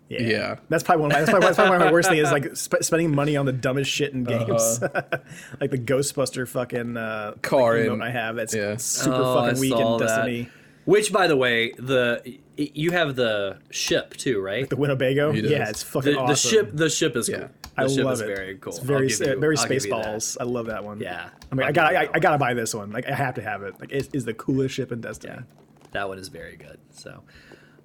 Yeah. 0.10 0.56
That's 0.70 0.84
probably 0.84 1.04
one. 1.04 1.12
Of 1.12 1.16
my, 1.16 1.20
that's, 1.20 1.30
probably, 1.30 1.46
that's 1.48 1.56
probably 1.56 1.70
one 1.72 1.82
of 1.82 1.86
my 1.88 1.92
worst 1.92 2.10
thing 2.10 2.18
is 2.18 2.32
like 2.32 2.56
sp- 2.58 2.82
spending 2.82 3.14
money 3.14 3.38
on 3.38 3.46
the 3.46 3.52
dumbest 3.54 3.92
shit 3.92 4.14
in 4.14 4.24
games, 4.24 4.82
like 5.62 5.72
the 5.72 5.78
Ghostbuster 5.78 6.48
fucking 6.48 6.98
uh, 6.98 7.34
Car 7.42 7.78
like, 7.78 7.86
in- 7.88 7.94
emote 8.00 8.04
I 8.04 8.10
have. 8.12 8.36
That's 8.36 8.56
yeah. 8.56 8.78
super 8.78 9.16
Oh, 9.16 9.38
I 9.40 9.48
fucking 9.50 9.62
weak 9.62 9.74
in 9.74 9.98
that. 9.98 10.00
Destiny. 10.00 10.50
Which, 10.86 11.14
by 11.14 11.28
the 11.28 11.38
way, 11.38 11.74
the 11.74 12.40
you 12.58 12.92
have 12.92 13.16
the 13.16 13.60
ship 13.70 14.16
too, 14.18 14.42
right? 14.42 14.68
The 14.68 14.76
Winnebago. 14.76 15.32
Yeah, 15.34 15.70
it's 15.70 15.84
fucking 15.84 16.14
The, 16.14 16.18
awesome. 16.20 16.28
the 16.28 16.36
ship, 16.36 16.72
the 16.74 16.90
ship 16.90 17.16
is 17.16 17.30
cool. 17.30 17.38
The 17.38 17.50
I 17.78 17.88
ship 17.88 18.04
love 18.06 18.14
is 18.14 18.22
it. 18.22 18.26
very 18.28 18.58
cool. 18.58 18.74
It's 18.74 18.80
very 18.80 19.04
I'll 19.04 19.10
you- 19.12 19.40
very 19.40 19.58
I'll 19.58 19.68
give 19.68 19.86
you 19.86 19.92
that. 19.92 20.06
Spaceballs. 20.08 20.38
I 20.42 20.44
love 20.46 20.66
that 20.66 20.84
one. 20.84 21.00
Yeah. 21.00 21.30
I 21.52 21.56
mean, 21.56 21.64
I 21.64 21.68
I'll 21.68 21.74
got 21.74 21.92
give 21.92 21.94
you 21.94 22.00
I, 22.00 22.06
that 22.08 22.16
I 22.16 22.20
gotta 22.20 22.38
buy 22.40 22.54
this 22.56 22.74
one. 22.74 22.90
Like 22.92 23.08
I 23.08 23.14
have 23.14 23.36
to 23.36 23.42
have 23.44 23.62
it. 23.62 23.80
Like 23.80 23.92
it 23.92 24.10
is 24.14 24.26
the 24.26 24.34
coolest 24.34 24.74
ship 24.74 24.92
in 24.92 25.00
Destiny. 25.02 25.34
Yeah, 25.36 25.44
that 25.92 26.08
one 26.10 26.18
is 26.18 26.28
very 26.30 26.56
good. 26.58 26.80
So, 26.92 27.22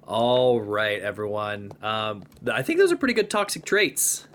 all 0.07 0.59
right, 0.61 1.01
everyone. 1.01 1.71
Um, 1.81 2.23
I 2.51 2.61
think 2.61 2.79
those 2.79 2.91
are 2.91 2.97
pretty 2.97 3.13
good 3.13 3.29
toxic 3.29 3.65
traits. 3.65 4.27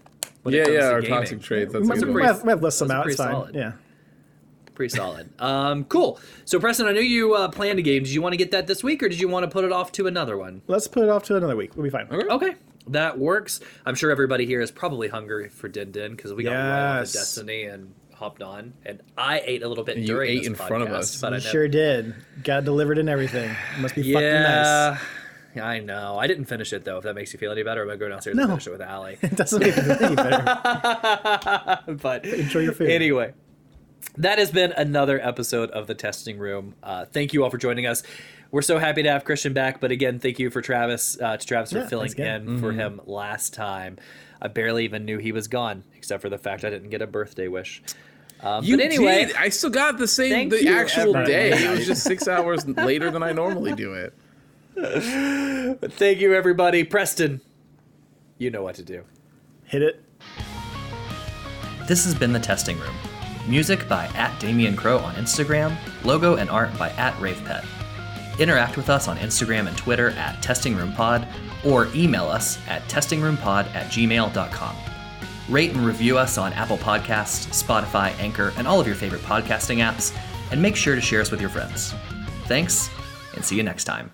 Yeah, 0.45 0.69
yeah, 0.69 0.85
our 0.91 1.01
gaming. 1.03 1.19
toxic 1.19 1.43
traits. 1.43 1.73
That's 1.73 1.83
We 1.83 1.87
a 1.87 1.89
might, 1.89 2.01
good 2.01 2.15
we 2.15 2.23
have, 2.23 2.39
we 2.39 2.45
might 2.47 2.53
have 2.53 2.63
list 2.63 2.79
some 2.79 2.89
Those 2.89 2.95
are 2.97 3.01
out. 3.01 3.07
It's 3.07 3.17
pretty 3.17 3.29
fine. 3.31 3.41
solid. 3.43 3.55
Yeah. 3.55 3.73
Pretty 4.75 4.97
solid. 4.97 5.29
Um, 5.39 5.85
cool. 5.85 6.19
So, 6.47 6.59
Preston, 6.59 6.87
I 6.87 6.93
knew 6.93 7.03
you 7.03 7.35
uh, 7.35 7.49
planned 7.49 7.79
a 7.79 7.83
game. 7.83 8.03
Did 8.05 8.13
you 8.13 8.23
want 8.23 8.33
to 8.33 8.39
get 8.39 8.51
that 8.53 8.67
this 8.67 8.83
week, 8.83 9.03
or 9.03 9.11
did 9.11 9.21
you 9.21 9.29
want 9.29 9.45
to 9.45 9.51
put 9.51 9.65
it 9.67 9.73
off 9.73 9.93
to 9.93 10.07
another 10.07 10.39
one? 10.39 10.63
Let's 10.67 10.89
put 10.89 11.03
it 11.03 11.11
off 11.11 11.25
to 11.25 11.37
another 11.37 11.55
week. 11.57 11.77
We'll 11.77 11.85
be 11.85 11.91
fine. 11.91 12.09
Okay, 12.11 12.55
that 12.89 13.19
works. 13.19 13.61
I'm 13.85 13.95
sure 13.95 14.11
everybody 14.11 14.47
here 14.47 14.63
is 14.63 14.71
probably 14.71 15.09
hungry 15.09 15.51
for 15.51 15.69
Din 15.69 15.93
Din 15.93 16.13
because 16.17 16.33
we 16.33 16.45
got 16.45 16.53
right 16.53 17.01
off 17.01 17.07
of 17.09 17.13
Destiny 17.13 17.65
and 17.65 17.93
hopped 18.15 18.41
on, 18.43 18.73
and 18.87 19.03
I 19.19 19.43
ate 19.45 19.63
a 19.63 19.69
little 19.69 19.85
bit 19.85 19.99
You 19.99 20.07
during 20.07 20.31
ate 20.31 20.39
this 20.39 20.47
in 20.47 20.55
front 20.55 20.83
of 20.85 20.91
us. 20.91 21.21
But 21.21 21.35
I 21.35 21.37
You 21.37 21.43
never- 21.43 21.51
sure 21.53 21.69
did. 21.69 22.15
Got 22.43 22.65
delivered 22.65 22.97
and 22.97 23.11
everything. 23.11 23.55
Must 23.81 23.95
be 23.95 24.03
fucking 24.15 24.29
nice. 24.29 24.99
I 25.57 25.81
know. 25.81 26.17
I 26.19 26.27
didn't 26.27 26.45
finish 26.45 26.73
it 26.73 26.85
though. 26.85 26.99
If 26.99 27.05
that 27.05 27.15
makes 27.15 27.33
you 27.33 27.39
feel 27.39 27.51
any 27.53 27.63
better, 27.63 27.83
I'm 27.83 27.89
gonna 27.89 27.99
go 27.99 28.09
downstairs 28.09 28.37
No. 28.37 28.43
and 28.45 28.53
finish 28.53 28.67
it 28.67 28.71
with 28.71 28.81
Allie. 28.83 29.19
It 29.23 29.37
doesn't 29.37 29.61
make 29.61 29.77
it 29.77 30.01
any 30.03 30.15
better. 30.17 31.81
but 32.01 32.25
Enjoy 32.25 32.61
your 32.61 32.73
food. 32.73 32.91
Anyway, 32.91 33.33
that 34.17 34.39
has 34.39 34.51
been 34.51 34.73
another 34.73 35.21
episode 35.21 35.71
of 35.71 35.87
the 35.87 35.95
Testing 35.95 36.39
Room. 36.39 36.75
Uh, 36.83 37.05
thank 37.07 37.33
you 37.33 37.43
all 37.45 37.51
for 37.51 37.59
joining 37.59 37.87
us. 37.87 38.03
We're 38.53 38.63
so 38.63 38.79
happy 38.79 39.03
to 39.05 39.11
have 39.11 39.25
Christian 39.25 39.53
back, 39.53 39.81
but 39.81 39.91
again, 39.93 40.19
thank 40.19 40.39
you 40.39 40.51
for 40.51 40.61
Travis 40.61 41.17
uh, 41.21 41.37
to 41.37 41.47
Travis 41.47 41.73
Yeah, 41.73 41.83
for 41.85 41.89
filling 41.89 42.07
thanks 42.09 42.15
again. 42.15 42.49
in 42.49 42.59
for 42.61 42.73
him 42.73 43.01
last 43.07 43.55
time. 43.55 43.97
I 44.43 44.49
barely 44.49 44.85
even 44.85 45.05
knew 45.05 45.19
he 45.19 45.33
was 45.33 45.49
gone, 45.49 45.85
except 45.97 46.23
for 46.23 46.29
the 46.29 46.39
fact 46.39 46.65
I 46.65 46.71
didn't 46.71 46.91
get 46.91 47.03
a 47.03 47.07
birthday 47.07 47.47
wish. 47.49 47.83
Um, 48.41 48.65
You 48.65 48.77
but 48.79 48.87
anyway, 48.87 49.27
did. 49.27 49.37
I 49.37 49.51
still 49.51 49.71
got 49.71 49.99
the 49.99 50.09
same 50.09 50.49
the 50.49 50.67
actual 50.69 51.17
everybody. 51.17 51.33
day. 51.33 51.51
It 51.67 51.71
was 51.71 51.87
just 51.87 52.03
six 52.05 52.27
hours 52.27 52.67
later 52.69 53.11
than 53.11 53.23
I 53.23 53.33
normally 53.33 53.75
do 53.75 53.93
it. 53.95 54.15
thank 55.91 56.21
you 56.21 56.35
everybody. 56.35 56.85
Preston, 56.85 57.41
you 58.39 58.51
know 58.51 58.63
what 58.63 58.77
to 58.77 58.83
do. 58.83 59.05
Hit 59.65 59.83
it. 59.83 60.05
This 61.87 62.05
has 62.05 62.15
been 62.15 62.33
The 62.33 62.41
Testing 62.41 62.79
Room. 62.79 62.95
Music 63.49 63.89
by 63.89 64.07
at 64.15 64.39
Damian 64.41 64.77
Crow 64.77 64.99
on 64.99 65.15
Instagram, 65.15 65.77
logo 66.05 66.37
and 66.37 66.49
art 66.49 66.77
by 66.79 66.91
at 66.91 67.15
RavePet. 67.15 67.65
Interact 68.39 68.77
with 68.77 68.89
us 68.89 69.09
on 69.09 69.19
Instagram 69.19 69.69
and 69.69 69.77
Twitter 69.77 70.11
at 70.11 70.43
TestingRoomPod 70.43 71.27
or 71.65 71.89
email 71.95 72.27
us 72.27 72.59
at 72.69 72.83
testingroompod 72.89 73.67
at 73.75 73.87
gmail.com. 73.93 74.77
Rate 75.49 75.73
and 75.73 75.85
review 75.85 76.17
us 76.17 76.39
on 76.39 76.53
Apple 76.53 76.79
Podcasts, 76.79 77.49
Spotify, 77.63 78.19
Anchor, 78.19 78.53
and 78.57 78.67
all 78.67 78.81
of 78.81 78.87
your 78.87 78.97
favorite 78.97 79.23
podcasting 79.23 79.79
apps, 79.79 80.17
and 80.53 80.63
make 80.63 80.77
sure 80.77 80.95
to 80.95 81.01
share 81.01 81.21
us 81.21 81.31
with 81.31 81.41
your 81.41 81.51
friends. 81.51 81.93
Thanks, 82.45 82.89
and 83.35 83.45
see 83.45 83.57
you 83.57 83.63
next 83.63 83.85
time. 83.85 84.11